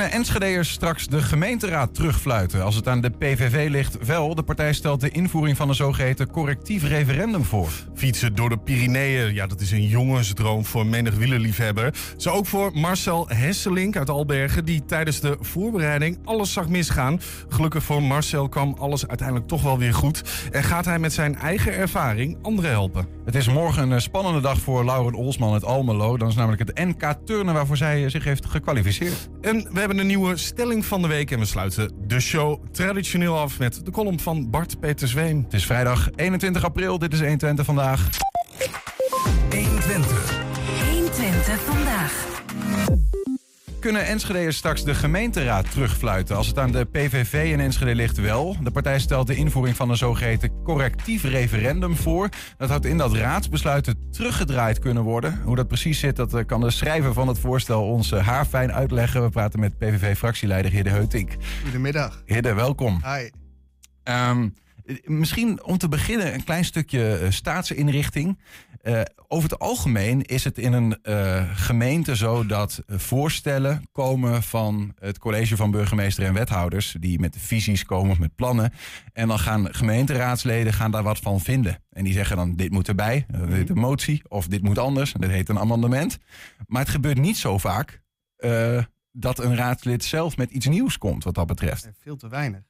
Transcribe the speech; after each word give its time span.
Kunnen 0.00 0.18
Enschede'ers 0.18 0.70
straks 0.70 1.06
de 1.06 1.22
gemeenteraad 1.22 1.94
terugfluiten 1.94 2.64
als 2.64 2.74
het 2.74 2.88
aan 2.88 3.00
de 3.00 3.10
PVV 3.10 3.68
ligt? 3.70 4.06
Wel, 4.06 4.34
de 4.34 4.42
partij 4.42 4.72
stelt 4.72 5.00
de 5.00 5.10
invoering 5.10 5.56
van 5.56 5.68
een 5.68 5.74
zogeheten 5.74 6.30
correctief 6.30 6.84
referendum 6.84 7.44
voor. 7.44 7.68
Fietsen 7.94 8.34
door 8.34 8.48
de 8.48 8.58
Pyreneeën, 8.58 9.34
ja, 9.34 9.46
dat 9.46 9.60
is 9.60 9.70
een 9.70 9.86
jongensdroom 9.86 10.64
voor 10.64 10.86
menig 10.86 11.14
wielerliefhebber. 11.14 11.94
Zo 12.16 12.30
ook 12.30 12.46
voor 12.46 12.70
Marcel 12.74 13.28
Hesselink 13.28 13.96
uit 13.96 14.10
Albergen, 14.10 14.64
die 14.64 14.84
tijdens 14.84 15.20
de 15.20 15.36
voorbereiding 15.40 16.18
alles 16.24 16.52
zag 16.52 16.68
misgaan. 16.68 17.20
Gelukkig 17.48 17.82
voor 17.82 18.02
Marcel 18.02 18.48
kwam 18.48 18.76
alles 18.78 19.08
uiteindelijk 19.08 19.48
toch 19.48 19.62
wel 19.62 19.78
weer 19.78 19.94
goed. 19.94 20.22
En 20.50 20.64
gaat 20.64 20.84
hij 20.84 20.98
met 20.98 21.12
zijn 21.12 21.36
eigen 21.36 21.74
ervaring 21.74 22.38
anderen 22.42 22.70
helpen. 22.70 23.06
Het 23.24 23.34
is 23.34 23.48
morgen 23.48 23.90
een 23.90 24.02
spannende 24.02 24.40
dag 24.40 24.58
voor 24.58 24.84
Lauren 24.84 25.14
Olsman 25.14 25.52
uit 25.52 25.64
Almelo. 25.64 26.16
Dan 26.16 26.28
is 26.28 26.34
namelijk 26.34 26.62
het 26.68 26.78
NK 26.86 27.14
Turnen 27.24 27.54
waarvoor 27.54 27.76
zij 27.76 28.08
zich 28.08 28.24
heeft 28.24 28.46
gekwalificeerd. 28.46 29.28
En 29.40 29.68
we 29.72 29.78
hebben 29.78 29.89
een 29.98 30.06
nieuwe 30.06 30.36
stelling 30.36 30.84
van 30.84 31.02
de 31.02 31.08
week 31.08 31.30
en 31.30 31.38
we 31.38 31.44
sluiten 31.44 31.92
de 32.06 32.20
show 32.20 32.64
traditioneel 32.72 33.38
af 33.38 33.58
met 33.58 33.84
de 33.84 33.90
column 33.90 34.20
van 34.20 34.50
Bart 34.50 34.80
Peter 34.80 35.08
Zweem. 35.08 35.42
Het 35.42 35.52
is 35.52 35.66
vrijdag 35.66 36.10
21 36.16 36.64
april, 36.64 36.98
dit 36.98 37.12
is 37.12 37.18
120 37.18 37.64
vandaag. 37.64 38.08
120. 39.50 40.42
120 40.90 41.60
vandaag. 41.60 43.09
Kunnen 43.80 44.06
Enschede'ers 44.06 44.56
straks 44.56 44.84
de 44.84 44.94
gemeenteraad 44.94 45.70
terugfluiten? 45.70 46.36
Als 46.36 46.46
het 46.46 46.58
aan 46.58 46.72
de 46.72 46.84
PVV 46.84 47.52
in 47.52 47.60
Enschede 47.60 47.94
ligt 47.94 48.16
wel. 48.16 48.56
De 48.62 48.70
partij 48.70 48.98
stelt 48.98 49.26
de 49.26 49.34
invoering 49.34 49.76
van 49.76 49.90
een 49.90 49.96
zogeheten 49.96 50.62
correctief 50.62 51.22
referendum 51.22 51.96
voor. 51.96 52.28
Dat 52.56 52.68
houdt 52.68 52.84
in 52.84 52.98
dat 52.98 53.14
raadsbesluiten 53.14 54.10
teruggedraaid 54.10 54.78
kunnen 54.78 55.02
worden. 55.02 55.40
Hoe 55.44 55.56
dat 55.56 55.68
precies 55.68 55.98
zit, 55.98 56.16
dat 56.16 56.34
eh, 56.34 56.44
kan 56.46 56.60
de 56.60 56.70
schrijver 56.70 57.12
van 57.12 57.28
het 57.28 57.38
voorstel 57.38 57.82
ons 57.82 58.12
eh, 58.12 58.26
haarfijn 58.26 58.72
uitleggen. 58.72 59.22
We 59.22 59.28
praten 59.28 59.60
met 59.60 59.78
PVV-fractieleider 59.78 60.70
Hidde 60.70 60.90
Heutink. 60.90 61.36
Goedemiddag. 61.62 62.22
Hidde, 62.26 62.54
welkom. 62.54 63.00
Hi. 63.04 63.30
Ehm, 64.02 64.48
misschien 65.04 65.64
om 65.64 65.78
te 65.78 65.88
beginnen 65.88 66.34
een 66.34 66.44
klein 66.44 66.64
stukje 66.64 67.16
eh, 67.16 67.30
staatsinrichting. 67.30 68.38
Uh, 68.82 69.00
over 69.28 69.50
het 69.50 69.58
algemeen 69.58 70.22
is 70.22 70.44
het 70.44 70.58
in 70.58 70.72
een 70.72 70.98
uh, 71.02 71.56
gemeente 71.56 72.16
zo 72.16 72.46
dat 72.46 72.82
voorstellen 72.86 73.82
komen 73.92 74.42
van 74.42 74.94
het 74.98 75.18
college 75.18 75.56
van 75.56 75.70
burgemeester 75.70 76.24
en 76.24 76.34
wethouders, 76.34 76.96
die 77.00 77.18
met 77.18 77.36
visies 77.38 77.84
komen 77.84 78.10
of 78.10 78.18
met 78.18 78.34
plannen. 78.34 78.72
En 79.12 79.28
dan 79.28 79.38
gaan 79.38 79.74
gemeenteraadsleden 79.74 80.72
gaan 80.72 80.90
daar 80.90 81.02
wat 81.02 81.18
van 81.18 81.40
vinden. 81.40 81.82
En 81.90 82.04
die 82.04 82.12
zeggen 82.12 82.36
dan: 82.36 82.56
dit 82.56 82.70
moet 82.70 82.88
erbij, 82.88 83.26
dit 83.28 83.48
heet 83.48 83.70
een 83.70 83.78
motie, 83.78 84.22
of 84.28 84.46
dit 84.46 84.62
moet 84.62 84.78
anders, 84.78 85.12
dit 85.12 85.30
heet 85.30 85.48
een 85.48 85.58
amendement. 85.58 86.18
Maar 86.66 86.82
het 86.82 86.90
gebeurt 86.90 87.18
niet 87.18 87.36
zo 87.36 87.58
vaak 87.58 88.02
uh, 88.38 88.82
dat 89.12 89.38
een 89.38 89.56
raadslid 89.56 90.04
zelf 90.04 90.36
met 90.36 90.50
iets 90.50 90.66
nieuws 90.66 90.98
komt, 90.98 91.24
wat 91.24 91.34
dat 91.34 91.46
betreft. 91.46 91.90
Veel 92.00 92.16
te 92.16 92.28
weinig. 92.28 92.60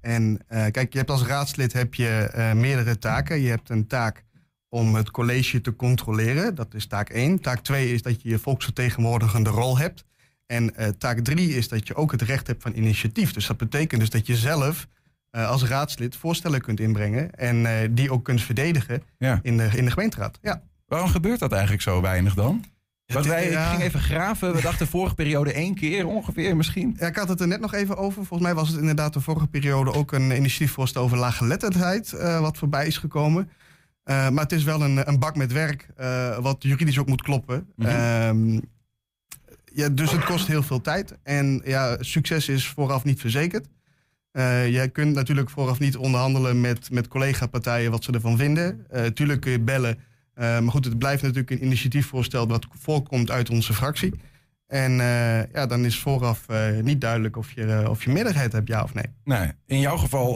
En 0.00 0.44
kijk, 0.46 0.92
je 0.92 0.98
hebt 0.98 1.10
als 1.10 1.22
raadslid 1.22 1.72
heb 1.72 1.94
je 1.94 2.30
meerdere 2.54 2.98
taken. 2.98 3.40
Je 3.40 3.48
hebt 3.48 3.70
een 3.70 3.86
taak 3.86 4.24
om 4.68 4.94
het 4.94 5.10
college 5.10 5.60
te 5.60 5.76
controleren. 5.76 6.54
Dat 6.54 6.74
is 6.74 6.86
taak 6.86 7.08
1. 7.08 7.40
Taak 7.40 7.60
2 7.60 7.92
is 7.92 8.02
dat 8.02 8.22
je 8.22 8.28
je 8.28 8.38
volksvertegenwoordigende 8.38 9.50
rol 9.50 9.78
hebt. 9.78 10.04
En 10.46 10.72
uh, 10.78 10.88
taak 10.88 11.18
3 11.18 11.56
is 11.56 11.68
dat 11.68 11.86
je 11.86 11.94
ook 11.94 12.12
het 12.12 12.22
recht 12.22 12.46
hebt 12.46 12.62
van 12.62 12.74
initiatief. 12.74 13.32
Dus 13.32 13.46
dat 13.46 13.56
betekent 13.56 14.00
dus 14.00 14.10
dat 14.10 14.26
je 14.26 14.36
zelf 14.36 14.86
uh, 15.32 15.48
als 15.48 15.64
raadslid 15.64 16.16
voorstellen 16.16 16.60
kunt 16.60 16.80
inbrengen 16.80 17.34
en 17.34 17.56
uh, 17.56 17.70
die 17.90 18.10
ook 18.10 18.24
kunt 18.24 18.42
verdedigen 18.42 19.02
ja. 19.18 19.40
in, 19.42 19.56
de, 19.56 19.68
in 19.74 19.84
de 19.84 19.90
gemeenteraad. 19.90 20.38
Ja. 20.42 20.62
Waarom 20.86 21.08
gebeurt 21.08 21.38
dat 21.38 21.52
eigenlijk 21.52 21.82
zo 21.82 22.00
weinig 22.00 22.34
dan? 22.34 22.64
Want 23.06 23.26
wij 23.26 23.50
ja. 23.50 23.70
gingen 23.70 23.86
even 23.86 24.00
graven. 24.00 24.54
We 24.54 24.60
dachten 24.60 24.86
vorige 24.86 25.14
periode 25.14 25.52
één 25.52 25.74
keer 25.74 26.06
ongeveer 26.06 26.56
misschien. 26.56 26.96
Ja, 26.98 27.06
ik 27.06 27.16
had 27.16 27.28
het 27.28 27.40
er 27.40 27.46
net 27.46 27.60
nog 27.60 27.74
even 27.74 27.96
over. 27.96 28.24
Volgens 28.24 28.48
mij 28.48 28.54
was 28.54 28.68
het 28.68 28.78
inderdaad 28.78 29.12
de 29.12 29.20
vorige 29.20 29.46
periode 29.46 29.92
ook 29.92 30.12
een 30.12 30.30
initiatiefvoorstel 30.30 31.02
over 31.02 31.18
laaggeletterdheid 31.18 32.12
uh, 32.12 32.40
wat 32.40 32.56
voorbij 32.56 32.86
is 32.86 32.98
gekomen. 32.98 33.50
Uh, 34.06 34.28
maar 34.28 34.42
het 34.42 34.52
is 34.52 34.64
wel 34.64 34.82
een, 34.82 35.08
een 35.08 35.18
bak 35.18 35.36
met 35.36 35.52
werk, 35.52 35.88
uh, 36.00 36.38
wat 36.38 36.56
juridisch 36.58 36.98
ook 36.98 37.06
moet 37.06 37.22
kloppen. 37.22 37.66
Mm 37.76 37.86
-hmm. 37.86 38.62
ja, 39.64 39.88
dus 39.88 40.10
het 40.12 40.24
kost 40.24 40.46
heel 40.46 40.62
veel 40.62 40.80
tijd. 40.80 41.18
En 41.22 41.62
ja, 41.64 41.96
succes 42.00 42.48
is 42.48 42.68
vooraf 42.68 43.04
niet 43.04 43.20
verzekerd. 43.20 43.66
Uh, 44.32 44.68
jij 44.68 44.88
kunt 44.88 45.14
natuurlijk 45.14 45.50
vooraf 45.50 45.78
niet 45.78 45.96
onderhandelen 45.96 46.60
met, 46.60 46.90
met 46.90 47.08
collega-partijen 47.08 47.90
wat 47.90 48.04
ze 48.04 48.12
ervan 48.12 48.36
vinden. 48.36 48.86
tuurlijk 49.14 49.40
kun 49.40 49.52
je 49.52 49.60
bellen. 49.60 49.98
maar 50.34 50.70
goed, 50.70 50.84
het 50.84 50.98
blijft 50.98 51.22
natuurlijk 51.22 51.50
een 51.50 51.64
initiatiefvoorstel 51.64 52.46
dat 52.46 52.66
voorkomt 52.70 53.30
uit 53.30 53.50
onze 53.50 53.74
fractie. 53.74 54.12
En 54.66 54.92
uh, 54.98 55.52
ja, 55.52 55.66
dan 55.66 55.84
is 55.84 55.98
vooraf 55.98 56.44
uh, 56.50 56.80
niet 56.82 57.00
duidelijk 57.00 57.36
of 57.36 57.52
je, 57.52 57.62
uh, 57.62 57.90
of 57.90 58.04
je 58.04 58.10
meerderheid 58.10 58.52
hebt, 58.52 58.68
ja 58.68 58.82
of 58.82 58.94
nee. 58.94 59.04
Nee, 59.24 59.52
in 59.66 59.80
jouw 59.80 59.96
geval, 59.96 60.30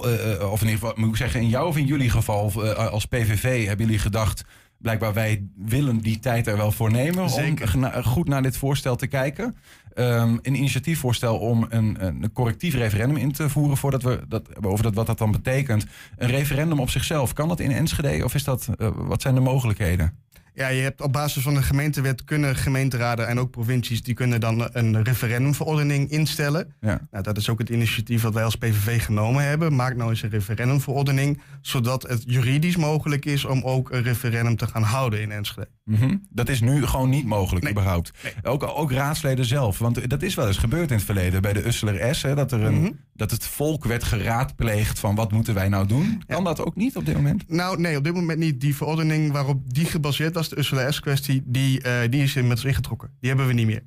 of 0.51 0.61
in 0.61 0.69
ieder 0.69 0.81
geval, 0.81 0.93
moet 0.97 1.09
ik 1.09 1.17
zeggen, 1.17 1.41
in 1.41 1.49
jouw 1.49 1.67
of 1.67 1.77
in 1.77 1.87
jullie 1.87 2.11
geval 2.11 2.65
als 2.77 3.05
PVV 3.05 3.67
hebben 3.67 3.87
jullie 3.87 4.01
gedacht, 4.01 4.45
blijkbaar 4.79 5.13
wij 5.15 5.47
willen 5.57 5.99
die 5.99 6.19
tijd 6.19 6.47
er 6.47 6.57
wel 6.57 6.73
voor 6.73 6.91
nemen 6.91 7.31
Zeker. 7.31 7.75
om 7.77 8.05
goed 8.05 8.29
naar 8.29 8.43
dit 8.43 8.57
voorstel 8.57 8.97
te 8.97 9.07
kijken. 9.07 9.57
Um, 9.95 10.39
een 10.43 10.55
initiatiefvoorstel 10.55 11.39
om 11.39 11.67
een, 11.69 12.05
een 12.05 12.33
correctief 12.33 12.75
referendum 12.75 13.17
in 13.17 13.33
te 13.33 13.49
voeren 13.49 13.77
voordat 13.77 14.03
we 14.03 14.21
dat, 14.29 14.65
over 14.65 14.85
dat, 14.85 14.95
wat 14.95 15.07
dat 15.07 15.19
dan 15.19 15.33
betekent. 15.33 15.87
Een 16.17 16.29
referendum 16.31 16.81
op 16.81 16.91
zichzelf, 16.91 17.33
kan 17.33 17.49
dat 17.49 17.61
in 17.61 17.73
Enschede 17.73 18.25
of 18.25 18.35
is 18.35 18.45
dat, 18.45 18.69
wat 18.95 19.23
zijn 19.23 19.35
de 19.35 19.41
mogelijkheden? 19.41 20.19
Ja, 20.55 20.69
je 20.69 20.83
hebt 20.83 21.01
op 21.01 21.13
basis 21.13 21.43
van 21.43 21.55
de 21.55 21.63
gemeentewet 21.63 22.25
kunnen 22.25 22.57
gemeenteraden 22.57 23.29
en 23.29 23.39
ook 23.39 23.51
provincies 23.51 24.03
die 24.03 24.15
kunnen 24.15 24.41
dan 24.41 24.69
een 24.73 25.03
referendumverordening 25.03 26.11
instellen. 26.11 26.75
Ja. 26.81 27.01
Nou, 27.11 27.23
dat 27.23 27.37
is 27.37 27.49
ook 27.49 27.59
het 27.59 27.69
initiatief 27.69 28.23
wat 28.23 28.35
wij 28.35 28.45
als 28.45 28.57
PVV 28.57 29.05
genomen 29.05 29.45
hebben. 29.45 29.75
Maak 29.75 29.97
nou 29.97 30.11
eens 30.11 30.23
een 30.23 30.31
referendumverordening, 30.31 31.41
zodat 31.61 32.03
het 32.03 32.23
juridisch 32.27 32.77
mogelijk 32.77 33.25
is 33.25 33.45
om 33.45 33.63
ook 33.63 33.91
een 33.91 34.03
referendum 34.03 34.57
te 34.57 34.67
gaan 34.67 34.83
houden 34.83 35.21
in 35.21 35.31
Enschede. 35.31 35.69
Mm 35.85 35.97
-hmm. 35.97 36.27
Dat 36.31 36.49
is 36.49 36.61
nu 36.61 36.87
gewoon 36.87 37.11
niet 37.11 37.27
mogelijk 37.27 37.65
nee. 37.65 37.73
überhaupt. 37.73 38.13
Nee. 38.23 38.33
Ook, 38.43 38.63
ook 38.63 38.93
raadsleden 38.93 39.45
zelf, 39.45 39.79
want 39.79 40.11
dat 40.11 40.23
is 40.23 40.35
wel 40.35 40.47
eens 40.47 40.59
gebeurd 40.59 40.91
in 40.91 40.97
het 40.97 41.05
verleden 41.05 41.43
bij 41.43 41.53
de 41.53 41.67
Usseler 41.67 42.15
S, 42.15 42.23
hè, 42.23 42.35
dat, 42.35 42.53
er 42.53 42.61
een, 42.61 42.75
Mm 42.75 42.87
-hmm. 42.87 42.99
Dat 43.21 43.31
het 43.31 43.47
volk 43.47 43.85
werd 43.85 44.05
geraadpleegd 44.05 44.99
van 44.99 45.15
wat 45.15 45.33
moeten 45.33 45.55
wij 45.55 45.69
nou 45.69 45.87
doen. 45.87 46.23
Kan 46.27 46.45
dat 46.45 46.65
ook 46.65 46.77
niet 46.77 46.97
op 46.97 47.07
dit 47.07 47.15
moment? 47.15 47.45
Nou, 47.49 47.81
nee, 47.81 47.97
op 47.97 48.05
dit 48.05 48.15
moment 48.15 48.39
niet. 48.39 48.61
Die 48.61 48.77
verordening 48.77 49.33
waarop 49.33 49.75
die 49.75 49.85
gebaseerd 49.85 50.35
was, 50.35 50.49
de 50.49 50.59
Ursula 50.59 50.91
S-kwestie, 50.91 51.43
die, 51.47 51.85
uh, 51.87 51.93
die 52.11 52.23
is 52.23 52.37
inmiddels 52.37 52.65
ingetrokken. 52.65 53.11
Die 53.21 53.29
hebben 53.29 53.47
we 53.47 53.53
niet 53.53 53.67
meer. 53.67 53.83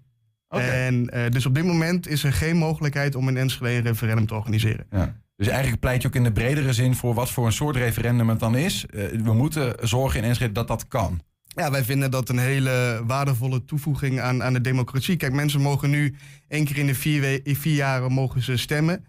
Okay. 0.48 0.86
En 0.86 1.10
uh, 1.14 1.30
dus 1.30 1.46
op 1.46 1.56
dit 1.56 1.66
moment 1.66 2.08
is 2.08 2.24
er 2.24 2.34
geen 2.34 2.58
mogelijkheid 2.58 3.16
om 3.16 3.28
in 3.28 3.38
Enschede 3.38 3.76
een 3.76 3.84
referendum 3.84 4.28
te 4.28 4.36
organiseren. 4.36 4.86
Ja. 4.92 5.16
Dus 5.36 5.48
eigenlijk 5.48 5.80
pleit 5.80 6.02
je 6.02 6.08
ook 6.08 6.16
in 6.16 6.24
de 6.24 6.32
bredere 6.32 6.74
zin 6.74 6.96
voor 6.96 7.14
wat 7.14 7.32
voor 7.32 7.46
een 7.46 7.52
soort 7.52 7.76
referendum 7.76 8.30
het 8.30 8.40
dan 8.40 8.56
is. 8.56 8.86
Uh, 8.90 9.04
we 9.24 9.34
moeten 9.34 9.76
zorgen 9.82 10.20
in 10.20 10.26
Enschede 10.26 10.54
dat 10.54 10.68
dat 10.68 10.88
kan. 10.88 11.22
Ja, 11.48 11.72
wij 11.72 11.84
vinden 11.84 12.12
dat 12.12 12.30
een 12.30 12.40
hele 12.40 13.04
waardevolle 13.08 13.66
toevoeging 13.66 14.20
aan, 14.20 14.44
aan 14.44 14.54
de 14.54 14.62
democratie. 14.62 15.16
Kijk, 15.16 15.34
mensen 15.34 15.62
mogen 15.62 15.90
nu 15.90 16.16
één 16.48 16.66
keer 16.66 16.78
in 16.78 16.88
de 16.88 16.96
vier, 16.96 17.42
vier 17.44 17.76
jaren 17.76 18.12
mogen 18.12 18.42
ze 18.42 18.58
stemmen. 18.58 19.06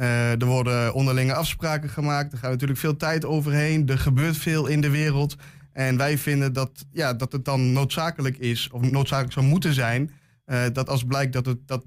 Uh, 0.00 0.30
er 0.30 0.46
worden 0.46 0.94
onderlinge 0.94 1.34
afspraken 1.34 1.88
gemaakt. 1.88 2.32
Er 2.32 2.38
gaat 2.38 2.50
natuurlijk 2.50 2.78
veel 2.78 2.96
tijd 2.96 3.24
overheen. 3.24 3.88
Er 3.88 3.98
gebeurt 3.98 4.36
veel 4.36 4.66
in 4.66 4.80
de 4.80 4.90
wereld. 4.90 5.36
En 5.72 5.96
wij 5.96 6.18
vinden 6.18 6.52
dat, 6.52 6.86
ja, 6.92 7.14
dat 7.14 7.32
het 7.32 7.44
dan 7.44 7.72
noodzakelijk 7.72 8.38
is, 8.38 8.68
of 8.72 8.90
noodzakelijk 8.90 9.32
zou 9.32 9.46
moeten 9.46 9.74
zijn, 9.74 10.10
uh, 10.46 10.62
dat 10.72 10.88
als 10.88 11.04
blijkt 11.04 11.32
dat, 11.32 11.46
het, 11.46 11.58
dat 11.66 11.84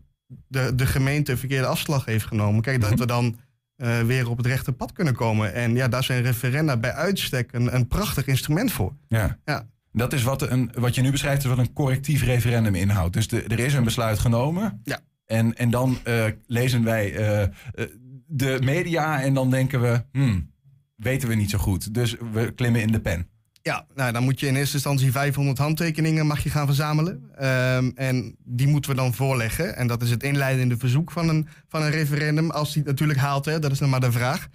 de, 0.48 0.76
de 0.76 0.86
gemeente 0.86 1.32
een 1.32 1.38
verkeerde 1.38 1.68
afslag 1.68 2.06
heeft 2.06 2.26
genomen, 2.26 2.62
kijk, 2.62 2.82
dat 2.82 3.00
we 3.00 3.06
dan 3.06 3.40
uh, 3.78 4.02
weer 4.02 4.30
op 4.30 4.38
het 4.38 4.46
rechte 4.46 4.72
pad 4.72 4.92
kunnen 4.92 5.16
komen. 5.16 5.54
En 5.54 5.76
ja, 5.76 5.88
daar 5.88 6.04
zijn 6.04 6.24
referenda 6.24 6.78
bij 6.78 6.94
uitstek 6.94 7.54
een, 7.54 7.76
een 7.76 7.88
prachtig 7.88 8.28
instrument 8.28 8.72
voor. 8.72 8.94
Ja. 9.08 9.38
ja. 9.46 9.68
Dat 9.92 10.14
is 10.14 10.24
wat, 10.24 10.42
een, 10.42 10.72
wat 10.76 10.96
je 10.96 11.02
nu 11.02 11.12
beschrijft, 11.12 11.44
is 11.44 11.50
wat 11.50 11.58
een 11.58 11.74
correctief 11.74 12.24
referendum 12.24 12.76
inhoudt. 12.76 13.14
Dus 13.14 13.28
de, 13.28 13.44
er 13.44 13.60
is 13.60 13.74
een 13.74 13.84
besluit 13.84 14.20
genomen. 14.20 14.82
Ja. 14.84 15.00
En, 15.26 15.58
en 15.58 15.70
dan 15.70 15.98
uh, 16.08 16.26
lezen 16.48 16.84
wij 16.84 17.14
de 18.26 18.60
media 18.64 19.22
en 19.22 19.34
dan 19.34 19.50
denken 19.50 19.82
we, 19.82 20.04
hmm, 20.12 20.52
weten 20.96 21.28
we 21.28 21.36
niet 21.36 21.50
zo 21.50 21.58
goed. 21.58 21.94
Dus 21.94 22.16
we 22.32 22.52
klimmen 22.56 22.82
in 22.82 22.92
de 22.92 23.02
pen. 23.02 23.28
Ja, 23.62 23.86
nou, 23.96 24.12
dan 24.12 24.24
moet 24.24 24.40
je 24.40 24.48
in 24.48 24.56
eerste 24.56 24.74
instantie 24.74 25.12
500 25.12 25.58
handtekeningen 25.58 26.26
mag 26.26 26.44
je 26.44 26.50
gaan 26.50 26.66
verzamelen. 26.66 27.14
Um, 27.14 27.92
en 27.96 28.36
die 28.44 28.68
moeten 28.68 28.92
we 28.92 28.98
dan 28.98 29.14
voorleggen. 29.14 29.76
En 29.76 29.88
dat 29.88 30.02
is 30.02 30.10
het 30.10 30.24
inleidende 30.24 30.78
verzoek 30.78 31.12
van 31.12 31.30
een, 31.30 31.48
van 31.68 31.82
een 31.82 31.92
referendum. 31.92 32.52
Als 32.52 32.74
die 32.74 32.82
het 32.82 32.92
natuurlijk 32.92 33.20
haalt, 33.20 33.46
hè, 33.46 33.60
dat 33.60 33.72
is 33.72 33.80
dan 33.80 33.90
maar 33.90 34.00
de 34.00 34.12
vraag. 34.12 34.48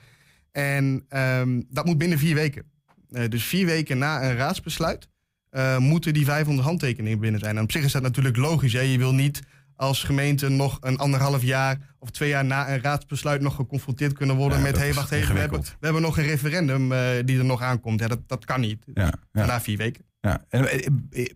En 0.53 1.07
um, 1.09 1.67
dat 1.71 1.85
moet 1.85 1.99
binnen 1.99 2.19
vier 2.19 2.35
weken. 2.35 2.65
Uh, 3.11 3.29
dus 3.29 3.45
vier 3.45 3.67
weken 3.67 3.99
na 3.99 4.23
een 4.23 4.37
raadsbesluit 4.37 5.09
uh, 5.53 5.79
moeten 5.79 6.15
die 6.15 6.25
500 6.25 6.67
handtekeningen 6.67 7.19
binnen 7.19 7.41
zijn. 7.41 7.57
En 7.57 7.63
op 7.63 7.73
zich 7.73 7.85
is 7.85 7.93
dat 7.93 8.03
natuurlijk 8.03 8.37
logisch. 8.37 8.73
Hè? 8.73 8.81
Je 8.81 8.99
wil 8.99 9.15
niet 9.15 9.41
als 9.79 10.05
gemeente 10.05 10.49
nog 10.49 10.79
een 10.81 10.99
anderhalf 10.99 11.43
jaar 11.43 11.79
of 11.99 12.11
twee 12.11 12.29
jaar 12.29 12.45
na 12.45 12.73
een 12.73 12.83
raadsbesluit 12.83 13.41
nog 13.41 13.55
geconfronteerd 13.55 14.13
kunnen 14.13 14.37
worden 14.37 14.59
Ja, 14.59 14.65
met 14.65 14.79
hé, 14.79 14.93
wacht 14.93 15.11
even, 15.11 15.35
we 15.35 15.41
hebben, 15.41 15.61
we 15.61 15.69
hebben 15.81 16.03
nog 16.03 16.19
een 16.19 16.25
referendum 16.25 16.93
uh, 16.93 17.01
die 17.25 17.39
er 17.39 17.45
nog 17.45 17.63
aankomt. 17.63 18.01
Ja, 18.01 18.09
dat, 18.09 18.21
dat 18.27 18.45
kan 18.45 18.61
niet. 18.61 18.85
Ja, 18.95 19.13
ja. 19.33 19.47
Na 19.47 19.61
vier 19.61 19.77
weken. 19.77 20.05
Ja. 20.21 20.45
En 20.49 20.85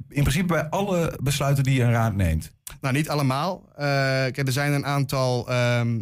in 0.08 0.22
principe 0.22 0.46
bij 0.46 0.68
alle 0.68 1.18
besluiten 1.22 1.64
die 1.64 1.82
een 1.82 1.90
raad 1.90 2.14
neemt. 2.14 2.52
Nou, 2.80 2.94
niet 2.94 3.08
allemaal. 3.08 3.62
Uh, 3.70 3.76
kijk, 3.76 4.46
er 4.46 4.52
zijn 4.52 4.72
een 4.72 4.86
aantal 4.86 5.48
ehm, 5.48 6.00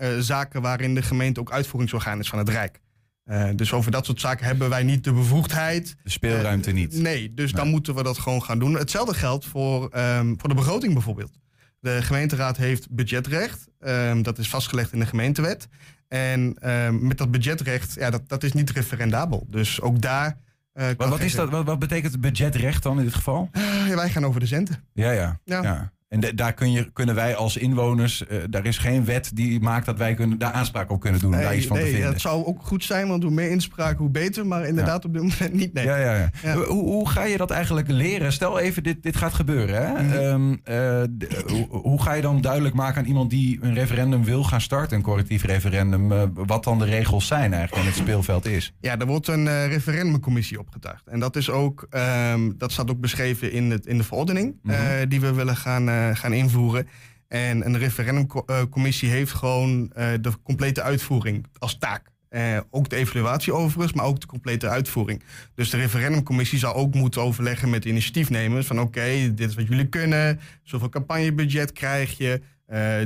uh, 0.00 0.18
zaken 0.18 0.62
waarin 0.62 0.94
de 0.94 1.02
gemeente 1.02 1.40
ook 1.40 1.52
uitvoeringsorgaan 1.52 2.18
is 2.18 2.28
van 2.28 2.38
het 2.38 2.48
Rijk. 2.48 2.80
Uh, 3.26 3.48
dus 3.54 3.72
over 3.72 3.90
dat 3.90 4.06
soort 4.06 4.20
zaken 4.20 4.46
hebben 4.46 4.68
wij 4.68 4.82
niet 4.82 5.04
de 5.04 5.12
bevoegdheid. 5.12 5.96
De 6.02 6.10
speelruimte 6.10 6.72
niet. 6.72 6.94
Nee, 6.94 7.34
dus 7.34 7.52
dan 7.52 7.68
moeten 7.68 7.94
we 7.94 8.02
dat 8.02 8.18
gewoon 8.18 8.42
gaan 8.42 8.58
doen. 8.58 8.74
Hetzelfde 8.74 9.14
geldt 9.14 9.44
voor, 9.44 9.90
um, 9.96 10.34
voor 10.40 10.48
de 10.48 10.54
begroting 10.54 10.92
bijvoorbeeld. 10.92 11.38
De 11.80 12.02
gemeenteraad 12.02 12.56
heeft 12.56 12.90
budgetrecht. 12.90 13.68
Um, 13.80 14.22
dat 14.22 14.38
is 14.38 14.48
vastgelegd 14.48 14.92
in 14.92 14.98
de 14.98 15.06
gemeentewet. 15.06 15.68
En 16.08 16.56
met 17.00 17.18
dat 17.18 17.30
budgetrecht, 17.30 17.94
ja, 17.94 18.10
dat, 18.10 18.28
dat 18.28 18.42
is 18.42 18.52
niet 18.52 18.70
referendabel. 18.70 19.46
Dus 19.48 19.80
ook 19.80 20.00
daar 20.00 20.38
uh, 20.76 20.86
wat, 20.96 21.20
is 21.20 21.34
dat, 21.34 21.50
wat, 21.50 21.64
wat, 21.64 21.78
betekent 21.78 22.20
budgetrecht 22.20 22.82
dan 22.82 22.98
in 22.98 23.04
dit 23.04 23.14
geval? 23.14 23.50
Uh, 23.52 23.94
wij 23.94 24.10
gaan 24.10 24.24
over 24.24 24.40
de 24.40 24.46
centen. 24.46 24.84
Ja, 24.92 25.10
ja. 25.10 25.40
ja. 25.44 25.62
ja. 25.62 25.92
En 26.08 26.20
daar 26.34 26.54
kun 26.54 26.72
je, 26.72 26.90
kunnen 26.92 27.14
wij 27.14 27.36
als 27.36 27.56
inwoners, 27.56 28.24
uh, 28.30 28.38
daar 28.50 28.66
is 28.66 28.78
geen 28.78 29.04
wet 29.04 29.30
die 29.34 29.60
maakt 29.60 29.86
dat 29.86 29.98
wij 29.98 30.14
kunnen, 30.14 30.38
daar 30.38 30.52
aanspraak 30.52 30.90
op 30.90 31.00
kunnen 31.00 31.20
doen. 31.20 31.30
Nee, 31.30 31.42
daar 31.42 31.56
iets 31.56 31.66
van 31.66 31.76
nee, 31.76 31.84
te 31.84 31.92
vinden. 31.92 32.12
dat 32.12 32.20
zou 32.20 32.44
ook 32.44 32.62
goed 32.62 32.84
zijn, 32.84 33.08
want 33.08 33.22
hoe 33.22 33.32
meer 33.32 33.50
inspraak, 33.50 33.98
hoe 33.98 34.10
beter. 34.10 34.46
Maar 34.46 34.66
inderdaad 34.66 35.04
op 35.04 35.12
dit 35.12 35.22
moment 35.22 35.52
niet. 35.52 35.72
Nee. 35.72 35.84
Ja, 35.84 35.96
ja, 35.96 36.30
ja. 36.42 36.54
Hoe, 36.54 36.64
hoe, 36.64 37.08
ga 37.08 37.24
je 37.24 37.36
dat 37.36 37.50
eigenlijk 37.50 37.88
leren? 37.88 38.32
Stel 38.32 38.58
even, 38.58 38.82
dit, 38.82 39.02
dit 39.02 39.16
gaat 39.16 39.34
gebeuren. 39.34 39.86
Hè? 39.86 40.02
Mm 40.02 40.10
-hmm. 40.10 40.18
um, 40.18 40.60
uh, 40.70 41.26
hoe, 41.46 41.80
hoe, 41.80 42.02
ga 42.02 42.12
je 42.12 42.22
dan 42.22 42.40
duidelijk 42.40 42.74
maken 42.74 43.00
aan 43.00 43.08
iemand 43.08 43.30
die 43.30 43.58
een 43.60 43.74
referendum 43.74 44.24
wil 44.24 44.44
gaan 44.44 44.60
starten, 44.60 44.96
een 44.96 45.02
correctief 45.02 45.44
referendum, 45.44 46.12
uh, 46.12 46.22
wat 46.32 46.64
dan 46.64 46.78
de 46.78 46.84
regels 46.84 47.26
zijn 47.26 47.52
eigenlijk 47.52 47.82
en 47.82 47.92
het 47.92 48.00
speelveld 48.00 48.46
is? 48.46 48.74
Ja, 48.80 48.98
er 48.98 49.06
wordt 49.06 49.28
een 49.28 49.68
referendumcommissie 49.68 50.58
opgetuigd. 50.58 51.06
En 51.06 51.20
dat 51.20 51.36
is 51.36 51.50
ook, 51.50 51.86
um, 52.32 52.54
dat 52.58 52.72
staat 52.72 52.90
ook 52.90 53.00
beschreven 53.00 53.52
in, 53.52 53.70
het, 53.70 53.86
in 53.86 53.96
de 53.96 54.04
verordening 54.04 54.54
mm 54.62 54.74
-hmm. 54.74 55.08
die 55.08 55.20
we 55.20 55.32
willen 55.32 55.56
gaan 55.56 55.88
eh, 55.88 55.95
gaan 56.14 56.32
invoeren. 56.32 56.88
En 57.28 57.66
een 57.66 57.78
referendumcommissie 57.78 59.08
heeft 59.08 59.32
gewoon 59.32 59.92
eh, 59.94 60.08
de 60.20 60.32
complete 60.42 60.82
uitvoering 60.82 61.46
als 61.58 61.78
taak. 61.78 62.14
Uh, 62.30 62.58
ook 62.70 62.88
de 62.88 62.96
evaluatie 62.96 63.52
overigens, 63.52 63.92
maar 63.92 64.04
ook 64.04 64.20
de 64.20 64.26
complete 64.26 64.68
uitvoering. 64.68 65.22
Dus 65.54 65.70
de 65.70 65.76
referendumcommissie 65.76 66.58
zou 66.58 66.74
ook 66.74 66.94
moeten 66.94 67.22
overleggen 67.22 67.70
met 67.70 67.84
initiatiefnemers. 67.84 68.66
Van 68.66 68.80
oké, 68.80 69.34
dit 69.34 69.48
is 69.48 69.54
wat 69.54 69.68
jullie 69.68 69.88
kunnen. 69.88 70.40
Zoveel 70.62 70.88
campagnebudget 70.88 71.72
krijg 71.72 72.18
je. 72.18 72.40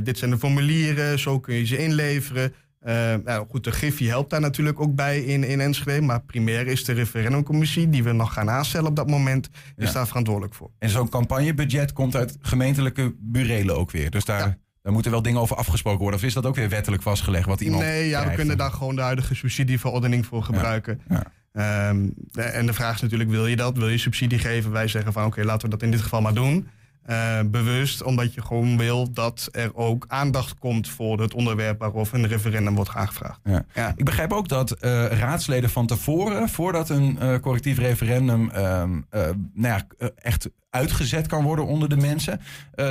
Dit 0.03 0.17
zijn 0.17 0.31
de 0.31 0.37
formulieren, 0.37 1.19
zo 1.19 1.39
kun 1.39 1.55
je 1.55 1.65
ze 1.65 1.77
inleveren. 1.77 2.53
Uh, 2.87 3.13
nou 3.25 3.47
goed, 3.49 3.63
de 3.63 3.71
Griffie 3.71 4.09
helpt 4.09 4.29
daar 4.29 4.41
natuurlijk 4.41 4.79
ook 4.79 4.95
bij 4.95 5.19
in, 5.19 5.43
in 5.43 5.59
Enschede. 5.59 6.01
Maar 6.01 6.21
primair 6.21 6.67
is 6.67 6.83
de 6.83 6.93
referendumcommissie, 6.93 7.89
die 7.89 8.03
we 8.03 8.11
nog 8.11 8.33
gaan 8.33 8.49
aanstellen 8.49 8.89
op 8.89 8.95
dat 8.95 9.09
moment, 9.09 9.49
is 9.75 9.91
daar 9.91 10.07
verantwoordelijk 10.07 10.53
voor. 10.53 10.71
En 10.79 10.89
zo'n 10.89 11.09
campagnebudget 11.09 11.93
komt 11.93 12.15
uit 12.15 12.37
gemeentelijke 12.41 13.15
burelen 13.19 13.77
ook 13.77 13.91
weer. 13.91 14.09
Dus 14.09 14.25
daar, 14.25 14.39
ja. 14.39 14.57
daar 14.81 14.93
moeten 14.93 15.11
wel 15.11 15.21
dingen 15.21 15.41
over 15.41 15.55
afgesproken 15.55 15.99
worden. 15.99 16.19
Of 16.19 16.25
is 16.25 16.33
dat 16.33 16.45
ook 16.45 16.55
weer 16.55 16.69
wettelijk 16.69 17.01
vastgelegd 17.01 17.45
wat 17.45 17.61
iemand 17.61 17.83
Nee, 17.83 18.07
ja, 18.09 18.29
we 18.29 18.35
kunnen 18.35 18.57
daar 18.57 18.71
gewoon 18.71 18.95
de 18.95 19.01
huidige 19.01 19.35
subsidieverordening 19.35 20.25
voor 20.25 20.43
gebruiken. 20.43 21.01
Ja. 21.09 21.89
Um, 21.89 22.13
en 22.31 22.65
de 22.65 22.73
vraag 22.73 22.95
is 22.95 23.01
natuurlijk, 23.01 23.29
wil 23.29 23.47
je 23.47 23.55
dat? 23.55 23.77
Wil 23.77 23.89
je 23.89 23.97
subsidie 23.97 24.39
geven? 24.39 24.71
Wij 24.71 24.87
zeggen 24.87 25.13
van 25.13 25.25
oké, 25.25 25.31
okay, 25.31 25.45
laten 25.45 25.69
we 25.69 25.75
dat 25.75 25.83
in 25.83 25.91
dit 25.91 26.01
geval 26.01 26.21
maar 26.21 26.33
doen. 26.33 26.67
Uh, 27.09 27.39
bewust, 27.45 28.03
omdat 28.03 28.33
je 28.33 28.41
gewoon 28.41 28.77
wil 28.77 29.11
dat 29.11 29.49
er 29.51 29.75
ook 29.75 30.05
aandacht 30.07 30.59
komt 30.59 30.89
voor 30.89 31.21
het 31.21 31.33
onderwerp 31.33 31.79
waarover 31.79 32.17
een 32.17 32.27
referendum 32.27 32.75
wordt 32.75 32.89
aangevraagd. 32.89 33.39
Ja. 33.43 33.65
Ja. 33.73 33.93
Ik 33.95 34.05
begrijp 34.05 34.33
ook 34.33 34.47
dat 34.47 34.71
uh, 34.71 35.05
raadsleden 35.05 35.69
van 35.69 35.87
tevoren, 35.87 36.49
voordat 36.49 36.89
een 36.89 37.17
uh, 37.21 37.37
correctief 37.37 37.77
referendum 37.77 38.51
nou 38.51 39.45
ja, 39.53 39.87
echt 40.15 40.49
uitgezet 40.69 41.27
kan 41.27 41.43
worden 41.43 41.65
onder 41.65 41.89
de 41.89 41.97
mensen, 41.97 42.41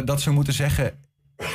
dat 0.04 0.20
ze 0.20 0.30
moeten 0.30 0.52
zeggen. 0.52 0.92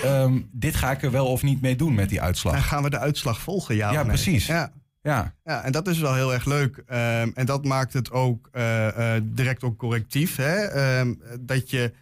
Um, 0.06 0.50
dit 0.52 0.76
ga 0.76 0.92
ik 0.92 1.04
er 1.04 1.12
wel 1.12 1.28
of 1.28 1.44
niet 1.44 1.62
mee 1.62 1.76
doen 1.76 1.94
met 1.94 2.10
die 2.10 2.22
uitslag. 2.22 2.54
Dan 2.54 2.64
gaan 2.64 2.84
we 2.84 2.90
de 2.90 3.00
uitslag 3.00 3.40
volgen, 3.40 3.76
ja. 3.76 3.92
Ja, 3.92 3.98
nee. 3.98 4.08
precies. 4.08 4.46
Ja. 4.46 4.72
Ja. 5.02 5.34
ja, 5.44 5.64
en 5.64 5.72
dat 5.72 5.88
is 5.88 6.00
wel 6.00 6.14
heel 6.14 6.34
erg 6.34 6.46
leuk. 6.46 6.78
Um, 6.78 6.86
en 7.34 7.46
dat 7.46 7.66
maakt 7.66 7.94
het 7.94 8.12
ook 8.12 8.50
direct 9.24 9.64
ook 9.64 9.78
correctief. 9.78 10.36
Hè? 10.36 11.00
Um, 11.00 11.22
dat 11.40 11.70
je 11.70 11.94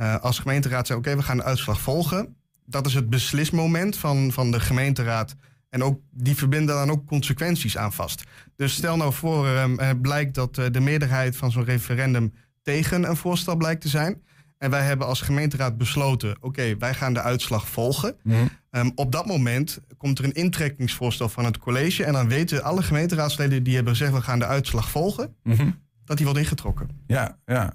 uh, 0.00 0.16
als 0.16 0.38
gemeenteraad 0.38 0.86
zei: 0.86 0.98
oké, 0.98 1.08
okay, 1.08 1.20
we 1.20 1.26
gaan 1.26 1.36
de 1.36 1.42
uitslag 1.42 1.80
volgen. 1.80 2.36
Dat 2.64 2.86
is 2.86 2.94
het 2.94 3.10
beslismoment 3.10 3.96
van, 3.96 4.32
van 4.32 4.50
de 4.50 4.60
gemeenteraad. 4.60 5.36
En 5.68 5.82
ook, 5.82 6.00
die 6.10 6.36
verbinden 6.36 6.74
dan 6.74 6.90
ook 6.90 7.06
consequenties 7.06 7.76
aan 7.76 7.92
vast. 7.92 8.24
Dus 8.56 8.74
stel 8.74 8.96
nou 8.96 9.12
voor, 9.12 9.46
uh, 9.46 9.90
blijkt 10.02 10.34
dat 10.34 10.58
uh, 10.58 10.66
de 10.70 10.80
meerderheid 10.80 11.36
van 11.36 11.50
zo'n 11.50 11.64
referendum 11.64 12.32
tegen 12.62 13.08
een 13.08 13.16
voorstel 13.16 13.56
blijkt 13.56 13.80
te 13.80 13.88
zijn. 13.88 14.22
En 14.58 14.70
wij 14.70 14.84
hebben 14.84 15.06
als 15.06 15.20
gemeenteraad 15.20 15.76
besloten: 15.78 16.30
oké, 16.36 16.46
okay, 16.46 16.76
wij 16.78 16.94
gaan 16.94 17.14
de 17.14 17.20
uitslag 17.20 17.68
volgen. 17.68 18.16
Mm. 18.22 18.48
Um, 18.70 18.92
op 18.94 19.12
dat 19.12 19.26
moment 19.26 19.80
komt 19.96 20.18
er 20.18 20.24
een 20.24 20.32
intrekkingsvoorstel 20.32 21.28
van 21.28 21.44
het 21.44 21.58
college. 21.58 22.04
En 22.04 22.12
dan 22.12 22.28
weten 22.28 22.62
alle 22.62 22.82
gemeenteraadsleden 22.82 23.62
die 23.62 23.74
hebben 23.74 23.96
gezegd: 23.96 24.12
we 24.12 24.20
gaan 24.20 24.38
de 24.38 24.46
uitslag 24.46 24.90
volgen. 24.90 25.34
Mm 25.42 25.54
-hmm. 25.54 25.80
Dat 26.04 26.16
die 26.16 26.26
wordt 26.26 26.40
ingetrokken. 26.40 26.88
Ja, 27.06 27.38
ja. 27.44 27.74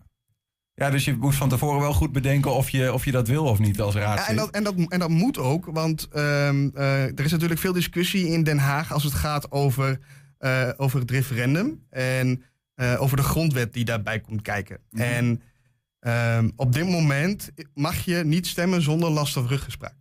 Ja, 0.75 0.89
dus 0.89 1.06
je 1.06 1.16
moet 1.16 1.36
van 1.36 1.50
tevoren 1.50 1.80
wel 1.80 1.94
goed 1.94 2.12
bedenken 2.12 2.54
of 2.54 2.69
je, 2.69 2.94
of 2.94 3.06
je 3.06 3.12
dat 3.12 3.27
wil 3.27 3.45
of 3.45 3.60
niet 3.60 3.81
als 3.81 3.95
raad. 3.95 4.18
Ja, 4.18 4.27
en, 4.27 4.36
dat, 4.36 4.50
en, 4.50 4.63
dat, 4.63 4.75
en 4.88 5.00
dat 5.00 5.10
moet 5.10 5.38
ook, 5.38 5.66
want 5.66 6.07
um, 6.16 6.72
uh, 6.75 7.04
er 7.04 7.24
is 7.24 7.31
natuurlijk 7.31 7.60
veel 7.60 7.74
discussie 7.74 8.27
in 8.27 8.44
Den 8.44 8.57
Haag 8.57 8.94
als 8.94 9.04
het 9.04 9.13
gaat 9.13 9.51
over, 9.51 10.00
uh, 10.39 10.69
over 10.77 11.00
het 11.00 11.12
referendum 11.12 11.83
en 11.89 12.44
uh, 12.75 13.01
over 13.01 13.18
de 13.18 13.24
grondwet 13.24 13.74
die 13.74 13.86
daarbij 13.86 14.19
komt 14.19 14.42
kijken. 14.42 14.80
Mm 14.89 15.01
-hmm. 15.01 15.42
En 16.01 16.38
um, 16.38 16.51
op 16.56 16.74
dit 16.74 16.89
moment 16.89 17.51
mag 17.74 18.06
je 18.06 18.16
niet 18.16 18.48
stemmen 18.48 18.81
zonder 18.81 19.10
last 19.10 19.38
of 19.38 19.48
ruggespraak. 19.48 19.95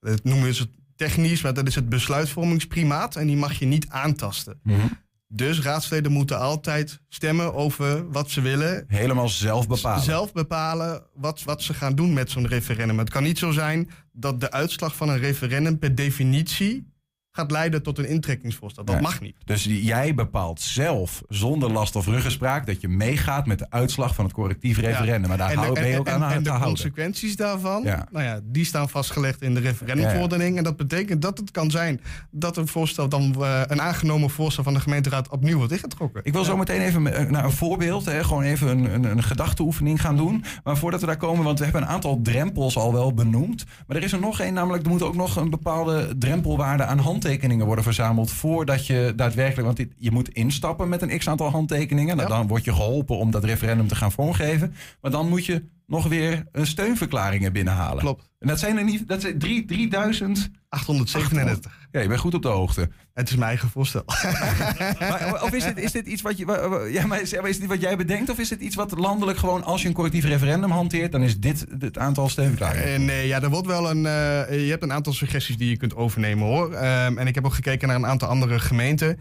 Dat 0.00 0.24
noemen 0.24 0.54
ze 0.54 0.68
technisch, 0.96 1.42
maar 1.42 1.54
dat 1.54 1.66
is 1.66 1.74
het 1.74 1.88
besluitvormingsprimaat 1.88 3.16
en 3.16 3.26
die 3.26 3.36
mag 3.36 3.58
je 3.58 3.66
niet 3.66 3.88
aantasten. 3.88 4.60
Mm 4.62 4.74
-hmm. 4.74 4.90
Dus 5.28 5.60
raadsleden 5.60 6.12
moeten 6.12 6.38
altijd 6.38 7.00
stemmen 7.08 7.54
over 7.54 8.10
wat 8.10 8.30
ze 8.30 8.40
willen. 8.40 8.84
Helemaal 8.88 9.28
zelf 9.28 9.68
bepalen. 9.68 10.02
Zelf 10.02 10.32
bepalen 10.32 11.02
wat, 11.14 11.42
wat 11.42 11.62
ze 11.62 11.74
gaan 11.74 11.94
doen 11.94 12.12
met 12.12 12.30
zo'n 12.30 12.46
referendum. 12.46 12.98
Het 12.98 13.10
kan 13.10 13.22
niet 13.22 13.38
zo 13.38 13.50
zijn 13.50 13.90
dat 14.12 14.40
de 14.40 14.50
uitslag 14.50 14.96
van 14.96 15.08
een 15.08 15.18
referendum 15.18 15.78
per 15.78 15.94
definitie 15.94 16.94
gaat 17.36 17.50
leiden 17.50 17.82
tot 17.82 17.98
een 17.98 18.08
intrekkingsvoorstel. 18.08 18.84
Dat 18.84 18.94
ja. 18.94 19.00
mag 19.00 19.20
niet. 19.20 19.36
Dus 19.44 19.64
jij 19.64 20.14
bepaalt 20.14 20.60
zelf, 20.60 21.22
zonder 21.28 21.72
last 21.72 21.96
of 21.96 22.06
ruggespraak, 22.06 22.66
dat 22.66 22.80
je 22.80 22.88
meegaat 22.88 23.46
met 23.46 23.58
de 23.58 23.66
uitslag 23.70 24.14
van 24.14 24.24
het 24.24 24.34
correctief 24.34 24.78
referendum. 24.78 25.22
Ja. 25.22 25.28
Maar 25.28 25.36
daar 25.36 25.54
hou, 25.54 25.72
ben 25.72 25.88
je 25.88 25.98
ook 25.98 26.06
en, 26.06 26.12
aan 26.14 26.30
en 26.30 26.36
te 26.36 26.42
de 26.42 26.48
houden. 26.48 26.68
consequenties 26.68 27.36
daarvan, 27.36 27.82
ja. 27.82 28.08
Nou 28.10 28.24
ja, 28.24 28.40
die 28.44 28.64
staan 28.64 28.88
vastgelegd 28.88 29.42
in 29.42 29.54
de 29.54 29.60
referendumverordening. 29.60 30.56
En 30.56 30.64
dat 30.64 30.76
betekent 30.76 31.22
dat 31.22 31.38
het 31.38 31.50
kan 31.50 31.70
zijn 31.70 32.00
dat 32.30 32.56
een 32.56 32.68
voorstel 32.68 33.08
dan 33.08 33.34
uh, 33.38 33.60
een 33.66 33.80
aangenomen 33.80 34.30
voorstel 34.30 34.64
van 34.64 34.74
de 34.74 34.80
gemeenteraad 34.80 35.28
opnieuw 35.28 35.56
wordt 35.56 35.72
ingetrokken. 35.72 36.20
Ik 36.24 36.32
wil 36.32 36.44
zo 36.44 36.56
meteen 36.56 36.80
even 36.80 37.02
naar 37.30 37.44
een 37.44 37.52
voorbeeld, 37.52 38.04
hè, 38.04 38.24
gewoon 38.24 38.42
even 38.42 38.68
een, 38.68 38.94
een, 38.94 39.04
een 39.04 39.22
gedachteoefening 39.22 40.00
gaan 40.00 40.16
doen. 40.16 40.44
Maar 40.64 40.76
voordat 40.76 41.00
we 41.00 41.06
daar 41.06 41.16
komen, 41.16 41.44
want 41.44 41.58
we 41.58 41.64
hebben 41.64 41.82
een 41.82 41.88
aantal 41.88 42.20
drempels 42.22 42.76
al 42.76 42.92
wel 42.92 43.14
benoemd. 43.14 43.64
Maar 43.86 43.96
er 43.96 44.02
is 44.02 44.12
er 44.12 44.20
nog 44.20 44.40
één, 44.40 44.54
namelijk 44.54 44.84
er 44.84 44.90
moet 44.90 45.02
ook 45.02 45.14
nog 45.14 45.36
een 45.36 45.50
bepaalde 45.50 46.14
drempelwaarde 46.18 46.84
aan 46.84 46.98
hand 46.98 47.24
handtekeningen 47.26 47.66
worden 47.66 47.84
verzameld 47.84 48.30
voordat 48.30 48.86
je 48.86 49.12
daadwerkelijk. 49.16 49.76
Want 49.76 49.88
je 49.96 50.10
moet 50.10 50.28
instappen 50.28 50.88
met 50.88 51.02
een 51.02 51.18
x 51.18 51.28
aantal 51.28 51.50
handtekeningen. 51.50 52.16
Nou, 52.16 52.28
ja. 52.28 52.36
Dan 52.36 52.46
word 52.46 52.64
je 52.64 52.72
geholpen 52.72 53.16
om 53.16 53.30
dat 53.30 53.44
referendum 53.44 53.88
te 53.88 53.94
gaan 53.94 54.12
vormgeven. 54.12 54.74
Maar 55.00 55.10
dan 55.10 55.28
moet 55.28 55.46
je 55.46 55.64
nog 55.86 56.08
weer 56.08 56.46
een 56.52 56.66
steunverklaringen 56.66 57.52
binnenhalen. 57.52 57.98
Klopt. 57.98 58.30
En 58.38 58.48
dat 58.48 58.58
zijn 58.58 58.76
er 58.76 58.84
niet. 58.84 59.08
Dat 59.08 59.20
zijn 59.20 59.38
3, 59.38 59.64
3000. 59.64 60.50
837. 60.68 61.88
Ja, 61.90 62.00
je 62.00 62.08
bent 62.08 62.20
goed 62.20 62.34
op 62.34 62.42
de 62.42 62.48
hoogte. 62.48 62.90
Het 63.16 63.28
is 63.28 63.34
mijn 63.34 63.48
eigen 63.48 63.70
voorstel. 63.70 64.02
maar, 64.98 65.42
of 65.42 65.52
is 65.52 65.64
dit, 65.64 65.78
is 65.78 65.92
dit 65.92 66.06
iets 66.06 66.22
wat 66.22 66.38
je. 66.38 66.88
Ja, 66.92 67.06
maar 67.06 67.20
is, 67.20 67.32
is 67.32 67.58
dit 67.58 67.68
wat 67.68 67.80
jij 67.80 67.96
bedenkt? 67.96 68.30
Of 68.30 68.38
is 68.38 68.48
dit 68.48 68.60
iets 68.60 68.74
wat 68.74 68.98
landelijk 68.98 69.38
gewoon, 69.38 69.64
als 69.64 69.82
je 69.82 69.88
een 69.88 69.94
collectief 69.94 70.24
referendum 70.24 70.70
hanteert, 70.70 71.12
dan 71.12 71.22
is 71.22 71.38
dit 71.38 71.66
het 71.78 71.98
aantal 71.98 72.28
steunverklaringen? 72.28 73.00
Uh, 73.00 73.06
nee, 73.06 73.26
ja, 73.26 73.42
er 73.42 73.50
wordt 73.50 73.66
wel 73.66 73.90
een. 73.90 73.96
Uh, 73.96 74.64
je 74.64 74.70
hebt 74.70 74.82
een 74.82 74.92
aantal 74.92 75.12
suggesties 75.12 75.56
die 75.56 75.68
je 75.68 75.76
kunt 75.76 75.94
overnemen 75.94 76.46
hoor. 76.46 76.72
Um, 76.72 77.18
en 77.18 77.26
ik 77.26 77.34
heb 77.34 77.44
ook 77.44 77.54
gekeken 77.54 77.88
naar 77.88 77.96
een 77.96 78.06
aantal 78.06 78.28
andere 78.28 78.58
gemeenten. 78.58 79.18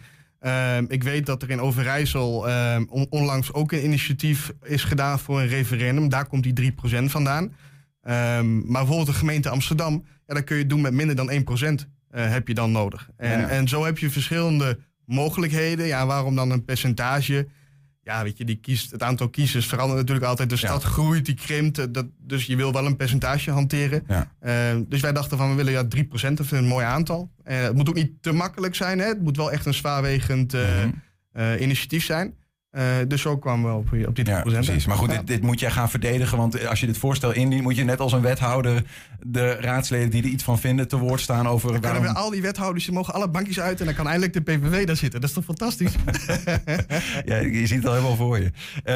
Um, 0.77 0.85
ik 0.89 1.03
weet 1.03 1.25
dat 1.25 1.41
er 1.41 1.49
in 1.49 1.61
Overijssel 1.61 2.49
um, 2.49 2.87
on, 2.89 3.05
onlangs 3.09 3.53
ook 3.53 3.71
een 3.71 3.83
initiatief 3.83 4.51
is 4.63 4.83
gedaan 4.83 5.19
voor 5.19 5.41
een 5.41 5.47
referendum. 5.47 6.09
Daar 6.09 6.27
komt 6.27 6.43
die 6.43 6.73
3% 6.99 7.03
vandaan. 7.05 7.53
Maar 8.03 8.65
bijvoorbeeld 8.65 9.07
de 9.07 9.13
gemeente 9.13 9.49
Amsterdam, 9.49 10.05
ja, 10.27 10.33
dat 10.33 10.43
kun 10.43 10.57
je 10.57 10.65
doen 10.65 10.81
met 10.81 10.93
minder 10.93 11.15
dan 11.15 11.31
1% 11.31 11.33
uh, 11.33 11.75
heb 12.21 12.47
je 12.47 12.53
dan 12.53 12.71
nodig. 12.71 13.09
En, 13.17 13.39
ja. 13.39 13.47
en 13.47 13.67
zo 13.67 13.85
heb 13.85 13.97
je 13.97 14.09
verschillende 14.09 14.79
mogelijkheden. 15.05 15.85
Ja, 15.85 16.05
waarom 16.05 16.35
dan 16.35 16.51
een 16.51 16.65
percentage? 16.65 17.47
Ja, 18.05 18.23
weet 18.23 18.37
je, 18.37 18.45
die 18.45 18.55
kiest, 18.55 18.91
het 18.91 19.03
aantal 19.03 19.29
kiezers 19.29 19.67
verandert 19.67 19.99
natuurlijk 19.99 20.25
altijd. 20.25 20.49
De 20.49 20.55
stad 20.55 20.81
ja. 20.81 20.87
groeit, 20.87 21.25
die 21.25 21.35
krimpt. 21.35 21.93
Dat, 21.93 22.05
dus 22.17 22.45
je 22.45 22.55
wil 22.55 22.73
wel 22.73 22.85
een 22.85 22.95
percentage 22.95 23.51
hanteren. 23.51 24.03
Ja. 24.07 24.31
Uh, 24.41 24.81
dus 24.87 25.01
wij 25.01 25.13
dachten 25.13 25.37
van, 25.37 25.49
we 25.49 25.55
willen 25.55 25.73
ja 25.73 25.83
3%, 26.29 26.33
dat 26.33 26.51
een 26.51 26.67
mooi 26.67 26.85
aantal. 26.85 27.31
Uh, 27.45 27.61
het 27.61 27.75
moet 27.75 27.89
ook 27.89 27.95
niet 27.95 28.11
te 28.21 28.31
makkelijk 28.31 28.75
zijn. 28.75 28.99
Hè? 28.99 29.05
Het 29.05 29.21
moet 29.21 29.37
wel 29.37 29.51
echt 29.51 29.65
een 29.65 29.73
zwaarwegend 29.73 30.53
uh, 30.53 30.83
mm 30.83 31.01
-hmm. 31.33 31.57
initiatief 31.59 32.05
zijn. 32.05 32.33
Eh, 32.75 32.83
dus 33.07 33.21
zo 33.21 33.37
kwamen 33.37 33.69
we 33.71 33.77
op, 33.77 34.07
op 34.07 34.15
die 34.15 34.25
3%. 34.25 34.27
Ja, 34.27 34.41
precies. 34.41 34.85
Maar 34.85 34.97
goed, 34.97 35.09
dit, 35.09 35.27
dit 35.27 35.41
moet 35.41 35.59
jij 35.59 35.71
gaan 35.71 35.89
verdedigen. 35.89 36.37
Want 36.37 36.67
als 36.67 36.79
je 36.79 36.85
dit 36.85 36.97
voorstel 36.97 37.31
indient, 37.33 37.61
moet 37.63 37.75
je 37.75 37.83
net 37.83 37.99
als 37.99 38.11
een 38.11 38.21
wethouder 38.21 38.83
de 39.27 39.51
raadsleden 39.53 40.09
die 40.09 40.23
er 40.23 40.29
iets 40.29 40.43
van 40.43 40.59
vinden 40.59 40.87
te 40.87 40.97
woord 40.97 41.19
staan 41.21 41.47
over 41.47 41.71
Dan 41.71 41.81
waarom. 41.81 42.05
al 42.15 42.29
die 42.29 42.41
wethouders, 42.41 42.85
die 42.85 42.93
mogen 42.93 43.13
alle 43.13 43.29
bankjes 43.29 43.59
uit 43.59 43.79
en 43.79 43.85
dan 43.85 43.95
kan 43.95 44.05
eindelijk 44.07 44.33
de 44.33 44.41
PVV 44.41 44.85
daar 44.85 44.95
zitten. 44.95 45.21
Dat 45.21 45.29
is 45.29 45.35
toch 45.35 45.43
fantastisch? 45.45 45.91
Ja, 47.25 47.35
je 47.37 47.67
ziet 47.67 47.77
het 47.77 47.85
al 47.85 47.93
helemaal 47.93 48.15
voor 48.15 48.39
je. 48.39 48.51
Eh, 48.83 48.93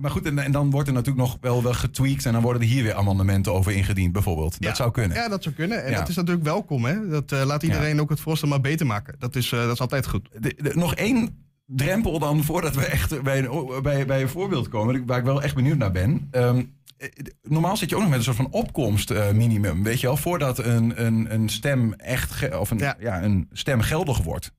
maar 0.00 0.10
goed, 0.10 0.26
en, 0.26 0.38
en 0.38 0.52
dan 0.52 0.70
wordt 0.70 0.88
er 0.88 0.94
natuurlijk 0.94 1.26
nog 1.26 1.36
wel, 1.40 1.62
wel 1.62 1.72
getweakt. 1.74 2.26
En 2.26 2.32
dan 2.32 2.42
worden 2.42 2.62
er 2.62 2.68
hier 2.68 2.82
weer 2.82 2.94
amendementen 2.94 3.52
over 3.52 3.72
ingediend, 3.72 4.12
bijvoorbeeld. 4.12 4.56
Ja. 4.58 4.66
Dat 4.66 4.76
zou 4.76 4.90
kunnen. 4.90 5.16
ja, 5.16 5.28
dat 5.28 5.42
zou 5.42 5.54
kunnen. 5.54 5.84
En 5.84 5.90
Ja. 5.90 5.98
dat 5.98 6.08
is 6.08 6.16
natuurlijk 6.16 6.44
welkom. 6.46 6.84
Hè? 6.84 7.08
Dat 7.08 7.32
eh, 7.32 7.44
laat 7.44 7.62
iedereen 7.62 8.00
ook 8.00 8.10
het 8.10 8.20
voorstel 8.20 8.48
maar 8.48 8.60
beter 8.60 8.86
maken. 8.86 9.14
Dat 9.18 9.36
is, 9.36 9.52
eh, 9.52 9.60
dat 9.60 9.72
is 9.72 9.80
altijd 9.80 10.06
goed. 10.06 10.28
De- 10.40 10.54
de- 10.62 10.72
nog 10.74 10.94
één 10.94 11.46
drempel 11.68 12.18
dan 12.18 12.44
voordat 12.44 12.74
we 12.74 12.84
echt 12.84 13.22
bij 13.22 13.38
een, 13.38 13.82
bij, 13.82 14.06
bij 14.06 14.22
een 14.22 14.28
voorbeeld 14.28 14.68
komen. 14.68 15.06
Waar 15.06 15.18
ik 15.18 15.24
wel 15.24 15.42
echt 15.42 15.54
benieuwd 15.54 15.78
naar 15.78 15.92
ben. 15.92 16.28
Ehm, 16.30 16.64
eh, 16.96 17.08
normaal 17.42 17.76
zit 17.76 17.88
je 17.90 17.94
ook 17.94 18.00
nog 18.00 18.10
met 18.10 18.18
een 18.18 18.24
soort 18.24 18.36
van 18.36 18.50
opkomstminimum. 18.50 19.82
weet 19.82 20.00
je 20.00 20.06
wel, 20.06 20.16
voordat 20.16 20.58
een, 20.58 21.04
een, 21.04 21.34
een 21.34 21.48
stem 21.48 21.92
echt 21.92 22.58
of 22.58 22.70
een, 22.70 22.78
ja. 22.78 22.96
Ja. 22.98 23.22
een 23.22 23.48
stem 23.52 23.80
geldig 23.80 24.18
wordt. 24.22 24.52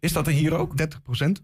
Is 0.00 0.12
dat 0.12 0.26
er 0.26 0.32
hier 0.32 0.54
ook? 0.54 0.76
30 0.76 1.02
procent. 1.02 1.42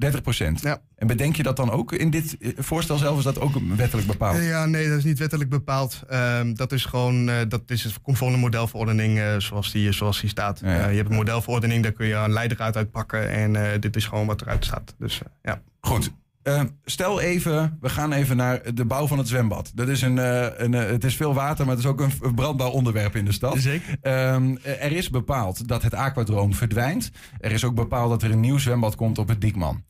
30 0.00 0.22
procent. 0.22 0.60
Ja. 0.60 0.80
En 0.96 1.06
bedenk 1.06 1.36
je 1.36 1.42
dat 1.42 1.56
dan 1.56 1.70
ook 1.70 1.92
in 1.92 2.10
dit 2.10 2.38
eh, 2.38 2.52
voorstel 2.56 2.96
zelf? 2.96 3.18
Is 3.18 3.24
dat 3.24 3.40
ook 3.40 3.54
wettelijk 3.76 4.06
bepaald? 4.06 4.42
Ja, 4.42 4.66
nee, 4.66 4.88
dat 4.88 4.98
is 4.98 5.04
niet 5.04 5.18
wettelijk 5.18 5.50
bepaald. 5.50 6.02
Ehm, 6.08 6.54
dat 6.54 6.72
is 6.72 6.84
gewoon, 6.84 7.28
eh, 7.28 7.36
dat 7.48 7.62
is 7.66 7.84
het 7.84 7.98
de 8.04 8.36
modelverordening 8.36 9.18
eh, 9.18 9.38
zoals, 9.38 9.72
die, 9.72 9.92
zoals 9.92 10.20
die 10.20 10.30
staat. 10.30 10.60
Ja, 10.60 10.74
ja. 10.74 10.88
Je 10.88 10.96
hebt 10.96 11.10
een 11.10 11.16
modelverordening, 11.16 11.82
daar 11.82 11.92
kun 11.92 12.06
je 12.06 12.14
een 12.14 12.32
leidraad 12.32 12.76
uitpakken. 12.76 13.30
En 13.30 13.56
eh, 13.56 13.80
dit 13.80 13.96
is 13.96 14.06
gewoon 14.06 14.26
wat 14.26 14.40
eruit 14.40 14.64
staat. 14.64 14.94
Dus 14.98 15.20
ja. 15.42 15.62
Goed. 15.80 16.12
Eh, 16.56 16.62
stel 16.84 17.20
even, 17.20 17.78
we 17.80 17.88
gaan 17.88 18.12
even 18.12 18.36
naar 18.36 18.74
de 18.74 18.84
bouw 18.84 19.06
van 19.06 19.18
het 19.18 19.28
zwembad. 19.28 19.72
Dat 19.74 19.88
is 19.88 20.02
een, 20.02 20.18
eh, 20.18 20.46
een, 20.56 20.74
eh, 20.74 20.86
het 20.86 21.04
is 21.04 21.16
veel 21.16 21.34
water, 21.34 21.64
maar 21.66 21.74
het 21.74 21.84
is 21.84 21.90
ook 21.90 22.00
een 22.00 22.12
een 22.22 22.34
brandbaar 22.34 22.68
onderwerp 22.68 23.16
in 23.16 23.24
de 23.24 23.32
stad. 23.32 23.58
Zeker. 23.58 23.96
Ehm, 24.02 24.56
er 24.62 24.92
is 24.92 25.10
bepaald 25.10 25.68
dat 25.68 25.82
het 25.82 25.94
aquadroom 25.94 26.54
verdwijnt. 26.54 27.10
Er 27.40 27.52
is 27.52 27.64
ook 27.64 27.74
bepaald 27.74 28.10
dat 28.10 28.22
er 28.22 28.30
een 28.30 28.40
nieuw 28.40 28.58
zwembad 28.58 28.94
komt 28.94 29.18
op 29.18 29.28
het 29.28 29.40
Diekman. 29.40 29.84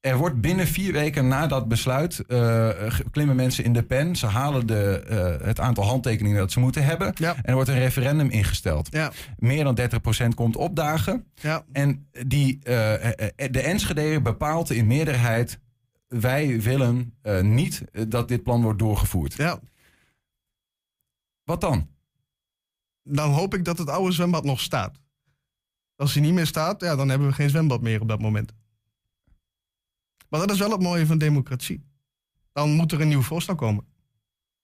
Er 0.00 0.16
wordt 0.16 0.40
binnen 0.40 0.66
vier 0.66 0.92
weken 0.92 1.28
na 1.28 1.46
dat 1.46 1.68
besluit 1.68 2.20
eh, 2.26 2.68
klimmen 3.10 3.36
mensen 3.36 3.64
in 3.64 3.72
de 3.72 3.82
pen. 3.82 4.16
Ze 4.16 4.26
halen 4.26 4.66
de, 4.66 5.04
eh, 5.08 5.46
het 5.46 5.60
aantal 5.60 5.84
handtekeningen 5.84 6.38
dat 6.38 6.52
ze 6.52 6.60
moeten 6.60 6.84
hebben. 6.84 7.12
Ja. 7.14 7.34
En 7.34 7.42
er 7.42 7.54
wordt 7.54 7.68
een 7.68 7.78
referendum 7.78 8.30
ingesteld. 8.30 8.88
Ja, 8.90 9.12
Meer 9.38 9.64
dan 9.64 9.74
30% 9.74 10.34
komt 10.34 10.56
opdagen. 10.56 11.24
ja. 11.34 11.64
En 11.72 12.08
die, 12.26 12.58
eh, 12.62 12.94
eh, 12.94 13.28
eh, 13.36 13.52
de 13.52 13.60
Enschede 13.60 14.20
bepaalt 14.20 14.70
in 14.70 14.86
meerderheid... 14.86 15.58
wij 16.08 16.60
willen 16.60 17.14
eh, 17.22 17.40
niet 17.42 17.84
eh, 17.92 18.04
dat 18.08 18.28
dit 18.28 18.42
plan 18.42 18.62
wordt 18.62 18.78
doorgevoerd. 18.78 19.34
ja. 19.34 19.60
Wat 21.44 21.60
dan? 21.60 21.88
Dan 23.02 23.30
hoop 23.30 23.54
ik 23.54 23.64
dat 23.64 23.78
het 23.78 23.88
oude 23.88 24.12
zwembad 24.12 24.44
nog 24.44 24.60
staat. 24.60 25.00
Als 25.96 26.14
hij 26.14 26.22
niet 26.22 26.32
meer 26.32 26.46
staat, 26.46 26.80
ja, 26.80 26.96
dan 26.96 27.08
hebben 27.08 27.28
we 27.28 27.34
geen 27.34 27.50
zwembad 27.50 27.80
meer 27.80 28.00
op 28.00 28.08
dat 28.08 28.20
moment. 28.20 28.52
Maar 30.28 30.40
dat 30.40 30.50
is 30.50 30.58
wel 30.58 30.70
het 30.70 30.80
mooie 30.82 31.06
van 31.06 31.18
democratie. 31.18 31.84
Dan 32.52 32.70
moet 32.70 32.92
er 32.92 33.00
een 33.00 33.08
nieuw 33.08 33.22
voorstel 33.22 33.54
komen. 33.54 33.84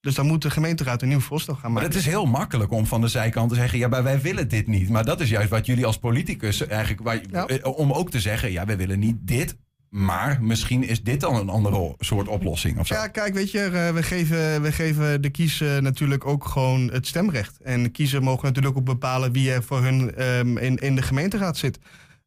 Dus 0.00 0.14
dan 0.14 0.26
moet 0.26 0.42
de 0.42 0.50
gemeenteraad 0.50 1.02
een 1.02 1.08
nieuw 1.08 1.20
voorstel 1.20 1.54
gaan 1.54 1.62
Maar 1.62 1.82
maken. 1.82 1.88
het 1.88 1.98
is 1.98 2.06
heel 2.06 2.26
makkelijk 2.26 2.70
om 2.70 2.86
van 2.86 3.00
de 3.00 3.08
zijkant 3.08 3.48
te 3.48 3.54
zeggen... 3.54 3.78
ja, 3.78 3.88
maar 3.88 4.02
wij 4.02 4.20
willen 4.20 4.48
dit 4.48 4.66
niet. 4.66 4.88
Maar 4.88 5.04
dat 5.04 5.20
is 5.20 5.28
juist 5.28 5.50
wat 5.50 5.66
jullie 5.66 5.86
als 5.86 5.98
politicus 5.98 6.60
eigenlijk... 6.66 7.00
Waar, 7.02 7.20
Ja. 7.30 7.46
eh, 7.46 7.78
om 7.78 7.92
ook 7.92 8.10
te 8.10 8.20
zeggen, 8.20 8.52
ja, 8.52 8.64
wij 8.66 8.76
willen 8.76 8.98
niet 8.98 9.16
dit... 9.20 9.56
maar 9.92 10.38
misschien 10.42 10.84
is 10.84 11.02
dit 11.02 11.20
dan 11.20 11.34
een 11.34 11.48
andere 11.48 11.94
soort 11.98 12.28
oplossing 12.28 12.78
of 12.78 12.86
zo. 12.86 12.94
Ja, 12.94 13.08
kijk, 13.08 13.34
weet 13.34 13.50
je, 13.50 13.58
eh, 13.58 13.94
we 13.94 14.02
geven, 14.02 14.62
we 14.62 14.72
geven 14.72 15.22
de 15.22 15.30
kiezer 15.30 15.82
natuurlijk 15.82 16.26
ook 16.26 16.44
gewoon 16.44 16.90
het 16.92 17.06
stemrecht. 17.06 17.60
En 17.62 17.82
de 17.82 17.88
kiezer 17.88 18.22
mogen 18.22 18.46
natuurlijk 18.46 18.76
ook 18.76 18.84
bepalen 18.84 19.32
wie 19.32 19.52
er 19.52 19.62
voor 19.62 19.82
hun 19.82 20.14
ehm, 20.14 20.56
in, 20.56 20.76
in 20.76 20.94
de 20.94 21.02
gemeenteraad 21.02 21.56
zit. 21.56 21.78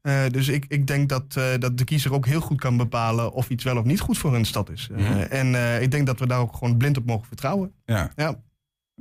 Eh, 0.01 0.23
dus 0.31 0.47
ik, 0.47 0.65
ik 0.67 0.87
denk 0.87 1.09
dat, 1.09 1.23
eh, 1.35 1.43
dat 1.59 1.77
de 1.77 1.83
kiezer 1.83 2.13
ook 2.13 2.25
heel 2.25 2.41
goed 2.41 2.59
kan 2.59 2.77
bepalen 2.77 3.31
of 3.31 3.49
iets 3.49 3.63
wel 3.63 3.77
of 3.77 3.83
niet 3.83 3.99
goed 3.99 4.17
voor 4.17 4.31
hun 4.31 4.45
stad 4.45 4.69
is. 4.69 4.89
Mhm. 4.91 5.19
En 5.19 5.81
ik 5.81 5.91
denk 5.91 6.05
dat 6.05 6.19
we 6.19 6.27
daar 6.27 6.39
ook 6.39 6.55
gewoon 6.55 6.77
blind 6.77 6.97
op 6.97 7.05
mogen 7.05 7.27
vertrouwen. 7.27 7.71
Ja. 7.85 8.11
Ja. 8.15 8.39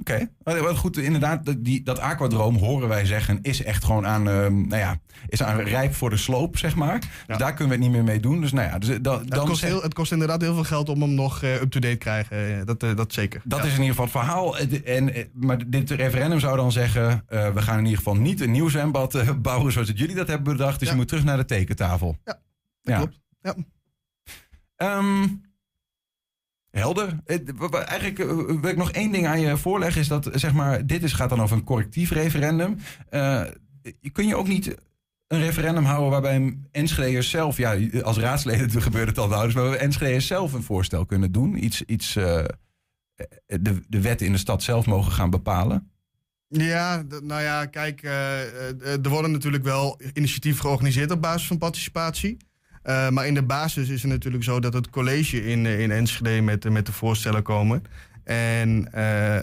Oké, 0.00 0.28
Maar 0.44 0.62
wat 0.62 0.76
goed, 0.76 0.96
inderdaad, 0.96 1.44
dat- 1.46 1.64
die, 1.64 1.82
dat 1.82 1.98
aquadroom 1.98 2.56
horen 2.56 2.88
wij 2.88 3.04
zeggen 3.06 3.38
is 3.42 3.62
echt 3.62 3.84
gewoon 3.84 4.06
aan, 4.06 4.28
ehm, 4.28 4.54
nou 4.66 4.76
ja, 4.76 4.98
is 5.28 5.42
aan 5.42 5.60
rijp 5.60 5.94
voor 5.94 6.10
de 6.10 6.16
sloop, 6.16 6.58
zeg 6.58 6.74
maar. 6.74 6.98
Dus 7.26 7.36
daar 7.38 7.54
kunnen 7.54 7.66
we 7.78 7.82
het 7.84 7.92
niet 7.92 7.92
meer 7.92 8.04
mee 8.12 8.20
doen. 8.20 8.40
Dus 8.40 8.52
nou 8.52 8.68
ja, 8.68 8.78
dus, 8.78 8.88
eh, 8.88 8.94
het, 8.94 9.04
dan 9.30 9.46
kost 9.46 9.62
heel, 9.64 9.82
het 9.82 9.94
kost 9.94 10.12
inderdaad 10.12 10.40
heel 10.40 10.54
veel 10.54 10.64
geld 10.64 10.88
om 10.88 11.00
hem 11.00 11.14
nog 11.14 11.42
eh, 11.42 11.54
up-to-date 11.54 11.92
te 11.92 11.98
krijgen. 11.98 12.58
Eh, 12.60 12.66
dat, 12.66 12.80
dat 12.96 13.12
zeker. 13.12 13.40
dat 13.44 13.58
Ja. 13.58 13.64
is 13.64 13.74
in 13.74 13.82
ieder 13.82 13.90
geval 13.96 14.04
het 14.04 14.12
verhaal. 14.14 14.58
En, 14.84 15.28
maar 15.32 15.70
dit 15.70 15.90
referendum 15.90 16.40
zou 16.40 16.56
dan 16.56 16.72
zeggen, 16.72 17.24
we 17.28 17.62
gaan 17.62 17.78
in 17.78 17.82
ieder 17.84 17.98
geval 17.98 18.16
niet 18.16 18.40
een 18.40 18.50
nieuw 18.50 18.68
zwembad 18.68 19.24
bouwen 19.42 19.72
zoals 19.72 19.92
jullie 19.94 20.14
dat 20.16 20.28
hebben 20.28 20.56
bedacht. 20.56 20.78
Dus 20.78 20.88
Ja. 20.88 20.94
je 20.94 21.00
moet 21.00 21.08
terug 21.08 21.24
naar 21.24 21.36
de 21.36 21.44
tekentafel. 21.44 22.16
Ja, 22.24 22.38
ja. 22.82 22.96
klopt. 22.96 23.20
Ja. 23.42 23.54
Ehm, 24.76 25.26
helder. 26.80 27.18
Eh, 27.24 27.38
Eigenlijk 27.72 28.18
eh, 28.18 28.26
wil 28.60 28.70
ik 28.70 28.76
nog 28.76 28.90
één 28.90 29.12
ding 29.12 29.26
aan 29.26 29.40
je 29.40 29.56
voorleggen. 29.56 30.00
Is 30.00 30.08
dat, 30.08 30.28
zeg 30.32 30.52
maar, 30.52 30.86
dit 30.86 31.02
is, 31.02 31.12
gaat 31.12 31.28
dan 31.28 31.42
over 31.42 31.56
een 31.56 31.64
correctief 31.64 32.10
referendum. 32.10 32.78
Eh, 33.08 33.42
kun 34.12 34.26
je 34.26 34.36
ook 34.36 34.48
niet 34.48 34.76
een 35.26 35.40
referendum 35.40 35.84
houden 35.84 36.10
waarbij 36.10 36.58
Enschede'ers 36.70 37.30
zelf... 37.30 37.56
Ja, 37.56 37.76
als 38.02 38.18
raadsleden 38.18 38.82
gebeurt 38.88 39.08
het 39.08 39.18
al 39.18 39.28
wel. 39.28 39.42
Dus 39.42 39.54
waarbij 39.54 39.78
Enschede'ers 39.78 40.26
zelf 40.26 40.52
een 40.52 40.62
voorstel 40.62 41.06
kunnen 41.06 41.32
doen. 41.32 41.64
Iets, 41.64 41.82
iets 41.82 42.16
eh, 43.46 43.58
de, 43.60 43.82
de 43.88 44.00
wetten 44.00 44.26
in 44.26 44.32
de 44.32 44.38
stad 44.38 44.62
zelf 44.62 44.86
mogen 44.86 45.12
gaan 45.12 45.30
bepalen. 45.30 45.90
Ja, 46.48 47.02
nou 47.22 47.42
ja, 47.42 47.66
kijk, 47.66 48.02
eh, 48.02 48.42
eh, 48.42 49.04
er 49.04 49.08
worden 49.08 49.30
natuurlijk 49.30 49.64
wel 49.64 50.00
initiatieven 50.12 50.60
georganiseerd 50.60 51.10
op 51.10 51.20
basis 51.20 51.46
van 51.46 51.58
participatie. 51.58 52.36
Eh, 52.84 53.08
maar 53.08 53.26
in 53.26 53.34
de 53.34 53.42
basis 53.42 53.88
is 53.88 54.02
het 54.02 54.10
natuurlijk 54.10 54.44
zo 54.44 54.60
dat 54.60 54.74
het 54.74 54.90
college 54.90 55.44
in, 55.44 55.66
eh, 55.66 55.80
in 55.80 55.90
Enschede 55.90 56.40
met, 56.40 56.64
eh, 56.64 56.72
met 56.72 56.86
de 56.86 56.92
voorstellen 56.92 57.42
komen. 57.42 57.82
En 58.24 58.88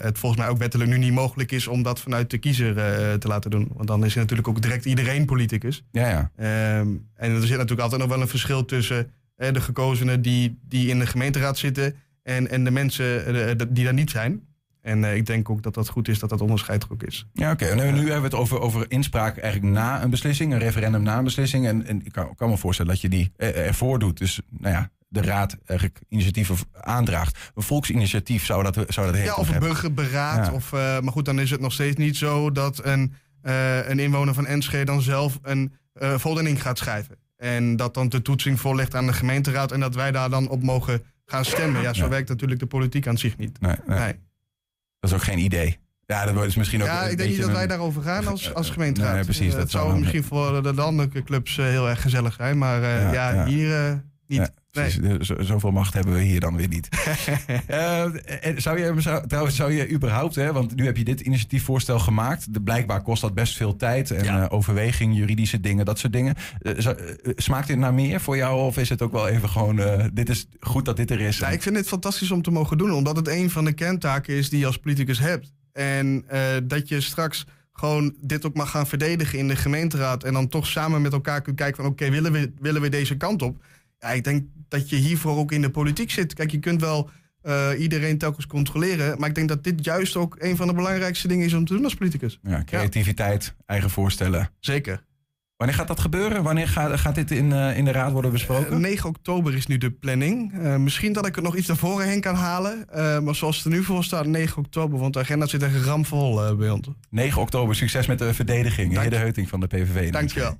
het 0.02 0.20
volgens 0.20 0.42
mij 0.42 0.50
ook 0.50 0.58
wettelijk 0.58 0.90
nu 0.90 0.98
niet 0.98 1.14
mogelijk 1.14 1.52
is 1.52 1.68
om 1.68 1.84
dat 1.84 2.00
vanuit 2.00 2.30
de 2.30 2.38
kiezer 2.38 2.76
te 3.20 3.28
laten 3.28 3.52
doen. 3.52 3.72
Want 3.74 3.88
dan 3.88 4.06
is 4.06 4.16
natuurlijk 4.16 4.48
ook 4.48 4.62
direct 4.62 4.86
iedereen 4.86 5.26
politicus. 5.26 5.84
Ja, 5.92 6.10
ja. 6.10 6.32
Ehm, 6.36 6.88
en 7.16 7.32
er 7.32 7.42
zit 7.42 7.50
natuurlijk 7.50 7.82
altijd 7.82 8.02
nog 8.02 8.10
wel 8.10 8.22
een 8.22 8.28
verschil 8.28 8.66
tussen 8.66 9.12
de 9.36 9.62
gekozenen 9.62 10.22
die, 10.22 10.60
die 10.68 10.88
in 10.88 11.00
de 11.00 11.06
gemeenteraad 11.06 11.58
zitten 11.58 11.96
en, 12.24 12.50
en 12.50 12.64
de 12.64 12.72
mensen 12.72 13.74
die 13.74 13.84
daar 13.84 13.94
niet 13.94 14.10
zijn. 14.10 14.42
En 14.82 15.04
eh, 15.04 15.16
ik 15.16 15.26
denk 15.26 15.50
ook 15.50 15.64
dat 15.64 15.74
dat 15.74 15.90
goed 15.90 16.08
is 16.08 16.20
dat 16.20 16.30
dat 16.30 16.42
onderscheid 16.42 16.84
er 16.84 16.92
ook 16.92 17.04
is. 17.04 17.28
Ja, 17.34 17.52
oké. 17.52 17.66
En 17.66 17.78
nu, 17.78 17.84
nu 17.92 17.98
hebben 17.98 18.16
we 18.18 18.24
het 18.24 18.34
over, 18.34 18.60
over 18.60 18.86
inspraak 18.88 19.38
eigenlijk 19.38 19.74
na 19.74 20.04
een 20.04 20.10
beslissing, 20.10 20.54
een 20.54 20.60
referendum 20.60 21.04
na 21.04 21.18
een 21.18 21.24
beslissing. 21.24 21.68
En, 21.68 21.86
en 21.86 22.06
ik 22.06 22.12
kan, 22.12 22.36
kan 22.36 22.50
me 22.50 22.58
voorstellen 22.58 22.92
dat 22.92 23.02
je 23.02 23.10
die 23.10 23.32
eh, 23.38 23.68
ervoor 23.68 24.00
doet. 24.00 24.18
Dus 24.18 24.42
nou 24.50 24.74
ja, 24.74 24.90
de 25.08 25.22
raad 25.22 25.58
eigenlijk 25.66 26.00
initiatieven 26.10 26.56
aandraagt. 26.82 27.52
Een 27.56 27.64
volksinitiatief 27.64 28.46
zou 28.46 28.64
dat, 28.64 28.76
zou 28.88 29.06
dat 29.08 29.16
Ja, 29.16 29.22
heten 29.22 29.38
of 29.38 29.46
een 29.46 29.52
hebben. 29.52 29.70
burgerberaad. 29.70 30.46
Ja. 30.48 30.54
Of, 30.54 30.74
eh, 30.74 30.80
maar 31.00 31.12
goed, 31.12 31.26
dan 31.26 31.40
is 31.40 31.50
het 31.52 31.60
nog 31.62 31.72
steeds 31.74 31.96
niet 31.98 32.18
zo 32.18 32.52
dat 32.52 32.86
een, 32.86 33.14
eh, 33.42 33.90
een 33.90 34.00
inwoner 34.00 34.34
van 34.34 34.46
Enschede 34.46 34.86
dan 34.86 35.02
zelf 35.02 35.40
een 35.42 35.74
eh 35.94 36.18
voldoening 36.18 36.62
gaat 36.62 36.78
schrijven. 36.78 37.16
En 37.38 37.76
dat 37.76 37.94
dan 37.94 38.10
de 38.10 38.22
toetsing 38.22 38.60
voorlegt 38.60 38.96
aan 38.96 39.06
de 39.08 39.14
gemeenteraad 39.14 39.72
en 39.72 39.80
dat 39.80 39.96
wij 39.96 40.12
daar 40.12 40.30
dan 40.30 40.50
op 40.50 40.64
mogen 40.64 41.04
gaan 41.26 41.46
stemmen. 41.46 41.82
Ja, 41.82 41.94
zo 41.94 42.04
Ja. 42.04 42.10
werkt 42.10 42.30
natuurlijk 42.30 42.60
de 42.60 42.66
politiek 42.66 43.08
aan 43.08 43.18
zich 43.18 43.38
niet. 43.38 43.60
Nee, 43.62 43.76
nee, 43.88 44.00
Nee. 44.00 44.14
Dat 45.02 45.10
is 45.10 45.16
ook 45.16 45.24
geen 45.24 45.38
idee. 45.40 45.80
Ja, 46.06 46.26
dat 46.26 46.46
is 46.46 46.56
misschien 46.56 46.82
ook 46.82 46.88
Ja, 46.88 47.04
ik 47.04 47.18
denk 47.18 47.30
niet 47.30 47.40
dat 47.40 47.48
een- 47.48 47.54
wij 47.54 47.68
daarover 47.68 48.02
gaan 48.02 48.28
als, 48.28 48.54
als 48.54 48.70
gemeenteraad. 48.70 49.14
nee, 49.14 49.24
precies, 49.24 49.54
Eh, 49.54 49.60
dat 49.60 49.70
zou 49.72 50.00
misschien 50.00 50.24
voor 50.24 50.64
de 50.64 50.74
landelijke 50.74 51.24
clubs 51.24 51.58
eh, 51.58 51.66
heel 51.66 51.90
erg 51.90 52.02
gezellig 52.02 52.34
zijn, 52.34 52.58
maar 52.58 52.84
eh, 52.84 53.02
Ja, 53.02 53.12
ja, 53.12 53.32
ja. 53.34 53.46
hier 53.46 54.04
niet. 54.28 54.52
Ja, 54.72 54.82
precies. 54.82 55.28
Zo- 55.28 55.42
Zoveel 55.42 55.72
macht 55.72 55.94
hebben 55.94 56.14
we 56.14 56.22
hier 56.22 56.40
dan 56.40 56.56
weer 56.56 56.68
niet. 56.68 56.88
Eh, 57.68 58.06
zou 58.58 58.80
je, 58.80 58.94
zou- 58.98 59.28
trouwens, 59.28 59.56
zou 59.56 59.72
je 59.72 59.90
überhaupt, 59.90 60.36
hè, 60.36 60.54
want 60.54 60.76
nu 60.76 60.86
heb 60.86 60.98
je 60.98 61.04
dit 61.04 61.20
initiatiefvoorstel 61.22 62.00
gemaakt. 62.00 62.54
De, 62.54 62.62
blijkbaar 62.62 63.02
kost 63.02 63.22
dat 63.22 63.34
best 63.34 63.56
veel 63.58 63.76
tijd 63.76 64.12
en 64.12 64.24
Ja. 64.24 64.44
eh, 64.44 64.54
overweging, 64.54 65.16
juridische 65.18 65.60
dingen, 65.60 65.86
dat 65.86 66.00
soort 66.00 66.14
dingen. 66.14 66.36
Eh, 66.62 66.86
eh, 66.86 66.96
smaakt 67.36 67.68
dit 67.68 67.78
naar 67.78 67.94
meer 67.94 68.22
voor 68.22 68.36
jou 68.38 68.60
of 68.62 68.78
is 68.78 68.90
het 68.90 69.02
ook 69.02 69.12
wel 69.12 69.28
even 69.28 69.50
gewoon, 69.50 69.80
eh, 69.80 70.06
dit 70.14 70.30
is 70.30 70.48
goed 70.60 70.86
dat 70.86 70.98
dit 70.98 71.12
er 71.12 71.20
is? 71.20 71.38
Ja, 71.38 71.50
ik 71.50 71.62
vind 71.62 71.76
het 71.76 71.88
fantastisch 71.88 72.32
om 72.32 72.42
te 72.42 72.52
mogen 72.52 72.78
doen, 72.78 72.92
omdat 72.92 73.16
het 73.16 73.28
een 73.28 73.50
van 73.50 73.66
de 73.66 73.74
kerntaken 73.74 74.34
is 74.36 74.50
die 74.50 74.60
je 74.60 74.66
als 74.66 74.78
politicus 74.78 75.20
hebt. 75.20 75.54
En 75.74 76.24
eh, 76.28 76.40
dat 76.64 76.88
je 76.88 77.02
straks 77.02 77.46
gewoon 77.74 78.16
dit 78.22 78.46
ook 78.46 78.54
mag 78.56 78.70
gaan 78.70 78.88
verdedigen 78.88 79.40
in 79.40 79.48
de 79.48 79.56
gemeenteraad. 79.56 80.24
En 80.24 80.34
dan 80.34 80.48
toch 80.48 80.68
samen 80.68 81.02
met 81.02 81.14
elkaar 81.14 81.42
kunt 81.42 81.56
kijken 81.56 81.84
van 81.84 81.92
oké, 81.92 82.10
willen, 82.10 82.32
we, 82.32 82.52
willen 82.60 82.82
we 82.82 82.90
deze 82.90 83.18
kant 83.18 83.42
op? 83.42 83.64
Ja, 84.02 84.10
ik 84.10 84.24
denk 84.24 84.46
dat 84.68 84.90
je 84.90 84.96
hiervoor 84.96 85.38
ook 85.38 85.52
in 85.52 85.62
de 85.62 85.70
politiek 85.70 86.12
zit. 86.12 86.34
Kijk, 86.34 86.52
je 86.52 86.60
kunt 86.60 86.82
wel 86.82 87.10
eh, 87.42 87.70
iedereen 87.78 88.18
telkens 88.18 88.48
controleren. 88.48 89.20
Maar 89.20 89.30
ik 89.30 89.36
denk 89.36 89.48
dat 89.48 89.64
dit 89.64 89.86
juist 89.86 90.16
ook 90.16 90.36
een 90.40 90.56
van 90.56 90.68
de 90.68 90.74
belangrijkste 90.74 91.28
dingen 91.28 91.46
is 91.46 91.54
om 91.54 91.66
te 91.66 91.74
doen 91.74 91.84
als 91.84 91.96
politicus. 91.96 92.40
Ja, 92.44 92.64
creativiteit, 92.64 93.56
eigen 93.66 93.90
voorstellen. 93.90 94.50
Zeker. 94.60 95.04
Wanneer 95.58 95.76
gaat 95.76 95.88
dat 95.88 96.00
gebeuren? 96.00 96.44
Wanneer 96.44 96.68
gaat, 96.68 97.00
gaat 97.00 97.16
dit 97.16 97.32
in, 97.32 97.52
uh, 97.52 97.78
in 97.78 97.86
de 97.86 97.92
raad 97.92 98.12
worden 98.12 98.32
besproken? 98.32 98.82
9 98.82 99.10
oktober 99.10 99.56
is 99.56 99.68
nu 99.68 99.78
de 99.78 99.92
planning. 99.92 100.54
Uh, 100.54 100.76
misschien 100.76 101.14
dat 101.14 101.28
ik 101.28 101.36
het 101.36 101.44
nog 101.44 101.56
iets 101.56 101.68
naar 101.68 101.78
voren 101.78 102.08
heen 102.08 102.22
kan 102.22 102.36
halen. 102.36 102.86
Maar 103.24 103.36
zoals 103.36 103.56
het 103.56 103.66
er 103.66 103.72
nu 103.72 103.84
voor 103.84 104.04
staat, 104.04 104.26
9 104.26 104.58
oktober. 104.58 105.00
Want 105.00 105.14
de 105.14 105.20
agenda 105.20 105.46
zit 105.46 105.62
er 105.62 105.84
ramvol 105.84 106.56
bij 106.56 106.70
ons. 106.70 106.88
9 107.10 107.42
oktober, 107.42 107.76
succes 107.76 108.08
met 108.08 108.20
de 108.20 108.34
verdediging. 108.34 108.94
Dank. 108.94 109.10
de 109.10 109.16
Heuting 109.16 109.50
van 109.50 109.60
de 109.60 109.68
PVV. 109.68 110.12
Dankjewel. 110.12 110.58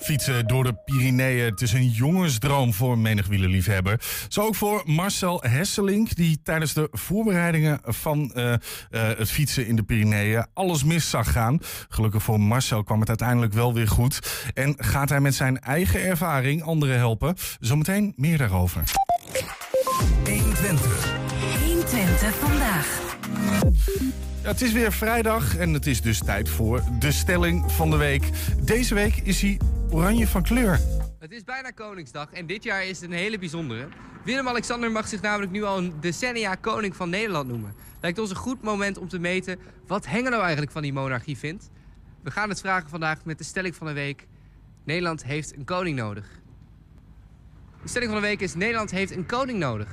Fietsen 0.00 0.46
door 0.46 0.64
de 0.64 0.74
Pyreneeën. 0.84 1.44
Het 1.44 1.60
is 1.60 1.72
een 1.72 1.88
jongensdroom 1.88 2.74
voor 2.74 2.98
menig 2.98 3.26
wielerliefhebber. 3.26 4.00
Zo 4.28 4.40
ook 4.40 4.54
voor 4.54 4.82
Marcel 4.84 5.42
Hesselink, 5.42 6.14
die 6.14 6.40
tijdens 6.42 6.72
de 6.72 6.88
voorbereidingen 6.92 7.80
van 7.84 8.32
uh, 8.34 8.44
uh, 8.44 8.56
het 8.90 9.30
fietsen 9.30 9.66
in 9.66 9.76
de 9.76 9.82
Pyreneeën 9.82 10.46
alles 10.54 10.84
mis 10.84 11.10
zag 11.10 11.32
gaan. 11.32 11.58
Gelukkig 11.88 12.22
voor 12.22 12.40
Marcel 12.40 12.82
kwam 12.82 13.00
het 13.00 13.08
uiteindelijk 13.08 13.52
wel 13.52 13.74
weer 13.74 13.88
goed. 13.88 14.48
En 14.54 14.74
gaat 14.78 15.08
hij 15.08 15.20
met 15.20 15.34
zijn 15.34 15.58
eigen 15.58 16.02
ervaring 16.02 16.62
anderen 16.62 16.96
helpen. 16.96 17.34
Zometeen 17.60 18.12
meer 18.16 18.38
daarover. 18.38 18.82
120. 20.24 21.18
120 21.66 22.34
vandaag. 22.34 23.00
Ja, 24.42 24.48
het 24.48 24.60
is 24.60 24.72
weer 24.72 24.92
vrijdag 24.92 25.56
en 25.56 25.72
het 25.72 25.86
is 25.86 26.02
dus 26.02 26.18
tijd 26.18 26.48
voor 26.48 26.82
de 26.98 27.12
stelling 27.12 27.72
van 27.72 27.90
de 27.90 27.96
week. 27.96 28.30
Deze 28.64 28.94
week 28.94 29.16
is 29.16 29.40
hij 29.40 29.60
oranje 29.90 30.26
van 30.26 30.42
kleur. 30.42 30.80
Het 31.18 31.32
is 31.32 31.44
bijna 31.44 31.70
Koningsdag 31.70 32.32
en 32.32 32.46
dit 32.46 32.62
jaar 32.62 32.84
is 32.84 33.00
het 33.00 33.10
een 33.10 33.16
hele 33.16 33.38
bijzondere. 33.38 33.88
Willem-Alexander 34.24 34.90
mag 34.90 35.08
zich 35.08 35.20
namelijk 35.20 35.52
nu 35.52 35.62
al 35.62 35.78
een 35.78 35.92
decennia 36.00 36.54
koning 36.54 36.96
van 36.96 37.10
Nederland 37.10 37.48
noemen. 37.48 37.74
Lijkt 38.00 38.18
ons 38.18 38.30
een 38.30 38.36
goed 38.36 38.62
moment 38.62 38.98
om 38.98 39.08
te 39.08 39.18
meten 39.18 39.58
wat 39.86 40.06
Hengelo 40.06 40.40
eigenlijk 40.40 40.72
van 40.72 40.82
die 40.82 40.92
monarchie 40.92 41.36
vindt. 41.36 41.70
We 42.22 42.30
gaan 42.30 42.48
het 42.48 42.60
vragen 42.60 42.88
vandaag 42.88 43.24
met 43.24 43.38
de 43.38 43.44
stelling 43.44 43.74
van 43.74 43.86
de 43.86 43.92
week. 43.92 44.26
Nederland 44.84 45.24
heeft 45.24 45.56
een 45.56 45.64
koning 45.64 45.96
nodig. 45.96 46.26
De 47.82 47.88
stelling 47.88 48.10
van 48.10 48.20
de 48.20 48.26
week 48.26 48.40
is 48.40 48.54
Nederland 48.54 48.90
heeft 48.90 49.16
een 49.16 49.26
koning 49.26 49.58
nodig. 49.58 49.88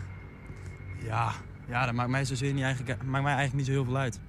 Ja, 1.04 1.32
ja 1.68 1.86
dat 1.86 1.94
maakt 1.94 2.10
mij, 2.10 2.26
zozeer 2.26 2.54
niet 2.54 2.64
eigenlijk, 2.64 3.04
maakt 3.04 3.24
mij 3.24 3.36
eigenlijk 3.36 3.54
niet 3.54 3.66
zo 3.66 3.72
heel 3.72 3.86
veel 3.86 3.98
uit. 3.98 4.20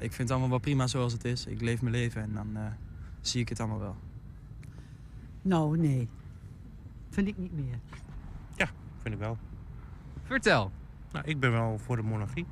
Ik 0.00 0.12
vind 0.12 0.18
het 0.18 0.30
allemaal 0.30 0.48
wel 0.48 0.58
prima 0.58 0.86
zoals 0.86 1.12
het 1.12 1.24
is. 1.24 1.46
Ik 1.46 1.60
leef 1.60 1.82
mijn 1.82 1.94
leven 1.94 2.22
en 2.22 2.32
dan 2.32 2.48
uh, 2.56 2.66
zie 3.20 3.40
ik 3.40 3.48
het 3.48 3.60
allemaal 3.60 3.78
wel. 3.78 3.96
Nou, 5.42 5.78
nee. 5.78 6.08
Vind 7.08 7.28
ik 7.28 7.38
niet 7.38 7.52
meer. 7.52 7.78
Ja, 8.56 8.68
vind 8.96 9.14
ik 9.14 9.20
wel. 9.20 9.38
Vertel. 10.22 10.70
Nou, 11.12 11.24
ik 11.26 11.40
ben 11.40 11.52
wel 11.52 11.78
voor 11.78 11.96
de 11.96 12.02
monarchie. 12.02 12.46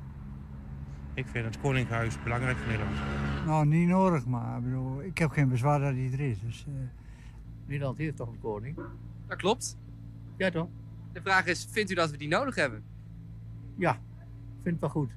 Ik 1.13 1.27
vind 1.27 1.45
het 1.45 1.59
Koninkhuis 1.59 2.23
belangrijk 2.23 2.57
voor 2.57 2.67
Nederland. 2.67 2.95
Nou, 3.45 3.65
niet 3.65 3.87
nodig, 3.87 4.25
maar 4.25 4.57
ik, 4.57 4.63
bedoel, 4.63 5.03
ik 5.03 5.17
heb 5.17 5.31
geen 5.31 5.49
bezwaar 5.49 5.79
dat 5.79 5.93
hij 5.93 6.09
er 6.11 6.19
is. 6.19 6.39
Dus, 6.39 6.65
uh... 6.67 6.73
Nederland 7.65 7.97
heeft 7.97 8.15
toch 8.15 8.27
een 8.27 8.39
koning? 8.39 8.79
Dat 9.27 9.37
klopt. 9.37 9.77
Ja, 10.37 10.49
toch? 10.49 10.67
De 11.13 11.21
vraag 11.21 11.45
is, 11.45 11.67
vindt 11.71 11.91
u 11.91 11.93
dat 11.93 12.11
we 12.11 12.17
die 12.17 12.27
nodig 12.27 12.55
hebben? 12.55 12.83
Ja, 13.75 13.99
vind 14.63 14.65
het 14.65 14.79
wel 14.79 14.89
goed. 14.89 15.11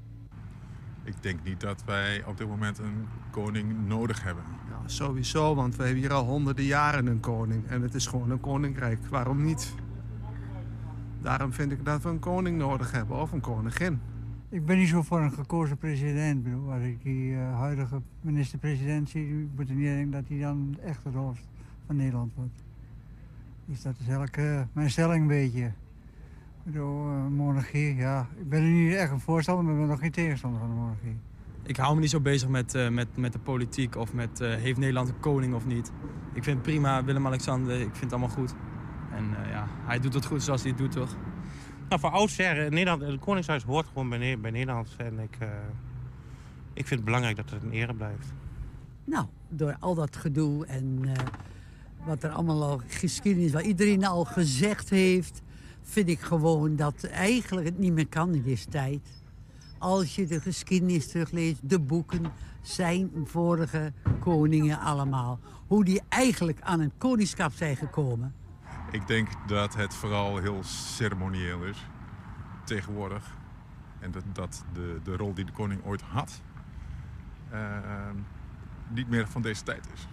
Ik 1.05 1.15
denk 1.21 1.39
niet 1.45 1.61
dat 1.61 1.85
wij 1.85 2.25
op 2.25 2.37
dit 2.37 2.49
moment 2.49 2.79
een 2.79 3.07
koning 3.31 3.87
nodig 3.87 4.23
hebben. 4.23 4.45
Ja, 4.69 4.89
sowieso, 4.89 5.55
want 5.55 5.77
we 5.77 5.83
hebben 5.83 6.01
hier 6.01 6.13
al 6.13 6.25
honderden 6.25 6.65
jaren 6.65 7.07
een 7.07 7.21
koning. 7.21 7.67
En 7.67 7.83
het 7.83 7.95
is 7.95 8.07
gewoon 8.07 8.31
een 8.31 8.41
koninkrijk. 8.41 9.07
Waarom 9.07 9.45
niet? 9.45 9.75
Daarom 11.23 11.53
vind 11.53 11.73
ik 11.73 11.85
dat 11.85 12.03
we 12.03 12.09
een 12.09 12.19
koning 12.19 12.59
nodig 12.59 12.93
hebben, 12.93 13.17
of 13.21 13.33
een 13.33 13.41
koningin. 13.41 14.01
Ik 14.49 14.67
ben 14.67 14.79
niet 14.79 14.89
zo 14.89 15.03
voor 15.03 15.21
een 15.21 15.33
gekozen 15.33 15.77
president. 15.77 16.47
Als 16.69 16.83
ik 16.83 17.03
die 17.03 17.31
uh, 17.31 17.59
huidige 17.59 18.01
minister-president 18.21 19.09
zie, 19.09 19.49
moet 19.57 19.71
ik 19.71 19.77
niet 19.77 19.85
denken 19.85 20.11
dat 20.11 20.25
hij 20.29 20.39
dan 20.39 20.77
echt 20.85 21.05
het 21.05 21.15
hoofd 21.15 21.49
van 21.87 21.97
Nederland 21.97 22.33
wordt. 22.35 22.63
Dus 23.65 23.83
dat 23.83 23.93
is 23.93 24.07
eigenlijk 24.07 24.37
uh, 24.37 24.61
mijn 24.73 24.91
stelling 24.91 25.21
een 25.23 25.29
beetje. 25.29 25.73
Bedoel, 26.63 27.07
uh, 27.07 27.27
monarchie, 27.27 27.95
ja. 27.95 28.29
Ik 28.37 28.49
ben 28.49 28.63
er 28.63 28.69
niet 28.69 28.95
echt 28.95 29.11
een 29.11 29.21
voorstander, 29.21 29.65
maar 29.65 29.75
ik 29.75 29.81
ben 29.81 29.89
nog 29.89 29.99
geen 29.99 30.11
tegenstander 30.11 30.61
van 30.61 30.69
de 30.69 30.75
monarchie. 30.75 31.17
Ik 31.63 31.77
hou 31.77 31.95
me 31.95 32.01
niet 32.01 32.11
zo 32.11 32.21
bezig 32.21 32.49
met, 32.49 32.75
uh, 32.75 32.89
met, 32.89 33.17
met 33.17 33.33
de 33.33 33.39
politiek 33.39 33.97
of 33.97 34.13
met 34.13 34.41
uh, 34.41 34.55
heeft 34.55 34.79
Nederland 34.79 35.09
een 35.09 35.21
koning 35.21 35.55
of 35.55 35.67
niet. 35.67 35.93
Ik 36.33 36.45
vind 36.45 36.57
het 36.57 36.63
prima, 36.63 37.05
Willem-Alexander, 37.05 37.75
ik 37.75 37.81
vind 37.81 38.01
het 38.01 38.13
allemaal 38.13 38.29
goed. 38.29 38.55
En 39.13 39.25
ja, 39.51 39.67
hij 39.87 39.99
doet 39.99 40.15
het 40.15 40.25
goed 40.25 40.43
zoals 40.43 40.63
hij 40.63 40.71
het 40.71 40.81
doet, 40.81 40.93
toch? 40.93 41.17
Nou, 41.89 42.01
voor 42.01 42.11
oudsher, 42.11 42.71
Nederland, 42.71 43.03
het 43.03 43.21
Koningshuis 43.21 43.63
hoort 43.63 43.87
gewoon 43.87 44.09
bij, 44.09 44.39
bij 44.41 44.51
Nederland. 44.51 44.95
En 44.97 45.19
ik, 45.19 45.39
ik 46.73 46.87
vind 46.87 46.91
het 46.91 47.05
belangrijk 47.05 47.37
dat 47.37 47.51
het 47.51 47.63
een 47.63 47.73
ere 47.73 47.95
blijft. 47.95 48.33
Nou, 49.05 49.27
door 49.49 49.77
al 49.81 49.95
dat 49.95 50.17
gedoe 50.17 50.67
en 50.67 51.03
wat 52.05 52.23
er 52.23 52.31
allemaal 52.31 52.63
al 52.63 52.81
geschiedenis, 52.87 53.53
wat 53.53 53.65
iedereen 53.65 54.05
al 54.05 54.25
gezegd 54.25 54.91
heeft 54.91 55.43
vind 55.91 56.09
ik 56.09 56.21
gewoon 56.21 56.77
dat 56.77 57.05
eigenlijk 57.05 57.67
het 57.67 57.79
niet 57.79 57.93
meer 57.93 58.09
kan 58.09 58.35
in 58.35 58.43
deze 58.43 58.69
tijd. 58.69 59.23
Als 59.79 60.15
je 60.15 60.27
de 60.27 60.41
geschiedenis 60.41 61.09
terugleest, 61.09 61.69
de 61.69 61.81
boeken, 61.81 62.33
zijn 62.63 63.11
vorige 63.25 63.93
koningen 64.21 64.79
allemaal. 64.79 65.39
Hoe 65.67 65.85
die 65.85 66.01
eigenlijk 66.09 66.61
aan 66.61 66.81
een 66.81 66.93
koningschap 66.99 67.53
zijn 67.53 67.77
gekomen. 67.77 68.35
Ik 68.91 69.07
denk 69.07 69.29
dat 69.47 69.75
het 69.75 69.95
vooral 69.95 70.37
heel 70.39 70.63
ceremonieel 70.65 71.65
is 71.65 71.87
tegenwoordig. 72.65 73.39
En 74.01 74.11
dat, 74.11 74.25
dat 74.33 74.65
de, 74.73 75.01
de 75.03 75.17
rol 75.17 75.35
die 75.35 75.45
de 75.45 75.53
koning 75.53 75.85
ooit 75.85 76.03
had, 76.03 76.43
uh, 77.53 77.79
niet 78.89 79.09
meer 79.09 79.29
van 79.29 79.43
deze 79.43 79.63
tijd 79.63 79.89
is, 79.95 80.09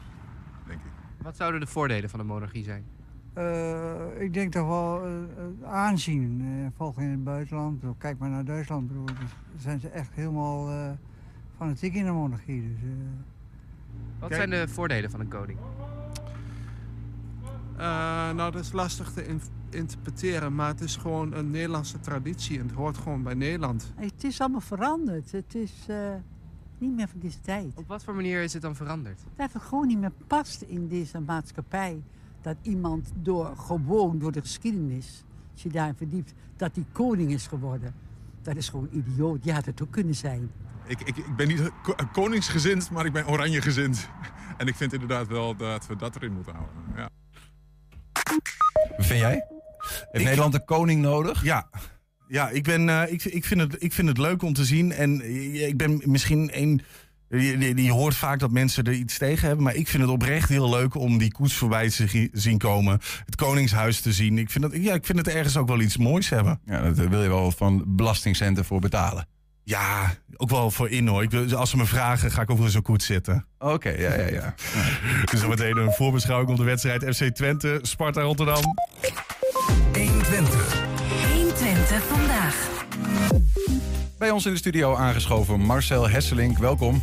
denk 0.66 0.80
ik. 0.80 0.92
Wat 1.22 1.36
zouden 1.36 1.60
de 1.60 1.68
voordelen 1.68 2.10
van 2.10 2.20
de 2.20 2.26
monarchie 2.26 2.64
zijn? 2.64 2.97
Uh, 3.38 4.22
ik 4.22 4.34
denk 4.34 4.52
toch 4.52 4.68
wel 4.68 5.08
uh, 5.08 5.70
aanzien. 5.70 6.42
Uh, 6.42 6.68
volgen 6.76 7.04
in 7.04 7.10
het 7.10 7.24
buitenland. 7.24 7.84
Kijk 7.98 8.18
maar 8.18 8.30
naar 8.30 8.46
Duitsland. 8.46 8.88
Bedoel, 8.88 9.06
zijn 9.58 9.80
ze 9.80 9.90
echt 9.90 10.10
helemaal 10.14 10.96
fanatiek 11.58 11.94
in 11.94 12.06
de 12.06 12.12
monarchie. 12.12 12.62
Dus, 12.62 12.90
Wat 14.20 14.34
zijn 14.34 14.50
de 14.50 14.68
voordelen 14.68 15.12
van 15.12 15.20
een 15.20 15.28
koning? 15.28 15.60
nou, 17.78 18.52
dat 18.52 18.56
is 18.56 18.72
lastig 18.72 19.12
te 19.12 19.28
in 19.28 19.42
interpreteren. 19.70 20.56
Maar 20.56 20.68
het 20.68 20.82
is 20.82 20.96
gewoon 20.96 21.34
een 21.34 21.52
Nederlandse 21.52 22.00
traditie. 22.00 22.60
En 22.60 22.66
het 22.66 22.76
hoort 22.76 22.98
gewoon 22.98 23.24
bij 23.24 23.34
Nederland. 23.34 23.92
Het 23.96 24.24
is 24.24 24.42
allemaal 24.42 24.62
veranderd. 24.62 25.32
Het 25.32 25.56
is 25.56 25.86
niet 26.78 26.96
meer 26.96 27.08
van 27.08 27.20
deze 27.20 27.42
tijd. 27.42 27.72
Op 27.76 27.88
wat 27.88 28.04
voor 28.04 28.16
manier 28.16 28.42
is 28.42 28.54
het 28.54 28.62
dan 28.62 28.76
veranderd? 28.76 29.20
Dat 29.36 29.54
het 29.54 29.62
gewoon 29.62 29.88
niet 29.88 30.00
meer 30.00 30.14
past 30.28 30.62
in 30.62 30.88
deze 30.88 31.20
maatschappij 31.20 32.02
dat 32.48 32.58
iemand 32.62 33.12
door, 33.22 33.54
gewoon 33.58 34.20
door 34.20 34.32
de 34.32 34.42
geschiedenis, 34.42 35.24
als 35.54 35.64
je 35.64 35.70
daarin 35.70 35.96
verdiept, 35.96 36.34
dat 36.56 36.76
die 36.76 36.86
koning 36.92 37.32
is 37.32 37.48
geworden. 37.48 37.94
Dat 38.42 38.56
is 38.56 38.70
gewoon 38.70 38.90
idioot. 38.92 39.44
Die 39.44 39.54
had 39.54 39.66
het 39.66 39.82
ook 39.82 39.92
kunnen 39.92 40.16
zijn. 40.16 40.52
Ik, 40.86 41.00
ik, 41.00 41.18
ik 41.18 41.36
ben 41.36 41.48
niet 41.48 41.72
koningsgezind, 42.12 42.92
maar 42.92 43.06
ik 43.06 43.14
ben 43.14 43.28
oranjegezind. 43.28 44.10
En 44.58 44.68
ik 44.68 44.76
vind 44.76 44.94
inderdaad 44.94 45.28
wel 45.28 45.56
dat 45.56 45.88
we 45.88 45.96
dat 45.96 46.16
erin 46.16 46.34
moeten 46.34 46.54
houden. 46.54 46.76
Ja. 46.96 47.10
Vind 48.98 49.20
jij? 49.20 49.46
Heeft 49.78 50.08
ik, 50.12 50.24
Nederland 50.24 50.54
een 50.54 50.66
koning 50.66 51.02
nodig? 51.02 51.44
Ja. 51.44 51.70
Ja, 52.28 52.50
ik, 52.50 52.64
ben, 52.64 52.88
uh, 52.88 53.12
ik, 53.12 53.24
ik, 53.24 53.46
vind 53.46 53.62
het, 53.62 53.84
ik 53.84 53.94
vind 53.94 54.08
het 54.08 54.18
leuk 54.18 54.42
om 54.42 54.54
te 54.54 54.66
zien. 54.66 54.92
En 54.92 55.22
ik 55.68 55.78
ben 55.78 56.02
misschien 56.06 56.50
een 56.54 56.82
je, 57.30 57.84
je, 57.84 57.92
hoort 57.92 58.16
vaak 58.16 58.40
dat 58.40 58.52
mensen 58.52 58.84
er 58.84 58.94
iets 58.94 59.18
tegen 59.18 59.48
hebben. 59.48 59.64
Maar 59.64 59.76
ik 59.76 59.88
vind 59.88 60.04
het 60.04 60.12
oprecht 60.12 60.50
heel 60.50 60.70
leuk 60.70 60.96
om 60.96 61.18
die 61.18 61.32
koets 61.32 61.54
voorbij 61.54 61.90
te 61.90 62.30
zien 62.32 62.58
komen. 62.58 63.00
Het 63.26 63.36
Koningshuis 63.36 64.02
te 64.02 64.14
zien. 64.14 64.38
Ik 64.38 64.50
vind, 64.50 64.64
dat, 64.64 64.84
ja, 64.84 64.94
ik 64.94 65.06
vind 65.06 65.18
het 65.18 65.28
ergens 65.28 65.58
ook 65.58 65.68
wel 65.68 65.82
iets 65.82 65.98
moois 65.98 66.30
hebben. 66.30 66.60
Ja, 66.66 66.92
daar 66.92 67.10
wil 67.10 67.24
je 67.24 67.30
wel 67.30 67.52
van 67.52 67.84
belastingcenten 67.88 68.66
voor 68.66 68.80
betalen. 68.80 69.28
Ja, 69.64 70.14
ook 70.38 70.50
wel 70.50 70.72
voor 70.72 70.90
in 70.90 71.08
hoor. 71.08 71.24
Ik 71.24 71.32
wil, 71.32 71.56
als 71.56 71.70
ze 71.70 71.78
me 71.78 71.86
vragen, 71.86 72.32
ga 72.32 72.42
ik 72.42 72.50
ook 72.50 72.58
wel 72.58 72.70
zo'n 72.70 72.82
koets 72.82 73.06
zitten. 73.06 73.46
Oké, 73.60 73.90
ja, 73.90 74.14
ja, 74.14 74.28
ja. 74.28 74.56
dus 75.32 75.48
meteen 75.48 75.78
een 75.78 75.92
voorbeschouwing 75.92 76.50
op 76.50 76.58
de 76.58 76.64
wedstrijd 76.64 77.16
FC 77.16 77.24
Twente, 77.24 77.80
Sparta 77.82 78.22
Rotterdam. 78.22 78.64
120. 79.94 80.86
120 81.34 82.04
vandaag. 82.04 82.77
Bij 84.18 84.32
ons 84.32 84.46
in 84.46 84.52
de 84.52 84.58
studio 84.58 84.96
aangeschoven 84.96 85.60
Marcel 85.60 86.10
Hesselink. 86.10 86.58
Welkom. 86.58 87.02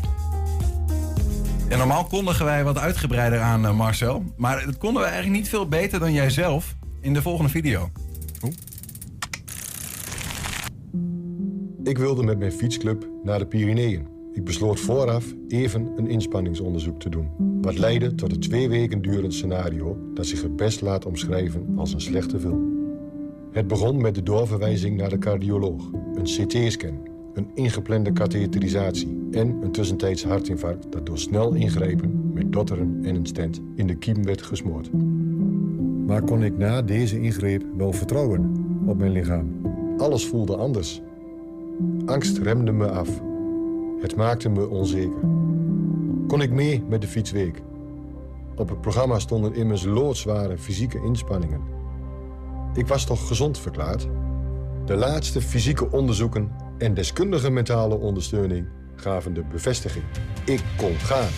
En 1.68 1.78
normaal 1.78 2.04
kondigen 2.04 2.44
wij 2.44 2.64
wat 2.64 2.78
uitgebreider 2.78 3.40
aan, 3.40 3.64
uh, 3.64 3.76
Marcel. 3.76 4.24
Maar 4.36 4.64
dat 4.64 4.78
konden 4.78 5.02
we 5.02 5.08
eigenlijk 5.08 5.38
niet 5.38 5.48
veel 5.48 5.68
beter 5.68 6.00
dan 6.00 6.12
jijzelf 6.12 6.76
in 7.00 7.14
de 7.14 7.22
volgende 7.22 7.50
video. 7.50 7.90
Ik 11.82 11.98
wilde 11.98 12.22
met 12.22 12.38
mijn 12.38 12.52
fietsclub 12.52 13.08
naar 13.22 13.38
de 13.38 13.46
Pyreneeën. 13.46 14.08
Ik 14.32 14.44
besloot 14.44 14.80
vooraf 14.80 15.24
even 15.48 15.92
een 15.96 16.08
inspanningsonderzoek 16.08 17.00
te 17.00 17.08
doen. 17.08 17.30
Wat 17.60 17.78
leidde 17.78 18.14
tot 18.14 18.32
een 18.32 18.40
twee 18.40 18.68
weken 18.68 19.02
durend 19.02 19.34
scenario 19.34 19.98
dat 20.14 20.26
zich 20.26 20.42
het 20.42 20.56
best 20.56 20.80
laat 20.80 21.04
omschrijven 21.04 21.72
als 21.76 21.92
een 21.92 22.00
slechte 22.00 22.40
film. 22.40 22.73
Het 23.54 23.66
begon 23.66 24.00
met 24.00 24.14
de 24.14 24.22
doorverwijzing 24.22 24.96
naar 24.96 25.08
de 25.08 25.18
cardioloog, 25.18 25.90
een 26.14 26.22
CT-scan, 26.22 27.08
een 27.34 27.50
ingeplande 27.54 28.12
katheterisatie 28.12 29.28
en 29.30 29.62
een 29.62 29.72
tussentijds 29.72 30.24
hartinfarct 30.24 30.92
dat 30.92 31.06
door 31.06 31.18
snel 31.18 31.52
ingrepen 31.52 32.32
met 32.32 32.52
dotteren 32.52 33.00
en 33.02 33.14
een 33.14 33.26
stent 33.26 33.60
in 33.74 33.86
de 33.86 33.94
kiem 33.94 34.24
werd 34.24 34.42
gesmoord. 34.42 34.90
Maar 36.06 36.22
kon 36.22 36.42
ik 36.42 36.58
na 36.58 36.82
deze 36.82 37.20
ingreep 37.20 37.64
wel 37.76 37.92
vertrouwen 37.92 38.52
op 38.86 38.98
mijn 38.98 39.12
lichaam? 39.12 39.60
Alles 39.98 40.26
voelde 40.26 40.56
anders. 40.56 41.00
Angst 42.06 42.38
remde 42.38 42.72
me 42.72 42.90
af. 42.90 43.22
Het 44.00 44.16
maakte 44.16 44.48
me 44.48 44.68
onzeker. 44.68 45.20
Kon 46.26 46.42
ik 46.42 46.50
mee 46.50 46.82
met 46.88 47.00
de 47.00 47.08
fietsweek? 47.08 47.62
Op 48.56 48.68
het 48.68 48.80
programma 48.80 49.18
stonden 49.18 49.54
immers 49.54 49.84
loodzware 49.84 50.58
fysieke 50.58 51.00
inspanningen. 51.04 51.73
Ik 52.74 52.86
was 52.86 53.04
toch 53.04 53.26
gezond 53.26 53.58
verklaard? 53.58 54.06
De 54.84 54.94
laatste 54.94 55.40
fysieke 55.40 55.90
onderzoeken 55.90 56.50
en 56.78 56.94
deskundige 56.94 57.50
mentale 57.50 57.94
ondersteuning 57.94 58.68
gaven 58.96 59.34
de 59.34 59.44
bevestiging. 59.44 60.04
Ik 60.44 60.60
kon 60.76 60.94
gaan. 60.94 61.28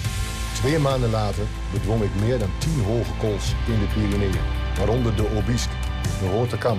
Twee 0.55 0.79
maanden 0.79 1.11
later 1.11 1.45
bedwong 1.73 2.03
ik 2.03 2.11
meer 2.21 2.39
dan 2.39 2.49
tien 2.59 2.83
hoge 2.85 3.13
kools 3.19 3.55
in 3.67 3.79
de 3.79 3.87
Pyreneeën. 3.95 4.45
Waaronder 4.77 5.17
de 5.17 5.29
Obisque, 5.37 5.75
de 6.21 6.29
Rote 6.31 6.59
Kam, 6.59 6.79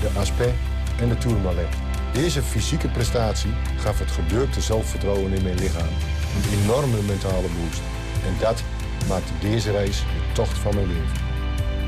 de 0.00 0.18
Aspet 0.18 0.54
en 1.00 1.08
de 1.08 1.18
Tourmalet. 1.18 1.76
Deze 2.12 2.42
fysieke 2.42 2.88
prestatie 2.88 3.52
gaf 3.76 3.98
het 3.98 4.10
gedurkte 4.10 4.60
zelfvertrouwen 4.60 5.32
in 5.32 5.42
mijn 5.42 5.58
lichaam 5.58 5.88
een 6.34 6.62
enorme 6.62 7.02
mentale 7.02 7.48
boost. 7.58 7.82
En 8.26 8.34
dat 8.40 8.62
maakte 9.08 9.32
deze 9.40 9.70
reis 9.70 9.98
de 9.98 10.32
tocht 10.32 10.58
van 10.58 10.74
mijn 10.74 10.86
leven. 10.86 11.22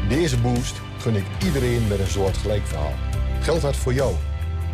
Deze 0.08 0.40
boost 0.40 0.80
gun 1.06 1.16
ik 1.16 1.44
iedereen 1.44 1.88
met 1.88 1.98
een 1.98 2.06
soort 2.06 2.36
gelijk 2.36 2.66
verhaal. 2.66 2.94
Geldt 3.40 3.62
dat 3.62 3.76
voor 3.76 3.92
jou? 3.92 4.14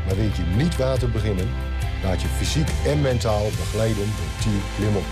Maar 0.06 0.16
weet 0.16 0.36
je 0.36 0.42
niet 0.42 0.76
waar 0.76 0.98
te 0.98 1.08
beginnen? 1.08 1.48
Laat 2.02 2.22
je 2.22 2.28
fysiek 2.28 2.68
en 2.86 3.00
mentaal 3.00 3.44
begeleiden 3.44 4.04
door 4.04 4.42
Team 4.42 4.60
Klimop. 4.76 5.04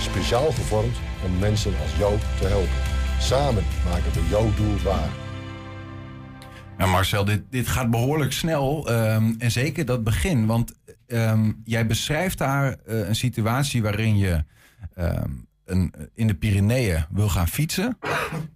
Speciaal 0.00 0.52
gevormd 0.52 0.96
om 1.24 1.38
mensen 1.38 1.72
als 1.82 1.96
jou 1.96 2.18
te 2.40 2.46
helpen. 2.46 2.80
Samen 3.20 3.64
maken 3.84 4.12
we 4.12 4.28
jouw 4.30 4.54
doel 4.54 4.76
waar. 4.84 5.10
Ja, 6.78 6.86
Marcel, 6.86 7.24
dit, 7.24 7.42
dit 7.50 7.68
gaat 7.68 7.90
behoorlijk 7.90 8.32
snel. 8.32 8.88
ehm, 8.88 9.34
en 9.38 9.50
zeker 9.50 9.84
dat 9.84 10.04
begin. 10.04 10.46
Want 10.46 10.74
ehm, 11.06 11.52
jij 11.64 11.86
beschrijft 11.86 12.38
daar 12.38 12.76
eh, 12.86 13.08
een 13.08 13.16
situatie 13.16 13.82
waarin 13.82 14.16
je 14.18 14.44
ehm, 14.94 15.30
een, 15.70 15.94
in 16.14 16.26
de 16.26 16.34
Pyreneeën 16.34 17.06
wil 17.10 17.28
gaan 17.28 17.48
fietsen. 17.48 17.98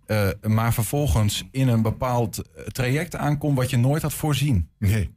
eh, 0.07 0.29
maar 0.43 0.73
vervolgens 0.73 1.45
in 1.51 1.69
een 1.69 1.83
bepaald 1.83 2.43
traject 2.67 3.17
aankomt 3.17 3.57
wat 3.57 3.71
je 3.71 3.77
nooit 3.77 4.03
had 4.03 4.15
voorzien. 4.15 4.69
Nee. 4.79 5.15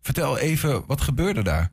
Vertel 0.00 0.38
even, 0.38 0.86
wat 0.86 1.00
gebeurde 1.00 1.42
daar? 1.42 1.72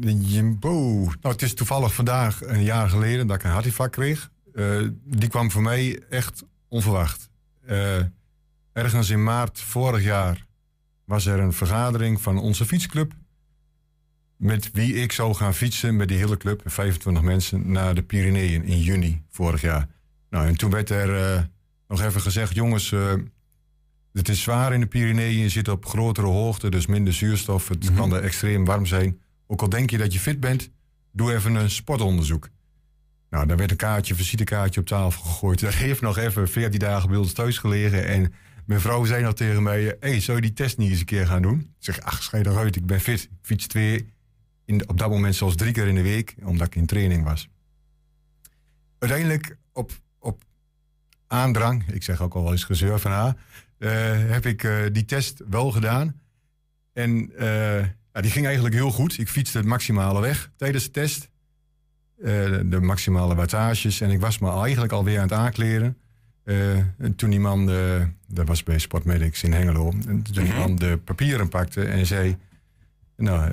Jimbo. 0.00 1.04
Nou, 1.04 1.18
het 1.20 1.42
is 1.42 1.54
toevallig 1.54 1.94
vandaag 1.94 2.42
een 2.44 2.62
jaar 2.62 2.88
geleden 2.88 3.26
dat 3.26 3.36
ik 3.36 3.42
een 3.42 3.50
hartinfarct 3.50 3.94
kreeg. 3.94 4.30
Eh, 4.54 4.80
die 5.04 5.28
kwam 5.28 5.50
voor 5.50 5.62
mij 5.62 6.02
echt 6.08 6.44
onverwacht. 6.68 7.30
Eh, 7.66 7.96
ergens 8.72 9.10
in 9.10 9.22
maart 9.24 9.60
vorig 9.60 10.02
jaar 10.02 10.46
was 11.04 11.26
er 11.26 11.38
een 11.38 11.52
vergadering 11.52 12.20
van 12.20 12.38
onze 12.38 12.66
fietsclub. 12.66 13.12
Met 14.40 14.70
wie 14.72 14.94
ik 14.94 15.12
zou 15.12 15.34
gaan 15.34 15.54
fietsen 15.54 15.96
met 15.96 16.08
die 16.08 16.16
hele 16.16 16.36
club, 16.36 16.62
25 16.64 17.22
mensen, 17.22 17.72
naar 17.72 17.94
de 17.94 18.02
Pyreneeën 18.02 18.64
in 18.64 18.80
juni 18.80 19.22
vorig 19.30 19.60
jaar. 19.60 19.88
Nou, 20.30 20.46
en 20.46 20.56
toen 20.56 20.70
werd 20.70 20.90
er 20.90 21.34
eh, 21.34 21.42
nog 21.88 22.02
even 22.02 22.20
gezegd: 22.20 22.54
jongens, 22.54 22.92
eh, 22.92 23.12
het 24.12 24.28
is 24.28 24.42
zwaar 24.42 24.72
in 24.72 24.80
de 24.80 24.86
Pyreneeën. 24.86 25.38
Je 25.38 25.48
zit 25.48 25.68
op 25.68 25.86
grotere 25.86 26.26
hoogte, 26.26 26.68
dus 26.68 26.86
minder 26.86 27.12
zuurstof. 27.12 27.68
Het 27.68 27.94
kan 27.94 28.14
er 28.14 28.22
extreem 28.22 28.64
warm 28.64 28.86
zijn. 28.86 29.20
Ook 29.46 29.62
al 29.62 29.68
denk 29.68 29.90
je 29.90 29.98
dat 29.98 30.12
je 30.12 30.18
fit 30.18 30.40
bent, 30.40 30.70
doe 31.12 31.34
even 31.34 31.54
een 31.54 31.70
sportonderzoek. 31.70 32.48
Nou, 33.30 33.46
daar 33.46 33.56
werd 33.56 33.70
een 33.70 33.76
kaartje, 33.76 34.14
visitekaartje 34.14 34.80
op 34.80 34.86
tafel 34.86 35.22
gegooid. 35.22 35.60
Dat 35.70 35.74
heeft 35.74 36.00
nog 36.00 36.18
even 36.18 36.48
14 36.48 36.78
dagen 36.78 37.08
bij 37.08 37.18
ons 37.18 37.32
thuis 37.32 37.58
gelegen. 37.58 38.06
En 38.06 38.32
mijn 38.66 38.80
vrouw 38.80 39.04
zei 39.04 39.22
nog 39.22 39.34
tegen 39.34 39.62
mij: 39.62 39.82
Hé, 39.82 39.94
hey, 40.00 40.20
zou 40.20 40.36
je 40.36 40.42
die 40.42 40.52
test 40.52 40.78
niet 40.78 40.90
eens 40.90 41.00
een 41.00 41.04
keer 41.04 41.26
gaan 41.26 41.42
doen? 41.42 41.58
Ik 41.60 41.84
zeg: 41.84 42.00
Ach, 42.00 42.22
schijt 42.22 42.46
eruit, 42.46 42.76
ik 42.76 42.86
ben 42.86 43.00
fit. 43.00 43.22
Ik 43.22 43.30
fiets 43.42 43.66
twee, 43.66 44.08
in, 44.70 44.88
op 44.88 44.98
dat 44.98 45.10
moment 45.10 45.34
zelfs 45.34 45.56
drie 45.56 45.72
keer 45.72 45.86
in 45.86 45.94
de 45.94 46.02
week, 46.02 46.34
omdat 46.44 46.66
ik 46.66 46.74
in 46.74 46.86
training 46.86 47.24
was. 47.24 47.48
Uiteindelijk 48.98 49.56
op, 49.72 49.92
op 50.18 50.42
aandrang, 51.26 51.88
ik 51.92 52.02
zeg 52.02 52.22
ook 52.22 52.34
al 52.34 52.42
wel 52.42 52.52
eens 52.52 52.64
gezeur 52.64 52.98
van 52.98 53.10
haar, 53.10 53.36
eh, 53.78 53.90
heb 54.30 54.46
ik 54.46 54.64
eh, 54.64 54.74
die 54.92 55.04
test 55.04 55.42
wel 55.48 55.70
gedaan. 55.70 56.20
En 56.92 57.30
eh, 57.36 57.78
ja, 58.12 58.20
die 58.20 58.30
ging 58.30 58.46
eigenlijk 58.46 58.74
heel 58.74 58.90
goed. 58.90 59.18
Ik 59.18 59.28
fietste 59.28 59.58
het 59.58 59.66
maximale 59.66 60.20
weg 60.20 60.50
tijdens 60.56 60.84
de 60.84 60.90
test. 60.90 61.28
De 62.64 62.78
maximale 62.80 63.34
wattages. 63.34 64.00
En 64.00 64.10
ik 64.10 64.20
was 64.20 64.38
me 64.38 64.50
eigenlijk 64.50 64.92
alweer 64.92 65.16
aan 65.16 65.22
het 65.22 65.32
aankleden. 65.32 65.96
En 66.44 67.14
toen 67.16 67.30
die 67.30 67.40
man, 67.40 67.66
dat 68.28 68.46
was 68.46 68.62
bij 68.62 68.78
Sportmedics 68.78 69.42
in 69.42 69.52
Hengelo. 69.52 69.92
En 70.06 70.22
toen 70.22 70.44
die 70.44 70.54
man 70.54 70.76
de 70.76 70.98
papieren 71.04 71.48
pakte 71.48 71.84
en 71.84 72.06
zei... 72.06 72.36
Nou, 73.16 73.52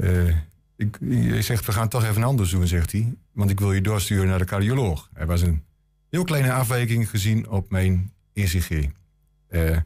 hij 0.99 1.41
zegt, 1.41 1.65
we 1.65 1.71
gaan 1.71 1.87
toch 1.87 2.03
even 2.03 2.23
anders 2.23 2.49
doen, 2.49 2.67
zegt 2.67 2.91
hij. 2.91 3.13
Want 3.31 3.49
ik 3.49 3.59
wil 3.59 3.73
je 3.73 3.81
doorsturen 3.81 4.27
naar 4.27 4.39
de 4.39 4.45
cardioloog. 4.45 5.09
Er 5.13 5.27
was 5.27 5.41
een 5.41 5.63
heel 6.09 6.23
kleine 6.23 6.51
afwijking 6.51 7.09
gezien 7.09 7.49
op 7.49 7.69
mijn 7.71 8.11
ECG. 8.33 8.69
Eh, 9.47 9.77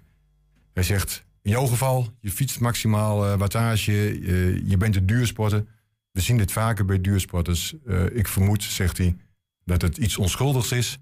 hij 0.73 0.83
zegt, 0.83 1.25
in 1.41 1.51
jouw 1.51 1.65
geval, 1.65 2.07
je 2.19 2.31
fietst 2.31 2.59
maximaal 2.59 3.25
eh, 3.25 3.37
wattage, 3.37 3.91
eh, 3.91 4.69
je 4.69 4.77
bent 4.77 4.95
een 4.95 5.05
duursporter. 5.05 5.65
We 6.11 6.21
zien 6.21 6.37
dit 6.37 6.51
vaker 6.51 6.85
bij 6.85 7.01
duursporters. 7.01 7.75
Eh, 7.85 8.05
ik 8.15 8.27
vermoed, 8.27 8.63
zegt 8.63 8.97
hij, 8.97 9.17
dat 9.65 9.81
het 9.81 9.97
iets 9.97 10.17
onschuldigs 10.17 10.71
is. 10.71 10.99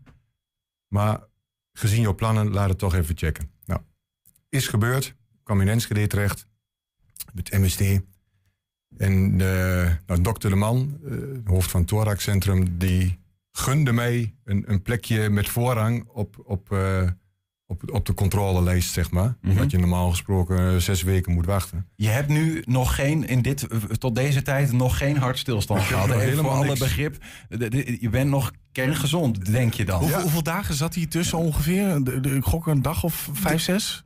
Maar 0.88 1.20
gezien 1.74 2.02
jouw 2.02 2.16
plannen, 2.16 2.52
laat 2.52 2.70
het 2.70 2.78
toch 2.78 2.96
even 2.96 3.18
checken. 3.18 3.52
Nou, 3.66 3.82
is 4.50 4.68
gebeurd. 4.68 5.16
Kwam 5.44 5.62
in 5.62 5.68
Enschede 5.68 6.08
terecht. 6.08 6.48
Met 7.34 7.52
MSD. 7.52 7.82
En 9.00 9.38
de, 9.38 9.86
nou, 10.06 10.22
dokter 10.22 10.50
De 10.50 10.56
Man, 10.56 10.98
eh, 11.10 11.14
hoofd 11.46 11.72
van 11.72 11.80
het 11.80 11.90
thoraxcentrum, 11.90 12.78
die 12.78 13.20
gunde 13.52 13.92
mij 13.92 14.34
een, 14.44 14.64
een 14.72 14.82
plekje 14.82 15.30
met 15.30 15.50
voorrang 15.50 16.08
op, 16.08 16.44
op, 16.46 16.72
eh, 16.72 17.08
op, 17.66 17.92
op 17.94 18.06
de 18.06 18.14
controlelijst, 18.14 18.94
zeg 18.94 19.12
maar. 19.12 19.38
Mhm. 19.42 19.52
Omdat 19.52 19.72
je 19.72 19.78
normaal 19.78 20.10
gesproken 20.10 20.74
eh, 20.74 20.78
zes 20.78 21.02
weken 21.04 21.34
moet 21.34 21.46
wachten. 21.46 21.88
Je 21.96 22.08
hebt 22.08 22.28
nu 22.30 22.62
nog 22.66 22.96
geen, 22.96 23.28
in 23.28 23.42
dit, 23.42 23.68
eh, 23.68 23.78
tot 23.78 24.16
deze 24.16 24.42
tijd, 24.42 24.72
nog 24.72 24.98
geen 24.98 25.18
hartstilstand 25.18 25.82
gehad. 25.90 26.08
nog 26.08 26.16
Even 26.16 26.26
voor 26.28 26.36
helemaal 26.36 26.58
alle 26.58 26.66
niks. 26.68 26.80
begrip. 26.80 27.18
De- 27.50 27.70
de- 27.70 27.98
Je 28.02 28.10
bent 28.10 28.30
nog 28.30 28.52
kerngezond, 28.72 29.46
denk 29.46 29.74
je 29.74 29.86
dan. 29.86 30.00
Hoeveel, 30.00 30.22
hoeveel 30.22 30.44
dagen 30.44 30.76
zat 30.76 30.96
hij 30.96 31.06
tussen 31.06 31.38
ongeveer? 31.38 32.04
De, 32.04 32.20
de, 32.20 32.36
ik 32.36 32.44
gok 32.44 32.68
een 32.68 32.82
dag 32.82 33.04
of 33.04 33.30
vijf, 33.34 33.62
zes? 33.62 34.04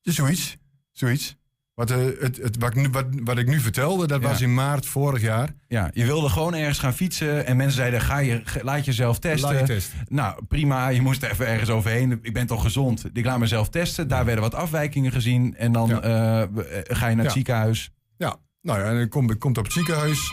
Zoiets. 0.00 0.56
Zoiets. 0.92 1.36
Wat, 1.74 1.90
eh, 1.90 1.98
het, 2.20 2.36
het, 2.36 2.56
wat, 2.58 2.70
ik 2.70 2.82
nu, 2.82 2.88
wat, 2.88 3.06
wat 3.10 3.38
ik 3.38 3.46
nu 3.46 3.60
vertelde, 3.60 4.06
dat 4.06 4.22
Ja. 4.22 4.28
was 4.28 4.40
in 4.40 4.54
maart 4.54 4.86
vorig 4.86 5.22
jaar. 5.22 5.54
Ja, 5.68 5.90
je 5.94 6.04
wilde 6.04 6.28
gewoon 6.28 6.54
ergens 6.54 6.78
gaan 6.78 6.92
fietsen 6.94 7.46
en 7.46 7.56
mensen 7.56 7.76
zeiden: 7.76 8.00
ga 8.00 8.18
je, 8.18 8.42
laat 8.62 8.84
jezelf 8.84 9.18
testen. 9.18 9.50
Laat 9.50 9.60
je 9.60 9.66
testen. 9.74 9.98
Nou, 10.08 10.44
prima, 10.48 10.88
je 10.88 11.00
moest 11.00 11.22
even 11.22 11.46
ergens 11.46 11.70
overheen. 11.70 12.18
Ik 12.22 12.32
ben 12.32 12.46
toch 12.46 12.62
gezond. 12.62 13.04
Ik 13.12 13.24
laat 13.24 13.38
mezelf 13.38 13.68
testen. 13.68 14.08
Daar 14.08 14.24
werden 14.24 14.42
wat 14.44 14.54
afwijkingen 14.54 15.12
gezien. 15.12 15.56
En 15.56 15.72
dan 15.72 15.88
Ja. 15.88 16.00
eh, 16.00 16.42
eh, 16.42 16.48
ga 16.82 17.08
je 17.08 17.14
naar 17.14 17.24
het 17.24 17.34
ziekenhuis. 17.34 17.90
Ja, 18.16 18.36
nou 18.62 18.78
ja, 18.80 18.84
en 18.84 18.96
dan 18.96 19.08
komt, 19.08 19.38
komt 19.38 19.58
op 19.58 19.64
het 19.64 19.72
ziekenhuis. 19.72 20.32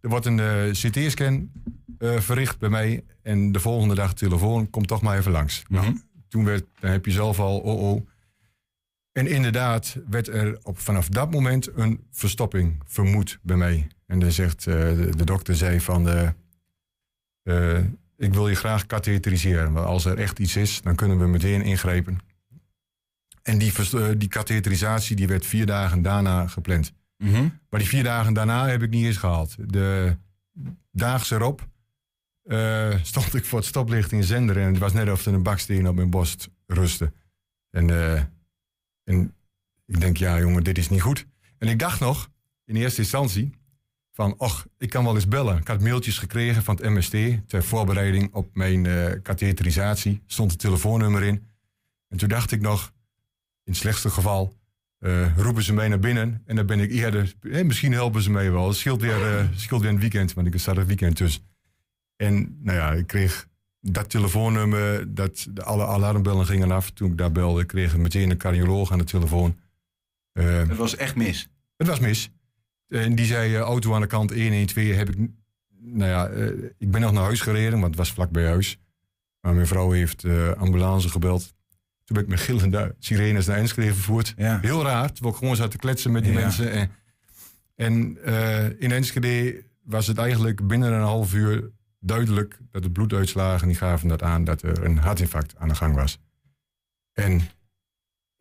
Er 0.00 0.08
wordt 0.08 0.26
een 0.26 0.40
CT-scan 0.72 1.50
verricht 1.98 2.58
bij 2.58 2.68
mij. 2.68 3.04
En 3.22 3.52
de 3.52 3.60
volgende 3.60 3.94
dag 3.94 4.14
telefoon, 4.14 4.70
kom 4.70 4.86
toch 4.86 5.02
maar 5.02 5.18
even 5.18 5.32
langs. 5.32 5.62
Nou, 5.68 6.00
toen 6.28 6.44
werd, 6.44 6.64
dan 6.80 6.90
heb 6.90 7.04
je 7.04 7.10
zelf 7.10 7.40
al, 7.40 7.58
oh 7.58 7.90
oh. 7.92 8.06
En 9.18 9.26
inderdaad 9.26 9.96
werd 10.08 10.28
er 10.28 10.58
op, 10.62 10.78
vanaf 10.78 11.08
dat 11.08 11.30
moment 11.30 11.76
een 11.76 12.04
verstopping 12.10 12.82
vermoed 12.84 13.38
bij 13.42 13.56
mij. 13.56 13.86
En 14.06 14.18
dan 14.18 14.32
zegt 14.32 14.66
eh, 14.66 14.74
de, 14.74 15.16
de 15.16 15.24
dokter 15.24 15.56
zei 15.56 15.80
van, 15.80 16.08
eh, 16.08 16.28
eh, 17.42 17.84
ik 18.16 18.34
wil 18.34 18.48
je 18.48 18.54
graag 18.54 18.86
katheteriseren. 18.86 19.72
Want 19.72 19.86
als 19.86 20.04
er 20.04 20.18
echt 20.18 20.38
iets 20.38 20.56
is, 20.56 20.82
dan 20.82 20.94
kunnen 20.94 21.18
we 21.18 21.26
meteen 21.26 21.62
ingrijpen. 21.62 22.18
En 23.42 23.58
die, 23.58 23.72
die 24.16 24.28
katheterisatie 24.28 25.16
die 25.16 25.26
werd 25.26 25.46
vier 25.46 25.66
dagen 25.66 26.02
daarna 26.02 26.46
gepland. 26.46 26.92
Maar 27.70 27.80
die 27.80 27.88
vier 27.88 28.02
dagen 28.02 28.32
daarna 28.32 28.68
heb 28.68 28.82
ik 28.82 28.90
niet 28.90 29.04
eens 29.04 29.16
gehaald. 29.16 29.56
De 29.72 30.16
daags 30.90 31.30
erop 31.30 31.68
stond 33.02 33.34
ik 33.34 33.44
voor 33.44 33.58
het 33.58 33.68
stoplicht 33.68 34.12
in 34.12 34.24
Zender. 34.24 34.56
En 34.56 34.68
het 34.68 34.78
was 34.78 34.92
net 34.92 35.10
of 35.10 35.26
er 35.26 35.34
een 35.34 35.42
baksteen 35.42 35.88
op 35.88 35.94
mijn 35.94 36.10
borst 36.10 36.48
rustte. 36.66 37.12
En, 37.70 37.86
en 39.08 39.34
ik 39.86 40.00
denk, 40.00 40.16
ja 40.16 40.38
jongen, 40.38 40.64
dit 40.64 40.78
is 40.78 40.88
niet 40.88 41.02
goed. 41.02 41.26
En 41.58 41.68
ik 41.68 41.78
dacht 41.78 42.00
nog, 42.00 42.30
in 42.64 42.76
eerste 42.76 43.00
instantie, 43.00 43.50
van, 44.12 44.34
och, 44.38 44.66
ik 44.78 44.90
kan 44.90 45.04
wel 45.04 45.14
eens 45.14 45.28
bellen. 45.28 45.56
Ik 45.56 45.68
had 45.68 45.80
mailtjes 45.80 46.18
gekregen 46.18 46.62
van 46.62 46.76
het 46.76 46.90
MST 46.90 47.16
ter 47.46 47.64
voorbereiding 47.64 48.34
op 48.34 48.54
mijn 48.54 48.86
eh 48.86 49.12
katheterisatie. 49.22 50.22
Stond 50.26 50.50
het 50.50 50.60
telefoonnummer 50.60 51.22
in. 51.22 51.44
En 52.08 52.18
toen 52.18 52.28
dacht 52.28 52.52
ik 52.52 52.60
nog, 52.60 52.92
in 53.64 53.72
het 53.72 53.76
slechtste 53.76 54.10
geval, 54.10 54.56
eh, 54.98 55.36
roepen 55.36 55.62
ze 55.62 55.72
mij 55.72 55.88
naar 55.88 55.98
binnen. 55.98 56.42
En 56.46 56.56
dan 56.56 56.66
ben 56.66 56.80
ik 56.80 56.90
eerder, 56.90 57.34
eh, 57.40 57.64
misschien 57.64 57.92
helpen 57.92 58.22
ze 58.22 58.30
mij 58.30 58.52
wel. 58.52 58.68
Het 58.68 58.76
scheelt 58.76 59.00
weer, 59.00 59.50
scheelt 59.54 59.80
weer 59.80 59.90
een 59.90 60.00
weekend, 60.00 60.32
want 60.32 60.46
ik 60.46 60.60
staat 60.60 60.76
een 60.76 60.86
weekend 60.86 61.16
tussen. 61.16 61.42
En 62.16 62.58
nou 62.60 62.78
ja, 62.78 62.92
ik 62.92 63.06
kreeg 63.06 63.47
dat 63.80 64.10
telefoonnummer, 64.10 65.14
dat 65.14 65.46
de, 65.50 65.62
alle 65.62 65.86
alarmbellen 65.86 66.46
gingen 66.46 66.70
af. 66.70 66.90
Toen 66.90 67.10
ik 67.10 67.18
daar 67.18 67.32
belde, 67.32 67.64
kreeg 67.64 67.92
ik 67.92 67.98
meteen 67.98 68.30
een 68.30 68.36
cardioloog 68.36 68.92
aan 68.92 68.98
de 68.98 69.04
telefoon. 69.04 69.56
Eh, 70.32 70.44
Het 70.58 70.76
was 70.76 70.96
echt 70.96 71.16
mis. 71.16 71.48
het 71.76 71.86
was 71.86 72.00
mis. 72.00 72.30
En 72.88 73.14
die 73.14 73.26
zei, 73.26 73.54
eh, 73.54 73.60
auto 73.60 73.94
aan 73.94 74.00
de 74.00 74.06
kant 74.06 74.30
112 74.30 74.96
heb 74.96 75.08
ik... 75.10 75.16
Nou 75.80 76.10
ja, 76.10 76.26
eh, 76.26 76.46
ik 76.78 76.90
ben 76.90 77.00
nog 77.00 77.12
naar 77.12 77.22
huis 77.22 77.40
gereden, 77.40 77.72
want 77.72 77.84
het 77.84 77.96
was 77.96 78.12
vlak 78.12 78.30
bij 78.30 78.46
huis. 78.46 78.78
Maar 79.40 79.54
mijn 79.54 79.66
vrouw 79.66 79.90
heeft 79.90 80.24
eh, 80.24 80.50
ambulance 80.50 81.08
gebeld. 81.08 81.40
Toen 82.04 82.16
ben 82.16 82.22
ik 82.22 82.28
met 82.28 82.40
gillende 82.40 82.94
sirenes 82.98 83.46
naar 83.46 83.56
Enschede 83.56 83.94
vervoerd. 83.94 84.34
Heel 84.36 84.82
raar, 84.82 85.12
terwijl 85.12 85.34
ik 85.34 85.38
gewoon 85.40 85.56
zat 85.56 85.70
te 85.70 85.76
kletsen 85.76 86.12
met 86.12 86.24
die 86.24 86.32
Ja. 86.32 86.40
mensen. 86.40 86.70
En, 86.72 86.90
en 87.74 88.18
in 88.80 88.92
Enschede 88.92 89.64
was 89.84 90.06
het 90.06 90.18
eigenlijk 90.18 90.66
binnen 90.66 90.92
een 90.92 91.00
half 91.02 91.34
uur 91.34 91.70
duidelijk... 91.98 92.58
dat 92.70 92.82
de 92.82 92.90
bloeduitslagen 92.90 93.66
die 93.66 93.76
gaven 93.76 94.08
dat 94.08 94.22
aan 94.22 94.44
dat 94.44 94.62
er 94.62 94.84
een 94.84 94.98
hartinfarct 94.98 95.56
aan 95.56 95.68
de 95.68 95.74
gang 95.74 95.94
was. 95.94 96.20
En, 97.12 97.40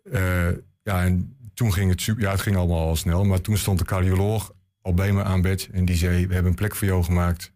eh, 0.04 0.50
ja, 0.84 1.04
en 1.04 1.38
toen 1.54 1.74
ging 1.74 1.90
het. 1.90 2.04
Ja, 2.04 2.32
het 2.32 2.42
ging 2.42 2.56
allemaal 2.56 2.88
al 2.88 2.96
snel. 2.96 3.24
Maar 3.24 3.42
toen 3.42 3.58
stond 3.58 3.80
de 3.80 3.86
cardioloog 3.86 4.54
al 4.82 4.94
bij 4.94 5.14
me 5.14 5.24
aan 5.24 5.42
bed. 5.42 5.70
En 5.72 5.86
die 5.86 5.96
zei, 5.96 6.28
we 6.28 6.34
hebben 6.34 6.52
een 6.52 6.58
plek 6.58 6.76
voor 6.76 6.88
jou 6.88 7.04
gemaakt. 7.04 7.54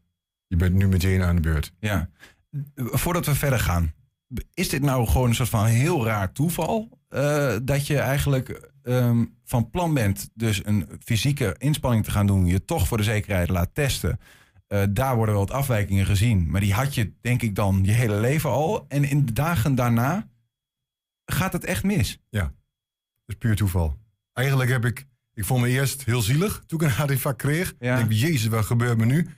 Je 0.47 0.55
bent 0.55 0.75
nu 0.75 0.87
meteen 0.87 1.21
aan 1.21 1.35
de 1.35 1.41
beurt. 1.41 1.73
Ja. 1.79 2.09
Voordat 2.75 3.25
we 3.25 3.35
verder 3.35 3.59
gaan. 3.59 3.93
Is 4.53 4.69
dit 4.69 4.81
nou 4.81 5.07
gewoon 5.07 5.27
een 5.27 5.35
soort 5.35 5.49
van 5.49 5.65
heel 5.65 6.05
raar 6.05 6.31
toeval? 6.31 7.01
eh, 7.11 7.55
dat 7.63 7.87
je 7.87 7.97
eigenlijk 7.97 8.69
ehm, 8.83 9.25
van 9.45 9.69
plan 9.69 9.93
bent 9.93 10.29
dus 10.33 10.65
een 10.65 10.89
fysieke 11.03 11.55
inspanning 11.57 12.03
te 12.03 12.11
gaan 12.11 12.27
doen. 12.27 12.45
Je 12.45 12.65
toch 12.65 12.87
voor 12.87 12.97
de 12.97 13.03
zekerheid 13.03 13.49
laat 13.49 13.69
testen. 13.73 14.19
Eh, 14.71 14.83
daar 14.89 15.15
worden 15.15 15.35
wel 15.35 15.45
wat 15.45 15.55
afwijkingen 15.55 16.05
gezien. 16.05 16.49
Maar 16.49 16.61
die 16.61 16.73
had 16.73 16.95
je 16.95 17.13
denk 17.21 17.41
ik 17.41 17.55
dan 17.55 17.79
je 17.83 17.91
hele 17.91 18.19
leven 18.19 18.49
al. 18.49 18.85
En 18.87 19.03
in 19.03 19.25
de 19.25 19.33
dagen 19.33 19.75
daarna 19.75 20.27
gaat 21.25 21.53
het 21.53 21.65
echt 21.65 21.83
mis. 21.83 22.19
Ja, 22.29 22.41
dat 22.41 22.53
is 23.25 23.35
puur 23.35 23.55
toeval. 23.55 23.97
Eigenlijk 24.33 24.69
heb 24.69 24.85
ik... 24.85 25.07
Ik 25.33 25.45
vond 25.45 25.61
me 25.61 25.69
eerst 25.69 26.05
heel 26.05 26.21
zielig 26.21 26.63
toen 26.65 26.79
ik 26.79 26.85
een 26.85 26.91
hartinfarct 26.91 27.37
kreeg. 27.37 27.73
Ja. 27.79 27.99
Ik 27.99 28.07
denk, 28.07 28.21
jezus, 28.21 28.47
wat 28.47 28.65
gebeurt 28.65 28.97
me 28.97 29.05
nu? 29.05 29.29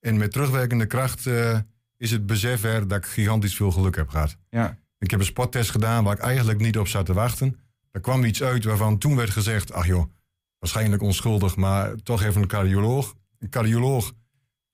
En 0.00 0.16
met 0.16 0.32
terugwerkende 0.32 0.86
kracht 0.86 1.26
eh, 1.26 1.58
is 1.96 2.10
het 2.10 2.26
besef 2.26 2.64
er 2.64 2.88
dat 2.88 2.98
ik 2.98 3.06
gigantisch 3.06 3.56
veel 3.56 3.70
geluk 3.70 3.96
heb 3.96 4.08
gehad. 4.08 4.36
Ja. 4.50 4.78
Ik 4.98 5.10
heb 5.10 5.20
een 5.20 5.26
sporttest 5.26 5.70
gedaan 5.70 6.04
waar 6.04 6.16
ik 6.16 6.22
eigenlijk 6.22 6.60
niet 6.60 6.78
op 6.78 6.88
zat 6.88 7.06
te 7.06 7.12
wachten. 7.12 7.56
Er 7.90 8.00
kwam 8.00 8.24
iets 8.24 8.42
uit 8.42 8.64
waarvan 8.64 8.98
toen 8.98 9.16
werd 9.16 9.30
gezegd... 9.30 9.72
ach 9.72 9.86
joh, 9.86 10.12
waarschijnlijk 10.58 11.02
onschuldig, 11.02 11.56
maar 11.56 11.94
toch 11.94 12.22
even 12.22 12.42
een 12.42 12.48
cardioloog. 12.48 13.14
Een 13.38 13.48
cardioloog 13.48 14.12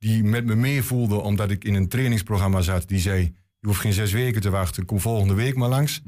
die 0.04 0.24
met 0.24 0.44
me 0.44 0.54
meevoelde 0.54 1.16
omdat 1.16 1.50
ik 1.50 1.64
in 1.64 1.74
een 1.74 1.88
trainingsprogramma 1.88 2.60
zat... 2.60 2.88
die 2.88 2.98
zei, 2.98 3.22
je 3.58 3.66
hoeft 3.66 3.80
geen 3.80 3.92
zes 3.92 4.12
weken 4.12 4.40
te 4.40 4.50
wachten, 4.50 4.84
kom 4.84 5.00
volgende 5.00 5.34
week 5.34 5.56
maar 5.56 5.68
langs. 5.68 6.02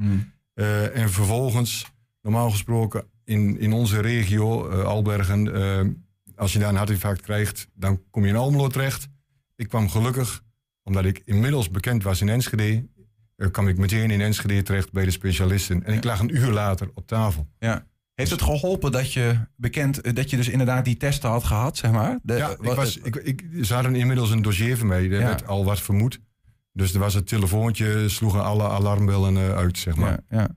Eh, 0.55 0.97
en 0.97 1.11
vervolgens, 1.11 1.87
normaal 2.23 2.51
gesproken 2.51 3.05
in, 3.25 3.59
in 3.59 3.73
onze 3.73 4.01
regio, 4.01 4.69
eh, 4.69 4.85
Albergen... 4.85 5.55
eh, 5.55 5.87
als 6.35 6.53
je 6.53 6.59
daar 6.59 6.69
een 6.69 6.77
hartinfarct 6.77 7.21
krijgt, 7.21 7.69
dan 7.75 8.03
kom 8.11 8.23
je 8.23 8.29
in 8.29 8.37
Almelo 8.37 8.69
terecht. 8.69 9.09
Ik 9.55 9.69
kwam 9.69 9.89
gelukkig, 9.89 10.43
omdat 10.83 11.05
ik 11.05 11.23
inmiddels 11.25 11.71
bekend 11.71 12.03
was 12.03 12.21
in 12.21 12.29
Enschede... 12.29 12.87
kwam 13.51 13.69
ik 13.69 13.79
meteen 13.79 14.11
in 14.11 14.21
Enschede 14.21 14.63
terecht 14.63 14.93
bij 14.93 15.05
de 15.05 15.11
specialisten. 15.11 15.85
En 15.85 15.95
ik 15.95 16.05
lag 16.05 16.21
een 16.21 16.37
uur 16.37 16.51
later 16.51 16.91
op 16.95 17.07
tafel. 17.07 17.49
Ja. 17.59 17.87
Heeft 18.17 18.31
het 18.31 18.43
geholpen 18.43 18.93
dat 18.93 19.13
je 19.13 19.39
bekend, 19.57 20.01
eh, 20.01 20.15
dat 20.15 20.31
je 20.31 20.37
dus 20.37 20.49
inderdaad 20.49 20.85
die 20.85 20.97
testen 20.97 21.31
had 21.31 21.45
gehad, 21.45 21.77
zeg 21.77 21.91
maar? 21.91 22.19
De- 22.23 22.35
ja, 22.35 22.51
ik 22.51 22.57
wat- 22.61 22.77
was, 22.77 22.97
ik, 22.99 23.17
ik, 23.17 23.45
ze 23.63 23.75
hadden 23.75 23.95
inmiddels 23.95 24.31
een 24.31 24.43
dossier 24.43 24.77
van 24.79 24.87
mij. 24.87 25.05
Er 25.05 25.11
Ja. 25.21 25.27
werd 25.27 25.47
al 25.47 25.65
wat 25.65 25.81
vermoed. 25.81 26.21
Dus 26.73 26.93
er 26.95 27.01
was 27.01 27.15
het 27.15 27.27
telefoontje, 27.27 28.09
sloegen 28.09 28.45
alle 28.45 28.69
alarmbellen 28.69 29.37
eh, 29.37 29.57
uit, 29.57 29.79
zeg 29.79 29.97
maar. 29.97 30.21
Ja, 30.29 30.39
ja. 30.41 30.49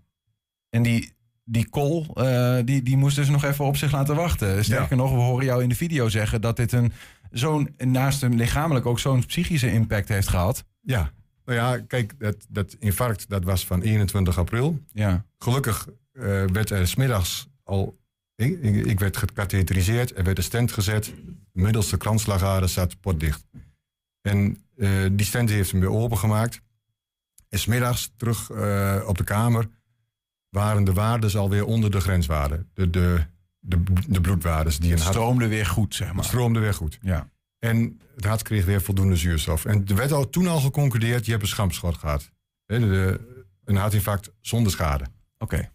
En 0.70 0.84
die, 0.84 1.12
die 1.44 1.70
call, 1.70 2.06
eh, 2.14 2.58
die, 2.66 2.84
die 2.84 2.98
moest 2.98 3.16
dus 3.16 3.30
nog 3.30 3.44
even 3.44 3.66
op 3.66 3.76
zich 3.78 3.92
laten 3.92 4.16
wachten. 4.16 4.64
Sterker 4.64 4.98
nog, 4.98 5.12
we 5.12 5.18
horen 5.18 5.46
jou 5.46 5.64
in 5.64 5.70
de 5.70 5.76
video 5.76 6.10
zeggen 6.10 6.42
dat 6.42 6.56
dit 6.56 6.72
een 6.72 6.92
zo'n, 7.32 7.76
naast 7.78 8.24
een 8.24 8.36
lichamelijk 8.36 8.86
ook 8.86 9.00
zo'n 9.00 9.26
psychische 9.26 9.72
impact 9.72 10.08
heeft 10.08 10.28
gehad. 10.28 10.64
Ja, 10.82 11.12
nou 11.50 11.78
ja, 11.78 11.84
kijk, 11.88 12.20
dat, 12.20 12.46
dat 12.50 12.76
infarct 12.80 13.30
dat 13.30 13.44
was 13.44 13.66
van 13.66 13.82
21 13.82 14.38
april. 14.38 14.84
Ja. 14.94 15.26
Gelukkig 15.38 15.88
eh, 16.12 16.24
werd 16.46 16.70
er 16.70 16.88
smiddags 16.88 17.48
al... 17.64 17.98
Ik, 18.36 18.62
ik, 18.62 18.86
ik 18.86 19.00
werd 19.00 19.18
gekatheteriseerd, 19.18 20.18
er 20.18 20.24
werd 20.24 20.38
een 20.38 20.44
stent 20.44 20.72
gezet. 20.72 21.06
De 21.52 21.62
middelste 21.62 21.98
kransslagader 21.98 22.70
zat 22.70 23.00
potdicht. 23.00 23.46
En 24.22 24.64
eh, 24.78 25.06
die 25.12 25.26
stent 25.26 25.50
heeft 25.50 25.72
hem 25.72 25.80
weer 25.80 25.92
opengemaakt. 25.92 26.62
En 27.50 27.60
smiddags 27.60 28.12
terug 28.18 28.50
eh, 28.50 29.04
op 29.08 29.18
de 29.18 29.24
kamer 29.24 29.70
waren 30.50 30.84
de 30.84 30.94
waardes 30.94 31.38
alweer 31.38 31.66
onder 31.66 31.92
de 31.92 32.00
grenswaarde. 32.00 32.66
De, 32.74 32.90
de, 32.90 33.26
de, 33.60 33.84
de 34.08 34.22
bloedwaardes 34.22 34.80
die 34.80 34.92
een 34.92 35.00
stroomde 35.00 35.48
weer 35.48 35.66
goed, 35.66 35.96
zeg 35.96 36.08
maar. 36.08 36.18
Het 36.18 36.26
stroomde 36.26 36.60
weer 36.60 36.74
goed. 36.74 36.98
Ja. 37.02 37.30
En 37.60 38.00
het 38.16 38.26
hart 38.26 38.42
kreeg 38.42 38.66
weer 38.66 38.82
voldoende 38.82 39.16
zuurstof. 39.16 39.66
En 39.66 39.86
er 39.88 39.96
werd 39.96 40.12
al, 40.12 40.30
toen 40.30 40.48
al 40.48 40.60
geconcludeerd, 40.60 41.26
je 41.26 41.32
hebt 41.32 41.44
een 41.44 41.50
schampschot 41.50 41.98
gehad. 41.98 42.32
Hè, 42.66 42.80
de- 42.80 42.88
de- 42.88 43.46
een 43.64 43.76
hartinfarct 43.76 44.32
zonder 44.42 44.72
schade. 44.72 45.06
Oké. 45.38 45.72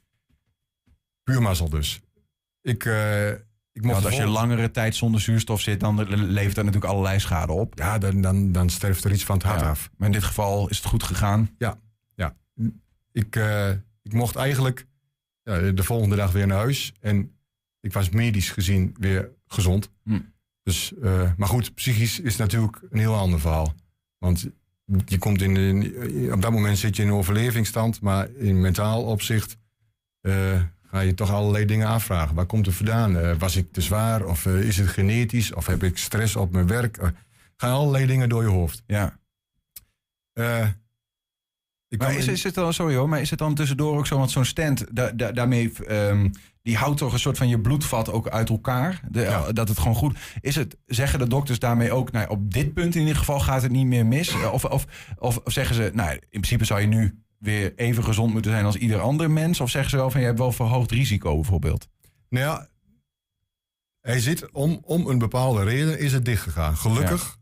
Puur 1.23 1.43
mazzel 1.43 1.69
dus. 1.69 2.01
Ik, 2.61 2.85
eh, 2.85 3.31
ik 3.73 3.83
mocht 3.83 3.93
Want 3.93 4.05
als 4.05 4.17
je 4.17 4.27
langere 4.27 4.71
tijd 4.71 4.97
zonder 4.97 5.21
zuurstof 5.21 5.61
zit, 5.61 5.81
dan 5.81 5.97
le- 5.97 6.17
levert 6.17 6.55
dat 6.55 6.65
natuurlijk 6.65 6.93
allerlei 6.93 7.21
schade 7.21 7.53
op. 7.53 7.79
Ja, 7.79 7.99
dan, 7.99 8.21
dan, 8.21 8.53
dan 8.53 8.71
sterft 8.71 9.05
er 9.05 9.13
iets 9.13 9.25
van 9.25 9.37
het 9.37 9.45
hart 9.47 9.61
Ja. 9.61 9.69
af. 9.71 9.91
Maar 9.97 10.07
in 10.09 10.15
dit 10.15 10.25
geval 10.25 10.69
is 10.69 10.77
het 10.77 10.87
goed 10.87 11.03
gegaan. 11.03 11.51
Ja, 11.59 11.79
ja. 12.15 12.37
Ik, 13.13 13.37
eh, 13.37 13.71
ik 14.03 14.13
mocht 14.13 14.37
eigenlijk 14.37 14.87
ja, 15.43 15.71
de 15.71 15.83
volgende 15.83 16.17
dag 16.17 16.33
weer 16.33 16.47
naar 16.47 16.59
huis. 16.59 16.93
En 17.01 17.37
ik 17.81 17.93
was 17.93 18.09
medisch 18.11 18.51
gezien 18.51 18.95
weer 18.99 19.31
gezond. 19.47 19.91
Hm. 20.05 20.21
Dus, 20.65 20.93
eh, 21.03 21.31
maar 21.37 21.49
goed, 21.49 21.75
psychisch 21.75 22.21
is 22.21 22.37
natuurlijk 22.37 22.81
een 22.91 22.99
heel 22.99 23.15
ander 23.15 23.41
verhaal. 23.41 23.75
Want 24.19 24.49
je 25.07 25.19
komt 25.19 25.43
in, 25.43 25.57
in- 25.57 26.33
op 26.33 26.43
dat 26.43 26.53
moment 26.53 26.79
zit 26.79 26.97
je 26.97 27.03
in 27.03 27.09
een 27.09 27.15
overlevingsstand. 27.15 28.01
Maar 28.01 28.31
in 28.31 28.61
mentaal 28.61 29.03
opzicht 29.05 29.57
eh, 30.21 30.63
ga 30.83 31.01
je 31.01 31.15
toch 31.15 31.31
allerlei 31.31 31.65
dingen 31.65 31.87
afvragen. 31.89 32.35
Waar 32.35 32.47
komt 32.47 32.67
het 32.67 32.75
vandaan? 32.75 33.19
Eh, 33.19 33.37
was 33.39 33.57
ik 33.57 33.73
te 33.73 33.81
zwaar? 33.81 34.25
Of 34.27 34.47
is 34.47 34.77
het 34.77 34.89
genetisch? 34.89 35.53
Of 35.53 35.67
heb 35.67 35.83
ik 35.83 35.99
stress 35.99 36.37
op 36.37 36.53
mijn 36.53 36.67
werk? 36.67 37.13
Gaan 37.57 37.73
allerlei 37.73 38.07
dingen 38.07 38.29
door 38.29 38.43
je 38.43 38.49
hoofd. 38.49 38.83
Ja. 38.87 39.19
Ik 41.89 41.99
Maar 42.01 42.15
is, 42.17 42.43
het 42.43 42.55
dan, 42.55 42.73
sorry 42.73 42.95
hoor, 42.95 43.09
maar 43.09 43.21
is 43.21 43.31
het 43.31 43.39
dan 43.39 43.55
tussendoor 43.55 43.99
ook 43.99 44.07
zo, 44.07 44.19
want 44.19 44.31
zo'n 44.31 44.45
stand, 44.45 44.85
da, 44.97 45.11
da- 45.11 45.33
daarmee, 45.33 45.73
ehm, 45.87 46.29
die 46.65 46.77
houdt 46.77 46.99
toch 46.99 47.13
een 47.13 47.19
soort 47.19 47.37
van 47.37 47.49
je 47.49 47.61
bloedvat 47.61 48.11
ook 48.11 48.29
uit 48.29 48.49
elkaar, 48.49 49.01
de, 49.11 49.51
dat 49.53 49.69
het 49.69 49.79
gewoon 49.79 49.95
goed, 49.95 50.19
is 50.41 50.55
het, 50.55 50.77
zeggen 50.87 51.19
de 51.19 51.27
dokters 51.27 51.59
daarmee 51.59 51.93
ook, 51.93 52.13
nou, 52.13 52.29
op 52.29 52.53
dit 52.53 52.75
punt 52.75 52.95
in 52.95 53.01
ieder 53.01 53.17
geval 53.17 53.41
gaat 53.41 53.63
het 53.63 53.71
niet 53.71 53.87
meer 53.87 54.07
mis, 54.07 54.29
Eh, 54.29 54.53
of, 54.53 54.65
of, 54.65 54.87
of, 55.19 55.39
of 55.45 55.53
zeggen 55.53 55.75
ze, 55.75 55.91
nou, 55.95 56.13
in 56.13 56.21
principe 56.29 56.65
zou 56.65 56.81
je 56.81 56.87
nu 56.87 57.23
weer 57.39 57.73
even 57.77 58.05
gezond 58.05 58.33
moeten 58.33 58.51
zijn 58.51 58.65
als 58.65 58.77
ieder 58.77 59.01
ander 59.01 59.31
mens, 59.31 59.61
of 59.61 59.71
zeggen 59.71 59.91
ze 59.91 59.97
wel 59.97 60.11
van, 60.11 60.21
je 60.21 60.27
hebt 60.27 60.39
wel 60.39 60.53
verhoogd 60.53 60.91
risico 60.91 61.35
bijvoorbeeld? 61.35 61.89
Nou 62.29 62.45
ja, 62.45 62.69
hij 64.01 64.21
zit 64.21 64.53
om, 64.53 64.81
om 64.83 65.07
een 65.07 65.19
bepaalde 65.19 65.65
reden 65.65 65.99
is 65.99 66.13
het 66.13 66.25
dichtgegaan. 66.25 66.77
Gelukkig, 66.77 67.39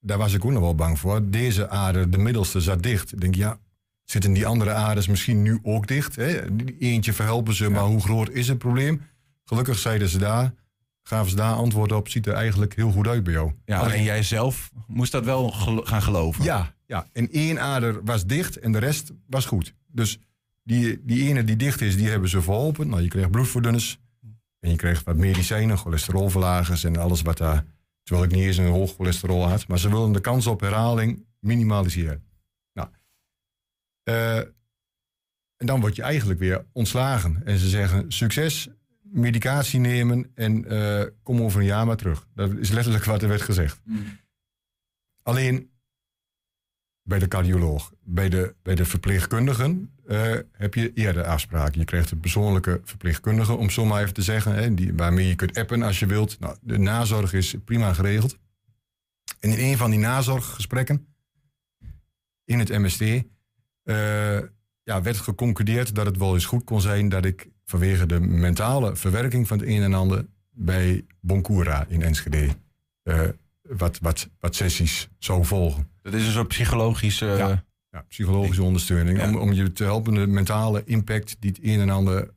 daar 0.00 0.18
was 0.18 0.32
ik 0.32 0.44
ook 0.44 0.50
nog 0.50 0.60
wel 0.60 0.74
bang 0.74 0.98
voor. 0.98 1.30
Deze 1.30 1.68
ader, 1.68 2.10
de 2.10 2.18
middelste, 2.18 2.60
zat 2.60 2.82
dicht. 2.82 3.12
Ik 3.12 3.20
denk, 3.20 3.34
ja, 3.34 3.58
zitten 4.10 4.32
die 4.32 4.46
andere 4.46 4.72
aders 4.72 5.08
misschien 5.08 5.42
nu 5.42 5.58
ook 5.62 5.86
dicht? 5.86 6.16
Hè? 6.16 6.40
Eentje 6.78 7.12
verhelpen 7.12 7.54
ze, 7.54 7.70
maar 7.70 7.84
hoe 7.84 8.00
groot 8.00 8.30
is 8.30 8.48
het 8.48 8.58
probleem? 8.58 9.02
Gelukkig 9.44 9.78
zeiden 9.78 10.08
ze 10.08 10.18
daar, 10.18 10.54
gaven 11.02 11.30
ze 11.30 11.36
daar 11.36 11.54
antwoord 11.54 11.92
op. 11.92 12.08
Ziet 12.08 12.26
er 12.26 12.34
eigenlijk 12.34 12.76
heel 12.76 12.90
goed 12.90 13.06
uit 13.06 13.24
bij 13.24 13.32
jou. 13.32 13.52
Ja, 13.64 13.78
alleen 13.78 14.02
jij 14.02 14.22
zelf 14.22 14.70
moest 14.86 15.12
dat 15.12 15.24
wel 15.24 15.50
gaan 15.84 16.02
geloven. 16.02 16.44
Ja, 16.44 16.74
ja, 16.86 17.06
en 17.12 17.30
één 17.30 17.60
ader 17.60 18.04
was 18.04 18.26
dicht 18.26 18.56
en 18.56 18.72
de 18.72 18.78
rest 18.78 19.12
was 19.26 19.46
goed. 19.46 19.74
Dus 19.86 20.18
die, 20.62 21.00
die 21.04 21.28
ene 21.28 21.44
die 21.44 21.56
dicht 21.56 21.80
is, 21.80 21.96
die 21.96 22.08
hebben 22.08 22.28
ze 22.28 22.42
verholpen. 22.42 22.88
Nou, 22.88 23.02
je 23.02 23.08
kreeg 23.08 23.30
bloedverdunners. 23.30 23.98
En 24.60 24.70
je 24.70 24.76
kreeg 24.76 25.04
wat 25.04 25.16
medicijnen, 25.16 25.78
cholesterolverlagers 25.78 26.84
en 26.84 26.96
alles 26.96 27.22
wat 27.22 27.38
daar... 27.38 27.64
Terwijl 28.02 28.28
ik 28.28 28.34
niet 28.34 28.44
eens 28.44 28.56
een 28.56 28.66
hoog 28.66 28.94
cholesterol 28.94 29.48
had. 29.48 29.68
Maar 29.68 29.78
ze 29.78 29.90
willen 29.90 30.12
de 30.12 30.20
kans 30.20 30.46
op 30.46 30.60
herhaling 30.60 31.24
minimaliseren. 31.38 32.22
Eh, 34.10 34.38
en 35.56 35.66
dan 35.66 35.80
word 35.80 35.96
je 35.96 36.02
eigenlijk 36.02 36.40
weer 36.40 36.64
ontslagen. 36.72 37.42
En 37.44 37.58
ze 37.58 37.68
zeggen, 37.68 38.12
succes, 38.12 38.68
medicatie 39.02 39.80
nemen 39.80 40.30
en 40.34 40.64
eh, 40.64 41.06
kom 41.22 41.42
over 41.42 41.60
een 41.60 41.66
jaar 41.66 41.86
maar 41.86 41.96
terug. 41.96 42.26
Dat 42.34 42.50
is 42.52 42.70
letterlijk 42.70 43.04
wat 43.04 43.22
er 43.22 43.28
werd 43.28 43.42
gezegd. 43.42 43.80
Alleen 45.22 45.70
bij 47.02 47.18
de 47.18 47.28
cardioloog, 47.28 47.92
bij 48.02 48.28
de, 48.28 48.54
bij 48.62 48.74
de 48.74 48.84
verpleegkundigen 48.84 49.94
eh, 50.06 50.36
heb 50.52 50.74
je 50.74 50.92
eerder 50.92 51.24
afspraken. 51.24 51.78
Je 51.78 51.84
krijgt 51.84 52.10
een 52.10 52.20
persoonlijke 52.20 52.80
verpleegkundige, 52.84 53.52
om 53.52 53.70
zo 53.70 53.84
maar 53.84 54.02
even 54.02 54.14
te 54.14 54.22
zeggen, 54.22 54.54
hè, 54.54 54.74
die, 54.74 54.94
waarmee 54.94 55.28
je 55.28 55.34
kunt 55.34 55.58
appen 55.58 55.82
als 55.82 55.98
je 55.98 56.06
wilt. 56.06 56.40
Nou, 56.40 56.56
de 56.60 56.78
nazorg 56.78 57.32
is 57.32 57.54
prima 57.64 57.92
geregeld. 57.92 58.38
En 59.40 59.50
in 59.50 59.70
een 59.70 59.76
van 59.76 59.90
die 59.90 59.98
nazorggesprekken 59.98 61.06
in 62.44 62.58
het 62.58 62.68
MST 62.68 63.02
ja, 64.82 65.02
werd 65.02 65.16
geconcludeerd 65.16 65.94
dat 65.94 66.06
het 66.06 66.16
wel 66.16 66.34
eens 66.34 66.44
goed 66.44 66.64
kon 66.64 66.80
zijn 66.80 67.08
dat 67.08 67.24
ik 67.24 67.48
vanwege 67.64 68.06
de 68.06 68.20
mentale 68.20 68.96
verwerking 68.96 69.48
van 69.48 69.58
het 69.58 69.68
een 69.68 69.82
en 69.82 69.94
ander 69.94 70.26
bij 70.50 71.04
Boncura 71.20 71.86
in 71.88 72.02
Enschede 72.02 72.48
eh, 73.02 73.20
wat, 73.62 73.98
wat, 73.98 74.28
wat 74.40 74.54
sessies 74.54 75.08
zou 75.18 75.44
volgen. 75.44 75.88
Dat 76.02 76.14
is 76.14 76.26
een 76.26 76.32
soort 76.32 76.48
psychologische... 76.48 77.26
Ja, 77.26 77.64
ja, 77.90 78.04
psychologische 78.08 78.62
ondersteuning. 78.62 79.22
Om, 79.22 79.36
om 79.36 79.52
je 79.52 79.72
te 79.72 79.84
helpen 79.84 80.14
de 80.14 80.26
mentale 80.26 80.82
impact 80.84 81.36
die 81.40 81.50
het 81.50 81.60
een 81.62 81.80
en 81.80 81.90
ander 81.90 82.30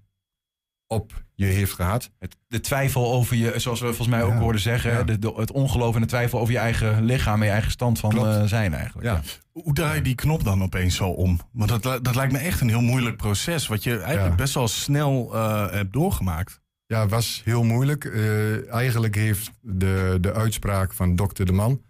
op 0.94 1.24
je 1.36 1.46
heeft 1.46 1.74
gehad. 1.74 2.12
Het, 2.20 2.36
de 2.48 2.60
twijfel 2.60 3.14
over 3.14 3.36
je, 3.36 3.54
zoals 3.60 3.80
we 3.80 3.86
volgens 3.86 4.08
mij 4.08 4.24
ook 4.24 4.32
Ja, 4.32 4.38
hoorden 4.40 4.62
zeggen, 4.62 4.92
ja. 4.92 5.04
de, 5.04 5.20
de- 5.20 5.34
het 5.36 5.52
ongeloof 5.52 5.96
en 5.96 6.02
de 6.02 6.08
twijfel 6.08 6.40
over 6.40 6.54
je 6.54 6.60
eigen 6.60 7.04
lichaam 7.04 7.40
en 7.40 7.46
je 7.46 7.52
eigen 7.52 7.72
stand 7.72 8.00
van 8.00 8.28
eh, 8.28 8.44
zijn 8.44 8.74
eigenlijk. 8.74 9.08
Ja. 9.08 9.22
Hoe 9.52 9.74
draai 9.74 9.96
je 9.96 10.02
die 10.02 10.16
knop 10.16 10.44
dan 10.44 10.64
opeens 10.64 10.96
zo 10.96 11.08
om? 11.10 11.40
Want 11.52 11.84
dat, 11.84 12.06
dat 12.06 12.16
lijkt 12.16 12.32
me 12.34 12.38
echt 12.40 12.62
een 12.62 12.70
heel 12.70 12.82
moeilijk 12.82 13.18
proces, 13.18 13.68
wat 13.68 13.84
je 13.84 14.00
eigenlijk 14.00 14.36
best 14.36 14.54
wel 14.54 14.68
snel 14.68 15.34
eh, 15.34 15.72
hebt 15.72 15.94
doorgemaakt. 15.94 16.62
Ja, 16.86 17.08
was 17.08 17.42
heel 17.46 17.64
moeilijk. 17.64 18.06
Eh, 18.06 18.72
eigenlijk 18.74 19.16
heeft 19.16 19.52
de, 19.62 20.18
de 20.22 20.34
uitspraak 20.34 20.94
van 20.94 21.16
dokter 21.16 21.46
De 21.46 21.52
Man 21.52 21.82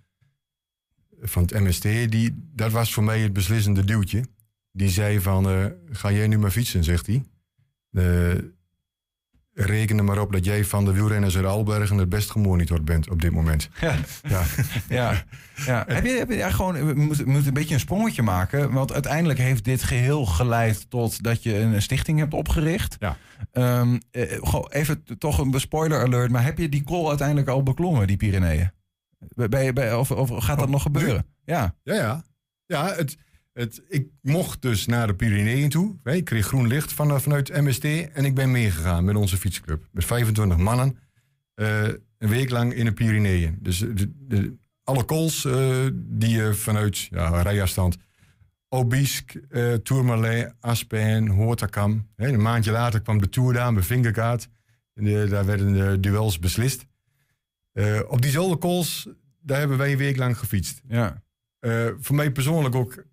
van 1.22 1.42
het 1.42 1.60
MST, 1.60 1.82
die, 1.84 2.50
dat 2.56 2.72
was 2.72 2.94
voor 2.94 3.04
mij 3.04 3.20
het 3.20 3.34
beslissende 3.34 3.84
duwtje. 3.84 4.24
Die 4.72 4.90
zei 4.90 5.20
van, 5.22 5.72
ga 5.92 6.12
jij 6.12 6.28
nu 6.28 6.38
maar 6.38 6.52
fietsen, 6.52 6.84
zegt 6.84 7.08
hij. 7.08 7.24
Reken 9.56 9.98
er 9.98 10.04
maar 10.04 10.20
op 10.20 10.32
dat 10.32 10.46
jij 10.46 10.66
van 10.66 10.86
de 10.86 10.92
wielrenners 10.94 11.36
uit 11.36 11.46
Albergen 11.46 11.98
het 11.98 12.10
best 12.10 12.32
gemonitord 12.32 12.86
bent 12.86 13.10
op 13.10 13.22
dit 13.22 13.32
moment. 13.32 13.70
Ja. 13.82 13.96
Ja. 14.28 14.44
Ja, 14.90 15.24
ja. 15.66 15.84
Heb 15.96 16.06
je, 16.06 16.12
heb 16.12 16.30
je 16.30 16.52
gewoon, 16.52 16.86
we 16.86 16.94
moeten, 16.94 17.26
we 17.26 17.30
moeten 17.32 17.48
een 17.48 17.54
beetje 17.54 17.74
een 17.74 17.80
sprongetje 17.80 18.22
maken. 18.22 18.72
Want 18.72 18.94
uiteindelijk 18.94 19.40
heeft 19.40 19.64
dit 19.64 19.84
geheel 19.84 20.26
geleid 20.26 20.90
tot 20.90 21.24
dat 21.24 21.44
je 21.44 21.58
een 21.58 21.82
stichting 21.82 22.20
hebt 22.20 22.34
opgericht. 22.34 22.96
Ja. 23.00 23.18
Gewoon 23.52 24.68
even 24.72 25.04
toch 25.18 25.38
een 25.38 25.60
spoiler 25.60 26.02
alert. 26.02 26.32
Maar 26.32 26.44
heb 26.44 26.58
je 26.58 26.70
die 26.70 26.84
col 26.84 27.10
uiteindelijk 27.10 27.48
al 27.48 27.64
beklommen, 27.64 28.08
die 28.08 28.18
Pyreneeën? 28.18 28.72
Ben 29.36 29.64
je- 29.64 29.98
of, 29.98 30.12
of 30.12 30.44
gaat 30.44 30.60
dat 30.60 30.70
nog 30.70 30.82
gebeuren? 30.82 31.26
Ja. 31.46 31.76
Ja, 31.84 31.94
ja. 31.96 32.24
Ja, 32.66 32.94
het, 32.96 33.18
het, 33.54 33.82
ik 33.88 34.08
mocht 34.22 34.62
dus 34.62 34.86
naar 34.86 35.08
de 35.08 35.16
Pyreneeën 35.16 35.70
toe. 35.70 35.96
Ik 36.04 36.26
kreeg 36.26 36.46
groen 36.46 36.68
licht 36.68 36.94
van, 36.94 37.22
vanuit 37.22 37.62
MST. 37.62 37.84
En 37.86 38.26
ik 38.26 38.36
ben 38.36 38.52
meegegaan 38.52 39.04
met 39.06 39.16
onze 39.16 39.38
fietsclub. 39.38 39.88
Met 39.92 40.06
25 40.06 40.58
mannen. 40.58 40.98
eh, 41.56 41.84
een 42.18 42.30
week 42.30 42.50
lang 42.50 42.74
in 42.74 42.86
de 42.86 42.94
Pyreneeën. 42.94 43.58
Dus 43.62 43.78
de, 43.80 44.12
de- 44.28 44.54
alle 44.84 45.06
calls 45.06 45.46
eh, 45.46 45.86
die 45.96 46.30
je 46.30 46.54
vanuit 46.54 46.98
ja, 46.98 47.42
rijafstand... 47.42 47.98
Obisque, 48.70 49.42
eh 49.50 49.74
Tourmalet, 49.74 50.54
Aspen, 50.60 51.28
Hoortakam. 51.28 52.08
Een 52.16 52.42
maandje 52.42 52.72
later 52.72 53.02
kwam 53.02 53.22
de 53.22 53.30
Tour 53.30 53.54
daar 53.54 53.74
met 53.74 53.86
Vingerkaart. 53.86 54.50
Daar 54.94 55.46
werden 55.46 55.74
de 55.74 56.00
duels 56.00 56.40
beslist. 56.40 56.86
Eh, 57.74 58.00
op 58.08 58.22
diezelfde 58.22 58.58
calls, 58.58 59.08
daar 59.42 59.60
hebben 59.60 59.78
wij 59.78 59.92
een 59.92 59.98
week 59.98 60.18
lang 60.18 60.38
gefietst. 60.38 60.82
Ja. 60.88 61.22
Eh, 61.60 61.88
voor 62.00 62.16
mij 62.16 62.32
persoonlijk 62.32 62.76
ook 62.76 63.04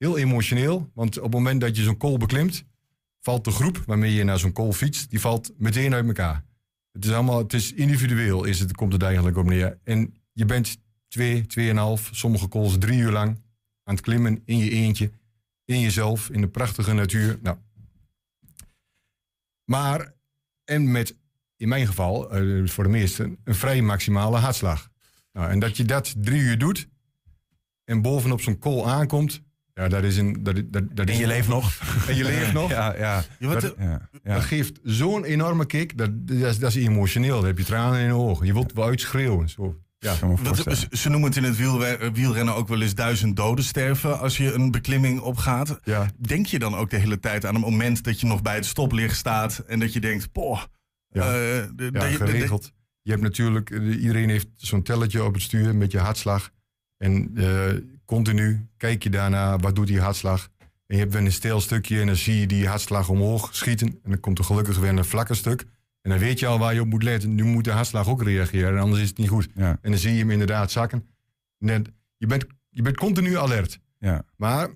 heel 0.00 0.18
emotioneel. 0.18 0.90
Want 0.94 1.16
op 1.16 1.22
het 1.22 1.32
moment 1.32 1.60
dat 1.60 1.76
je 1.76 1.82
zo'n 1.82 1.96
kool 1.96 2.16
beklimt, 2.16 2.64
valt 3.20 3.44
de 3.44 3.50
groep 3.50 3.82
waarmee 3.86 4.14
je 4.14 4.24
naar 4.24 4.38
zo'n 4.38 4.52
kool 4.52 4.72
fietst, 4.72 5.10
die 5.10 5.20
valt 5.20 5.52
meteen 5.56 5.94
uit 5.94 6.06
elkaar. 6.06 6.44
Het 6.92 7.04
is 7.04 7.12
allemaal, 7.12 7.38
het 7.38 7.52
is 7.52 7.72
individueel, 7.72 8.44
is 8.44 8.60
het, 8.60 8.74
komt 8.74 8.92
het 8.92 9.02
eigenlijk 9.02 9.36
op 9.36 9.46
neer. 9.46 9.78
En 9.84 10.14
je 10.32 10.44
bent 10.44 10.78
twee, 11.08 11.46
tweeënhalf, 11.46 12.08
sommige 12.12 12.46
kools 12.46 12.78
drie 12.78 12.98
uur 12.98 13.10
lang 13.10 13.28
aan 13.84 13.94
het 13.94 14.04
klimmen 14.04 14.42
in 14.44 14.58
je 14.58 14.70
eentje, 14.70 15.10
in 15.64 15.80
jezelf, 15.80 16.30
in 16.30 16.40
de 16.40 16.48
prachtige 16.48 16.92
natuur. 16.92 17.38
Nou. 17.42 17.56
Maar, 19.64 20.14
en 20.64 20.90
met, 20.90 21.16
in 21.56 21.68
mijn 21.68 21.86
geval, 21.86 22.30
eh, 22.30 22.68
voor 22.68 22.84
de 22.84 22.90
meesten, 22.90 23.38
een 23.44 23.54
vrij 23.54 23.82
maximale 23.82 24.36
hartslag. 24.36 24.90
Nou, 25.32 25.50
en 25.50 25.58
dat 25.58 25.76
je 25.76 25.84
dat 25.84 26.14
drie 26.16 26.40
uur 26.40 26.58
doet, 26.58 26.88
en 27.84 28.02
bovenop 28.02 28.40
zo'n 28.40 28.58
kool 28.58 28.88
aankomt. 28.88 29.42
Ja, 29.80 29.88
dat 29.88 30.04
is 30.04 30.16
een. 30.16 30.42
Dat, 30.42 30.54
dat, 30.54 30.82
dat 30.96 31.06
En 31.06 31.12
is 31.12 31.18
je 31.18 31.26
leeft 31.26 31.48
nog. 31.48 31.72
En 32.08 32.16
je 32.16 32.24
leeft 32.24 32.52
nog. 32.60 32.70
Ja, 32.70 32.96
ja. 32.96 33.22
dat, 33.38 33.74
Ja, 33.78 34.08
ja. 34.24 34.34
dat 34.34 34.42
geeft 34.44 34.80
zo'n 34.82 35.24
enorme 35.24 35.66
kick. 35.66 35.98
Dat, 35.98 36.10
dat, 36.28 36.36
is, 36.36 36.58
dat 36.58 36.74
is 36.74 36.84
emotioneel. 36.86 37.36
Dan 37.36 37.46
heb 37.46 37.58
je 37.58 37.64
tranen 37.64 38.00
in 38.00 38.08
de 38.08 38.14
ogen. 38.14 38.46
Je 38.46 38.52
wilt 38.52 38.72
wel 38.72 38.84
uitschreeuwen. 38.86 39.48
Zo. 39.48 39.76
Ja, 39.98 40.14
Wat, 40.42 40.56
ze, 40.56 40.86
ze 40.90 41.08
noemen 41.08 41.28
het 41.28 41.38
in 41.38 41.44
het 41.44 41.56
wielre- 41.56 42.10
wielrennen 42.12 42.54
ook 42.54 42.68
wel 42.68 42.80
eens 42.80 42.94
duizend 42.94 43.36
doden 43.36 43.64
sterven 43.64 44.18
als 44.18 44.36
je 44.36 44.52
een 44.52 44.70
beklimming 44.70 45.20
opgaat. 45.20 45.80
Ja. 45.84 46.06
Denk 46.18 46.46
je 46.46 46.58
dan 46.58 46.74
ook 46.74 46.90
de 46.90 46.96
hele 46.96 47.18
tijd 47.20 47.44
aan 47.46 47.54
een 47.54 47.60
moment 47.60 48.04
dat 48.04 48.20
je 48.20 48.26
nog 48.26 48.42
bij 48.42 48.54
het 48.54 48.66
stoplicht 48.66 49.16
staat 49.16 49.58
en 49.66 49.78
dat 49.78 49.92
je 49.92 50.00
denkt, 50.00 50.32
poh. 50.32 50.62
Ja. 51.08 51.22
eh, 51.22 51.30
de- 51.30 51.84
ja, 51.84 51.90
dat 51.90 52.02
je- 52.12 52.18
de- 52.18 52.26
geregeld. 52.26 52.72
Je 53.02 53.10
hebt 53.10 53.22
natuurlijk, 53.22 53.70
eh, 53.70 54.00
iedereen 54.02 54.28
heeft 54.28 54.48
zo'n 54.56 54.82
telletje 54.82 55.24
op 55.24 55.34
het 55.34 55.42
stuur 55.42 55.74
met 55.76 55.92
je 55.92 55.98
hartslag. 55.98 56.50
En 56.96 57.30
eh, 57.34 57.44
continu 58.10 58.66
kijk 58.76 59.02
je 59.02 59.10
daarna, 59.10 59.58
wat 59.58 59.74
doet 59.74 59.86
die 59.86 60.00
hartslag? 60.00 60.48
En 60.58 60.96
je 60.96 60.96
hebt 60.96 61.12
weer 61.12 61.24
een 61.24 61.32
stil 61.32 61.60
stukje 61.60 62.00
en 62.00 62.06
dan 62.06 62.16
zie 62.16 62.40
je 62.40 62.46
die 62.46 62.68
hartslag 62.68 63.08
omhoog 63.08 63.54
schieten. 63.54 63.88
En 63.88 64.10
dan 64.10 64.20
komt 64.20 64.38
er 64.38 64.44
gelukkig 64.44 64.78
weer 64.78 64.88
een 64.88 65.04
vlakker 65.04 65.36
stuk. 65.36 65.60
En 66.02 66.10
dan 66.10 66.18
weet 66.18 66.38
je 66.38 66.46
al 66.46 66.58
waar 66.58 66.74
je 66.74 66.80
op 66.80 66.86
moet 66.86 67.02
letten. 67.02 67.34
Nu 67.34 67.44
moet 67.44 67.64
de 67.64 67.70
hartslag 67.70 68.08
ook 68.08 68.22
reageren, 68.22 68.80
anders 68.80 69.02
is 69.02 69.08
het 69.08 69.18
niet 69.18 69.28
goed. 69.28 69.48
Ja. 69.54 69.78
En 69.82 69.90
dan 69.90 70.00
zie 70.00 70.12
je 70.12 70.18
hem 70.18 70.30
inderdaad 70.30 70.70
zakken. 70.70 71.06
Net, 71.58 71.90
je, 72.16 72.26
bent, 72.26 72.46
je 72.68 72.82
bent 72.82 72.96
continu 72.96 73.38
alert. 73.38 73.80
Ja. 73.98 74.24
Maar 74.36 74.68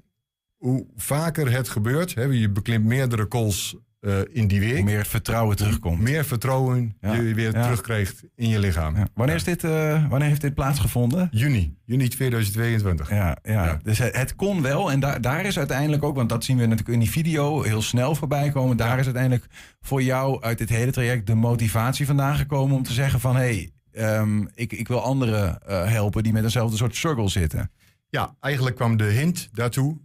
hoe 0.56 0.86
vaker 0.96 1.50
het 1.52 1.68
gebeurt, 1.68 2.14
hè, 2.14 2.22
je 2.22 2.50
beklimt 2.50 2.84
meerdere 2.84 3.28
calls 3.28 3.76
eh, 4.04 4.18
in 4.32 4.46
die 4.46 4.60
week. 4.60 4.74
Hoe 4.74 4.82
meer 4.84 5.06
vertrouwen 5.06 5.56
terugkomt. 5.56 6.00
Meer 6.00 6.24
vertrouwen 6.24 6.96
Ja. 7.00 7.14
je 7.14 7.34
weer 7.34 7.52
Ja. 7.52 7.62
terugkrijgt 7.62 8.22
in 8.34 8.48
je 8.48 8.58
lichaam. 8.58 8.96
Ja. 8.96 9.06
Wanneer, 9.14 9.34
is 9.36 9.44
dit, 9.44 9.64
eh, 9.64 10.08
wanneer 10.08 10.28
heeft 10.28 10.40
dit 10.40 10.54
plaatsgevonden? 10.54 11.28
Juni, 11.30 11.76
juni 11.84 12.08
2022. 12.08 13.10
Ja, 13.10 13.38
ja. 13.42 13.78
dus 13.82 13.98
het, 13.98 14.16
het 14.16 14.36
kon 14.36 14.62
wel. 14.62 14.90
En 14.90 15.00
daar, 15.00 15.20
daar 15.20 15.44
is 15.44 15.58
uiteindelijk 15.58 16.02
ook, 16.02 16.16
want 16.16 16.28
dat 16.28 16.44
zien 16.44 16.56
we 16.56 16.62
natuurlijk 16.66 16.88
in 16.92 16.98
die 16.98 17.10
video 17.10 17.62
heel 17.62 17.82
snel 17.82 18.14
voorbij 18.14 18.50
komen. 18.50 18.76
Daar 18.76 18.98
is 18.98 19.04
uiteindelijk 19.04 19.46
voor 19.80 20.02
jou 20.02 20.42
uit 20.42 20.58
dit 20.58 20.68
hele 20.68 20.90
traject 20.90 21.26
de 21.26 21.34
motivatie 21.34 22.06
vandaan 22.06 22.36
gekomen 22.36 22.76
om 22.76 22.82
te 22.82 22.92
zeggen 22.92 23.20
van 23.20 23.36
hé, 23.36 23.42
hey, 23.42 23.70
ehm, 23.92 24.44
ik, 24.54 24.72
ik 24.72 24.88
wil 24.88 25.00
anderen 25.00 25.60
eh, 25.66 25.86
helpen 25.86 26.22
die 26.22 26.32
met 26.32 26.42
eenzelfde 26.44 26.76
soort 26.76 26.96
struggle 26.96 27.28
zitten. 27.28 27.70
Ja, 28.08 28.34
eigenlijk 28.40 28.76
kwam 28.76 28.96
de 28.96 29.04
hint 29.04 29.48
daartoe 29.52 29.98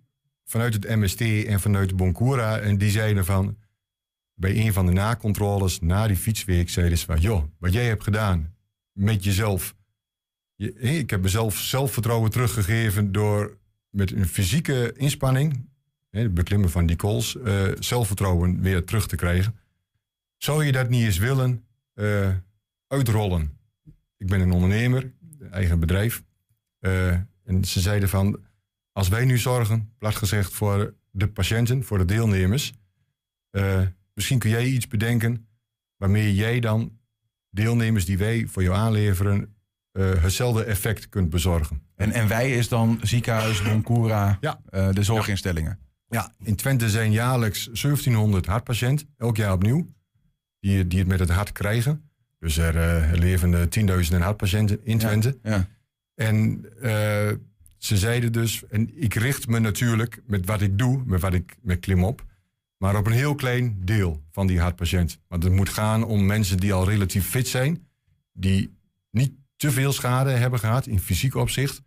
vanuit 0.46 0.74
het 0.74 0.96
MST 0.96 1.22
en 1.22 1.60
vanuit 1.60 1.90
de 1.90 1.96
Boncura. 1.96 2.58
En 2.58 2.78
die 2.78 2.90
zeiden 2.90 3.26
van, 3.26 3.56
bij 4.40 4.66
een 4.66 4.74
van 4.74 4.86
de 4.86 4.92
nakontroles 4.92 5.80
na 5.80 6.08
die 6.08 6.18
fietsweek, 6.18 6.70
zeiden 6.70 6.98
ze 6.98 7.06
van, 7.06 7.20
joh, 7.20 7.44
wat 7.58 7.74
jij 7.74 7.86
hebt 7.86 8.04
gedaan 8.04 8.56
met 8.92 9.24
jezelf. 9.24 9.76
Ik 10.76 11.10
heb 11.10 11.22
mezelf 11.22 11.58
zelfvertrouwen 11.58 12.32
teruggegeven 12.32 13.12
door 13.12 13.58
met 13.90 14.12
een 14.12 14.28
fysieke 14.28 14.94
inspanning, 14.98 15.70
het 16.10 16.34
beklimmen 16.34 16.70
van 16.70 16.86
die 16.86 16.96
calls, 16.96 17.38
eh, 17.38 17.64
zelfvertrouwen 17.80 18.62
weer 18.62 18.86
terug 18.86 19.08
te 19.08 19.16
krijgen. 19.16 19.56
Zou 20.38 20.66
je 20.66 20.72
dat 20.72 20.90
niet 20.90 21.04
eens 21.04 21.18
willen 21.18 21.66
eh, 21.94 22.36
uitrollen? 22.88 23.58
Ik 24.18 24.28
ben 24.28 24.40
een 24.40 24.52
ondernemer, 24.52 25.12
eigen 25.52 25.80
bedrijf. 25.80 26.24
Eh, 26.80 27.12
en 27.44 27.64
ze 27.64 27.80
zeiden 27.80 28.10
van, 28.10 28.40
als 28.92 29.08
wij 29.08 29.26
nu 29.26 29.38
zorgen, 29.38 29.94
plat 29.98 30.16
gezegd, 30.16 30.54
voor 30.54 30.94
de 31.12 31.28
patiënten, 31.28 31.84
voor 31.84 31.98
de 31.98 32.06
deelnemers. 32.06 32.74
Misschien 34.20 34.40
kun 34.40 34.50
jij 34.50 34.66
iets 34.66 34.88
bedenken 34.88 35.48
waarmee 35.98 36.36
jij 36.36 36.60
dan 36.60 36.98
deelnemers 37.50 38.06
die 38.06 38.18
wij 38.18 38.46
voor 38.48 38.64
jou 38.64 38.76
aanleveren, 38.76 39.56
eh, 39.92 40.22
hetzelfde 40.22 40.64
effect 40.64 41.10
kunt 41.10 41.30
bezorgen. 41.30 41.82
En, 41.96 42.12
en 42.12 42.28
wij 42.28 42.52
is 42.52 42.68
dan 42.68 43.00
ziekenhuis, 43.02 43.62
Boncura, 43.62 44.38
Ja. 44.42 44.62
eh, 44.70 44.90
de 44.92 45.04
zorginstellingen. 45.04 45.80
Ja, 46.08 46.34
in 46.44 46.56
Twente 46.56 46.90
zijn 46.90 47.12
jaarlijks 47.12 47.70
1700 47.74 48.46
hartpatiënten, 48.46 49.08
elk 49.18 49.38
jaar 49.38 49.54
opnieuw, 49.54 49.88
die, 50.60 50.88
die 50.88 51.00
het 51.00 51.08
met 51.08 51.20
het 51.20 51.30
hart 51.30 51.52
krijgen. 51.52 52.10
Dus 52.40 52.58
er 52.58 52.78
eh, 52.78 53.12
leven 53.20 53.70
tienduizenden 53.70 54.22
hartpatiënten 54.22 54.80
in 54.86 54.98
Twente. 54.98 55.38
Ja. 55.44 55.68
En 56.16 56.66
ze 57.78 57.98
zeiden 57.98 58.32
dus, 58.32 58.64
en 58.70 59.02
ik 59.04 59.14
richt 59.14 59.48
me 59.48 59.60
natuurlijk 59.60 60.22
met 60.26 60.46
wat 60.46 60.62
ik 60.62 60.78
doe, 60.78 61.04
met 61.06 61.22
wat 61.22 61.34
ik 61.34 61.58
met 61.62 61.80
klimop, 61.80 62.26
maar 62.80 62.98
op 62.98 63.06
een 63.06 63.12
heel 63.12 63.36
klein 63.36 63.78
deel 63.86 64.24
van 64.32 64.48
die 64.48 64.60
hartpatiënt. 64.60 65.20
Want 65.28 65.44
het 65.44 65.54
moet 65.54 65.70
gaan 65.70 66.04
om 66.04 66.26
mensen 66.26 66.58
die 66.58 66.74
al 66.74 66.86
relatief 66.86 67.30
fit 67.30 67.48
zijn, 67.48 67.88
die 68.34 68.78
niet 69.12 69.32
te 69.56 69.72
veel 69.72 69.92
schade 69.92 70.30
hebben 70.30 70.60
gehad 70.60 70.88
in 70.88 71.00
fysiek 71.00 71.36
opzicht. 71.36 71.82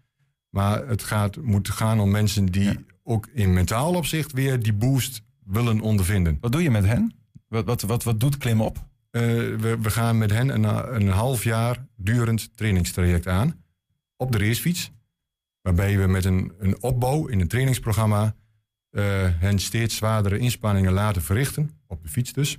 Maar 0.48 0.88
het 0.88 1.02
gaat, 1.02 1.36
moet 1.36 1.68
gaan 1.68 2.00
om 2.00 2.10
mensen 2.10 2.46
die 2.46 2.84
ook 3.02 3.28
in 3.32 3.52
mentaal 3.52 3.94
opzicht 3.94 4.32
weer 4.32 4.62
die 4.62 4.72
boost 4.72 5.22
willen 5.44 5.80
ondervinden. 5.80 6.38
Wat 6.40 6.52
doe 6.52 6.62
je 6.62 6.70
met 6.70 6.84
hen? 6.84 7.14
Wat, 7.48 7.64
wat, 7.64 7.82
wat, 7.82 8.02
wat 8.02 8.20
doet 8.20 8.36
Klimop? 8.38 8.76
Eh, 9.10 9.22
we, 9.22 9.76
we 9.80 9.90
gaan 9.90 10.18
met 10.18 10.30
hen 10.30 10.48
een, 10.48 10.94
een 10.94 11.08
half 11.08 11.44
jaar 11.44 11.86
durend 11.96 12.56
trainingstraject 12.56 13.26
aan. 13.26 13.64
Op 14.16 14.32
de 14.32 14.38
racefiets. 14.38 14.92
Waarbij 15.60 15.98
we 15.98 16.06
met 16.06 16.24
een, 16.24 16.52
een 16.58 16.82
opbouw 16.82 17.26
in 17.26 17.40
een 17.40 17.48
trainingsprogramma 17.48 18.34
hen 19.00 19.58
steeds 19.58 19.96
zwaardere 19.96 20.38
inspanningen 20.38 20.92
laten 20.92 21.22
verrichten, 21.22 21.70
op 21.86 22.02
de 22.02 22.08
fiets 22.08 22.32
dus. 22.32 22.58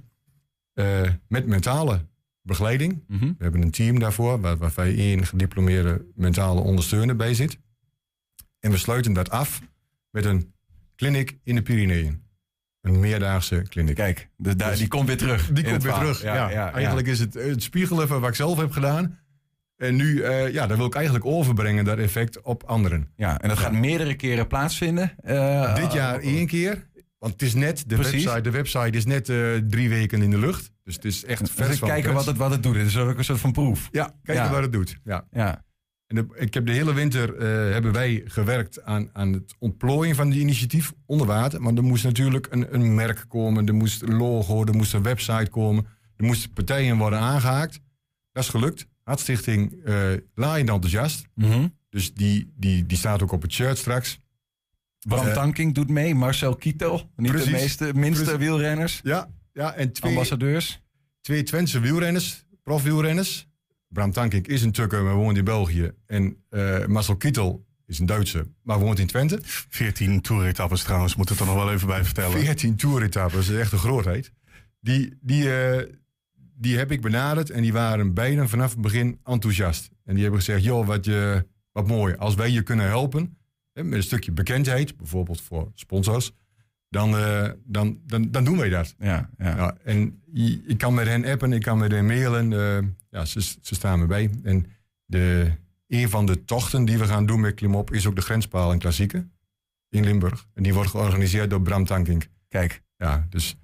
Eh, 0.74 1.02
met 1.28 1.46
mentale 1.48 2.06
begeleiding. 2.42 3.04
Mhm. 3.08 3.26
We 3.26 3.44
hebben 3.44 3.62
een 3.62 3.72
team 3.72 4.00
daarvoor, 4.00 4.42
waar, 4.42 4.58
waarbij 4.58 4.98
één 4.98 5.26
gediplomeerde 5.26 6.06
mentale 6.16 6.62
ondersteuner 6.62 7.16
bij 7.16 7.34
zit. 7.34 7.58
En 8.60 8.72
we 8.72 8.78
sluiten 8.78 9.14
dat 9.14 9.30
af 9.30 9.62
met 10.10 10.26
een 10.26 10.54
clinic 10.96 11.38
in 11.44 11.56
de 11.56 11.62
Pyreneeën. 11.62 12.22
Een 12.82 13.00
meerdaagse 13.00 13.66
clinic. 13.70 13.96
Kijk, 13.96 14.30
dus 14.38 14.56
daar, 14.56 14.76
die 14.76 14.88
komt 14.88 15.08
weer 15.08 15.18
terug. 15.18 15.52
Die 15.52 15.64
komt 15.64 15.84
weer 15.84 15.94
terug. 15.94 16.22
Ja, 16.22 16.72
Eigenlijk 16.72 17.08
is 17.08 17.20
het 17.20 17.34
het 17.34 17.64
spiegelen 17.64 18.08
van 18.08 18.20
wat 18.20 18.30
ik 18.30 18.36
zelf 18.36 18.58
heb 18.58 18.72
gedaan. 18.72 19.20
En 19.84 19.96
nu, 19.96 20.22
eh, 20.22 20.54
ja, 20.54 20.68
dat 20.68 20.78
wil 20.78 20.86
ik 20.86 20.96
eigenlijk 20.96 21.26
overbrengen, 21.26 21.86
dat 21.86 21.98
effect 21.98 22.42
op 22.42 22.64
anderen. 22.64 23.10
Ja, 23.16 23.40
en 23.40 23.50
dat 23.50 23.58
gaat 23.58 23.72
meerdere 23.72 24.16
keren 24.16 24.48
plaatsvinden. 24.48 25.14
Eh, 25.24 25.76
Dit 25.76 25.94
jaar 25.94 26.20
één 26.20 26.48
keer. 26.48 26.88
Want 27.18 27.34
het 27.34 27.42
is 27.42 27.54
net, 27.54 27.84
de 27.88 27.96
Precies. 27.96 28.24
website, 28.24 28.42
de 28.42 28.52
website 28.52 28.98
is 28.98 29.06
net 29.06 29.30
eh, 29.30 29.56
drie 29.68 29.90
weken 29.90 30.22
in 30.22 30.30
de 30.30 30.38
lucht. 30.40 30.72
Dus 30.84 30.96
het 30.96 31.06
is 31.06 31.26
echt 31.26 31.40
Dus 31.40 31.52
vers 31.52 31.78
van 31.80 31.88
kijken 31.88 32.14
wat 32.14 32.26
het, 32.26 32.38
wat 32.38 32.52
het 32.52 32.64
doet. 32.64 32.76
Het 32.76 32.86
is 32.88 32.98
ook 32.98 33.18
een 33.18 33.24
soort 33.24 33.40
van 33.40 33.52
proef. 33.52 33.88
Ja, 33.92 34.16
kijken 34.24 34.44
Ja. 34.46 34.52
wat 34.52 34.62
het 34.62 34.72
doet. 34.72 34.98
Ja. 35.04 35.28
Ja. 35.32 35.64
En 36.08 36.16
de- 36.16 36.36
ik 36.36 36.54
heb 36.54 36.66
de 36.66 36.72
hele 36.72 36.94
winter 36.94 37.36
eh, 37.38 37.48
hebben 37.74 37.92
wij 37.92 38.22
gewerkt 38.26 38.84
aan, 38.84 39.10
aan 39.14 39.34
het 39.34 39.56
ontplooien 39.60 40.16
van 40.16 40.30
die 40.30 40.40
initiatief 40.42 40.94
onder 41.06 41.28
water. 41.28 41.62
Maar 41.62 41.74
er 41.74 41.84
moest 41.84 42.04
natuurlijk 42.04 42.48
een, 42.50 42.74
een 42.74 42.96
merk 42.96 43.26
komen, 43.28 43.66
er 43.68 43.74
moest 43.74 44.02
een 44.02 44.16
logo, 44.16 44.66
er 44.66 44.76
moest 44.76 44.94
een 44.94 45.04
website 45.04 45.50
komen, 45.50 45.86
er 46.18 46.26
moesten 46.26 46.54
partijen 46.54 46.98
worden 46.98 47.20
aangehaakt. 47.20 47.80
Dat 48.32 48.44
is 48.44 48.50
gelukt. 48.50 48.88
Hartstichting 49.04 49.84
eh 49.86 50.12
laaiend 50.36 50.70
enthousiast. 50.70 51.26
Mhm. 51.36 51.68
Dus 51.90 52.14
die, 52.14 52.54
die, 52.56 52.86
die 52.86 52.98
staat 52.98 53.22
ook 53.22 53.32
op 53.32 53.42
het 53.42 53.54
shirt 53.54 53.78
straks. 53.78 54.20
Bram 55.08 55.28
Eh, 55.28 55.34
Tankink 55.34 55.76
doet 55.76 55.90
mee, 55.90 56.16
Marcel 56.16 56.56
Kietel. 56.56 57.10
Niet 57.16 57.32
Precies. 57.32 57.52
de 57.52 57.58
meeste, 57.58 57.94
minste 57.94 58.24
Precies. 58.24 58.40
wielrenners. 58.40 59.00
Ja, 59.04 59.30
ja 59.54 59.74
en 59.74 59.92
twee, 59.92 60.12
Ambassadeurs. 60.12 60.82
twee 61.22 61.44
Twentse 61.44 61.80
wielrenners, 61.80 62.46
profwielrenners. 62.64 63.48
Bram 63.88 64.12
Tankink 64.12 64.48
is 64.48 64.62
een 64.62 64.72
Tukker, 64.72 65.04
maar 65.04 65.16
woont 65.16 65.38
in 65.38 65.44
België. 65.44 65.92
En 66.06 66.38
eh 66.50 66.86
Marcel 66.86 67.16
Kietel 67.16 67.66
is 67.86 68.00
een 68.00 68.06
Duitse, 68.06 68.48
maar 68.62 68.80
woont 68.80 69.00
in 69.00 69.08
Twente. 69.08 69.40
14 69.44 70.22
toeretappes 70.22 70.84
trouwens, 70.84 71.16
moet 71.16 71.30
het 71.30 71.40
er 71.40 71.46
nog 71.46 71.56
wel 71.56 71.72
even 71.72 71.88
bij 71.88 72.04
vertellen. 72.04 72.40
14 72.40 72.76
toeretappes, 72.76 73.46
dat 73.46 73.56
is 73.56 73.62
echt 73.62 73.72
een 73.72 73.78
grootheid. 73.80 74.32
Die, 74.80 75.18
die, 75.22 75.56
eh, 75.56 75.94
die 76.64 76.78
heb 76.78 76.92
ik 76.92 77.02
benaderd 77.02 77.50
en 77.50 77.62
die 77.62 77.74
waren 77.74 78.14
beiden 78.14 78.50
vanaf 78.50 78.72
het 78.72 78.82
begin 78.82 79.20
enthousiast. 79.24 79.90
En 80.04 80.14
die 80.14 80.24
hebben 80.24 80.40
gezegd, 80.40 80.64
joh, 80.64 80.88
wat, 80.88 81.06
je, 81.06 81.48
wat 81.72 81.88
mooi. 81.88 82.16
Als 82.16 82.36
wij 82.36 82.50
je 82.50 82.62
kunnen 82.62 82.86
helpen, 82.86 83.38
hè, 83.74 83.84
met 83.84 83.94
een 83.94 84.04
stukje 84.04 84.32
bekendheid, 84.32 84.98
bijvoorbeeld 84.98 85.42
voor 85.42 85.72
sponsors, 85.74 86.32
dan, 86.90 87.18
eh, 87.18 87.50
dan, 87.66 88.00
dan, 88.06 88.32
dan 88.32 88.44
doen 88.44 88.58
wij 88.58 88.70
dat. 88.70 88.96
Ja, 89.00 89.30
ja. 89.38 89.78
en 89.84 90.22
ik 90.68 90.78
kan 90.78 90.94
met 90.94 91.08
hen 91.08 91.26
appen, 91.26 91.54
ik 91.54 91.62
kan 91.62 91.78
met 91.78 91.92
hen 91.92 92.06
mailen. 92.06 92.54
eh, 92.54 92.88
ja, 93.10 93.26
ze, 93.26 93.42
ze 93.42 93.76
staan 93.76 94.00
me 94.00 94.06
bij. 94.06 94.30
En 94.44 94.66
de, 95.06 95.52
een 95.88 96.10
van 96.10 96.26
de 96.26 96.46
tochten 96.46 96.86
die 96.86 96.98
we 96.98 97.06
gaan 97.06 97.26
doen 97.26 97.40
met 97.40 97.54
Klimop 97.54 97.92
is 97.92 98.08
ook 98.08 98.16
de 98.16 98.22
grenspaal 98.22 98.72
en 98.72 98.80
klassieke 98.80 99.28
in 99.90 100.04
Limburg. 100.04 100.48
En 100.54 100.64
die 100.64 100.74
wordt 100.74 100.90
georganiseerd 100.90 101.50
door 101.50 101.62
Bram 101.62 101.86
Tankink. 101.86 102.28
Kijk. 102.48 102.82
Ja, 102.98 103.28
dus. 103.30 103.58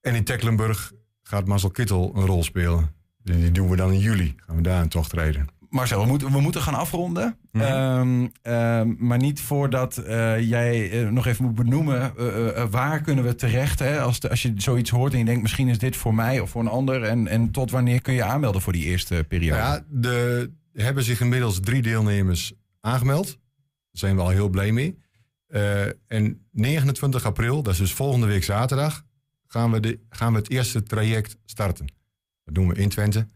En 0.00 0.14
in 0.14 0.24
Tecklenburg 0.24 0.92
gaat 1.28 1.46
Marcel 1.46 1.70
Kittel 1.70 2.12
een 2.14 2.26
rol 2.26 2.42
spelen. 2.42 2.94
Die, 3.22 3.52
doen 3.52 3.68
we 3.68 3.76
dan 3.76 3.92
in 3.92 3.98
juli. 3.98 4.34
Gaan 4.36 4.56
we 4.56 4.62
daar 4.62 4.82
een 4.82 4.88
tocht 4.88 5.12
rijden. 5.12 5.46
Marcel, 5.70 6.00
we 6.00 6.06
moeten, 6.06 6.32
we 6.32 6.40
moeten 6.40 6.60
gaan 6.62 6.74
afronden. 6.74 7.38
Mhm. 7.52 7.64
Ehm, 7.64 8.26
ehm, 8.42 8.94
maar 8.98 9.18
niet 9.18 9.40
voordat 9.40 9.96
eh, 9.96 10.40
jij 10.48 10.90
eh, 10.90 11.08
nog 11.08 11.26
even 11.26 11.44
moet 11.44 11.54
benoemen... 11.54 12.16
eh, 12.16 12.64
waar 12.70 13.00
kunnen 13.00 13.24
we 13.24 13.34
terecht 13.34 13.78
hè? 13.78 14.00
Als, 14.00 14.20
de- 14.20 14.30
als 14.30 14.42
je 14.42 14.52
zoiets 14.56 14.90
hoort 14.90 15.12
en 15.12 15.18
je 15.18 15.24
denkt... 15.24 15.42
misschien 15.42 15.68
is 15.68 15.78
dit 15.78 15.96
voor 15.96 16.14
mij 16.14 16.40
of 16.40 16.50
voor 16.50 16.60
een 16.60 16.68
ander... 16.68 17.02
en, 17.02 17.26
en 17.26 17.50
tot 17.50 17.70
wanneer 17.70 18.02
kun 18.02 18.14
je 18.14 18.24
aanmelden 18.24 18.62
voor 18.62 18.72
die 18.72 18.84
eerste 18.84 19.24
periode? 19.28 19.56
Ja, 19.56 19.84
de, 19.88 20.50
er 20.72 20.84
hebben 20.84 21.04
zich 21.04 21.20
inmiddels 21.20 21.60
drie 21.60 21.82
deelnemers 21.82 22.52
aangemeld. 22.80 23.26
Daar 23.26 23.36
zijn 23.90 24.16
we 24.16 24.22
al 24.22 24.28
heel 24.28 24.48
blij 24.48 24.72
mee. 24.72 24.98
En 26.06 26.46
29 26.50 27.24
april, 27.24 27.62
dat 27.62 27.72
is 27.72 27.78
dus 27.78 27.92
volgende 27.92 28.26
week 28.26 28.44
zaterdag, 28.44 29.04
gaan 29.46 29.70
we, 29.70 29.80
de, 29.80 30.00
gaan 30.08 30.32
we 30.32 30.38
het 30.38 30.50
eerste 30.50 30.82
traject 30.82 31.36
starten. 31.44 31.86
Dat 32.44 32.54
doen 32.54 32.68
we 32.68 32.74
in 32.74 32.88
Twente. 32.88 33.28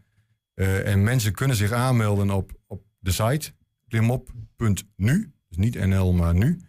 Eh, 0.53 0.87
en 0.87 1.03
mensen 1.03 1.33
kunnen 1.33 1.55
zich 1.55 1.71
aanmelden 1.71 2.29
op, 2.31 2.51
op 2.67 2.83
de 2.99 3.11
site 3.11 3.51
klimop.nu. 3.87 5.31
Dus 5.47 5.57
niet 5.57 5.85
NL, 5.85 6.13
maar 6.13 6.33
nu. 6.35 6.59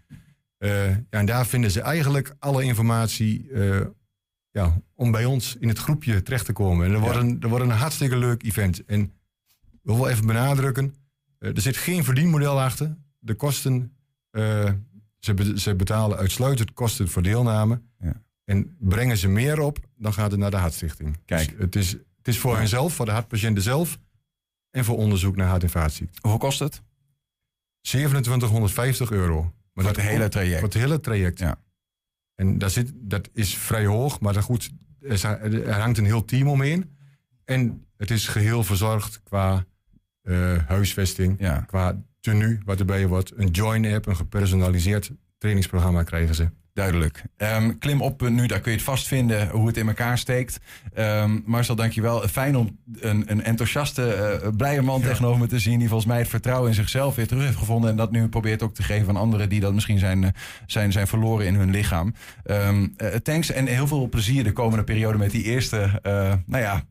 Eh, 0.59 0.88
ja, 0.88 1.05
en 1.11 1.26
daar 1.26 1.47
vinden 1.47 1.70
ze 1.70 1.80
eigenlijk 1.80 2.34
alle 2.38 2.62
informatie 2.64 3.51
eh, 3.51 3.86
ja, 4.51 4.80
om 4.95 5.11
bij 5.11 5.24
ons 5.24 5.57
in 5.57 5.68
het 5.68 5.78
groepje 5.78 6.22
terecht 6.22 6.45
te 6.45 6.53
komen. 6.53 6.86
En 6.86 6.93
er 6.93 7.01
wordt, 7.01 7.18
een, 7.18 7.40
er 7.40 7.49
wordt 7.49 7.64
een 7.64 7.70
hartstikke 7.70 8.16
leuk 8.16 8.43
event. 8.43 8.84
En 8.84 9.01
ik 9.70 9.80
wil 9.82 9.97
wel 9.97 10.09
even 10.09 10.26
benadrukken, 10.26 10.95
er 11.38 11.61
zit 11.61 11.76
geen 11.76 12.05
verdienmodel 12.05 12.61
achter. 12.61 12.97
De 13.18 13.34
kosten, 13.34 13.97
ze, 15.18 15.34
be- 15.34 15.61
ze 15.61 15.74
betalen 15.76 16.18
uitsluitend 16.18 16.72
kosten 16.72 17.09
voor 17.09 17.22
deelname. 17.22 17.82
En 18.45 18.76
brengen 18.78 19.16
ze 19.16 19.28
meer 19.28 19.61
op, 19.61 19.78
dan 19.97 20.12
gaat 20.12 20.30
het 20.30 20.40
naar 20.40 20.51
de 20.51 20.57
Hartstichting. 20.57 21.18
Kijk. 21.24 21.55
het, 21.59 21.76
is, 21.76 21.90
het 21.90 22.28
is 22.28 22.38
voor 22.38 22.57
henzelf, 22.57 22.95
voor 22.95 23.07
de 23.07 23.12
hartpatiënten 23.12 23.62
zelf... 23.62 23.99
en 24.70 24.84
voor 24.84 24.97
onderzoek 24.97 25.36
naar 25.36 25.49
hart- 25.49 25.62
en 25.62 25.70
vaatziekten. 25.70 26.18
Hoeveel 26.22 26.40
kost 26.40 26.59
het? 26.59 26.82
2750 27.80 29.11
euro. 29.11 29.55
Maar 29.72 29.84
Voor 29.84 29.95
het 29.95 30.03
hele 30.03 30.28
traject? 30.28 30.59
Voor 30.59 30.68
het 30.68 30.78
hele 30.78 31.01
traject. 31.01 31.38
Ja. 31.38 31.61
En 32.34 32.59
daar 32.59 32.70
zit, 32.70 32.93
dat 32.95 33.28
is 33.32 33.55
vrij 33.57 33.86
hoog, 33.86 34.20
maar 34.20 34.32
dan 34.32 34.43
goed, 34.43 34.70
er, 35.01 35.24
er 35.66 35.80
hangt 35.80 35.99
een 35.99 36.05
heel 36.05 36.24
team 36.24 36.49
omheen. 36.49 36.97
En 37.45 37.86
het 37.97 38.11
is 38.11 38.28
geheel 38.28 38.64
verzorgd 38.64 39.22
qua 39.22 39.64
eh, 40.22 40.66
huisvesting, 40.66 41.64
qua 41.66 42.03
tenue 42.20 42.59
wat 42.64 42.78
erbij 42.78 43.07
wordt. 43.07 43.32
Een 43.36 43.49
join-app, 43.49 44.07
een 44.07 44.16
gepersonaliseerd 44.16 45.11
trainingsprogramma 45.38 46.03
krijgen 46.03 46.34
ze. 46.34 46.51
Duidelijk. 46.75 47.23
Ehm, 47.37 47.79
klim 47.79 48.01
op 48.01 48.29
nu, 48.29 48.47
daar 48.47 48.61
kun 48.61 48.70
je 48.70 48.77
het 48.77 48.87
vastvinden 48.87 49.49
hoe 49.49 49.66
het 49.66 49.77
in 49.77 49.89
elkaar 49.89 50.18
steekt. 50.18 50.61
Ehm, 50.95 51.39
Marcel, 51.45 51.75
dankjewel. 51.75 52.29
Fijn 52.29 52.57
om 52.57 52.79
een, 52.95 53.25
een 53.31 53.43
enthousiaste, 53.43 54.12
eh, 54.12 54.49
blije 54.57 54.83
man 54.83 55.01
tegenover 55.03 55.41
me 55.41 55.47
te 55.47 55.59
zien... 55.59 55.79
die 55.79 55.89
volgens 55.89 56.09
mij 56.09 56.18
het 56.18 56.29
vertrouwen 56.29 56.68
in 56.68 56.75
zichzelf 56.75 57.14
weer 57.14 57.27
terug 57.27 57.45
heeft 57.45 57.57
gevonden... 57.57 57.91
en 57.91 57.97
dat 57.97 58.11
nu 58.11 58.29
probeert 58.29 58.62
ook 58.62 58.75
te 58.75 58.83
geven 58.83 59.09
aan 59.09 59.16
anderen... 59.16 59.49
die 59.49 59.61
dat 59.61 59.75
misschien 59.75 59.99
zijn, 59.99 60.25
eh, 60.25 60.31
zijn, 60.66 60.93
zijn 60.93 61.07
verloren 61.07 61.47
in 61.47 61.55
hun 61.55 61.70
lichaam. 61.70 62.14
Ehm, 62.45 62.89
eh, 62.97 63.09
thanks 63.09 63.51
en 63.51 63.66
heel 63.66 63.87
veel 63.87 64.09
plezier 64.09 64.45
de 64.45 64.53
komende 64.53 64.85
periode 64.85 65.18
met 65.18 65.31
die 65.31 65.43
eerste... 65.43 66.01
nou 66.47 66.62
ja, 66.62 66.83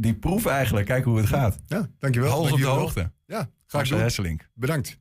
die 0.00 0.14
proef 0.14 0.46
eigenlijk. 0.46 0.86
Kijk 0.86 1.04
hoe 1.04 1.16
het 1.16 1.26
gaat. 1.26 1.58
Ja, 1.66 1.88
dankjewel. 1.98 2.30
Hals 2.30 2.52
op 2.52 2.58
de 2.58 2.66
hoogte. 2.66 3.12
Ja, 3.26 3.40
ik 3.40 3.72
Marcel. 3.72 3.98
Hesselink. 3.98 4.48
Bedankt. 4.54 4.98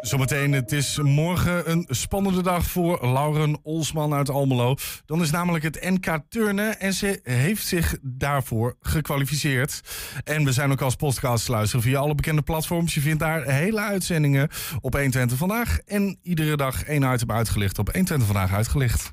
Zometeen, 0.00 0.52
het 0.52 0.72
is 0.72 0.98
morgen 0.98 1.70
een 1.70 1.86
spannende 1.88 2.42
dag 2.42 2.66
voor 2.66 3.06
Lauren 3.06 3.58
Olsman 3.62 4.14
uit 4.14 4.30
Almelo. 4.30 4.74
Dan 5.06 5.22
is 5.22 5.30
namelijk 5.30 5.64
het 5.64 5.82
NK 5.82 6.18
Turnen 6.28 6.80
en 6.80 6.92
ze 6.92 7.20
heeft 7.22 7.66
zich 7.66 7.96
daarvoor 8.02 8.76
gekwalificeerd. 8.80 9.80
En 10.24 10.44
we 10.44 10.52
zijn 10.52 10.72
ook 10.72 10.80
als 10.80 10.96
podcast 10.96 11.44
te 11.44 11.50
luisteren 11.50 11.84
via 11.84 11.98
alle 11.98 12.14
bekende 12.14 12.42
platforms. 12.42 12.94
Je 12.94 13.00
vindt 13.00 13.20
daar 13.20 13.44
hele 13.44 13.80
uitzendingen 13.80 14.48
op 14.80 14.92
120 14.92 15.38
Vandaag. 15.38 15.78
En 15.78 16.18
iedere 16.22 16.56
dag 16.56 16.82
één 16.82 17.12
item 17.12 17.30
uitgelicht 17.30 17.78
op 17.78 17.86
120 17.86 18.26
Vandaag 18.26 18.52
uitgelicht. 18.52 19.10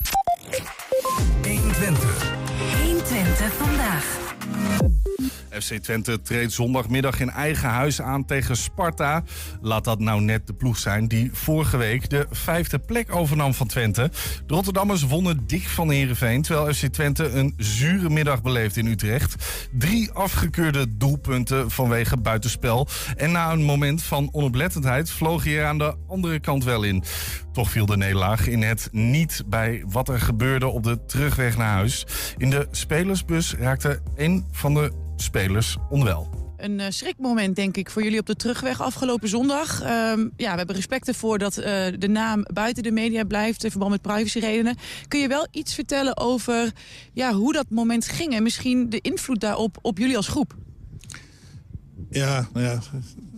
FC 5.62 5.74
Twente 5.74 6.22
treedt 6.22 6.52
zondagmiddag 6.52 7.20
in 7.20 7.30
eigen 7.30 7.70
huis 7.70 8.02
aan 8.02 8.26
tegen 8.26 8.58
Sparta. 8.58 9.24
Laat 9.62 9.84
dat 9.84 10.00
nou 10.00 10.22
net 10.22 10.48
de 10.48 10.54
ploeg 10.54 10.78
zijn 10.78 11.08
die 11.08 11.30
vorige 11.34 11.78
week 11.78 12.10
de 12.10 12.28
vijfde 12.32 12.80
plek 12.80 13.16
overnam 13.16 13.54
van 13.54 13.68
Twente. 13.68 14.12
De 14.46 14.54
Rotterdammers 14.54 15.04
wonnen 15.04 15.48
dik 15.48 15.68
van 15.68 15.90
Heerenveen... 15.90 16.42
terwijl 16.42 16.74
FC 16.74 16.86
Twente 16.86 17.30
een 17.30 17.54
zure 17.58 18.10
middag 18.10 18.42
beleeft 18.42 18.78
in 18.78 18.88
Utrecht. 18.88 19.36
Drie 19.72 20.12
afgekeurde 20.12 20.98
doelpunten 20.98 21.72
vanwege 21.72 22.18
buitenspel. 22.18 22.88
En 23.16 23.32
na 23.32 23.52
een 23.52 23.64
moment 23.64 24.04
van 24.04 24.30
onoplettendheid 24.32 25.10
vloog 25.10 25.44
hij 25.44 25.60
er 25.60 25.66
aan 25.66 25.78
de 25.78 25.96
andere 26.08 26.40
kant 26.40 26.64
wel 26.64 26.84
in. 26.84 27.04
Toch 27.52 27.70
viel 27.70 27.86
de 27.86 27.98
nederlaag 27.98 28.48
in 28.48 28.62
het 28.62 28.90
niet 28.92 29.44
bij 29.46 29.84
wat 29.88 30.10
er 30.10 30.20
gebeurde 30.20 30.68
op 30.68 30.84
de 30.84 31.06
terugweg 31.06 31.58
naar 31.58 31.74
huis. 31.74 32.06
In 32.38 32.50
de 32.50 32.68
spelersbus 32.72 33.56
raakte 33.56 34.02
een 34.16 34.46
van 34.52 34.74
de 34.74 35.03
spelers 35.16 35.78
onwel. 35.90 36.30
Een 36.58 36.80
eh, 36.80 36.86
schrikmoment, 36.90 37.56
denk 37.56 37.78
ik, 37.78 37.90
voor 37.90 38.04
jullie 38.04 38.20
op 38.20 38.26
de 38.26 38.36
terugweg 38.36 38.82
afgelopen 38.82 39.30
zondag. 39.30 39.82
Ehm, 39.82 40.28
ja, 40.38 40.52
we 40.52 40.58
hebben 40.58 40.76
respect 40.76 41.08
ervoor 41.08 41.38
dat 41.38 41.58
eh, 41.58 41.86
de 42.00 42.08
naam 42.08 42.46
buiten 42.54 42.84
de 42.84 42.92
media 42.92 43.24
blijft... 43.24 43.64
in 43.64 43.70
verband 43.70 43.92
met 43.92 44.02
privacyredenen. 44.02 44.76
Kun 45.08 45.20
je 45.20 45.28
wel 45.28 45.48
iets 45.52 45.74
vertellen 45.74 46.18
over 46.18 46.72
ja, 47.14 47.34
hoe 47.34 47.54
dat 47.54 47.70
moment 47.70 48.08
ging... 48.08 48.34
en 48.34 48.44
misschien 48.44 48.90
de 48.90 49.00
invloed 49.02 49.40
daarop 49.40 49.78
op 49.82 49.98
jullie 49.98 50.18
als 50.18 50.28
groep? 50.28 50.56
Ja, 52.10 52.50
nou 52.54 52.66
ja, 52.66 52.80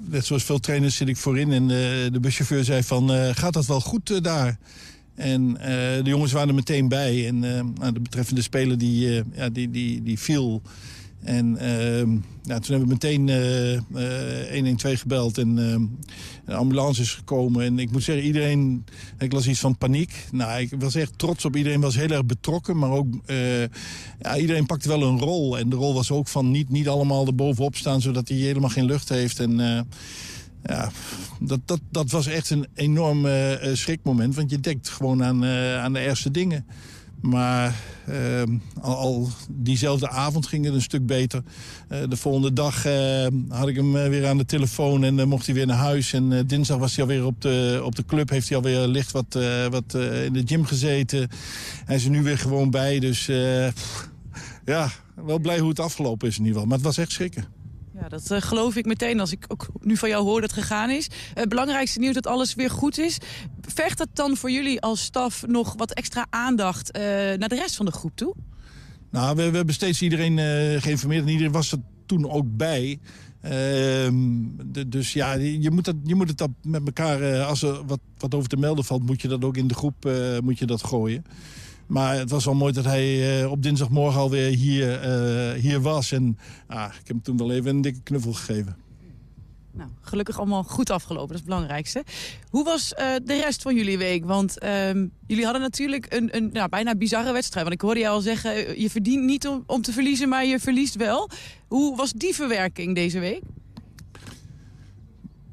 net 0.09 0.26
zoals 0.26 0.43
veel 0.43 0.59
trainers 0.59 0.95
zit 0.95 1.07
ik 1.07 1.17
voorin. 1.17 1.51
En 1.51 1.67
de, 1.67 2.09
de 2.11 2.19
buschauffeur 2.19 2.63
zei 2.63 2.84
van, 2.84 3.13
eh, 3.13 3.30
gaat 3.34 3.53
dat 3.53 3.65
wel 3.65 3.82
goed 3.82 4.09
eh, 4.09 4.21
daar? 4.21 4.57
En 5.15 5.57
eh, 5.57 6.03
de 6.03 6.09
jongens 6.09 6.32
waren 6.32 6.47
er 6.47 6.55
meteen 6.55 6.88
bij. 6.88 7.28
En 7.28 7.43
eh, 7.43 7.93
de 7.93 7.99
betreffende 7.99 8.41
speler 8.41 8.78
die, 8.78 9.17
eh, 9.17 9.23
ja, 9.34 9.49
die, 9.49 9.71
die, 9.71 10.03
die 10.03 10.19
viel. 10.19 10.61
En 11.26 11.57
ehm, 11.57 12.11
ja, 12.43 12.59
toen 12.59 12.78
hebben 12.78 12.88
we 12.88 12.93
meteen 12.93 13.30
eh, 13.30 13.73
eh, 13.73 14.53
112 14.53 14.99
gebeld. 14.99 15.38
En 15.38 15.57
ehm, 15.57 15.82
een 16.45 16.55
ambulance 16.55 17.01
is 17.01 17.13
gekomen. 17.13 17.65
En 17.65 17.80
ik 17.80 17.91
moet 17.91 18.03
zeggen, 18.03 18.26
iedereen... 18.26 18.86
Ik 19.19 19.34
las 19.34 19.47
iets 19.47 19.59
van 19.59 19.78
paniek. 19.78 20.26
Nou, 20.32 20.59
ik 20.61 20.71
was 20.80 20.95
echt 20.95 21.17
trots 21.17 21.45
op 21.45 21.55
iedereen. 21.55 21.82
was 21.82 21.95
heel 21.95 22.09
erg 22.09 22.26
betrokken. 22.26 22.78
Maar 22.78 22.89
ook... 22.89 23.07
eh, 23.26 23.61
ja, 24.21 24.38
iedereen 24.38 24.65
pakte 24.65 24.88
wel 24.88 25.03
een 25.03 25.19
rol. 25.19 25.57
En 25.57 25.69
de 25.69 25.76
rol 25.76 25.93
was 25.93 26.11
ook 26.11 26.28
van 26.28 26.51
niet, 26.51 26.69
niet 26.69 26.88
allemaal 26.88 27.26
er 27.26 27.36
bovenop 27.36 27.76
staan... 27.76 28.01
zodat 28.01 28.28
hij 28.28 28.38
helemaal 28.38 28.69
geen 28.69 28.86
lucht 28.86 29.09
heeft. 29.09 29.39
En... 29.39 29.59
eh, 29.59 29.80
ja, 30.65 30.91
dat, 31.39 31.59
dat, 31.65 31.80
dat 31.89 32.11
was 32.11 32.28
echt 32.28 32.49
een 32.49 32.67
enorm 32.73 33.26
eh, 33.26 33.69
eh, 33.69 33.76
schrikmoment. 33.76 34.36
Want 34.36 34.49
je 34.49 34.59
denkt 34.59 34.89
gewoon 34.89 35.23
aan, 35.23 35.43
eh, 35.43 35.78
aan 35.78 35.93
de 35.93 35.99
ergste 35.99 36.32
dingen. 36.32 36.65
Maar 37.26 37.76
eh, 38.05 38.43
al, 38.82 39.30
diezelfde 39.49 40.09
avond 40.09 40.47
ging 40.47 40.65
het 40.65 40.73
een 40.73 40.82
stuk 40.82 41.05
beter. 41.05 41.43
Eh, 41.88 41.99
de 42.09 42.17
volgende 42.17 42.53
dag 42.53 42.86
eh, 42.86 43.28
had 43.49 43.67
ik 43.67 43.76
hem 43.76 43.95
eh, 43.95 44.09
weer 44.09 44.28
aan 44.28 44.38
de 44.38 44.45
telefoon 44.45 45.03
en 45.03 45.28
mocht 45.28 45.45
hij 45.45 45.55
weer 45.55 45.65
naar 45.65 45.78
huis. 45.78 46.13
En 46.13 46.47
dinsdag 46.47 46.78
was 46.78 46.95
hij 46.95 47.05
alweer 47.05 47.26
op 47.26 47.41
de, 47.41 47.82
op 47.84 47.95
de 47.95 48.05
club. 48.05 48.30
Heeft 48.30 48.47
hij 48.47 48.57
alweer 48.57 48.88
licht 48.88 49.11
wat, 49.11 49.39
wat 49.69 49.93
in 50.26 50.34
de 50.34 50.43
gym 50.45 50.65
gezeten. 50.65 51.30
Hij 51.86 51.95
is 51.95 52.03
er 52.03 52.09
nu 52.09 52.23
weer 52.23 52.38
gewoon 52.38 52.69
bij. 52.69 52.99
Dus 52.99 53.26
ja, 54.65 54.89
wel 55.26 55.39
blij 55.39 55.59
hoe 55.59 55.69
het 55.69 55.80
afgelopen 55.80 56.28
is 56.28 56.38
in 56.38 56.45
ieder 56.45 56.53
geval. 56.53 56.67
Maar 56.67 56.78
het 56.78 56.86
was 56.86 56.97
echt 56.97 57.11
schrikken. 57.11 57.55
Ja, 58.06 58.12
dat 58.12 58.32
eh, 58.32 58.41
geloof 58.41 58.76
ik 58.76 58.86
meteen 58.86 59.20
als 59.20 59.32
ik 59.32 59.45
ook 59.47 59.68
nu 59.80 59.97
van 59.97 60.10
jou 60.10 60.24
hoor 60.24 60.41
dat 60.41 60.51
het 60.51 60.60
gegaan 60.60 60.89
is. 60.89 61.08
Het 61.34 61.49
belangrijkste 61.49 61.99
nieuws 61.99 62.14
dat 62.14 62.28
alles 62.28 62.56
weer 62.56 62.70
goed 62.70 62.97
is. 62.97 63.18
Vergt 63.62 63.97
dat 63.97 64.08
dan 64.14 64.38
voor 64.38 64.51
jullie 64.51 64.82
als 64.82 65.03
staf 65.03 65.47
nog 65.47 65.74
wat 65.78 65.93
extra 65.93 66.28
aandacht 66.30 66.91
eh, 66.91 67.01
naar 67.12 67.49
de 67.49 67.56
rest 67.56 67.76
van 67.76 67.86
de 67.86 67.91
groep 67.91 68.16
toe? 68.16 68.36
Nou, 69.12 69.36
we, 69.36 69.49
we 69.49 69.56
hebben 69.58 69.76
steeds 69.76 70.01
iedereen 70.01 70.39
eh, 70.39 70.82
geïnformeerd 70.82 71.24
en 71.24 71.30
iedereen 71.30 71.51
was 71.51 71.72
er 71.72 71.78
toen 72.06 72.30
ook 72.30 72.58
bij. 72.58 72.99
Ehm, 73.41 74.14
dus 74.88 75.14
ja, 75.14 75.34
je 75.34 75.72
moet, 75.72 75.86
dat, 75.86 75.95
je 76.03 76.16
moet 76.16 76.28
het 76.28 76.38
dat 76.38 76.49
met 76.62 76.82
elkaar, 76.86 77.22
eh, 77.22 77.47
als 77.47 77.62
er 77.62 77.86
wat, 77.86 77.99
wat 78.18 78.36
over 78.36 78.49
te 78.49 78.58
melden 78.58 78.86
valt, 78.86 79.06
moet 79.06 79.22
je 79.22 79.28
dat 79.28 79.43
ook 79.43 79.58
in 79.58 79.68
de 79.68 79.74
groep 79.74 80.06
eh, 80.06 80.39
moet 80.39 80.60
je 80.60 80.66
dat 80.66 80.84
gooien. 80.84 81.26
Maar 81.88 82.17
het 82.17 82.29
was 82.29 82.45
wel 82.45 82.53
mooi 82.53 82.73
dat 82.73 82.86
hij 82.86 83.41
eh, 83.41 83.51
op 83.51 83.63
dinsdagmorgen 83.63 84.19
alweer 84.19 84.49
hier, 84.49 85.01
eh, 85.01 85.61
hier 85.61 85.81
was. 85.81 86.11
En 86.11 86.38
ah, 86.67 86.86
ik 86.86 87.07
heb 87.07 87.07
hem 87.07 87.21
toen 87.21 87.38
wel 87.38 87.51
even 87.51 87.69
een 87.69 87.81
dikke 87.81 88.01
knuffel 88.03 88.33
gegeven. 88.33 88.75
Nou, 89.71 89.89
gelukkig 90.01 90.38
allemaal 90.38 90.63
goed 90.63 90.89
afgelopen, 90.89 91.27
dat 91.27 91.36
is 91.36 91.41
het 91.41 91.49
belangrijkste. 91.49 92.03
Hoe 92.49 92.63
was 92.63 92.93
eh, 92.93 93.13
de 93.23 93.36
rest 93.36 93.61
van 93.61 93.75
jullie 93.75 93.97
week? 93.97 94.25
Want 94.25 94.59
ehm, 94.59 95.07
jullie 95.27 95.43
hadden 95.43 95.61
natuurlijk 95.61 96.13
een, 96.13 96.36
een 96.36 96.49
nou, 96.53 96.69
bijna 96.69 96.95
bizarre 96.95 97.31
wedstrijd. 97.31 97.65
Want 97.65 97.75
ik 97.75 97.81
hoorde 97.81 97.99
jou 97.99 98.15
al 98.15 98.21
zeggen, 98.21 98.81
je 98.81 98.89
verdient 98.89 99.23
niet 99.23 99.47
om, 99.47 99.63
om 99.65 99.81
te 99.81 99.91
verliezen, 99.91 100.29
maar 100.29 100.45
je 100.45 100.59
verliest 100.59 100.95
wel. 100.95 101.29
Hoe 101.67 101.95
was 101.95 102.11
die 102.11 102.36
verwerking 102.36 102.95
deze 102.95 103.19
week? 103.19 103.41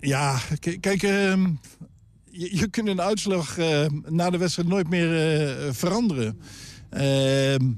Ja, 0.00 0.38
kijk, 0.80 1.02
ehm, 1.02 1.50
je, 2.32 2.68
kunt 2.70 2.88
een 2.88 3.00
uitslag 3.00 3.58
eh, 3.58 3.86
na 4.08 4.30
de 4.30 4.38
wedstrijd 4.38 4.68
nooit 4.68 4.88
meer 4.88 5.38
eh, 5.38 5.72
veranderen. 5.72 6.40
Ehm, 6.90 7.70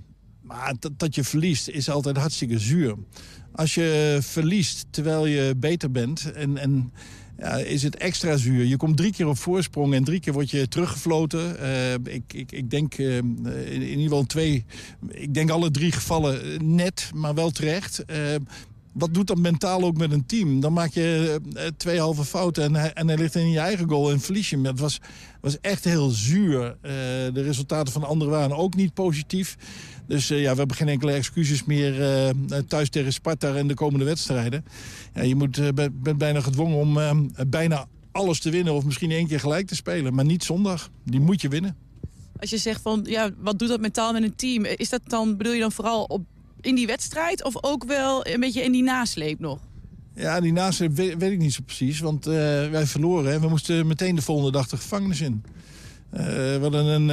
maar 0.43 0.75
dat, 0.97 1.15
je 1.15 1.25
verliest 1.25 1.69
is 1.69 1.91
altijd 1.91 2.17
hartstikke 2.17 2.59
zuur. 2.59 2.95
Als 3.53 3.75
je 3.75 4.19
verliest 4.21 4.87
terwijl 4.91 5.27
je 5.27 5.55
beter 5.57 5.91
bent 5.91 6.33
en, 6.33 6.57
en 6.59 6.93
ja, 7.39 7.57
is 7.57 7.83
het 7.83 7.97
extra 7.97 8.37
zuur. 8.37 8.65
Je 8.65 8.77
komt 8.77 8.97
drie 8.97 9.13
keer 9.13 9.27
op 9.27 9.39
voorsprong 9.39 9.95
en 9.95 10.05
drie 10.05 10.21
keer 10.21 10.33
word 10.33 10.51
je 10.51 10.69
teruggefloten. 10.69 11.59
Eh, 11.59 11.93
ik, 11.93 12.33
ik, 12.33 12.53
ik 12.53 12.71
denk 12.71 12.95
in, 12.95 13.83
ieder 13.83 14.03
geval 14.03 14.25
twee, 14.25 14.65
ik 15.09 15.35
denk 15.35 15.51
alle 15.51 15.71
drie 15.71 15.93
gevallen 15.93 16.75
net, 16.75 17.11
maar 17.15 17.35
wel 17.35 17.51
terecht. 17.51 18.05
Eh, 18.05 18.19
wat 18.95 19.15
doet 19.15 19.27
dat 19.27 19.39
mentaal 19.39 19.83
ook 19.83 19.97
met 19.97 20.13
een 20.13 20.27
team? 20.27 20.61
Dan 20.61 20.73
maak 20.73 20.91
je 20.91 21.41
eh, 21.55 21.67
twee 21.77 22.01
halve 22.01 22.25
fouten 22.25 22.65
en 22.65 22.75
hij, 22.75 22.93
en 22.93 23.15
ligt 23.15 23.35
in 23.35 23.51
je 23.51 23.59
eigen 23.59 23.89
goal 23.89 24.11
en 24.11 24.21
verlies 24.21 24.51
je 24.51 24.57
hem. 24.57 24.65
Het 24.65 24.81
was, 24.81 25.01
was 25.41 25.61
echt 25.61 25.85
heel 25.85 26.09
zuur. 26.09 26.65
Eh, 26.67 26.93
de 27.33 27.43
resultaten 27.43 27.93
van 27.93 28.03
de 28.03 28.09
anderen 28.09 28.33
waren 28.33 28.57
ook 28.57 28.75
niet 28.75 28.95
positief. 28.95 29.57
Dus 30.07 30.31
eh, 30.31 30.41
ja, 30.41 30.51
we 30.53 30.59
hebben 30.59 30.77
geen 30.77 30.89
enkele 30.89 31.13
excuses 31.13 31.65
meer 31.65 32.03
eh, 32.03 32.59
thuis 32.69 32.89
tegen 32.89 33.13
Sparta 33.13 33.55
en 33.55 33.67
de 33.67 33.75
komende 33.75 34.05
wedstrijden. 34.05 34.65
Ja, 35.15 35.23
je 35.23 35.35
moet, 35.35 35.59
eh, 35.59 35.69
bent 35.93 36.19
bijna 36.19 36.41
gedwongen 36.41 36.79
om 36.79 36.99
eh, 36.99 37.11
bijna 37.47 37.87
alles 38.13 38.41
te 38.41 38.51
winnen... 38.51 38.75
of 38.75 38.85
misschien 38.85 39.11
één 39.11 39.27
keer 39.27 39.41
gelijk 39.41 39.67
te 39.67 39.75
spelen. 39.75 40.15
Maar 40.15 40.25
niet 40.25 40.45
zondag. 40.45 40.91
Die 41.05 41.21
moet 41.21 41.41
je 41.41 41.49
winnen. 41.49 41.77
Als 42.41 42.51
je 42.51 42.59
zegt 42.59 42.81
van, 42.81 43.01
ja, 43.05 43.31
wat 43.39 43.59
doet 43.59 43.69
dat 43.69 43.81
mentaal 43.81 44.13
met 44.13 44.23
een 44.23 44.37
team? 44.37 44.65
Is 44.65 44.89
dat 44.89 45.01
dan, 45.07 45.37
bedoel 45.37 45.53
je 45.53 45.61
dan 45.61 45.73
vooral 45.73 46.05
op, 46.05 46.23
in 46.65 46.75
die 46.75 46.87
wedstrijd 46.87 47.45
of 47.45 47.55
ook 47.61 47.85
wel 47.85 48.27
een 48.27 48.41
beetje 48.41 48.63
in 48.63 48.73
die 48.73 48.83
nasleep 48.83 49.41
nog? 49.41 49.59
Ja, 50.15 50.41
die 50.41 50.53
nasleep 50.53 50.97
weet, 50.97 51.17
weet 51.17 51.33
ik 51.33 51.39
niet 51.39 51.53
zo 51.53 51.63
precies. 51.67 52.01
Want 52.01 52.27
eh, 52.27 52.35
wij 52.71 52.87
verloren 52.87 53.33
en 53.33 53.41
we 53.41 53.49
moesten 53.49 53.87
meteen 53.87 54.15
de 54.15 54.23
volgende 54.23 54.53
dag 54.53 54.69
de 54.69 54.77
gevangenis 54.77 55.21
in. 55.21 55.45
Eh, 56.11 56.25
we 56.25 56.59
hadden 56.61 56.85
een, 56.85 57.09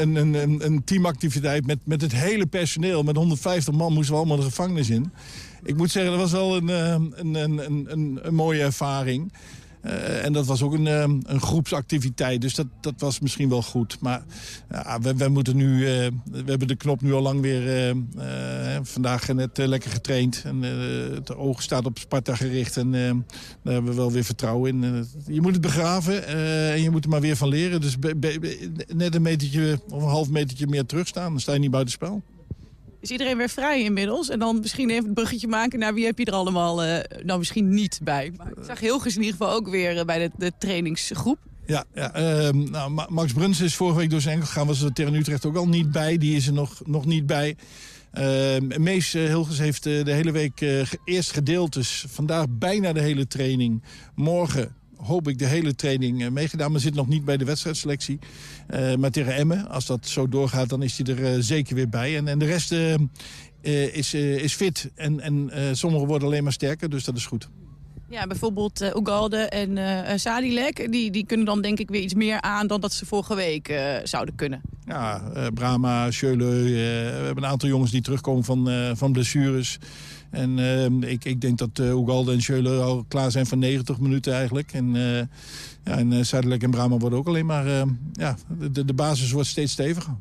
een, 0.00 0.34
een, 0.34 0.64
een, 0.64 0.84
teamactiviteit 0.84 1.66
met, 1.66 1.78
met 1.84 2.00
het 2.00 2.12
hele 2.12 2.46
personeel. 2.46 3.02
Met 3.02 3.16
150 3.16 3.74
man 3.74 3.92
moesten 3.92 4.12
we 4.12 4.18
allemaal 4.18 4.36
de 4.36 4.42
gevangenis 4.42 4.90
in. 4.90 5.12
Ik 5.64 5.76
moet 5.76 5.90
zeggen, 5.90 6.12
dat 6.12 6.20
was 6.20 6.32
wel 6.32 6.56
een, 6.56 6.68
eh, 6.68 6.96
een, 7.14 7.34
een, 7.34 8.18
een 8.22 8.34
mooie 8.34 8.62
ervaring. 8.62 9.32
Eh, 9.84 10.24
en 10.24 10.32
dat 10.32 10.46
was 10.46 10.62
ook 10.62 10.72
een, 10.72 10.86
eh, 10.86 11.00
een 11.22 11.40
groepsactiviteit, 11.40 12.40
dus 12.40 12.54
dat, 12.54 12.66
dat 12.80 12.94
was 12.98 13.20
misschien 13.20 13.48
wel 13.48 13.62
goed. 13.62 14.00
Maar 14.00 14.22
ja, 14.70 15.00
we, 15.00 15.14
we 15.14 15.28
moeten 15.28 15.56
nu, 15.56 15.86
eh, 15.86 16.06
we 16.30 16.42
hebben 16.46 16.68
de 16.68 16.76
knop 16.76 17.00
nu 17.00 17.12
al 17.12 17.22
lang 17.22 17.40
weer 17.40 17.66
eh, 17.66 17.90
eh, 18.76 18.80
vandaag 18.82 19.32
net 19.32 19.58
eh, 19.58 19.66
lekker 19.66 19.90
getraind. 19.90 20.42
En 20.44 20.64
eh, 20.64 21.14
het 21.14 21.34
oog 21.36 21.62
staat 21.62 21.86
op 21.86 21.98
Sparta 21.98 22.34
gericht 22.34 22.76
en 22.76 22.94
eh, 22.94 23.10
daar 23.62 23.72
hebben 23.72 23.90
we 23.90 23.96
wel 23.96 24.12
weer 24.12 24.24
vertrouwen 24.24 24.70
in. 24.70 24.84
Eh, 24.84 25.34
je 25.34 25.40
moet 25.40 25.52
het 25.52 25.60
begraven 25.60 26.26
eh, 26.26 26.72
en 26.72 26.82
je 26.82 26.90
moet 26.90 27.04
er 27.04 27.10
maar 27.10 27.20
weer 27.20 27.36
van 27.36 27.48
leren. 27.48 27.80
Dus 27.80 27.96
net 28.94 29.14
een 29.14 29.22
metertje 29.22 29.80
of 29.90 30.02
een 30.02 30.08
half 30.08 30.28
metertje 30.28 30.66
meer 30.66 30.86
terugstaan, 30.86 31.30
dan 31.30 31.40
sta 31.40 31.52
je 31.52 31.58
niet 31.58 31.70
buitenspel. 31.70 32.22
Is 33.04 33.10
iedereen 33.10 33.36
weer 33.36 33.48
vrij 33.48 33.82
inmiddels? 33.82 34.28
En 34.28 34.38
dan 34.38 34.60
misschien 34.60 34.90
even 34.90 35.04
het 35.04 35.14
bruggetje 35.14 35.48
maken 35.48 35.78
naar 35.78 35.94
wie 35.94 36.04
heb 36.04 36.18
je 36.18 36.24
er 36.24 36.32
allemaal 36.32 36.82
eh, 36.82 37.22
nou 37.24 37.38
misschien 37.38 37.68
niet 37.68 38.00
bij. 38.02 38.32
Maar 38.36 38.50
ik 38.50 38.64
zag 38.66 38.80
Hilgers 38.80 39.16
in 39.16 39.22
ieder 39.22 39.36
geval 39.36 39.54
ook 39.54 39.68
weer 39.68 39.98
eh, 39.98 40.04
bij 40.04 40.18
de, 40.18 40.30
de 40.36 40.52
trainingsgroep. 40.58 41.38
Ja, 41.66 41.84
ja 41.94 42.14
ehm, 42.14 42.70
nou, 42.70 42.90
Ma- 42.90 43.06
Max 43.10 43.32
Bruns 43.32 43.60
is 43.60 43.74
vorige 43.74 43.98
week 43.98 44.10
door 44.10 44.20
zijn 44.20 44.34
enkel 44.34 44.48
gegaan. 44.48 44.66
Was 44.66 44.82
er 44.82 44.92
tegen 44.92 45.14
Utrecht 45.14 45.46
ook 45.46 45.56
al 45.56 45.68
niet 45.68 45.92
bij. 45.92 46.18
Die 46.18 46.36
is 46.36 46.46
er 46.46 46.52
nog, 46.52 46.80
nog 46.86 47.06
niet 47.06 47.26
bij. 47.26 47.56
Ehm, 48.12 48.82
Mees 48.82 49.14
eh, 49.14 49.24
Hilgers 49.24 49.58
heeft 49.58 49.82
de 49.82 50.02
hele 50.04 50.32
week 50.32 50.60
eerst 51.04 51.32
gedeeld. 51.32 51.72
Dus 51.72 52.04
vandaag 52.08 52.46
bijna 52.48 52.92
de 52.92 53.00
hele 53.00 53.26
training. 53.26 53.82
Morgen 54.14 54.74
hoop 55.04 55.28
ik 55.28 55.38
de 55.38 55.46
hele 55.46 55.74
training 55.74 56.22
eh, 56.22 56.30
meegedaan. 56.30 56.72
Maar 56.72 56.80
zit 56.80 56.94
nog 56.94 57.08
niet 57.08 57.24
bij 57.24 57.36
de 57.36 57.44
wedstrijdselectie. 57.44 58.18
Eh, 58.66 58.94
maar 58.94 59.10
tegen 59.10 59.34
Emmen, 59.34 59.68
als 59.68 59.86
dat 59.86 60.08
zo 60.08 60.28
doorgaat, 60.28 60.68
dan 60.68 60.82
is 60.82 60.98
hij 60.98 61.16
er 61.16 61.24
eh, 61.24 61.40
zeker 61.40 61.74
weer 61.74 61.88
bij. 61.88 62.16
En, 62.16 62.28
en 62.28 62.38
de 62.38 62.44
rest 62.44 62.74
is, 63.92 64.14
is 64.14 64.54
fit. 64.54 64.90
En, 64.94 65.20
en 65.20 65.50
sommigen 65.76 66.06
worden 66.06 66.28
alleen 66.28 66.42
maar 66.42 66.52
sterker, 66.52 66.90
dus 66.90 67.04
dat 67.04 67.16
is 67.16 67.26
goed. 67.26 67.48
Ja, 68.08 68.26
bijvoorbeeld 68.26 68.80
eh 68.80 68.90
Ugalde 68.96 69.36
en 69.36 69.78
eh, 69.78 70.16
Sadilek. 70.16 70.92
Die, 70.92 71.10
die 71.10 71.26
kunnen 71.26 71.46
dan 71.46 71.62
denk 71.62 71.78
ik 71.78 71.90
weer 71.90 72.00
iets 72.00 72.14
meer 72.14 72.40
aan 72.40 72.66
dan 72.66 72.80
dat 72.80 72.92
ze 72.92 73.06
vorige 73.06 73.34
week 73.34 73.74
zouden 74.04 74.34
kunnen. 74.34 74.60
Ja, 74.86 75.22
Brahma, 75.54 76.10
Schöle, 76.10 76.44
we 76.44 77.22
hebben 77.24 77.44
een 77.44 77.50
aantal 77.50 77.68
jongens 77.68 77.90
die 77.90 78.02
terugkomen 78.02 78.44
van, 78.44 78.68
van 78.96 79.12
blessures. 79.12 79.78
En 80.34 80.58
eh, 80.58 81.10
ik, 81.10 81.24
ik 81.24 81.40
denk 81.40 81.58
dat 81.58 81.78
eh 81.78 81.90
Ugalde 81.90 82.32
en 82.32 82.42
Schöle 82.42 82.80
al 82.80 83.04
klaar 83.08 83.30
zijn 83.30 83.46
van 83.46 83.58
90 83.58 83.98
minuten 84.00 84.34
eigenlijk. 84.34 84.72
En, 84.72 84.96
eh 84.96 85.18
ja, 85.84 85.98
en 85.98 86.12
eh, 86.12 86.24
Zuidelijk 86.24 86.62
en 86.62 86.70
Brahma 86.70 86.96
worden 86.96 87.18
ook 87.18 87.26
alleen 87.26 87.46
maar... 87.46 87.66
eh, 87.66 87.82
ja, 88.12 88.36
de, 88.70 88.84
de 88.84 88.94
basis 88.94 89.30
wordt 89.30 89.48
steeds 89.48 89.72
steviger. 89.72 90.14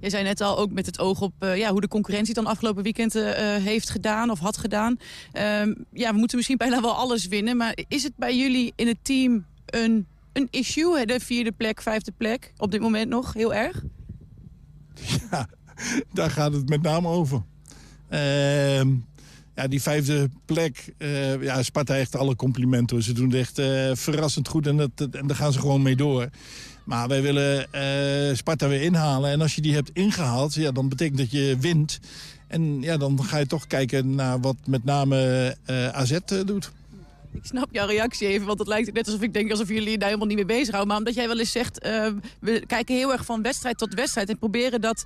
Je 0.00 0.10
zei 0.10 0.22
net 0.22 0.40
al 0.40 0.58
ook 0.58 0.70
met 0.70 0.86
het 0.86 0.98
oog 0.98 1.20
op 1.20 1.32
eh, 1.38 1.56
ja, 1.56 1.70
hoe 1.70 1.80
de 1.80 1.88
concurrentie 1.88 2.34
dan 2.34 2.46
afgelopen 2.46 2.82
weekend 2.82 3.14
eh, 3.14 3.56
eh, 3.56 3.62
heeft 3.62 3.90
gedaan 3.90 4.30
of 4.30 4.38
had 4.38 4.56
gedaan. 4.56 4.96
Ehm, 5.32 5.74
ja, 5.92 6.12
we 6.12 6.18
moeten 6.18 6.36
misschien 6.36 6.56
bijna 6.56 6.80
wel 6.80 6.94
alles 6.94 7.26
winnen. 7.26 7.56
Maar 7.56 7.78
is 7.88 8.02
het 8.02 8.12
bij 8.16 8.36
jullie 8.36 8.72
in 8.76 8.86
het 8.86 8.96
team 9.02 9.44
een, 9.66 10.06
een 10.32 10.48
issue? 10.50 11.06
De 11.06 11.20
vierde 11.20 11.52
plek, 11.52 11.82
vijfde 11.82 12.12
plek 12.16 12.52
op 12.56 12.70
dit 12.70 12.80
moment 12.80 13.08
nog 13.08 13.32
heel 13.32 13.54
erg? 13.54 13.82
Ja, 15.30 15.48
daar 16.12 16.30
gaat 16.30 16.52
het 16.52 16.68
met 16.68 16.82
name 16.82 17.08
over. 17.08 17.42
Ehm, 18.08 18.88
ja, 19.54 19.68
die 19.68 19.82
vijfde 19.82 20.28
plek, 20.44 20.94
eh, 20.98 21.42
ja, 21.42 21.62
Sparta 21.62 21.96
echt 21.96 22.16
alle 22.16 22.36
complimenten. 22.36 23.02
Ze 23.02 23.12
doen 23.12 23.30
het 23.30 23.38
echt 23.38 23.58
eh, 23.58 23.90
verrassend 23.92 24.48
goed 24.48 24.66
en, 24.66 24.76
dat, 24.76 24.90
en 25.12 25.26
daar 25.26 25.36
gaan 25.36 25.52
ze 25.52 25.60
gewoon 25.60 25.82
mee 25.82 25.96
door. 25.96 26.28
Maar 26.84 27.08
wij 27.08 27.22
willen 27.22 27.72
eh, 27.72 28.36
Sparta 28.36 28.68
weer 28.68 28.82
inhalen. 28.82 29.30
En 29.30 29.40
als 29.40 29.54
je 29.54 29.60
die 29.60 29.74
hebt 29.74 29.90
ingehaald, 29.92 30.54
ja, 30.54 30.72
dan 30.72 30.88
betekent 30.88 31.18
dat 31.18 31.30
je 31.30 31.56
wint. 31.60 32.00
En 32.46 32.82
ja, 32.82 32.96
dan 32.96 33.24
ga 33.24 33.38
je 33.38 33.46
toch 33.46 33.66
kijken 33.66 34.14
naar 34.14 34.40
wat 34.40 34.56
met 34.66 34.84
name 34.84 35.56
AZ 35.92 36.18
doet. 36.46 36.72
Ik 37.32 37.44
snap 37.44 37.68
jouw 37.70 37.86
reactie 37.86 38.28
even, 38.28 38.46
want 38.46 38.58
het 38.58 38.68
lijkt 38.68 38.92
net 38.92 39.06
alsof 39.06 39.22
ik 39.22 39.32
denk 39.32 39.50
alsof 39.50 39.68
jullie 39.68 39.98
daar 39.98 40.08
helemaal 40.08 40.28
niet 40.28 40.36
mee 40.36 40.56
bezighouden. 40.56 40.88
Maar 40.88 40.98
omdat 40.98 41.14
jij 41.14 41.28
wel 41.28 41.38
eens 41.38 41.52
zegt, 41.52 41.78
we 42.38 42.64
kijken 42.66 42.94
heel 42.94 43.12
erg 43.12 43.24
van 43.24 43.42
wedstrijd 43.42 43.78
tot 43.78 43.94
wedstrijd 43.94 44.28
en 44.28 44.38
proberen 44.38 44.80
dat, 44.80 45.04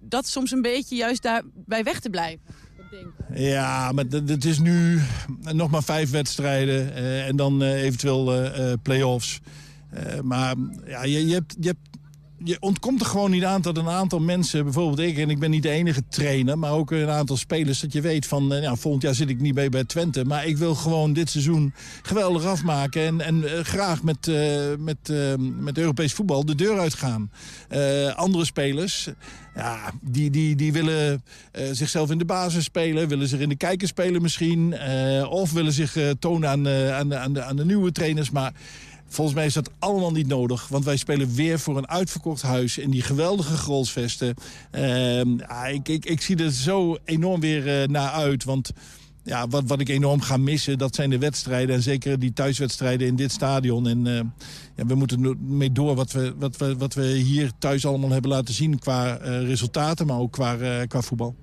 dat 0.00 0.28
soms 0.28 0.50
een 0.50 0.62
beetje 0.62 0.96
juist 0.96 1.22
daarbij 1.22 1.82
weg 1.82 2.00
te 2.00 2.10
blijven. 2.10 2.40
Ja, 3.34 3.92
maar 3.92 4.04
het 4.04 4.44
is 4.44 4.58
nu 4.58 5.00
nog 5.52 5.70
maar 5.70 5.82
vijf 5.82 6.10
wedstrijden 6.10 6.94
eh, 6.94 7.26
en 7.26 7.36
dan 7.36 7.62
eh, 7.62 7.82
eventueel 7.82 8.34
eh, 8.34 8.72
play-offs. 8.82 9.40
Maar 10.22 10.54
ja, 10.86 11.04
je, 11.04 11.26
je, 11.26 11.34
hebt, 11.34 11.56
je, 11.60 11.66
hebt, 11.66 11.98
je 12.44 12.56
ontkomt 12.60 13.00
er 13.00 13.06
gewoon 13.06 13.30
niet 13.30 13.44
aan 13.44 13.62
dat 13.62 13.76
een 13.76 13.88
aantal 13.88 14.20
mensen, 14.20 14.64
bijvoorbeeld 14.64 14.98
ik... 14.98 15.18
en 15.18 15.30
ik 15.30 15.38
ben 15.38 15.50
niet 15.50 15.62
de 15.62 15.70
enige 15.70 16.02
trainer, 16.08 16.58
maar 16.58 16.72
ook 16.72 16.90
een 16.90 17.08
aantal 17.08 17.36
spelers... 17.36 17.80
dat 17.80 17.92
je 17.92 18.00
weet 18.00 18.26
van, 18.26 18.52
eh, 18.52 18.62
ja, 18.62 18.76
volgend 18.76 19.02
jaar 19.02 19.14
zit 19.14 19.28
ik 19.28 19.40
niet 19.40 19.54
mee 19.54 19.68
bij 19.68 19.84
Twente... 19.84 20.24
maar 20.24 20.46
ik 20.46 20.56
wil 20.56 20.74
gewoon 20.74 21.12
dit 21.12 21.30
seizoen 21.30 21.72
geweldig 22.02 22.44
afmaken... 22.44 23.02
en, 23.02 23.20
en 23.20 23.44
eh, 23.44 23.64
graag 23.64 24.02
met, 24.02 24.28
eh, 24.28 24.36
met, 24.78 24.96
eh, 25.02 25.34
met 25.38 25.78
Europees 25.78 26.12
voetbal 26.12 26.44
de 26.44 26.54
deur 26.54 26.78
uitgaan. 26.78 27.30
Andere 28.14 28.44
spelers, 28.44 29.08
ja, 29.54 29.92
die, 30.00 30.30
die, 30.30 30.56
die 30.56 30.72
willen 30.72 31.22
zichzelf 31.72 32.10
in 32.10 32.18
de 32.18 32.24
basis 32.24 32.64
spelen... 32.64 33.08
willen 33.08 33.28
zich 33.28 33.40
in 33.40 33.48
de 33.48 33.56
kijker 33.56 33.88
spelen 33.88 34.22
misschien... 34.22 34.74
of 35.28 35.52
willen 35.52 35.72
zich 35.72 35.96
tonen 36.18 36.48
aan, 36.48 36.68
aan, 36.68 37.08
de, 37.08 37.16
aan, 37.16 37.32
de, 37.32 37.42
aan 37.42 37.56
de 37.56 37.64
nieuwe 37.64 37.92
trainers, 37.92 38.30
maar... 38.30 38.52
Volgens 39.12 39.36
mij 39.36 39.46
is 39.46 39.54
dat 39.54 39.70
allemaal 39.78 40.12
niet 40.12 40.26
nodig. 40.26 40.68
Want 40.68 40.84
wij 40.84 40.96
spelen 40.96 41.34
weer 41.34 41.58
voor 41.58 41.76
een 41.76 41.88
uitverkocht 41.88 42.42
huis 42.42 42.78
in 42.78 42.90
die 42.90 43.02
geweldige 43.02 43.56
grolsvesten. 43.56 44.34
Ehm, 44.70 45.38
ik, 45.72 45.88
ik, 45.88 46.04
ik 46.04 46.20
zie 46.20 46.36
er 46.36 46.52
zo 46.52 46.96
enorm 47.04 47.40
weer 47.40 47.82
eh, 47.82 47.88
naar 47.88 48.10
uit. 48.10 48.44
Want 48.44 48.70
ja, 49.24 49.48
wat, 49.48 49.62
wat 49.66 49.80
ik 49.80 49.88
enorm 49.88 50.20
ga 50.20 50.36
missen, 50.36 50.78
dat 50.78 50.94
zijn 50.94 51.10
de 51.10 51.18
wedstrijden. 51.18 51.74
En 51.74 51.82
zeker 51.82 52.18
die 52.18 52.32
thuiswedstrijden 52.32 53.06
in 53.06 53.16
dit 53.16 53.32
stadion. 53.32 53.88
En 53.88 54.06
eh, 54.06 54.24
ja, 54.76 54.86
we 54.86 54.94
moeten 54.94 55.36
mee 55.40 55.72
door 55.72 55.94
wat 55.94 56.12
we, 56.12 56.34
wat, 56.38 56.56
we, 56.56 56.76
wat 56.76 56.94
we 56.94 57.06
hier 57.06 57.50
thuis 57.58 57.86
allemaal 57.86 58.10
hebben 58.10 58.30
laten 58.30 58.54
zien... 58.54 58.78
qua 58.78 59.18
eh, 59.18 59.42
resultaten, 59.42 60.06
maar 60.06 60.18
ook 60.18 60.32
qua, 60.32 60.86
qua 60.86 61.00
voetbal. 61.00 61.34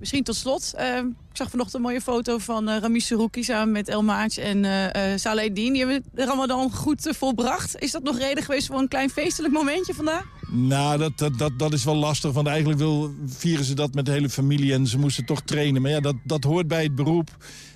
Misschien 0.00 0.22
tot 0.22 0.36
slot, 0.36 0.72
eh, 0.76 0.96
ik 1.30 1.36
zag 1.36 1.50
vanochtend 1.50 1.76
een 1.76 1.88
mooie 1.88 2.00
foto 2.00 2.38
van 2.38 2.68
uh, 2.68 3.00
Serouki 3.00 3.42
samen 3.44 3.72
met 3.72 3.88
El 3.88 4.08
en 4.08 4.64
eh 4.64 5.18
Saleh 5.18 5.54
Dien. 5.54 5.72
Die 5.72 5.86
hebben 5.86 6.04
de 6.12 6.24
Ramadan 6.24 6.72
goed 6.72 7.08
volbracht. 7.10 7.78
Is 7.78 7.90
dat 7.90 8.02
nog 8.02 8.18
reden 8.18 8.44
geweest 8.44 8.66
voor 8.66 8.78
een 8.78 8.88
klein 8.88 9.10
feestelijk 9.10 9.54
momentje 9.54 9.94
vandaag? 9.94 10.24
Nou, 10.50 10.98
dat, 10.98 11.18
dat, 11.18 11.38
dat, 11.38 11.58
dat 11.58 11.72
is 11.72 11.84
wel 11.84 11.94
lastig. 11.94 12.32
Want 12.32 12.46
eigenlijk 12.46 12.78
wil, 12.78 13.14
vieren 13.26 13.64
ze 13.64 13.74
dat 13.74 13.94
met 13.94 14.06
de 14.06 14.12
hele 14.12 14.28
familie 14.28 14.72
en 14.72 14.86
ze 14.86 14.98
moesten 14.98 15.24
toch 15.24 15.42
trainen. 15.42 15.82
Maar 15.82 15.90
ja, 15.90 16.00
dat, 16.00 16.16
dat 16.24 16.44
hoort 16.44 16.68
bij 16.68 16.82
het 16.82 16.94
beroep. 16.94 17.30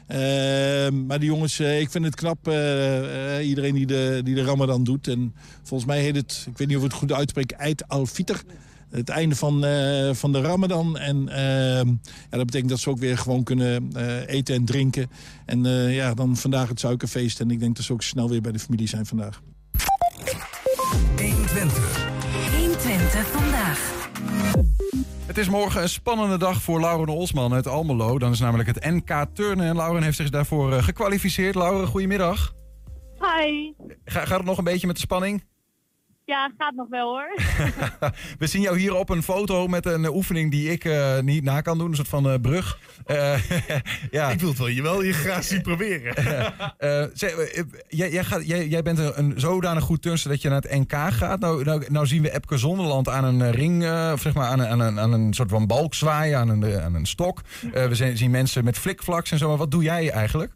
Eh, 0.07 0.19
maar 1.07 1.19
die 1.19 1.29
jongens, 1.29 1.61
ik 1.61 1.91
vind 1.91 2.05
het 2.05 2.15
knap, 2.15 2.49
iedereen 3.43 3.75
die 3.75 3.87
de, 3.87 4.21
die 4.25 4.35
de 4.35 4.45
Ramadan 4.45 4.85
doet. 4.85 5.09
En 5.09 5.35
volgens 5.63 5.91
mij 5.91 6.01
heet 6.01 6.17
het, 6.17 6.47
ik 6.51 6.59
weet 6.59 6.69
niet 6.69 6.77
of 6.77 6.83
het 6.83 6.93
goed 6.93 7.13
uitspreek, 7.13 7.51
Eid 7.51 7.89
al-Fitr. 7.89 8.37
Het 8.95 9.09
einde 9.09 9.35
van, 9.37 9.65
eh, 9.65 10.15
van 10.15 10.33
de 10.33 10.41
Ramadan. 10.41 10.99
En 10.99 11.29
eh, 11.29 11.93
ja, 12.31 12.37
dat 12.37 12.47
betekent 12.47 12.71
dat 12.71 12.81
ze 12.81 12.91
ook 12.91 12.99
weer 12.99 13.19
gewoon 13.19 13.43
kunnen 13.43 13.91
eh, 13.93 14.29
eten 14.29 14.55
en 14.55 14.65
drinken. 14.65 15.11
En 15.47 15.67
eh, 15.67 15.95
ja, 15.95 16.15
dan 16.15 16.37
vandaag 16.37 16.69
het 16.69 16.81
suikerfeest. 16.81 17.41
En 17.41 17.51
ik 17.51 17.61
denk 17.61 17.77
dat 17.77 17.85
ze 17.85 17.93
ook 17.93 18.03
snel 18.03 18.29
weer 18.29 18.41
bij 18.41 18.53
de 18.53 18.59
familie 18.59 18.89
zijn 18.89 19.07
vandaag. 19.07 19.43
120. 21.17 22.09
120 22.59 23.27
vandaag. 23.27 23.93
Het 25.27 25.39
is 25.39 25.49
morgen 25.49 25.83
een 25.83 25.89
spannende 25.89 26.39
dag 26.39 26.63
voor 26.63 26.81
Lauren 26.81 27.15
Olsman 27.15 27.53
uit 27.53 27.67
Almelo. 27.67 28.19
Dan 28.19 28.33
is 28.33 28.41
namelijk 28.41 28.69
het 28.69 28.85
NK 28.85 29.27
Turnen 29.33 29.67
en 29.67 29.77
Lauren 29.77 30.03
heeft 30.03 30.17
zich 30.17 30.31
daarvoor 30.31 30.73
eh, 30.73 30.83
gekwalificeerd. 30.83 31.55
Lauren, 31.55 31.87
goedemiddag. 31.87 32.55
Hi. 33.19 33.73
Ga, 34.05 34.25
gaat 34.25 34.37
het 34.37 34.47
nog 34.47 34.59
een 34.59 34.65
beetje 34.65 34.87
met 34.87 34.97
de 34.97 35.03
spanning? 35.03 35.45
Ja, 36.27 36.51
gaat 36.59 36.75
nog 36.75 36.89
wel 36.89 37.09
hoor. 37.09 37.35
We 38.39 38.47
zien 38.47 38.62
jou 38.62 38.79
hier 38.79 38.95
op 38.95 39.09
een 39.09 39.22
foto 39.22 39.66
met 39.66 39.87
een 39.87 40.07
oefening 40.07 40.51
die 40.51 40.70
ik 40.70 40.85
eh, 40.85 41.18
niet 41.18 41.45
na 41.45 41.61
kan 41.61 41.79
doen. 41.79 41.89
Een 41.89 41.97
soort 41.97 42.09
van 42.09 42.31
eh, 42.31 42.41
brug. 42.41 42.79
Eh, 43.07 43.51
ja. 44.11 44.31
Ik 44.31 44.41
wil 44.41 44.49
het 44.49 44.59
wel, 44.59 44.68
je 44.68 44.83
wel 44.83 45.03
je 45.03 45.12
graag 45.12 45.45
zien 45.45 45.62
proberen. 45.62 46.14
Zeg, 47.14 47.35
jij, 47.89 48.11
jij, 48.11 48.25
gaat, 48.25 48.47
jij, 48.47 48.68
jij 48.68 48.83
bent 48.83 48.99
een, 48.99 49.18
een 49.18 49.33
zodanig 49.37 49.85
goed 49.85 50.03
turnster 50.03 50.31
dat 50.31 50.43
je 50.43 50.49
naar 50.49 50.62
het 50.62 50.70
NK 50.70 50.93
gaat. 50.93 51.41
Nou, 51.41 51.64
nou, 51.64 51.85
nou 51.89 52.07
zien 52.07 52.22
we 52.22 52.35
Epke 52.35 52.57
Zonderland 52.57 53.09
aan 53.09 53.25
een 53.25 53.51
ring, 53.51 53.85
eh, 53.85 54.11
of 54.12 54.20
zeg 54.20 54.35
maar 54.35 54.47
aan 54.47 54.61
een, 54.61 54.66
aan, 54.66 54.81
een, 54.81 55.01
aan 55.01 55.12
een 55.12 55.35
soort 55.35 55.51
van 55.51 55.66
balk 55.66 55.95
zwaaien, 55.95 56.39
aan 56.39 56.49
een, 56.49 56.81
aan 56.81 56.95
een 56.95 57.07
stok. 57.07 57.41
Eh, 57.72 57.87
we 57.87 57.95
zien, 57.95 58.16
zien 58.16 58.31
mensen 58.31 58.64
met 58.64 58.79
flikvlaks 58.79 59.31
en 59.31 59.39
zo. 59.39 59.49
Maar 59.49 59.57
wat 59.57 59.70
doe 59.70 59.83
jij 59.83 60.11
eigenlijk? 60.11 60.53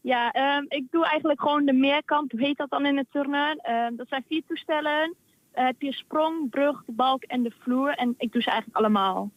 Ja, 0.00 0.30
ehm, 0.30 0.64
ik 0.68 0.84
doe 0.90 1.06
eigenlijk 1.06 1.40
gewoon 1.40 1.64
de 1.64 1.72
meerkant, 1.72 2.32
hoe 2.32 2.40
heet 2.40 2.56
dat 2.56 2.70
dan 2.70 2.86
in 2.86 2.96
het 2.96 3.06
turnen? 3.10 3.56
Ehm, 3.56 3.96
dat 3.96 4.08
zijn 4.08 4.24
vier 4.28 4.42
toestellen. 4.46 5.14
Eh, 5.52 5.64
heb 5.64 5.80
je 5.80 5.92
sprong, 5.92 6.50
brug, 6.50 6.82
de 6.86 6.92
balk 6.92 7.22
en 7.22 7.42
de 7.42 7.52
vloer. 7.58 7.94
En 7.94 8.14
ik 8.18 8.32
doe 8.32 8.42
ze 8.42 8.50
eigenlijk 8.50 8.78
allemaal. 8.78 9.30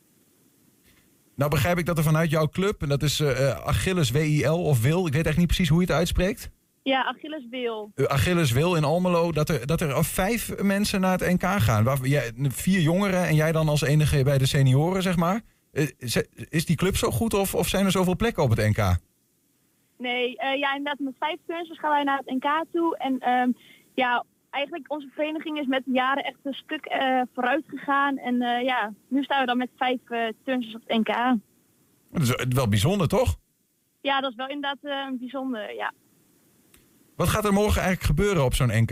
Nou 1.35 1.49
begrijp 1.49 1.77
ik 1.77 1.85
dat 1.85 1.97
er 1.97 2.03
vanuit 2.03 2.29
jouw 2.29 2.47
club, 2.47 2.81
en 2.81 2.89
dat 2.89 3.03
is 3.03 3.19
eh, 3.19 3.49
Achilles 3.49 4.11
WIL 4.11 4.63
of 4.63 4.81
Wil, 4.81 5.07
ik 5.07 5.13
weet 5.13 5.25
echt 5.25 5.37
niet 5.37 5.47
precies 5.47 5.69
hoe 5.69 5.81
je 5.81 5.87
het 5.87 5.95
uitspreekt. 5.95 6.51
Ja, 6.83 7.03
Achilles 7.05 7.47
wil. 7.49 7.91
Achilles 7.95 8.51
Wil 8.51 8.75
in 8.75 8.83
Almelo, 8.83 9.31
dat 9.31 9.49
er, 9.49 9.65
dat 9.65 9.81
er 9.81 10.05
vijf 10.05 10.61
mensen 10.61 11.01
naar 11.01 11.19
het 11.19 11.41
NK 11.41 11.61
gaan. 11.61 11.83
Waar, 11.83 12.07
jij, 12.07 12.31
vier 12.37 12.79
jongeren 12.79 13.27
en 13.27 13.35
jij 13.35 13.51
dan 13.51 13.69
als 13.69 13.81
enige 13.81 14.23
bij 14.23 14.37
de 14.37 14.45
senioren, 14.45 15.01
zeg 15.01 15.15
maar. 15.15 15.41
Is 16.49 16.65
die 16.65 16.75
club 16.75 16.97
zo 16.97 17.11
goed 17.11 17.33
of, 17.33 17.55
of 17.55 17.67
zijn 17.67 17.85
er 17.85 17.91
zoveel 17.91 18.15
plekken 18.15 18.43
op 18.43 18.49
het 18.49 18.59
NK? 18.59 18.97
Nee, 20.03 20.37
eh, 20.37 20.59
ja, 20.59 20.75
inderdaad, 20.75 20.99
met 20.99 21.15
vijf 21.19 21.39
turnsters 21.47 21.79
gaan 21.79 21.89
wij 21.89 22.03
naar 22.03 22.17
het 22.17 22.35
NK 22.35 22.65
toe. 22.71 22.97
En 22.97 23.19
ehm, 23.19 23.51
ja, 23.93 24.25
eigenlijk 24.49 24.91
onze 24.91 25.09
vereniging 25.13 25.59
is 25.59 25.65
met 25.65 25.85
de 25.85 25.91
jaren 25.91 26.23
echt 26.23 26.37
een 26.43 26.53
stuk 26.53 26.85
eh, 26.85 27.21
vooruit 27.33 27.63
gegaan. 27.67 28.17
En 28.17 28.41
eh, 28.41 28.63
ja, 28.63 28.93
nu 29.07 29.23
staan 29.23 29.39
we 29.39 29.45
dan 29.45 29.57
met 29.57 29.69
vijf 29.77 29.99
uh, 30.09 30.27
turnsters 30.43 30.75
op 30.75 30.81
het 30.87 30.97
NK. 30.97 31.37
Dat 32.11 32.21
is 32.21 32.55
wel 32.55 32.67
bijzonder, 32.67 33.07
toch? 33.07 33.35
Ja, 34.01 34.21
dat 34.21 34.31
is 34.31 34.37
wel 34.37 34.47
inderdaad 34.47 35.17
bijzonder, 35.19 35.73
ja. 35.73 35.91
Wat 37.15 37.27
gaat 37.27 37.45
er 37.45 37.53
morgen 37.53 37.81
eigenlijk 37.81 38.19
gebeuren 38.19 38.45
op 38.45 38.53
zo'n 38.53 38.81
NK? 38.81 38.91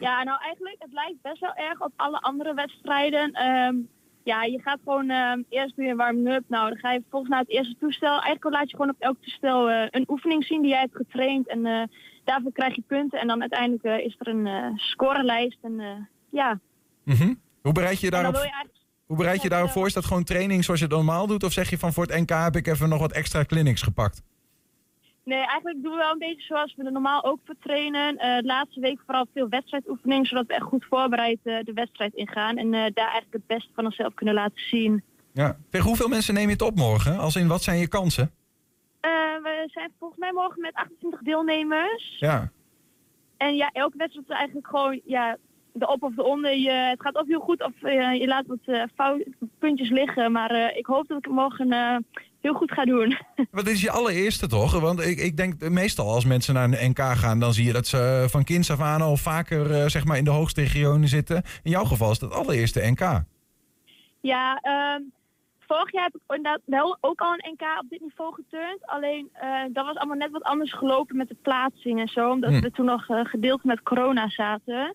Ja, 0.00 0.22
nou 0.22 0.40
eigenlijk, 0.40 0.76
het 0.78 0.92
lijkt 0.92 1.22
best 1.22 1.40
wel 1.40 1.54
erg 1.54 1.80
op 1.80 1.92
alle 1.96 2.20
andere 2.20 2.54
wedstrijden. 2.54 3.32
Ehm, 3.32 3.76
ja, 4.24 4.42
je 4.42 4.60
gaat 4.60 4.78
gewoon 4.84 5.10
ehm, 5.10 5.42
eerst 5.48 5.76
doe 5.76 5.84
je 5.84 5.90
een 5.90 5.96
warming-up. 5.96 6.44
Nou, 6.48 6.68
dan 6.68 6.78
ga 6.78 6.92
je 6.92 7.02
volgens 7.10 7.30
naar 7.30 7.40
het 7.40 7.50
eerste 7.50 7.76
toestel. 7.80 8.10
Eigenlijk 8.10 8.54
laat 8.54 8.70
je 8.70 8.76
gewoon 8.76 8.90
op 8.90 9.00
elk 9.00 9.16
toestel 9.20 9.70
eh, 9.70 9.86
een 9.90 10.04
oefening 10.08 10.44
zien 10.44 10.62
die 10.62 10.70
jij 10.70 10.80
hebt 10.80 10.96
getraind. 10.96 11.48
En 11.48 11.66
eh, 11.66 11.82
daarvoor 12.24 12.52
krijg 12.52 12.74
je 12.74 12.82
punten. 12.86 13.20
En 13.20 13.26
dan 13.26 13.40
uiteindelijk 13.40 13.84
eh, 13.84 14.04
is 14.04 14.16
er 14.18 14.28
een 14.28 14.78
scorelijst. 14.78 15.58
En 15.62 16.08
ja, 16.30 16.60
Mhm. 17.04 17.34
Hoe 17.62 17.72
bereid 17.72 18.00
je 18.00 18.10
daarop, 18.10 18.34
eigenlijk... 18.34 18.74
hoe 19.06 19.16
bereid 19.16 19.36
je 19.36 19.42
je 19.42 19.48
daarop 19.48 19.70
voor? 19.70 19.86
Is 19.86 19.92
dat 19.92 20.04
gewoon 20.04 20.24
training 20.24 20.64
zoals 20.64 20.80
je 20.80 20.86
het 20.86 20.94
normaal 20.94 21.26
doet? 21.26 21.44
Of 21.44 21.52
zeg 21.52 21.70
je 21.70 21.78
van 21.78 21.92
voor 21.92 22.06
het 22.06 22.20
NK 22.20 22.30
heb 22.30 22.56
ik 22.56 22.66
even 22.66 22.88
nog 22.88 23.00
wat 23.00 23.12
extra 23.12 23.44
clinics 23.44 23.82
gepakt? 23.82 24.22
Nee, 25.24 25.46
eigenlijk 25.46 25.82
doen 25.82 25.92
we 25.92 25.98
wel 25.98 26.12
een 26.12 26.18
beetje 26.18 26.42
zoals 26.42 26.74
we 26.76 26.84
er 26.84 26.92
normaal 26.92 27.24
ook 27.24 27.38
voor 27.44 27.54
trainen. 27.60 28.16
Eh, 28.16 28.36
de 28.36 28.46
laatste 28.46 28.80
week 28.80 29.00
vooral 29.06 29.26
veel 29.34 29.48
wedstrijdoefening, 29.48 30.26
zodat 30.26 30.46
we 30.46 30.54
echt 30.54 30.62
goed 30.62 30.84
voorbereid 30.84 31.38
eh, 31.42 31.58
de 31.64 31.72
wedstrijd 31.72 32.14
ingaan. 32.14 32.56
En 32.56 32.74
eh, 32.74 32.80
daar 32.94 33.10
eigenlijk 33.10 33.32
het 33.32 33.46
beste 33.46 33.70
van 33.74 33.84
onszelf 33.84 34.14
kunnen 34.14 34.34
laten 34.34 34.60
zien. 34.60 35.02
Ja. 35.32 35.56
Tegen 35.70 35.86
hoeveel 35.86 36.08
mensen 36.08 36.34
neem 36.34 36.46
je 36.46 36.52
het 36.52 36.62
op 36.62 36.76
morgen? 36.76 37.18
Als 37.18 37.36
in, 37.36 37.48
wat 37.48 37.62
zijn 37.62 37.78
je 37.78 37.88
kansen? 37.88 38.30
We 39.42 39.64
zijn 39.66 39.92
volgens 39.98 40.20
mij 40.20 40.32
morgen 40.32 40.60
met 40.60 40.74
28 40.74 41.20
deelnemers. 41.22 42.16
Ja. 42.18 42.50
En 43.36 43.54
ja, 43.54 43.70
elke 43.72 43.96
wedstrijd 43.96 44.28
is 44.28 44.34
eigenlijk 44.34 44.66
gewoon 44.66 45.00
ja, 45.04 45.36
de 45.72 45.88
op 45.88 46.02
of 46.02 46.14
de 46.14 46.22
onder. 46.22 46.56
Je, 46.56 46.70
het 46.70 47.00
gaat 47.00 47.14
of 47.14 47.26
heel 47.26 47.40
goed 47.40 47.62
of 47.62 47.82
eh, 47.82 48.20
je 48.20 48.26
laat 48.26 48.46
wat 48.46 48.58
eh, 48.64 48.82
fout, 48.94 49.22
puntjes 49.58 49.90
liggen. 49.90 50.32
Maar 50.32 50.50
eh, 50.50 50.76
ik 50.76 50.86
hoop 50.86 51.08
dat 51.08 51.18
ik 51.18 51.24
het 51.24 51.34
morgen 51.34 52.04
heel 52.40 52.54
goed 52.54 52.72
ga 52.72 52.84
doen. 52.84 53.16
Wat 53.50 53.66
is 53.66 53.80
je 53.80 53.90
allereerste 53.90 54.46
toch? 54.46 54.80
Want 54.80 55.00
ik, 55.00 55.18
ik 55.18 55.36
denk 55.36 55.68
meestal 55.68 56.08
als 56.08 56.24
mensen 56.24 56.54
naar 56.54 56.64
een 56.64 56.90
NK 56.90 56.98
gaan, 57.00 57.40
dan 57.40 57.52
zie 57.52 57.66
je 57.66 57.72
dat 57.72 57.86
ze 57.86 58.26
van 58.28 58.44
kinds 58.44 58.70
af 58.70 58.80
aan 58.80 59.02
al 59.02 59.16
vaker 59.16 59.90
zeg 59.90 60.04
maar 60.04 60.16
in 60.16 60.24
de 60.24 60.30
hoogste 60.30 60.60
regionen 60.60 61.08
zitten. 61.08 61.42
In 61.62 61.70
jouw 61.70 61.84
geval 61.84 62.10
is 62.10 62.18
dat 62.18 62.34
allereerste 62.34 62.90
NK. 62.90 63.22
Ja, 64.20 64.58
ehm, 64.62 65.00
vorig 65.58 65.92
jaar 65.92 66.04
heb 66.04 66.14
ik 66.14 66.20
inderdaad 66.36 66.60
wel 66.64 66.98
ook 67.00 67.20
al 67.20 67.32
een 67.32 67.52
NK 67.52 67.80
op 67.80 67.88
dit 67.88 68.00
niveau 68.00 68.34
geturnd. 68.34 68.86
Alleen 68.86 69.30
dat 69.72 69.86
was 69.86 69.96
allemaal 69.96 70.16
net 70.16 70.30
wat 70.30 70.42
anders 70.42 70.72
gelopen 70.72 71.16
met 71.16 71.28
de 71.28 71.36
plaatsing 71.42 72.00
en 72.00 72.08
zo. 72.08 72.30
Omdat 72.30 72.50
Hm. 72.50 72.60
we 72.60 72.70
toen 72.70 72.86
nog 72.86 73.06
gedeeld 73.06 73.64
met 73.64 73.82
corona 73.82 74.28
zaten. 74.28 74.94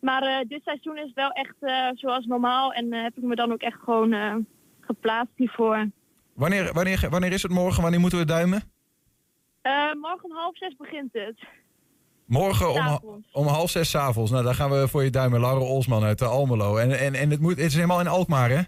Maar 0.00 0.22
eh, 0.22 0.48
dit 0.48 0.60
seizoen 0.64 0.96
is 0.98 1.12
wel 1.14 1.30
echt 1.30 1.54
eh, 1.60 1.88
zoals 1.94 2.26
normaal. 2.26 2.72
En 2.72 2.92
eh, 2.92 3.02
heb 3.02 3.16
ik 3.16 3.22
me 3.22 3.34
dan 3.34 3.52
ook 3.52 3.60
echt 3.60 3.78
gewoon 3.84 4.12
eh, 4.12 4.34
geplaatst 4.80 5.32
hiervoor. 5.36 5.86
Wanneer, 6.34 6.72
wanneer, 6.72 7.06
wanneer 7.10 7.32
is 7.32 7.42
het 7.42 7.52
morgen? 7.52 7.82
Wanneer 7.82 8.00
moeten 8.00 8.18
we 8.18 8.24
duimen? 8.24 8.62
Eh, 9.62 9.92
morgen 10.00 10.24
om 10.24 10.36
half 10.36 10.56
zes 10.56 10.76
begint 10.76 11.08
het. 11.12 11.44
Morgen 12.26 12.72
om, 12.72 13.24
om 13.32 13.46
half 13.46 13.70
zes 13.70 13.90
's 13.90 13.94
avonds. 13.94 14.30
Nou, 14.30 14.44
daar 14.44 14.54
gaan 14.54 14.70
we 14.70 14.88
voor 14.88 15.04
je 15.04 15.10
duimen. 15.10 15.40
Laura 15.40 15.64
Olsman 15.64 16.02
uit 16.04 16.20
uh, 16.20 16.28
Almelo. 16.28 16.76
En, 16.76 16.98
en, 16.98 17.14
en 17.14 17.30
het, 17.30 17.40
moet, 17.40 17.56
het 17.56 17.66
is 17.66 17.74
helemaal 17.74 18.00
in 18.00 18.08
Alkmaar, 18.08 18.48
hè? 18.48 18.60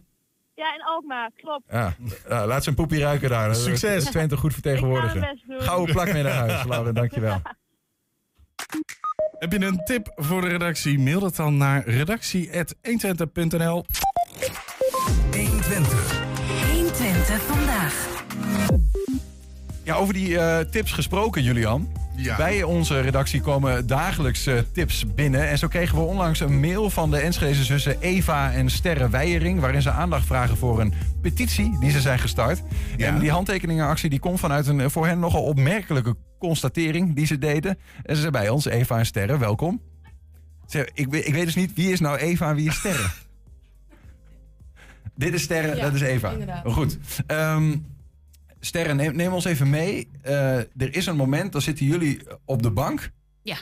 Ja, 0.54 0.74
in 0.74 0.82
Alkmaar, 0.84 1.30
klopt. 1.36 1.62
Ja, 1.70 1.94
ja, 2.28 2.46
laat 2.46 2.62
ze 2.62 2.68
een 2.68 2.74
poepie 2.74 3.00
ruiken 3.00 3.28
daar. 3.28 3.54
Succes. 3.54 4.04
Twente 4.04 4.36
goed 4.36 4.52
vertegenwoordigen. 4.52 5.16
Ik 5.16 5.22
ga 5.22 5.26
mijn 5.26 5.34
best 5.34 5.48
doen. 5.48 5.60
Gouden 5.60 5.94
plak 5.94 6.12
mee 6.12 6.22
naar 6.22 6.32
huis, 6.32 6.64
Laura. 6.64 6.92
Dankjewel. 6.92 7.40
Heb 9.38 9.52
je 9.52 9.60
een 9.60 9.80
tip 9.84 10.12
voor 10.16 10.40
de 10.40 10.48
redactie? 10.48 10.98
Mail 10.98 11.20
dat 11.20 11.36
dan 11.36 11.56
naar 11.56 11.88
redactie.120.nl. 11.88 13.84
120. 15.32 16.22
120 16.72 17.42
vandaag. 17.42 18.08
Ja, 19.82 19.94
over 19.94 20.14
die 20.14 20.38
eh, 20.38 20.58
tips 20.58 20.92
gesproken, 20.92 21.42
Julian. 21.42 21.92
Ja. 22.22 22.36
Bij 22.36 22.62
onze 22.62 23.00
redactie 23.00 23.40
komen 23.40 23.86
dagelijks 23.86 24.46
eh, 24.46 24.58
tips 24.72 25.14
binnen. 25.14 25.48
En 25.48 25.58
zo 25.58 25.68
kregen 25.68 25.96
we 25.98 26.04
onlangs 26.04 26.40
een 26.40 26.60
mail 26.60 26.90
van 26.90 27.10
de 27.10 27.18
Enschedeze 27.18 27.64
zussen 27.64 28.00
Eva 28.00 28.52
en 28.52 28.70
Sterre 28.70 29.08
Weijering... 29.08 29.60
waarin 29.60 29.82
ze 29.82 29.90
aandacht 29.90 30.26
vragen 30.26 30.56
voor 30.56 30.80
een 30.80 30.94
petitie 31.22 31.76
die 31.80 31.90
ze 31.90 32.00
zijn 32.00 32.18
gestart. 32.18 32.62
En 32.98 33.18
die 33.18 33.30
handtekeningenactie 33.30 34.10
die 34.10 34.18
komt 34.18 34.40
vanuit 34.40 34.66
een 34.66 34.80
eh, 34.80 34.88
voor 34.88 35.06
hen 35.06 35.18
nogal 35.18 35.42
opmerkelijke 35.42 36.16
constatering 36.38 37.14
die 37.14 37.26
ze 37.26 37.38
deden. 37.38 37.78
En 38.02 38.14
ze 38.14 38.20
zijn 38.20 38.32
bij 38.32 38.48
ons, 38.48 38.64
Eva 38.64 38.98
en 38.98 39.06
Sterre, 39.06 39.38
welkom. 39.38 39.80
Ze, 40.66 40.90
ik, 40.94 41.06
weet- 41.10 41.26
ik 41.26 41.34
weet 41.34 41.44
dus 41.44 41.54
niet 41.54 41.74
wie 41.74 41.92
is 41.92 42.00
nou 42.00 42.16
Eva 42.18 42.48
en 42.48 42.54
wie 42.54 42.68
is 42.68 42.74
Sterre. 42.76 43.06
Dit 45.14 45.34
is 45.34 45.42
Sterre, 45.42 45.76
Ja, 45.76 45.82
dat 45.82 45.94
is 45.94 46.00
Eva. 46.00 46.30
inderdaad. 46.30 46.72
Goed. 46.72 46.98
Ehm, 47.26 47.76
Sterre, 48.60 48.94
neem, 48.94 49.16
neem 49.16 49.32
ons 49.32 49.44
even 49.44 49.70
mee. 49.70 50.10
Eh, 50.22 50.56
er 50.56 50.94
is 50.94 51.06
een 51.06 51.16
moment, 51.16 51.52
dan 51.52 51.62
zitten 51.62 51.86
jullie 51.86 52.20
op 52.44 52.62
de 52.62 52.70
bank. 52.70 53.10
Ja. 53.42 53.56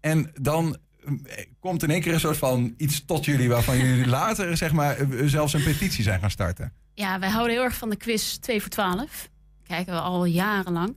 En 0.00 0.30
dan 0.40 0.76
eh, 1.04 1.12
komt 1.60 1.82
in 1.82 1.90
één 1.90 2.00
keer 2.00 2.12
een 2.14 2.20
soort 2.20 2.36
van 2.36 2.74
iets 2.76 3.04
tot 3.04 3.24
jullie... 3.24 3.48
waarvan 3.48 3.78
jullie 3.78 4.06
later 4.20 4.56
zeg 4.56 4.72
maar, 4.72 4.96
eh, 4.96 5.26
zelfs 5.26 5.52
een 5.52 5.62
petitie 5.62 6.02
zijn 6.02 6.20
gaan 6.20 6.30
starten. 6.30 6.72
Ja, 6.94 7.18
wij 7.18 7.30
houden 7.30 7.56
heel 7.56 7.64
erg 7.64 7.74
van 7.74 7.90
de 7.90 7.96
quiz 7.96 8.36
2 8.36 8.60
voor 8.60 8.70
12. 8.70 9.30
Kijken 9.66 9.92
we 9.92 10.00
al 10.00 10.24
jarenlang. 10.24 10.96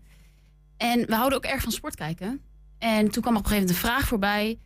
En 0.78 1.06
we 1.06 1.16
houden 1.16 1.38
ook 1.38 1.46
erg 1.46 1.62
van 1.62 1.72
sport 1.72 1.96
kijken. 1.96 2.42
En 2.78 3.10
toen 3.10 3.22
kwam 3.22 3.36
op 3.36 3.44
een 3.44 3.50
gegeven 3.50 3.68
moment 3.68 3.70
een 3.70 3.90
vraag 3.90 4.08
voorbij. 4.08 4.60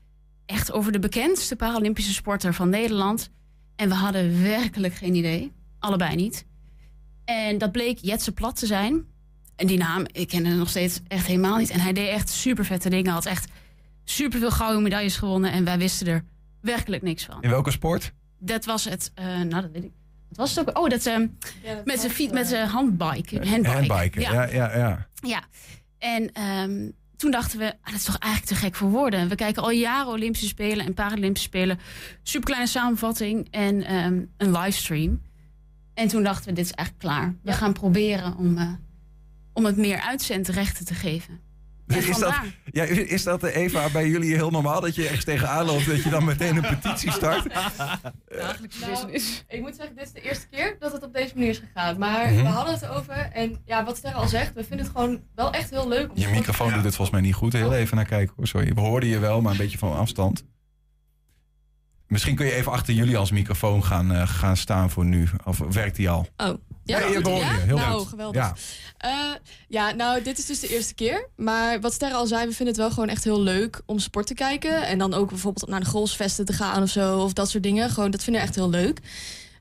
Echt 0.45 0.71
over 0.71 0.91
de 0.91 0.99
bekendste 0.99 1.55
Paralympische 1.55 2.13
sporter 2.13 2.53
van 2.53 2.69
Nederland. 2.69 3.29
En 3.75 3.89
we 3.89 3.95
hadden 3.95 4.41
werkelijk 4.43 4.93
geen 4.93 5.15
idee. 5.15 5.51
Allebei 5.79 6.15
niet. 6.15 6.45
En 7.25 7.57
dat 7.57 7.71
bleek 7.71 7.97
Jetse 7.97 8.31
Plat 8.31 8.55
te 8.55 8.65
zijn. 8.65 9.05
En 9.55 9.67
die 9.67 9.77
naam, 9.77 10.05
ik 10.11 10.27
ken 10.27 10.45
hem 10.45 10.57
nog 10.57 10.69
steeds 10.69 10.99
echt 11.07 11.27
helemaal 11.27 11.57
niet. 11.57 11.69
En 11.69 11.79
hij 11.79 11.93
deed 11.93 12.07
echt 12.07 12.29
super 12.29 12.65
vette 12.65 12.89
dingen. 12.89 13.11
Had 13.11 13.25
echt 13.25 13.51
super 14.03 14.39
veel 14.39 14.51
gouden 14.51 14.83
medailles 14.83 15.15
gewonnen. 15.15 15.51
En 15.51 15.63
wij 15.63 15.77
wisten 15.77 16.07
er 16.07 16.23
werkelijk 16.61 17.01
niks 17.01 17.25
van. 17.25 17.41
In 17.41 17.49
welke 17.49 17.71
sport? 17.71 18.13
Dat 18.39 18.65
was 18.65 18.85
het, 18.85 19.11
eh, 19.13 19.25
nou 19.25 19.49
dat 19.49 19.71
weet 19.71 19.83
ik. 19.83 19.91
Wat 20.27 20.37
was 20.37 20.55
het 20.55 20.69
ook? 20.69 20.77
Oh, 20.77 20.89
dat, 20.89 21.05
ehm 21.05 21.27
met 21.85 21.99
zijn 21.99 22.11
fiets, 22.11 22.33
met 22.33 22.47
zijn 22.47 22.67
handbike. 22.67 23.47
Handbike. 23.47 23.69
Handbiken, 23.69 24.21
ja, 24.21 24.43
ja, 24.43 24.77
ja. 24.77 25.07
Ja, 25.21 25.43
en 25.97 26.31
ehm, 26.33 26.89
toen 27.17 27.31
dachten 27.31 27.59
we, 27.59 27.65
ah, 27.65 27.85
dat 27.85 27.93
is 27.93 28.03
toch 28.03 28.17
eigenlijk 28.17 28.53
te 28.53 28.65
gek 28.65 28.75
voor 28.75 28.89
woorden. 28.89 29.29
We 29.29 29.35
kijken 29.35 29.63
al 29.63 29.71
jaren 29.71 30.11
Olympische 30.11 30.47
Spelen 30.47 30.85
en 30.85 30.93
Paralympische 30.93 31.47
Spelen. 31.47 31.79
Superkleine 32.23 32.67
samenvatting 32.67 33.47
en 33.51 33.83
ehm, 33.83 34.21
een 34.37 34.51
livestream. 34.51 35.21
En 36.01 36.07
toen 36.07 36.23
dachten 36.23 36.49
we, 36.49 36.53
dit 36.53 36.65
is 36.65 36.71
eigenlijk 36.71 37.07
klaar. 37.07 37.35
We 37.43 37.51
gaan 37.51 37.73
proberen 37.73 38.37
om, 38.37 38.57
eh, 38.57 38.67
om 39.53 39.65
het 39.65 39.77
meer 39.77 39.99
uitzendrechten 40.01 40.85
te 40.85 40.93
geven. 40.93 41.39
En 41.87 41.97
Is 42.07 42.17
dat, 42.17 42.33
ja, 42.71 42.83
is 42.83 43.23
dat 43.23 43.43
eh, 43.43 43.55
Eva 43.55 43.89
bij 43.89 44.07
jullie 44.07 44.35
heel 44.35 44.49
normaal 44.51 44.81
dat 44.81 44.95
je 44.95 45.03
ergens 45.03 45.23
tegenaan 45.25 45.65
loopt 45.65 45.85
dat 45.85 46.03
je 46.03 46.09
dan 46.09 46.25
meteen 46.25 46.55
een 46.55 46.61
petitie 46.79 47.11
start? 47.11 47.47
Nou, 48.29 49.11
ik 49.47 49.61
moet 49.61 49.75
zeggen, 49.75 49.95
dit 49.95 50.05
is 50.05 50.11
de 50.11 50.21
eerste 50.21 50.47
keer 50.47 50.75
dat 50.79 50.91
het 50.91 51.03
op 51.03 51.13
deze 51.13 51.33
manier 51.35 51.49
is 51.49 51.57
gegaan. 51.73 51.97
Maar 51.97 52.31
Mhm. 52.31 52.41
we 52.41 52.47
hadden 52.47 52.73
het 52.73 52.83
erover. 52.83 53.29
En 53.33 53.57
ja, 53.65 53.83
wat 53.85 53.97
Sterre 53.97 54.15
al 54.15 54.27
zegt, 54.27 54.53
we 54.53 54.63
vinden 54.63 54.85
het 54.85 54.95
gewoon 54.95 55.21
wel 55.35 55.51
echt 55.53 55.69
heel 55.69 55.87
leuk. 55.87 56.09
Om 56.11 56.17
Je 56.17 56.27
microfoon 56.27 56.73
doet 56.73 56.83
het 56.83 56.95
volgens 56.95 57.09
mij 57.09 57.21
niet 57.21 57.35
goed. 57.35 57.53
Heel 57.53 57.73
even 57.73 57.95
naar 57.95 58.05
kijken 58.05 58.33
hoor. 58.37 58.47
Sorry, 58.47 58.73
we 58.73 58.81
hoorden 58.81 59.09
je 59.09 59.19
wel, 59.19 59.41
maar 59.41 59.51
een 59.51 59.57
beetje 59.57 59.77
van 59.77 59.95
afstand. 59.97 60.43
Misschien 62.11 62.35
kun 62.35 62.45
je 62.45 62.51
even 62.51 62.71
achter 62.71 62.93
jullie 62.93 63.17
als 63.17 63.31
microfoon 63.31 63.83
gaan, 63.83 64.11
eh, 64.11 64.27
gaan 64.27 64.57
staan 64.57 64.89
voor 64.89 65.05
nu. 65.05 65.29
Of 65.45 65.57
werkt 65.57 65.95
die 65.95 66.09
al? 66.09 66.27
Oh, 66.37 66.47
Ja, 66.83 66.99
ja, 66.99 67.05
je 67.05 67.15
goed, 67.15 67.25
ja? 67.25 67.57
Heel 67.59 67.77
nou, 67.77 67.99
goed. 67.99 68.07
geweldig. 68.07 68.41
Ja. 68.41 68.55
Ja. 68.97 69.39
ja, 69.67 69.91
nou, 69.91 70.23
dit 70.23 70.37
is 70.37 70.45
dus 70.45 70.59
de 70.59 70.67
eerste 70.67 70.93
keer. 70.93 71.29
Maar 71.35 71.81
wat 71.81 71.93
Sterre 71.93 72.13
al 72.13 72.25
zei, 72.27 72.47
we 72.47 72.53
vinden 72.53 72.67
het 72.73 72.83
wel 72.83 72.91
gewoon 72.91 73.09
echt 73.09 73.23
heel 73.23 73.41
leuk 73.41 73.81
om 73.85 73.99
sport 73.99 74.27
te 74.27 74.33
kijken. 74.33 74.85
En 74.87 74.97
dan 74.97 75.13
ook 75.13 75.29
bijvoorbeeld 75.29 75.69
naar 75.69 75.79
de 75.79 75.85
golfsvesten 75.85 76.45
te 76.45 76.53
gaan 76.53 76.83
of 76.83 76.89
zo. 76.89 77.19
Of 77.19 77.33
dat 77.33 77.49
soort 77.49 77.63
dingen. 77.63 77.89
Gewoon, 77.89 78.11
dat 78.11 78.23
vinden 78.23 78.41
we 78.41 78.47
echt 78.47 78.57
heel 78.57 78.69
leuk. 78.69 78.99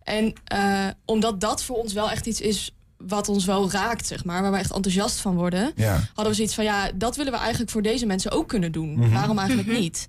En 0.03 0.33
eh, 0.45 0.87
omdat 1.05 1.41
dat 1.41 1.65
voor 1.65 1.77
ons 1.77 1.93
wel 1.93 2.11
echt 2.11 2.27
iets 2.27 2.41
is 2.41 2.75
wat 2.97 3.29
ons 3.29 3.45
wel 3.45 3.71
raakt, 3.71 4.07
zeg 4.07 4.25
maar. 4.25 4.43
Waar 4.43 4.53
we 4.53 4.59
echt 4.59 4.73
enthousiast 4.73 5.21
van 5.21 5.35
worden. 5.35 5.73
Ja. 5.77 5.93
Hadden 5.93 6.27
we 6.27 6.35
zoiets 6.35 6.55
van, 6.55 6.65
ja, 6.65 6.91
dat 6.95 7.17
willen 7.17 7.33
we 7.33 7.39
eigenlijk 7.39 7.71
voor 7.71 7.83
deze 7.83 8.07
mensen 8.07 8.31
ook 8.31 8.49
kunnen 8.49 8.73
doen. 8.73 8.93
Mhm. 8.93 9.11
Waarom 9.11 9.39
eigenlijk 9.39 9.69
niet? 9.81 10.09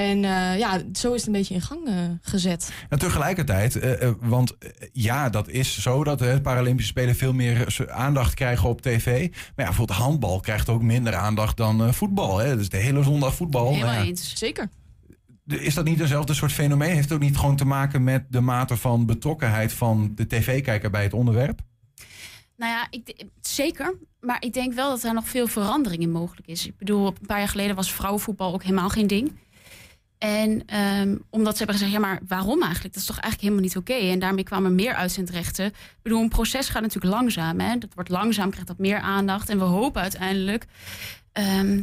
En 0.00 0.24
eh, 0.24 0.58
ja, 0.58 0.80
zo 0.92 1.12
is 1.12 1.18
het 1.18 1.26
een 1.26 1.32
beetje 1.32 1.54
in 1.54 1.60
gang 1.60 1.86
eh, 1.86 1.94
gezet. 2.20 2.72
En 2.88 2.98
tegelijkertijd, 2.98 3.78
eh, 3.78 4.10
want 4.20 4.56
ja, 4.92 5.28
dat 5.28 5.48
is 5.48 5.82
zo 5.82 6.04
dat 6.04 6.18
de 6.18 6.40
Paralympische 6.42 6.90
Spelen 6.90 7.14
veel 7.14 7.32
meer 7.32 7.86
aandacht 7.90 8.34
krijgen 8.34 8.68
op 8.68 8.80
tv. 8.80 9.06
Maar 9.06 9.30
ja, 9.56 9.64
bijvoorbeeld 9.64 9.98
handbal 9.98 10.40
krijgt 10.40 10.68
ook 10.68 10.82
minder 10.82 11.14
aandacht 11.14 11.56
dan 11.56 11.84
eh, 11.84 11.92
voetbal. 11.92 12.38
Hè? 12.38 12.56
Dus 12.56 12.68
de 12.68 12.76
hele 12.76 13.02
zondag 13.02 13.34
voetbal. 13.34 13.72
Helemaal 13.72 13.86
Nou 13.86 14.02
ja, 14.02 14.08
eens. 14.08 14.32
Zeker. 14.36 14.68
Is 15.46 15.74
dat 15.74 15.84
niet 15.84 16.00
eenzelfde 16.00 16.34
soort 16.34 16.52
fenomeen? 16.52 16.94
Heeft 16.94 17.08
het 17.08 17.12
ook 17.12 17.24
niet 17.24 17.36
gewoon 17.36 17.56
te 17.56 17.64
maken 17.64 18.04
met 18.04 18.24
de 18.28 18.40
mate 18.40 18.76
van 18.76 19.06
betrokkenheid 19.06 19.72
van 19.72 20.12
de 20.14 20.26
tv-kijker 20.26 20.90
bij 20.90 21.02
het 21.02 21.14
onderwerp? 21.14 21.60
Nou 22.56 22.72
ja, 22.72 22.86
ik, 22.90 23.24
zeker. 23.40 23.94
Maar 24.20 24.42
ik 24.44 24.52
denk 24.52 24.74
wel 24.74 24.88
dat 24.90 25.04
er 25.04 25.14
nog 25.14 25.28
veel 25.28 25.46
verandering 25.46 26.02
in 26.02 26.10
mogelijk 26.10 26.46
is. 26.46 26.66
Ik 26.66 26.76
bedoel, 26.76 27.06
een 27.06 27.26
paar 27.26 27.38
jaar 27.38 27.48
geleden 27.48 27.76
was 27.76 27.92
vrouwenvoetbal 27.92 28.52
ook 28.52 28.62
helemaal 28.62 28.88
geen 28.88 29.06
ding. 29.06 29.32
En 30.20 30.62
ehm, 30.66 31.16
omdat 31.30 31.52
ze 31.52 31.58
hebben 31.58 31.76
gezegd, 31.76 31.92
ja, 31.92 31.98
maar 31.98 32.20
waarom 32.28 32.62
eigenlijk? 32.62 32.94
Dat 32.94 33.02
is 33.02 33.08
toch 33.08 33.18
eigenlijk 33.18 33.42
helemaal 33.42 33.62
niet 33.62 33.76
oké. 33.76 34.10
En 34.10 34.18
daarmee 34.18 34.44
kwamen 34.44 34.74
meer 34.74 34.94
uitzendrechten. 34.94 35.66
Ik 35.66 35.98
bedoel, 36.02 36.22
een 36.22 36.28
proces 36.28 36.68
gaat 36.68 36.82
natuurlijk 36.82 37.14
langzaam. 37.14 37.60
Hè? 37.60 37.78
Dat 37.78 37.94
wordt 37.94 38.10
langzaam, 38.10 38.50
krijgt 38.50 38.68
dat 38.68 38.78
meer 38.78 38.98
aandacht. 38.98 39.48
En 39.48 39.58
we 39.58 39.64
hopen 39.64 40.02
uiteindelijk 40.02 40.66
ehm, 41.32 41.82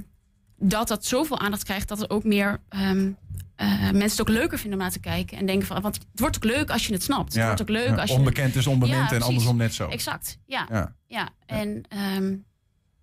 dat 0.58 0.88
dat 0.88 1.06
zoveel 1.06 1.40
aandacht 1.40 1.64
krijgt... 1.64 1.88
dat 1.88 2.02
er 2.02 2.10
ook 2.10 2.24
meer 2.24 2.60
ehm, 2.70 3.12
eh, 3.56 3.82
mensen 3.82 4.02
het 4.02 4.22
ook 4.22 4.30
leuker 4.30 4.58
vinden 4.58 4.78
om 4.78 4.84
naar 4.86 4.94
te 4.94 5.00
kijken. 5.00 5.38
En 5.38 5.46
denken 5.46 5.68
van, 5.68 5.82
want 5.82 5.96
het 5.96 6.20
wordt 6.20 6.36
ook 6.36 6.44
leuk 6.44 6.70
als 6.70 6.88
je 6.88 6.94
het 6.94 7.04
snapt. 7.04 7.34
Ja, 7.34 7.40
Het 7.40 7.48
wordt 7.48 7.62
ook 7.62 7.78
leuk 7.86 7.96
ja, 7.96 8.02
als 8.02 8.10
je... 8.10 8.18
onbekend 8.18 8.56
is 8.56 8.68
onbemind 8.68 9.10
Ja, 9.10 9.16
en 9.16 9.22
andersom 9.22 9.58
net 9.58 9.74
zo. 9.74 9.88
Exact, 9.88 10.38
ja. 10.46 10.68
Ja. 10.70 10.96
ja. 11.08 11.30
En 11.46 11.86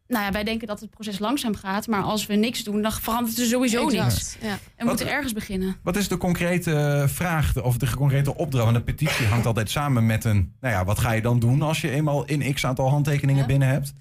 nou 0.06 0.24
ja, 0.24 0.32
wij 0.32 0.44
denken 0.44 0.66
dat 0.66 0.80
het 0.80 0.90
proces 0.90 1.18
langzaam 1.18 1.54
gaat. 1.54 1.86
Maar 1.86 2.02
als 2.02 2.26
we 2.26 2.34
niks 2.34 2.64
doen, 2.64 2.82
dan 2.82 2.92
verandert 2.92 3.38
er 3.38 3.46
sowieso 3.46 3.86
Exact, 3.86 4.12
niks. 4.12 4.36
ja. 4.40 4.48
En 4.48 4.58
we 4.76 4.84
moeten 4.84 5.08
ergens 5.08 5.32
beginnen. 5.32 5.76
Wat 5.82 5.96
is 5.96 6.08
de 6.08 6.16
concrete 6.16 7.04
vraag 7.08 7.62
of 7.62 7.76
de 7.76 7.90
concrete 7.96 8.36
opdracht? 8.36 8.64
Want 8.64 8.76
een 8.76 8.84
petitie 8.84 9.26
hangt 9.26 9.46
altijd 9.46 9.70
samen 9.70 10.06
met 10.06 10.24
een... 10.24 10.52
Nou 10.60 10.74
ja, 10.74 10.84
wat 10.84 10.98
ga 10.98 11.12
je 11.12 11.22
dan 11.22 11.38
doen 11.38 11.62
als 11.62 11.80
je 11.80 11.90
eenmaal 11.90 12.24
in 12.24 12.54
x 12.54 12.66
aantal 12.66 12.88
handtekeningen 12.90 13.46
binnen 13.46 13.68
hebt? 13.68 13.94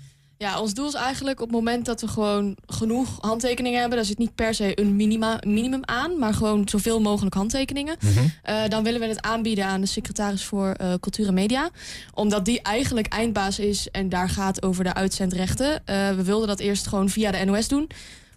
Ja, 0.44 0.60
ons 0.60 0.74
doel 0.74 0.88
is 0.88 0.94
eigenlijk 0.94 1.40
op 1.40 1.48
het 1.48 1.56
moment 1.56 1.86
dat 1.86 2.02
we 2.02 2.08
gewoon 2.08 2.58
genoeg 2.66 3.18
handtekeningen 3.22 3.80
hebben. 3.80 3.98
Daar 3.98 4.08
zit 4.08 4.18
niet 4.18 4.36
per 4.36 4.54
se 4.54 4.80
een 4.80 4.96
minima, 4.96 5.40
minimum 5.48 5.82
aan, 5.86 6.20
maar 6.20 6.34
gewoon 6.34 6.68
zoveel 6.70 7.02
mogelijk 7.02 7.36
handtekeningen. 7.36 7.96
Eh, 8.44 8.68
dan 8.68 8.84
willen 8.84 9.00
we 9.00 9.08
het 9.08 9.22
aanbieden 9.22 9.66
aan 9.66 9.82
de 9.82 9.88
secretaris 9.88 10.44
voor 10.44 10.72
eh, 10.72 10.94
Cultuur 11.00 11.28
en 11.28 11.34
Media. 11.34 11.70
Omdat 12.14 12.46
die 12.46 12.62
eigenlijk 12.62 13.08
eindbaas 13.08 13.60
is 13.60 13.90
en 13.92 14.10
daar 14.10 14.30
gaat 14.30 14.64
over 14.64 14.84
de 14.84 14.94
uitzendrechten. 14.94 15.86
Eh, 15.86 16.10
we 16.10 16.24
wilden 16.24 16.48
dat 16.48 16.60
eerst 16.60 16.88
gewoon 16.88 17.10
via 17.10 17.32
de 17.32 17.46
NOS 17.46 17.68
doen. 17.68 17.90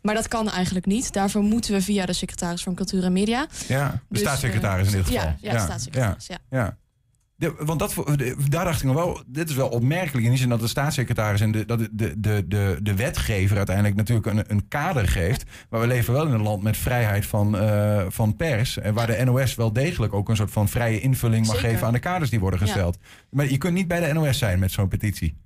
Maar 0.02 0.14
dat 0.14 0.28
kan 0.28 0.50
eigenlijk 0.50 0.86
niet. 0.86 1.12
Daarvoor 1.12 1.42
moeten 1.42 1.72
we 1.72 1.82
via 1.82 2.06
de 2.06 2.12
secretaris 2.12 2.62
van 2.62 2.74
Cultuur 2.74 3.04
en 3.04 3.12
Media. 3.12 3.46
Ja, 3.68 3.90
de 3.90 3.98
Dus, 4.08 4.20
staatssecretaris 4.20 4.92
in 4.92 4.98
ja, 4.98 5.04
geval. 5.04 5.34
ja, 5.40 5.52
de 5.52 5.58
staatssecretaris, 5.58 6.26
ja. 6.26 6.38
ja. 6.50 6.76
De- 7.38 7.54
want 7.58 7.78
dat, 7.78 7.94
de- 8.16 8.36
daar 8.48 8.64
dacht 8.64 8.78
ik 8.80 8.86
nog 8.86 8.94
wel, 8.94 9.22
dit 9.26 9.48
is 9.48 9.54
wel 9.54 9.68
opmerkelijk 9.68 10.24
in 10.24 10.30
die 10.30 10.38
zin 10.38 10.48
dat 10.48 10.60
de 10.60 10.66
staatssecretaris 10.68 11.40
en 11.40 11.52
de, 11.52 11.64
dat 11.64 11.78
de, 11.78 11.88
de, 11.92 12.14
de, 12.20 12.44
de, 12.48 12.78
de 12.82 12.94
wetgever 12.94 13.56
uiteindelijk 13.56 13.96
natuurlijk 13.96 14.26
een, 14.26 14.44
een 14.48 14.68
kader 14.68 15.08
geeft. 15.08 15.44
Maar 15.70 15.80
we 15.80 15.86
leven 15.86 16.12
wel 16.12 16.26
in 16.26 16.32
een 16.32 16.42
land 16.42 16.62
met 16.62 16.76
vrijheid 16.76 17.26
van, 17.26 17.58
eh, 17.58 18.04
van 18.08 18.36
pers. 18.36 18.78
En 18.78 18.94
waar 18.94 19.06
de 19.06 19.24
NOS 19.24 19.54
wel 19.54 19.72
degelijk 19.72 20.12
ook 20.14 20.28
een 20.28 20.36
soort 20.36 20.50
van 20.50 20.68
vrije 20.68 21.00
invulling 21.00 21.46
mag 21.46 21.54
Zeker. 21.56 21.70
geven 21.70 21.86
aan 21.86 21.92
de 21.92 21.98
kaders 21.98 22.30
die 22.30 22.40
worden 22.40 22.60
Ja. 22.60 22.66
gesteld. 22.66 22.98
Maar 23.30 23.50
je 23.50 23.58
kunt 23.58 23.74
niet 23.74 23.88
bij 23.88 24.00
de 24.08 24.12
NOS 24.12 24.38
zijn 24.38 24.58
met 24.58 24.72
zo'n 24.72 24.88
petitie. 24.88 25.36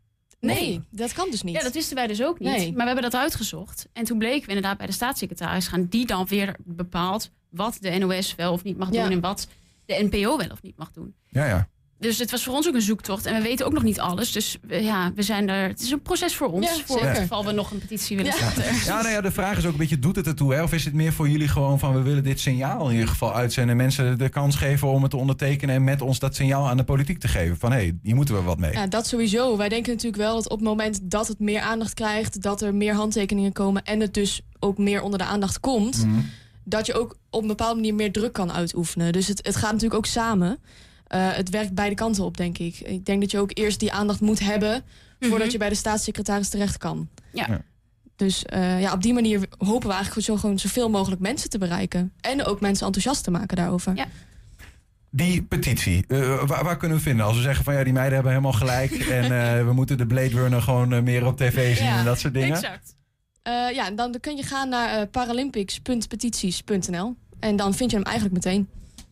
Nee, 0.41 0.80
dat 0.91 1.12
kan 1.12 1.30
dus 1.30 1.43
niet. 1.43 1.55
Ja, 1.57 1.62
dat 1.62 1.72
wisten 1.74 1.97
wij 1.97 2.07
dus 2.07 2.22
ook 2.22 2.38
niet. 2.38 2.49
Nee. 2.57 2.66
Maar 2.72 2.80
we 2.86 2.93
hebben 2.93 3.11
dat 3.11 3.20
uitgezocht. 3.20 3.88
En 3.93 4.05
toen 4.05 4.18
bleken 4.18 4.43
we 4.43 4.49
inderdaad 4.55 4.76
bij 4.78 4.86
de 4.86 4.93
staatssecretaris 4.93 5.68
gaan... 5.68 5.86
die 5.86 6.07
dan 6.07 6.26
weer 6.26 6.57
bepaalt 6.64 7.30
wat 7.51 7.76
de 7.80 7.99
NOS 7.99 8.34
wel 8.34 8.53
of 8.53 8.62
niet 8.64 8.78
mag 8.78 8.88
doen... 8.88 9.01
Ja. 9.05 9.11
en 9.11 9.20
wat 9.20 9.49
de 9.84 10.09
NPO 10.11 10.36
wel 10.36 10.49
of 10.51 10.62
niet 10.62 10.76
mag 10.76 10.91
doen. 10.93 11.14
Ja, 11.26 11.47
ja. 11.47 11.68
Dus 12.01 12.18
het 12.18 12.30
was 12.30 12.42
voor 12.44 12.55
ons 12.55 12.68
ook 12.68 12.74
een 12.74 12.80
zoektocht. 12.82 13.26
En 13.26 13.34
we 13.34 13.42
weten 13.42 13.66
ook 13.66 13.72
nog 13.72 13.82
niet 13.82 14.01
alles. 14.01 14.32
Dus 14.32 14.57
we- 14.62 14.82
ja, 14.82 15.12
we 15.14 15.22
zijn 15.22 15.48
er. 15.48 15.68
Het 15.68 15.80
is 15.80 15.90
een 15.90 16.03
proces 16.03 16.34
voor 16.36 16.48
ons. 16.53 16.66
Ja, 16.76 16.82
voor 16.86 17.03
het 17.07 17.18
geval 17.18 17.44
we 17.44 17.53
nog 17.53 17.70
een 17.70 17.78
petitie 17.78 18.16
willen 18.16 18.32
Ja. 18.32 18.38
starten. 18.38 18.74
Ja, 18.84 19.03
nou 19.03 19.09
ja, 19.14 19.20
de 19.20 19.30
vraag 19.32 19.57
is 19.59 19.64
ook 19.66 19.72
een 19.72 19.78
beetje, 19.78 19.98
doet 19.98 20.16
het 20.16 20.26
ertoe? 20.26 20.55
Hè? 20.55 20.62
Of 20.62 20.72
is 20.72 20.84
het 20.84 20.94
meer 20.94 21.12
voor 21.12 21.28
jullie 21.28 21.48
gewoon 21.48 21.78
van, 21.78 21.92
we 21.94 22.03
willen 22.03 22.22
dit 22.24 22.40
signaal 22.40 22.86
in 22.88 22.92
ieder 22.92 23.09
geval 23.09 23.34
uitzenden... 23.34 23.70
en 23.70 23.76
mensen 23.76 24.18
de 24.18 24.28
kans 24.28 24.57
geven 24.57 24.88
om 24.88 25.03
het 25.03 25.11
te 25.11 25.16
ondertekenen... 25.16 25.74
en 25.74 25.84
met 25.84 26.01
ons 26.03 26.18
dat 26.18 26.34
signaal 26.34 26.68
aan 26.68 26.76
de 26.76 26.84
politiek 26.84 27.18
te 27.20 27.28
geven. 27.28 27.59
Van, 27.59 27.70
hé, 27.72 27.76
hey, 27.78 27.98
hier 28.03 28.14
moeten 28.14 28.34
we 28.34 28.42
wat 28.42 28.59
mee. 28.59 28.72
Ja, 28.72 28.86
dat 28.86 29.07
sowieso. 29.07 29.57
Wij 29.57 29.68
denken 29.68 29.92
natuurlijk 29.92 30.22
wel 30.22 30.34
dat 30.34 30.44
op 30.48 30.59
het 30.59 30.68
moment 30.68 30.98
dat 31.03 31.28
het 31.28 31.38
meer 31.38 31.61
aandacht 31.61 31.94
krijgt, 31.94 32.42
dat 32.42 32.62
er 32.62 32.74
meer 32.74 32.94
handtekeningen 32.94 33.53
komen 33.53 33.84
en 33.84 34.01
het 34.01 34.14
dus 34.14 34.40
ook 34.59 34.78
meer 34.78 35.03
onder 35.03 35.18
de 35.18 35.24
aandacht 35.24 35.61
komt, 35.61 36.07
Mhm. 36.07 36.18
dat 36.64 36.86
je 36.86 36.94
ook 36.94 37.16
op 37.30 37.42
een 37.42 37.48
bepaalde 37.48 37.74
manier 37.74 37.94
meer 37.94 38.12
druk 38.12 38.32
kan 38.32 38.53
uitoefenen. 38.53 39.12
Dus 39.12 39.26
het, 39.26 39.46
het 39.46 39.57
gaat 39.57 39.72
natuurlijk 39.72 39.94
ook 39.94 40.07
samen. 40.07 40.59
Eh, 41.11 41.29
het 41.33 41.51
werkt 41.51 41.75
beide 41.75 41.95
kanten 41.95 42.25
op, 42.25 42.37
denk 42.37 42.59
ik. 42.59 42.79
Ik 42.81 43.07
denk 43.07 43.21
dat 43.21 43.31
je 43.31 43.39
ook 43.39 43.51
eerst 43.55 43.81
die 43.81 43.93
aandacht 43.93 44.21
moet 44.21 44.41
hebben 44.41 44.83
voordat 45.21 45.39
Mhm. 45.41 45.51
je 45.51 45.59
bij 45.59 45.69
de 45.69 45.75
staatssecretaris 45.75 46.49
terecht 46.49 46.79
kan. 46.79 47.09
Ja. 47.33 47.47
Ja. 47.49 47.61
Dus 48.17 48.45
eh, 48.45 48.81
ja, 48.81 48.93
op 48.93 49.03
die 49.03 49.13
manier 49.13 49.41
hopen 49.59 49.89
we 49.89 49.95
eigenlijk 49.95 50.27
zo 50.27 50.37
gewoon 50.37 50.59
zoveel 50.59 50.91
mogelijk 50.91 51.21
mensen 51.21 51.51
te 51.51 51.59
bereiken. 51.59 52.13
En 52.21 52.45
ook 52.45 52.61
mensen 52.61 52.87
enthousiast 52.87 53.25
te 53.25 53.31
maken 53.31 53.57
daarover. 53.57 53.97
Ja. 53.97 54.07
Die 55.11 55.43
petitie, 55.43 56.05
eh, 56.09 56.45
waar, 56.47 56.65
waar 56.65 56.77
kunnen 56.77 56.97
we 56.97 57.03
vinden? 57.03 57.27
Als 57.27 57.37
we 57.37 57.43
zeggen 57.43 57.65
van, 57.65 57.75
ja, 57.75 57.85
die 57.85 57.93
meiden 57.93 58.15
hebben 58.15 58.33
helemaal 58.33 58.53
gelijk... 58.53 58.93
en 59.21 59.25
eh, 59.25 59.65
we 59.65 59.73
moeten 59.73 59.99
de 59.99 60.07
Blade 60.07 60.29
Runner 60.29 60.63
gewoon 60.63 61.03
meer 61.05 61.27
op 61.27 61.37
tv 61.37 61.77
zien 61.77 61.87
en 61.89 62.05
dat 62.05 62.19
soort 62.19 62.35
dingen. 62.35 62.57
Exact. 62.57 62.95
Eh, 63.43 63.53
ja, 63.75 63.91
dan, 63.91 64.11
dan 64.13 64.21
kun 64.21 64.37
je 64.37 64.43
gaan 64.43 64.69
naar 64.69 65.07
paralympics.petities.nl. 65.07 67.17
En 67.41 67.57
dan 67.57 67.75
vind 67.75 67.91
je 67.91 67.97
hem 67.97 68.07
eigenlijk 68.07 68.45
meteen. 68.45 68.69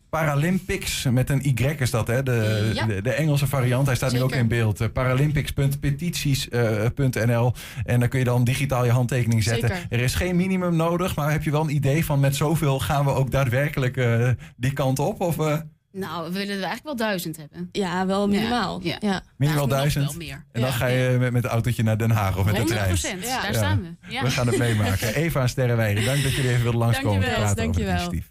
Paralympics, 0.09 1.03
met 1.11 1.29
een 1.29 1.41
Y 1.45 1.75
is 1.79 1.91
dat, 1.91 2.07
hè? 2.07 2.23
De, 2.23 2.71
Ja. 2.73 2.85
de, 2.85 3.01
de 3.01 3.11
Engelse 3.13 3.47
variant. 3.47 3.85
Hij 3.85 3.95
staat 3.95 4.11
nu 4.11 4.21
ook 4.21 4.31
in 4.35 4.47
beeld. 4.47 4.81
Eh, 4.81 4.87
Paralympics.petities.nl. 4.93 7.53
en 7.83 7.99
dan 7.99 8.09
kun 8.09 8.19
je 8.19 8.25
dan 8.25 8.43
digitaal 8.43 8.85
je 8.85 8.91
handtekening 8.91 9.43
zetten. 9.43 9.69
Zeker. 9.69 9.85
Er 9.89 9.99
is 9.99 10.15
geen 10.15 10.35
minimum 10.35 10.75
nodig, 10.75 11.15
maar 11.15 11.31
heb 11.31 11.43
je 11.43 11.51
wel 11.51 11.61
een 11.61 11.75
idee 11.75 12.05
van 12.05 12.19
met 12.19 12.35
zoveel 12.35 12.79
gaan 12.79 13.05
we 13.05 13.11
ook 13.11 13.31
daadwerkelijk 13.31 13.97
eh, 13.97 14.29
die 14.55 14.73
kant 14.73 14.99
op? 14.99 15.21
Of 15.21 15.39
eh, 15.39 15.57
Nou, 15.91 16.23
we 16.23 16.31
willen 16.31 16.47
er 16.55 16.63
eigenlijk 16.63 16.83
wel 16.83 16.95
duizend 16.95 17.37
hebben. 17.37 17.69
Ja, 17.71 18.05
wel 18.05 18.27
minimaal. 18.27 18.79
Ja. 18.83 18.95
Ja. 18.99 19.21
minimaal 19.37 19.67
duizend? 19.67 20.05
wel 20.05 20.15
meer. 20.17 20.45
En 20.51 20.61
dan 20.61 20.69
Ja. 20.69 20.75
ga 20.75 20.87
je 20.87 21.15
met, 21.19 21.31
met 21.31 21.43
het 21.43 21.51
autootje 21.51 21.83
naar 21.83 21.97
Den 21.97 22.11
Haag 22.11 22.37
of 22.37 22.45
met 22.45 22.55
de 22.55 22.61
100%, 22.61 22.65
trein. 22.65 22.95
daar 23.21 23.51
Ja. 23.51 23.53
staan 23.53 23.81
we. 23.81 23.95
Ja. 24.13 24.23
We 24.23 24.31
gaan 24.31 24.47
het 24.47 24.57
meemaken. 24.57 25.15
Eva 25.23 25.41
en 25.41 25.49
Sterrenweijer, 25.49 26.05
dank 26.05 26.23
dat 26.23 26.31
jullie 26.33 26.49
even 26.51 26.61
wilden 26.63 26.79
langskomen. 26.79 27.11
Dankjewel, 27.21 27.43
praten 27.43 27.67
over 27.67 27.75
het 27.75 27.75
dankjewel. 27.75 28.13
initiatief. 28.13 28.27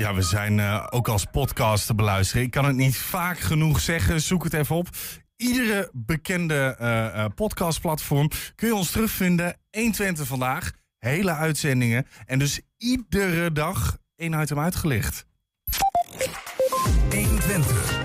Ja, 0.00 0.14
we 0.14 0.22
zijn 0.22 0.60
eh, 0.60 0.86
ook 0.90 1.08
als 1.08 1.24
podcast 1.24 1.86
te 1.86 1.94
beluisteren. 1.94 2.42
Ik 2.42 2.50
kan 2.50 2.64
het 2.64 2.76
niet 2.76 2.96
vaak 2.96 3.38
genoeg 3.38 3.80
zeggen. 3.80 4.20
Zoek 4.20 4.44
het 4.44 4.52
even 4.52 4.76
op. 4.76 4.88
Iedere 5.36 5.90
bekende 5.92 6.76
eh, 6.78 7.24
eh, 7.24 7.30
podcastplatform 7.34 8.28
kun 8.54 8.68
je 8.68 8.74
ons 8.74 8.90
terugvinden. 8.90 9.56
120 9.70 10.26
vandaag. 10.26 10.72
Hele 10.98 11.32
uitzendingen. 11.32 12.06
En 12.26 12.38
dus 12.38 12.60
iedere 12.76 13.52
dag 13.52 13.98
één 14.16 14.40
item 14.40 14.58
uitgelicht. 14.58 15.26
120. 17.10 18.00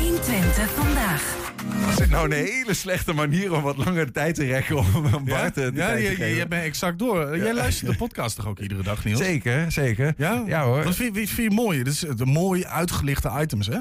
120 0.00 0.70
vandaag. 0.70 1.39
Was 1.86 1.96
dit 1.96 2.10
nou 2.10 2.24
een 2.26 2.32
hele 2.44 2.74
slechte 2.74 3.12
manier 3.12 3.52
om 3.54 3.62
wat 3.62 3.76
langer 3.76 4.06
de 4.06 4.12
tijd 4.12 4.34
te 4.34 4.44
rekken 4.44 4.76
om 4.76 5.24
Bart 5.24 5.54
ja, 5.56 5.70
tijd 5.72 6.02
je, 6.02 6.18
je, 6.18 6.34
je 6.34 6.46
bent 6.48 6.64
exact 6.64 6.98
door. 6.98 7.36
Jij 7.38 7.54
luistert 7.54 7.90
de 7.90 7.96
podcast 7.96 8.36
toch 8.36 8.46
ook 8.46 8.58
iedere 8.58 8.82
dag, 8.82 9.04
Niels? 9.04 9.18
Zeker, 9.20 9.72
zeker. 9.72 10.14
Ja? 10.16 10.42
Ja 10.46 10.62
hoor. 10.64 10.84
Wat 10.84 10.94
vind, 10.94 11.16
je- 11.16 11.26
vind 11.28 11.50
je 11.50 11.56
mooi? 11.56 11.82
Dat 11.82 11.92
is 11.92 11.98
de 12.16 12.26
mooie 12.26 12.66
uitgelichte 12.68 13.30
items, 13.40 13.66
hè? 13.66 13.78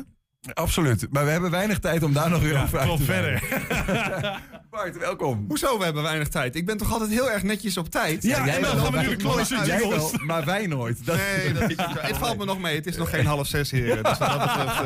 Absoluut. 0.53 1.07
Maar 1.11 1.25
we 1.25 1.31
hebben 1.31 1.51
weinig 1.51 1.79
tijd 1.79 2.03
om 2.03 2.13
daar 2.13 2.29
nog 2.29 2.41
weer 2.41 2.53
Ja, 2.53 2.63
over 2.63 2.79
uit 2.79 2.97
te 2.97 3.03
verder. 3.03 3.43
Bart, 4.71 4.97
welkom. 4.97 5.45
Hoezo, 5.47 5.77
we 5.77 5.83
hebben 5.83 6.03
weinig 6.03 6.27
tijd? 6.27 6.55
Ik 6.55 6.65
ben 6.65 6.77
toch 6.77 6.91
altijd 6.91 7.09
heel 7.09 7.31
erg 7.31 7.43
netjes 7.43 7.77
op 7.77 7.89
tijd? 7.89 8.23
Ja, 8.23 8.45
Jij 8.45 8.55
en 8.55 8.61
dan 8.61 8.77
gaan 8.77 8.91
we 8.91 8.99
nu 8.99 9.07
de 9.09 9.15
close 9.15 9.55
jingles. 9.65 10.11
wel, 10.11 10.11
Maar 10.25 10.45
wij 10.45 10.67
nooit. 10.67 11.05
Dat- 11.05 11.17
Nee, 11.43 11.53
dat 11.53 11.71
het 12.01 12.17
valt 12.17 12.37
me 12.37 12.45
nog 12.45 12.59
mee. 12.59 12.75
Het 12.75 12.85
is 12.85 12.97
nog 12.97 13.09
geen 13.09 13.25
half 13.25 13.47
zes, 13.47 13.71
heren. 13.71 14.03
Dus 14.03 14.17
wat 14.17 14.29
dat 14.29 14.39
betreft... 14.39 14.81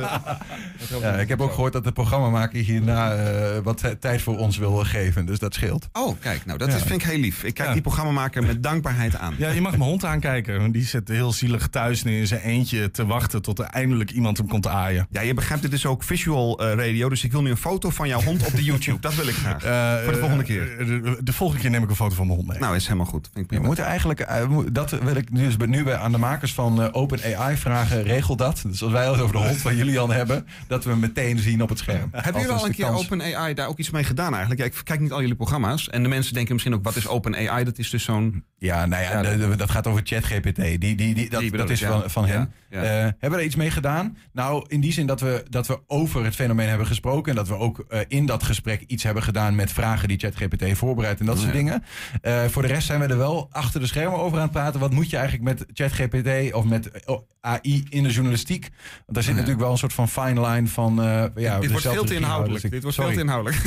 eh, 0.92 1.00
Ja, 1.02 1.12
ik 1.14 1.28
heb 1.30 1.42
ook 1.42 1.52
gehoord 1.54 1.74
dat 1.74 1.84
de 1.84 1.92
programmamaker 1.92 2.60
hierna 2.64 3.16
eh, 3.16 3.58
wat 3.64 3.84
tijd 4.00 4.22
voor 4.22 4.38
ons 4.38 4.58
wil 4.58 4.76
geven. 4.76 5.26
Dus 5.26 5.40
dat 5.40 5.54
scheelt. 5.54 5.90
Oh, 5.94 6.20
kijk, 6.20 6.46
nou, 6.46 6.58
dat 6.58 6.68
Ja. 6.70 6.76
is, 6.76 6.82
vind 6.82 7.02
ik 7.02 7.08
heel 7.10 7.20
lief. 7.20 7.44
Ik 7.44 7.54
kijk 7.54 7.68
Ja. 7.68 7.74
die 7.74 7.82
programmamaker 7.84 8.44
met 8.44 8.64
dankbaarheid 8.64 9.16
aan. 9.16 9.36
Ja, 9.38 9.50
je 9.50 9.62
mag 9.62 9.72
mijn 9.78 9.90
hond 9.90 10.06
aankijken. 10.06 10.60
want 10.60 10.74
Die 10.74 10.86
zit 10.86 11.08
heel 11.08 11.32
zielig 11.34 11.68
thuis 11.68 12.04
nu 12.04 12.18
in 12.20 12.28
zijn 12.28 12.42
eentje 12.42 12.92
te 12.92 13.06
wachten 13.06 13.42
tot 13.42 13.60
er 13.60 13.66
eindelijk 13.66 14.12
iemand 14.12 14.38
hem 14.38 14.48
komt 14.48 14.68
aaien. 14.68 15.08
Ja, 15.10 15.22
je 15.22 15.34
begrijpt, 15.34 15.64
dit 15.64 15.74
is 15.74 15.86
ook 15.86 16.04
visual 16.04 16.60
eh, 16.60 16.74
radio. 16.86 17.10
Dus 17.10 17.24
ik 17.24 17.32
wil 17.32 17.42
nu 17.42 17.50
een 17.50 17.58
foto 17.58 17.90
van 17.90 18.08
jouw 18.08 18.22
hond 18.22 18.46
op 18.48 18.56
de 18.56 18.64
YouTube. 18.64 19.00
Dat 19.00 19.16
wil 19.16 19.28
ik 19.28 19.36
graag. 19.36 19.64
Eh, 19.74 20.04
Voor 20.04 20.14
de 20.14 20.20
volgende 20.20 20.44
keer. 20.44 20.80
eh, 20.80 20.88
de, 20.88 21.18
de 21.24 21.34
volgende 21.34 21.62
keer 21.62 21.72
neem 21.72 21.84
ik 21.84 21.90
een 21.90 21.96
foto 21.96 22.16
van 22.16 22.26
mijn 22.28 22.38
hond 22.38 22.50
mee. 22.52 22.60
Nou, 22.60 22.76
is 22.76 22.84
helemaal 22.86 23.06
goed. 23.06 23.30
Vind 23.34 23.52
ik 23.52 23.58
We 23.60 23.66
moeten 23.66 23.86
eigenlijk, 23.86 24.20
eh, 24.20 24.50
dat 24.72 24.90
wil 24.90 25.16
ik 25.16 25.36
dus 25.36 25.58
nu 25.58 25.84
bij- 25.84 25.96
aan 25.98 26.12
de 26.12 26.18
makers 26.18 26.54
van 26.54 26.82
eh, 26.82 26.88
Open 26.92 27.20
AI 27.38 27.58
vragen. 27.58 28.04
Regel 28.04 28.36
dat. 28.36 28.64
Dus 28.68 28.84
als 28.84 28.92
wij 28.92 29.06
het 29.10 29.20
over 29.20 29.32
de 29.36 29.42
hond 29.48 29.58
van 29.58 29.76
Julian 29.76 30.12
hebben, 30.12 30.48
dat 30.68 30.84
we 30.84 30.90
hem 30.90 31.00
meteen 31.00 31.40
zien 31.40 31.62
op 31.62 31.70
het 31.70 31.78
scherm. 31.78 32.10
Hebben 32.12 32.42
jullie 32.42 32.58
al 32.58 32.66
een 32.66 32.72
keer. 32.74 32.92
OpenAI 32.94 33.54
daar 33.54 33.68
ook 33.68 33.78
iets 33.80 33.90
mee 33.90 34.04
gedaan 34.04 34.32
eigenlijk? 34.32 34.60
Ja, 34.62 34.66
ik 34.68 34.82
kijk 34.84 35.00
niet 35.00 35.12
al 35.12 35.22
jullie 35.22 35.36
programma's. 35.36 35.90
En 35.90 36.04
de 36.04 36.10
mensen 36.10 36.34
denken 36.34 36.54
misschien 36.54 36.74
ook, 36.74 36.84
wat 36.84 36.96
is 36.96 37.08
OpenAI? 37.08 37.64
Dat 37.64 37.78
is 37.78 37.90
dus 37.90 38.04
zo'n... 38.04 38.44
Ja, 38.64 38.86
nou 38.86 39.04
ja, 39.04 39.12
Ja, 39.12 39.22
de- 39.22 39.38
de- 39.50 39.56
dat 39.56 39.70
gaat 39.72 39.88
over 39.88 40.02
ChatGPT. 40.06 40.56
Die, 40.56 40.78
die, 40.78 40.96
die, 40.96 41.30
dat, 41.30 41.40
Die 41.42 41.62
is 41.68 41.80
ja. 41.80 41.88
van, 42.00 42.10
van 42.10 42.26
hen. 42.26 42.52
ja. 42.70 42.82
Eh, 42.84 42.90
hebben 43.00 43.30
we 43.30 43.36
er 43.38 43.44
iets 43.44 43.56
mee 43.56 43.72
gedaan? 43.72 44.18
Nou, 44.32 44.66
in 44.68 44.80
die 44.82 44.92
zin 44.94 45.06
dat 45.08 45.20
we, 45.22 45.44
dat 45.50 45.68
we 45.68 45.80
over 45.88 46.24
het 46.24 46.36
fenomeen 46.36 46.68
hebben 46.70 46.88
gesproken. 46.88 47.30
En 47.32 47.36
dat 47.38 47.48
we 47.48 47.58
ook 47.58 47.86
eh, 47.90 48.00
in 48.08 48.26
dat 48.26 48.44
gesprek 48.44 48.84
iets 48.88 49.04
hebben 49.04 49.24
gedaan 49.24 49.56
met 49.56 49.72
vragen 49.72 50.08
die 50.08 50.18
ChatGPT 50.20 50.78
voorbereidt 50.78 51.20
en 51.20 51.26
dat 51.26 51.40
soort 51.40 51.52
dingen. 51.54 51.84
Eh, 52.22 52.44
voor 52.46 52.62
de 52.62 52.68
rest 52.68 52.88
zijn 52.88 53.00
we 53.00 53.06
er 53.06 53.18
wel 53.18 53.48
achter 53.52 53.80
de 53.80 53.88
schermen 53.88 54.20
over 54.20 54.38
aan 54.38 54.44
het 54.44 54.52
praten. 54.52 54.80
Wat 54.80 54.92
moet 54.94 55.10
je 55.10 55.18
eigenlijk 55.18 55.46
met 55.60 55.66
ChatGPT 55.74 56.54
of 56.54 56.66
met 56.66 56.92
eh, 56.92 57.16
AI 57.42 57.86
in 57.90 58.04
de 58.04 58.10
journalistiek? 58.10 58.62
Want 58.62 59.04
daar 59.14 59.24
zit 59.24 59.34
natuurlijk 59.34 59.62
wel 59.62 59.72
een 59.72 59.78
soort 59.78 59.94
van 59.94 60.10
fine 60.10 60.48
line 60.48 60.68
van. 60.68 60.96
ja, 61.36 61.60
dit 61.60 61.72
wordt 61.72 61.88
veel 61.88 62.04
te 62.04 62.16
inhoudelijk. 62.16 62.70
Dit 62.72 62.82
wordt 62.84 62.98
veel 62.98 63.12
te 63.14 63.20
inhoudelijk. 63.20 63.62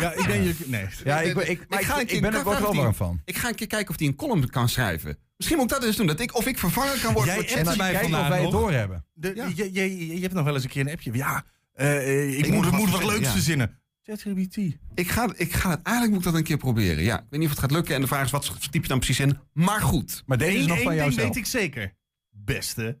Ja, 0.00 0.12
ik 0.12 0.26
denk... 0.26 0.54
Nee. 0.66 0.86
Ja, 1.04 1.20
ik, 1.20 1.34
ben- 1.34 1.50
ik, 1.50 1.64
maar 1.68 1.80
ik, 1.80 1.86
ga 1.86 2.00
een 2.00 2.08
ik 2.14 2.20
ben 2.20 2.34
er 2.34 2.44
wel 2.44 2.60
warm 2.60 2.72
die- 2.72 2.92
van. 2.92 3.20
Ik 3.24 3.36
ga 3.36 3.48
een 3.48 3.54
keer 3.54 3.66
kijken 3.66 3.88
of 3.90 3.98
hij 3.98 4.06
een 4.08 4.14
column 4.16 4.35
kan 4.50 4.68
schrijven. 4.68 5.18
Misschien 5.36 5.58
moet 5.58 5.70
ik 5.70 5.76
dat 5.78 5.84
eens 5.84 5.96
doen. 5.96 6.06
Dat 6.06 6.20
ik, 6.20 6.36
of 6.36 6.46
ik 6.46 6.58
vervangen 6.58 7.00
kan 7.00 7.12
worden 7.14 7.34
Jij 7.34 7.48
voor 7.48 7.58
appt 7.58 7.76
mij 7.76 7.76
kijken 7.76 8.04
of 8.06 8.10
vandaag 8.10 8.28
wij 8.28 8.42
het 8.42 8.50
doorhebben. 8.50 9.04
De, 9.12 9.32
Ja. 9.34 9.50
je, 9.54 9.72
je, 9.72 10.14
je 10.14 10.20
hebt 10.20 10.34
nog 10.34 10.44
wel 10.44 10.54
eens 10.54 10.64
een 10.64 10.70
keer 10.70 10.86
een 10.86 10.92
appje. 10.92 11.12
Ja, 11.12 11.44
eh, 11.72 11.96
eh, 11.96 12.38
ik, 12.38 12.46
Ik 12.46 12.52
moet, 12.52 12.90
wat 12.90 13.04
leuks 13.04 13.26
ja. 13.26 13.30
verzinnen. 13.30 13.80
ChatGPT. 14.02 14.56
Ik 14.94 15.10
ga, 15.10 15.28
ik 15.36 15.52
ga 15.52 15.70
het, 15.70 15.82
eigenlijk 15.82 16.16
moet 16.16 16.24
ik 16.26 16.30
dat 16.30 16.40
een 16.40 16.46
keer 16.46 16.56
proberen. 16.56 17.04
Ja, 17.04 17.18
ik 17.18 17.24
weet 17.30 17.40
niet 17.40 17.48
of 17.48 17.54
het 17.54 17.64
gaat 17.64 17.70
lukken. 17.70 17.94
En 17.94 18.00
de 18.00 18.06
vraag 18.06 18.24
is, 18.24 18.30
wat 18.30 18.70
typ 18.70 18.82
je 18.82 18.88
dan 18.88 18.98
precies 18.98 19.20
in? 19.20 19.38
Maar 19.52 19.80
goed. 19.80 20.22
Maar 20.26 20.38
deze 20.38 20.58
is 20.58 20.66
nog 20.66 20.76
één 20.76 20.84
van 20.84 20.94
jou 20.94 21.10
ding 21.10 21.20
weet 21.22 21.36
ik 21.36 21.46
zeker. 21.46 21.94
Beste. 22.30 22.98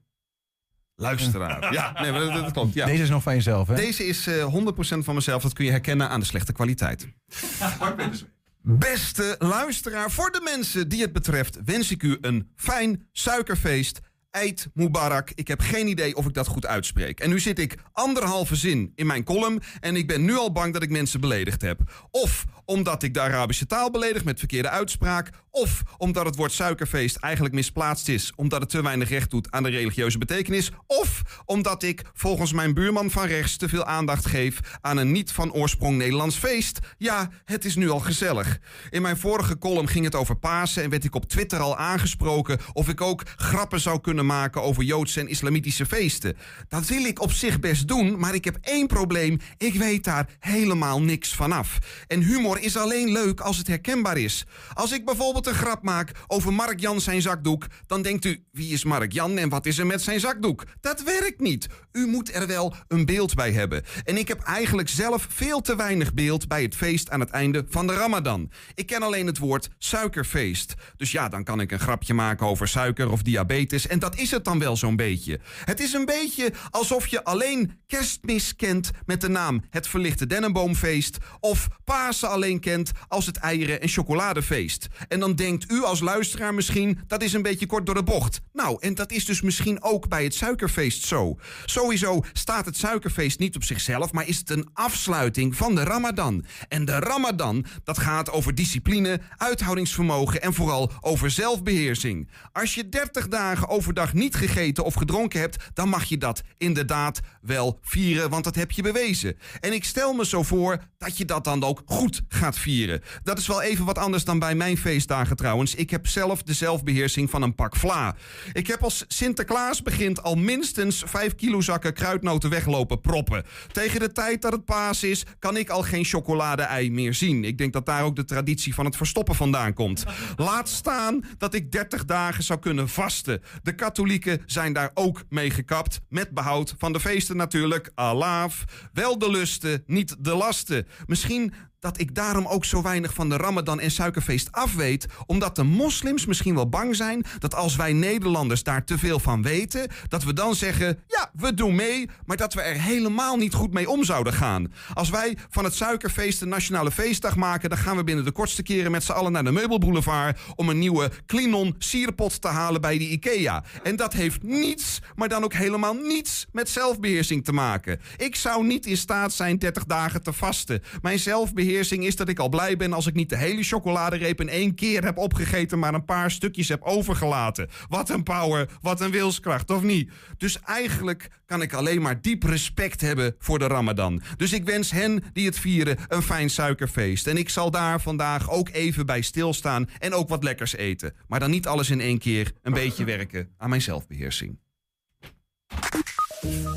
Luisteraar. 0.94 1.72
ja, 1.72 2.02
nee, 2.02 2.12
maar 2.12 2.20
dat, 2.20 2.32
dat 2.32 2.52
klopt. 2.52 2.74
Ja. 2.74 2.86
Deze 2.86 3.02
is 3.02 3.08
nog 3.08 3.22
van 3.22 3.34
jezelf, 3.34 3.68
hè? 3.68 3.74
Deze 3.74 4.06
is 4.06 4.26
eh 4.26 4.54
100% 4.54 4.98
van 4.98 5.14
mezelf. 5.14 5.42
Dat 5.42 5.52
kun 5.52 5.64
je 5.64 5.70
herkennen 5.70 6.08
aan 6.08 6.20
de 6.20 6.26
slechte 6.26 6.52
kwaliteit. 6.52 7.06
Beste 8.68 9.36
luisteraar, 9.38 10.10
voor 10.10 10.30
de 10.30 10.40
mensen 10.40 10.88
die 10.88 11.02
het 11.02 11.12
betreft 11.12 11.58
wens 11.64 11.90
ik 11.90 12.02
u 12.02 12.18
een 12.20 12.50
fijn 12.56 13.08
suikerfeest. 13.12 14.00
Eid 14.36 14.68
Mubarak. 14.74 15.30
Ik 15.34 15.48
heb 15.48 15.60
geen 15.60 15.86
idee 15.86 16.16
of 16.16 16.26
ik 16.26 16.34
dat 16.34 16.46
goed 16.46 16.66
uitspreek. 16.66 17.20
En 17.20 17.28
nu 17.28 17.40
zit 17.40 17.58
ik 17.58 17.76
anderhalve 17.92 18.56
zin 18.56 18.92
in 18.94 19.06
mijn 19.06 19.24
column. 19.24 19.60
En 19.80 19.96
ik 19.96 20.06
ben 20.06 20.24
nu 20.24 20.36
al 20.36 20.52
bang 20.52 20.72
dat 20.72 20.82
ik 20.82 20.90
mensen 20.90 21.20
beledigd 21.20 21.62
heb. 21.62 22.06
Of 22.10 22.44
omdat 22.64 23.02
ik 23.02 23.14
de 23.14 23.20
Arabische 23.20 23.66
taal 23.66 23.90
beledig 23.90 24.24
met 24.24 24.38
verkeerde 24.38 24.68
uitspraak. 24.68 25.30
Of 25.50 25.82
omdat 25.96 26.26
het 26.26 26.36
woord 26.36 26.52
suikerfeest 26.52 27.16
eigenlijk 27.16 27.54
misplaatst 27.54 28.08
is. 28.08 28.32
Omdat 28.34 28.60
het 28.60 28.70
te 28.70 28.82
weinig 28.82 29.08
recht 29.08 29.30
doet 29.30 29.50
aan 29.50 29.62
de 29.62 29.68
religieuze 29.68 30.18
betekenis. 30.18 30.70
Of 30.86 31.22
omdat 31.44 31.82
ik 31.82 32.02
volgens 32.14 32.52
mijn 32.52 32.74
buurman 32.74 33.10
van 33.10 33.26
rechts 33.26 33.56
te 33.56 33.68
veel 33.68 33.84
aandacht 33.84 34.26
geef 34.26 34.60
aan 34.80 34.96
een 34.96 35.12
niet 35.12 35.32
van 35.32 35.52
oorsprong 35.52 35.96
Nederlands 35.96 36.36
feest. 36.36 36.78
Ja, 36.98 37.30
het 37.44 37.64
is 37.64 37.76
nu 37.76 37.90
al 37.90 38.00
gezellig. 38.00 38.58
In 38.90 39.02
mijn 39.02 39.16
vorige 39.16 39.58
column 39.58 39.88
ging 39.88 40.04
het 40.04 40.14
over 40.14 40.36
Pasen 40.36 40.82
en 40.82 40.90
werd 40.90 41.04
ik 41.04 41.14
op 41.14 41.28
Twitter 41.28 41.58
al 41.58 41.76
aangesproken 41.76 42.58
of 42.72 42.88
ik 42.88 43.00
ook 43.00 43.22
grappen 43.36 43.80
zou 43.80 44.00
kunnen 44.00 44.25
maken 44.26 44.62
over 44.62 44.82
Joodse 44.82 45.20
en 45.20 45.28
islamitische 45.28 45.86
feesten. 45.86 46.36
Dat 46.68 46.86
wil 46.86 47.04
ik 47.04 47.20
op 47.20 47.32
zich 47.32 47.60
best 47.60 47.88
doen, 47.88 48.18
maar 48.18 48.34
ik 48.34 48.44
heb 48.44 48.58
één 48.60 48.86
probleem. 48.86 49.38
Ik 49.56 49.74
weet 49.74 50.04
daar 50.04 50.28
helemaal 50.38 51.02
niks 51.02 51.34
vanaf. 51.34 51.78
En 52.06 52.22
humor 52.22 52.60
is 52.60 52.76
alleen 52.76 53.12
leuk 53.12 53.40
als 53.40 53.58
het 53.58 53.66
herkenbaar 53.66 54.18
is. 54.18 54.44
Als 54.72 54.92
ik 54.92 55.04
bijvoorbeeld 55.04 55.46
een 55.46 55.54
grap 55.54 55.82
maak 55.82 56.10
over 56.26 56.52
Mark 56.52 56.80
Jan 56.80 57.00
zijn 57.00 57.22
zakdoek, 57.22 57.66
dan 57.86 58.02
denkt 58.02 58.24
u: 58.24 58.44
wie 58.52 58.72
is 58.72 58.84
Mark 58.84 59.12
Jan 59.12 59.38
en 59.38 59.48
wat 59.48 59.66
is 59.66 59.78
er 59.78 59.86
met 59.86 60.02
zijn 60.02 60.20
zakdoek? 60.20 60.64
Dat 60.80 61.02
werkt 61.02 61.40
niet. 61.40 61.66
U 61.92 62.06
moet 62.06 62.34
er 62.34 62.46
wel 62.46 62.74
een 62.88 63.04
beeld 63.04 63.34
bij 63.34 63.52
hebben. 63.52 63.82
En 64.04 64.16
ik 64.16 64.28
heb 64.28 64.40
eigenlijk 64.40 64.88
zelf 64.88 65.26
veel 65.30 65.60
te 65.60 65.76
weinig 65.76 66.14
beeld 66.14 66.48
bij 66.48 66.62
het 66.62 66.76
feest 66.76 67.10
aan 67.10 67.20
het 67.20 67.30
einde 67.30 67.64
van 67.68 67.86
de 67.86 67.94
Ramadan. 67.94 68.50
Ik 68.74 68.86
ken 68.86 69.02
alleen 69.02 69.26
het 69.26 69.38
woord 69.38 69.68
suikerfeest. 69.78 70.74
Dus 70.96 71.10
ja, 71.10 71.28
dan 71.28 71.44
kan 71.44 71.60
ik 71.60 71.72
een 71.72 71.80
grapje 71.80 72.14
maken 72.14 72.46
over 72.46 72.68
suiker 72.68 73.10
of 73.10 73.22
diabetes 73.22 73.86
en 73.86 73.98
dat 74.10 74.16
is 74.16 74.30
het 74.30 74.44
dan 74.44 74.58
wel 74.58 74.76
zo'n 74.76 74.96
beetje. 74.96 75.40
Het 75.64 75.80
is 75.80 75.92
een 75.92 76.04
beetje 76.04 76.52
alsof 76.70 77.06
je 77.06 77.24
alleen 77.24 77.80
kerstmis 77.86 78.56
kent 78.56 78.90
met 79.06 79.20
de 79.20 79.28
naam 79.28 79.62
het 79.70 79.88
verlichte 79.88 80.26
dennenboomfeest. 80.26 81.18
Of 81.40 81.68
Pasen 81.84 82.28
alleen 82.28 82.60
kent 82.60 82.90
als 83.08 83.26
het 83.26 83.36
eieren- 83.36 83.80
en 83.80 83.88
chocoladefeest. 83.88 84.86
En 85.08 85.20
dan 85.20 85.34
denkt 85.34 85.70
u 85.70 85.84
als 85.84 86.00
luisteraar 86.00 86.54
misschien, 86.54 86.98
dat 87.06 87.22
is 87.22 87.32
een 87.32 87.42
beetje 87.42 87.66
kort 87.66 87.86
door 87.86 87.94
de 87.94 88.02
bocht. 88.02 88.40
Nou, 88.52 88.76
en 88.80 88.94
dat 88.94 89.12
is 89.12 89.24
dus 89.24 89.40
misschien 89.40 89.82
ook 89.82 90.08
bij 90.08 90.24
het 90.24 90.34
suikerfeest 90.34 91.04
zo. 91.04 91.38
Sowieso 91.64 92.24
staat 92.32 92.64
het 92.64 92.76
suikerfeest 92.76 93.38
niet 93.38 93.56
op 93.56 93.64
zichzelf, 93.64 94.12
maar 94.12 94.28
is 94.28 94.38
het 94.38 94.50
een 94.50 94.68
afsluiting 94.72 95.56
van 95.56 95.74
de 95.74 95.84
Ramadan. 95.84 96.44
En 96.68 96.84
de 96.84 96.98
Ramadan, 96.98 97.64
dat 97.84 97.98
gaat 97.98 98.30
over 98.30 98.54
discipline, 98.54 99.20
uithoudingsvermogen 99.36 100.42
en 100.42 100.54
vooral 100.54 100.90
over 101.00 101.30
zelfbeheersing. 101.30 102.30
Als 102.52 102.74
je 102.74 102.88
30 102.88 103.28
dagen 103.28 103.68
overdag 103.96 104.22
niet 104.22 104.34
gegeten 104.34 104.84
of 104.84 104.94
gedronken 104.94 105.40
hebt, 105.40 105.64
dan 105.74 105.88
mag 105.88 106.04
je 106.04 106.18
dat 106.18 106.42
inderdaad 106.58 107.20
wel 107.40 107.78
vieren, 107.82 108.30
want 108.30 108.44
dat 108.44 108.54
heb 108.54 108.70
je 108.70 108.82
bewezen. 108.82 109.36
En 109.60 109.72
ik 109.72 109.84
stel 109.84 110.12
me 110.12 110.26
zo 110.26 110.42
voor 110.42 110.82
dat 110.98 111.16
je 111.16 111.24
dat 111.24 111.44
dan 111.44 111.64
ook 111.64 111.82
goed 111.86 112.22
gaat 112.28 112.58
vieren. 112.58 113.02
Dat 113.22 113.38
is 113.38 113.46
wel 113.46 113.62
even 113.62 113.84
wat 113.84 113.98
anders 113.98 114.24
dan 114.24 114.38
bij 114.38 114.54
mijn 114.54 114.76
feestdagen 114.76 115.36
trouwens. 115.36 115.74
Ik 115.74 115.90
heb 115.90 116.06
zelf 116.06 116.42
de 116.42 116.52
zelfbeheersing 116.52 117.30
van 117.30 117.42
een 117.42 117.54
pak 117.54 117.76
vla. 117.76 118.16
Ik 118.52 118.66
heb 118.66 118.82
als 118.82 119.04
Sinterklaas 119.08 119.82
begint 119.82 120.22
al 120.22 120.34
minstens 120.34 121.02
5 121.06 121.34
kilo 121.34 121.60
zakken 121.60 121.94
kruidnoten 121.94 122.50
weglopen 122.50 123.00
proppen. 123.00 123.44
Tegen 123.72 124.00
de 124.00 124.12
tijd 124.12 124.42
dat 124.42 124.52
het 124.52 124.64
paas 124.64 125.02
is, 125.02 125.24
kan 125.38 125.56
ik 125.56 125.70
al 125.70 125.82
geen 125.82 126.04
chocolade-ei 126.04 126.90
meer 126.90 127.14
zien. 127.14 127.44
Ik 127.44 127.58
denk 127.58 127.72
dat 127.72 127.86
daar 127.86 128.04
ook 128.04 128.16
de 128.16 128.24
traditie 128.24 128.74
van 128.74 128.84
het 128.84 128.96
verstoppen 128.96 129.34
vandaan 129.34 129.72
komt. 129.72 130.04
Laat 130.36 130.68
staan 130.68 131.24
dat 131.38 131.54
ik 131.54 131.72
30 131.72 132.04
dagen 132.04 132.44
zou 132.44 132.58
kunnen 132.58 132.88
vasten. 132.88 133.42
De 133.62 133.74
katholieken 133.86 134.42
zijn 134.46 134.72
daar 134.72 134.90
ook 134.94 135.24
mee 135.28 135.50
gekapt. 135.50 136.00
Met 136.08 136.30
behoud 136.30 136.74
van 136.78 136.92
de 136.92 137.00
feesten 137.00 137.36
natuurlijk. 137.36 137.90
Alaaf. 137.94 138.64
Wel 138.92 139.18
de 139.18 139.30
lusten, 139.30 139.82
niet 139.86 140.16
de 140.18 140.34
lasten. 140.34 140.86
Misschien 141.06 141.52
dat 141.80 142.00
ik 142.00 142.14
daarom 142.14 142.46
ook 142.46 142.64
zo 142.64 142.82
weinig 142.82 143.14
van 143.14 143.28
de 143.28 143.36
Ramadan 143.36 143.80
en 143.80 143.90
suikerfeest 143.90 144.52
afweet, 144.52 145.06
omdat 145.26 145.56
de 145.56 145.62
moslims 145.62 146.26
misschien 146.26 146.54
wel 146.54 146.68
bang 146.68 146.96
zijn 146.96 147.24
dat 147.38 147.54
als 147.54 147.76
wij 147.76 147.92
Nederlanders 147.92 148.62
daar 148.62 148.84
te 148.84 148.98
veel 148.98 149.18
van 149.18 149.42
weten, 149.42 149.88
dat 150.08 150.24
we 150.24 150.32
dan 150.32 150.54
zeggen: 150.54 150.98
ja, 151.06 151.30
we 151.32 151.54
doen 151.54 151.74
mee, 151.74 152.08
maar 152.26 152.36
dat 152.36 152.54
we 152.54 152.60
er 152.60 152.80
helemaal 152.80 153.36
niet 153.36 153.54
goed 153.54 153.72
mee 153.72 153.90
om 153.90 154.04
zouden 154.04 154.32
gaan. 154.32 154.72
Als 154.94 155.10
wij 155.10 155.36
van 155.50 155.64
het 155.64 155.74
suikerfeest 155.74 156.42
een 156.42 156.48
nationale 156.48 156.90
feestdag 156.90 157.36
maken, 157.36 157.68
dan 157.68 157.78
gaan 157.78 157.96
we 157.96 158.04
binnen 158.04 158.24
de 158.24 158.32
kortste 158.32 158.62
keren 158.62 158.90
met 158.90 159.04
z'n 159.04 159.12
allen 159.12 159.32
naar 159.32 159.44
de 159.44 159.52
meubelboulevard 159.52 160.38
om 160.54 160.68
een 160.68 160.78
nieuwe 160.78 161.10
Klinon 161.26 161.74
sierpot 161.78 162.40
te 162.40 162.48
halen 162.48 162.80
bij 162.80 162.98
de 162.98 163.08
IKEA. 163.08 163.64
En 163.82 163.96
dat 163.96 164.12
heeft 164.12 164.42
niets, 164.42 165.00
maar 165.14 165.28
dan 165.28 165.44
ook 165.44 165.54
helemaal 165.54 165.94
niets 165.94 166.46
met 166.52 166.68
zelfbeheersing 166.68 167.44
te 167.44 167.52
maken. 167.52 168.00
Ik 168.16 168.36
zou 168.36 168.66
niet 168.66 168.86
in 168.86 168.96
staat 168.96 169.32
zijn 169.32 169.58
30 169.58 169.84
dagen 169.84 170.22
te 170.22 170.32
vasten. 170.32 170.82
Mijn 171.02 171.18
zelfbeheersing 171.18 171.65
is 171.72 172.16
dat 172.16 172.28
ik 172.28 172.38
al 172.38 172.48
blij 172.48 172.76
ben 172.76 172.92
als 172.92 173.06
ik 173.06 173.14
niet 173.14 173.28
de 173.28 173.36
hele 173.36 173.62
chocoladereep 173.62 174.40
in 174.40 174.48
één 174.48 174.74
keer 174.74 175.04
heb 175.04 175.18
opgegeten, 175.18 175.78
maar 175.78 175.94
een 175.94 176.04
paar 176.04 176.30
stukjes 176.30 176.68
heb 176.68 176.82
overgelaten. 176.82 177.68
Wat 177.88 178.10
een 178.10 178.22
power, 178.22 178.68
wat 178.80 179.00
een 179.00 179.10
wilskracht, 179.10 179.70
of 179.70 179.82
niet? 179.82 180.10
Dus 180.36 180.60
eigenlijk 180.60 181.28
kan 181.46 181.62
ik 181.62 181.72
alleen 181.72 182.02
maar 182.02 182.20
diep 182.20 182.42
respect 182.42 183.00
hebben 183.00 183.34
voor 183.38 183.58
de 183.58 183.66
Ramadan. 183.66 184.22
Dus 184.36 184.52
ik 184.52 184.64
wens 184.64 184.90
hen 184.90 185.24
die 185.32 185.46
het 185.46 185.58
vieren 185.58 185.98
een 186.08 186.22
fijn 186.22 186.50
suikerfeest. 186.50 187.26
En 187.26 187.36
ik 187.36 187.48
zal 187.48 187.70
daar 187.70 188.00
vandaag 188.00 188.50
ook 188.50 188.68
even 188.72 189.06
bij 189.06 189.20
stilstaan 189.20 189.88
en 189.98 190.14
ook 190.14 190.28
wat 190.28 190.44
lekkers 190.44 190.76
eten. 190.76 191.14
Maar 191.28 191.40
dan 191.40 191.50
niet 191.50 191.66
alles 191.66 191.90
in 191.90 192.00
één 192.00 192.18
keer, 192.18 192.52
een 192.62 192.72
beetje 192.72 193.04
werken 193.04 193.48
aan 193.58 193.68
mijn 193.68 193.82
zelfbeheersing. 193.82 194.58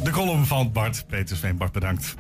De 0.04 0.12
column 0.12 0.46
van 0.46 0.72
Bart 0.72 1.08
Petersveen. 1.08 1.58
Bart, 1.58 1.72
bedankt. 1.72 2.16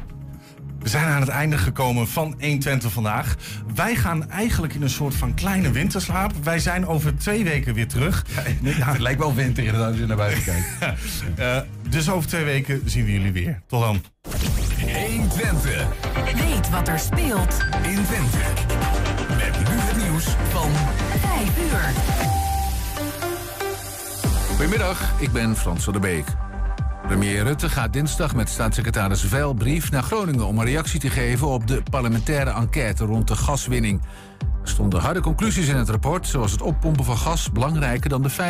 We 0.79 0.89
zijn 0.89 1.05
aan 1.05 1.21
het 1.21 1.29
einde 1.29 1.57
gekomen 1.57 2.07
van 2.07 2.35
120 2.39 2.91
vandaag. 2.91 3.35
Wij 3.75 3.95
gaan 3.95 4.29
eigenlijk 4.29 4.73
in 4.73 4.81
een 4.81 4.89
soort 4.89 5.15
van 5.15 5.33
kleine 5.33 5.71
winterslaap. 5.71 6.31
Wij 6.43 6.59
zijn 6.59 6.87
over 6.87 7.17
twee 7.17 7.43
weken 7.43 7.73
weer 7.73 7.87
terug. 7.87 8.25
Ja, 8.61 8.85
het 8.91 8.99
lijkt 8.99 9.19
wel 9.19 9.33
winter 9.33 9.63
inderdaad 9.63 9.89
als 9.89 9.99
je 9.99 10.05
naar 10.05 10.17
buiten 10.17 10.43
kijkt. 10.43 10.67
Eh, 11.35 11.59
dus 11.89 12.09
over 12.09 12.29
twee 12.29 12.43
weken 12.43 12.81
zien 12.85 13.05
we 13.05 13.11
jullie 13.11 13.31
weer. 13.31 13.61
Tot 13.67 13.81
dan. 13.81 14.01
120. 14.79 15.87
Weet 16.35 16.69
wat 16.69 16.87
er 16.87 16.99
speelt 16.99 17.57
in 17.83 18.05
Twente. 18.05 18.37
Met 19.29 19.69
nu 19.69 19.75
het 19.75 19.97
nieuws 19.97 20.25
van 20.49 20.71
5 21.19 21.57
uur. 21.71 21.93
Goedemiddag, 24.47 25.13
ik 25.19 25.31
ben 25.31 25.55
Frans 25.55 25.83
van 25.83 25.93
der 25.93 26.01
Beek. 26.01 26.48
Premier 27.07 27.43
Rutte 27.43 27.69
gaat 27.69 27.93
dinsdag 27.93 28.35
met 28.35 28.49
staatssecretaris 28.49 29.21
Veilbrief 29.21 29.91
naar 29.91 30.03
Groningen 30.03 30.45
om 30.45 30.59
een 30.59 30.65
reactie 30.65 30.99
te 30.99 31.09
geven 31.09 31.47
op 31.47 31.67
de 31.67 31.83
parlementaire 31.91 32.51
enquête 32.51 33.05
rond 33.05 33.27
de 33.27 33.35
gaswinning. 33.35 34.01
Er 34.61 34.69
stonden 34.69 34.99
harde 34.99 35.21
conclusies 35.21 35.67
in 35.67 35.75
het 35.75 35.89
rapport, 35.89 36.27
zoals 36.27 36.51
het 36.51 36.61
oppompen 36.61 37.05
van 37.05 37.17
gas 37.17 37.51
belangrijker 37.51 38.09
dan 38.09 38.21
de 38.21 38.29
veiligheid. 38.29 38.47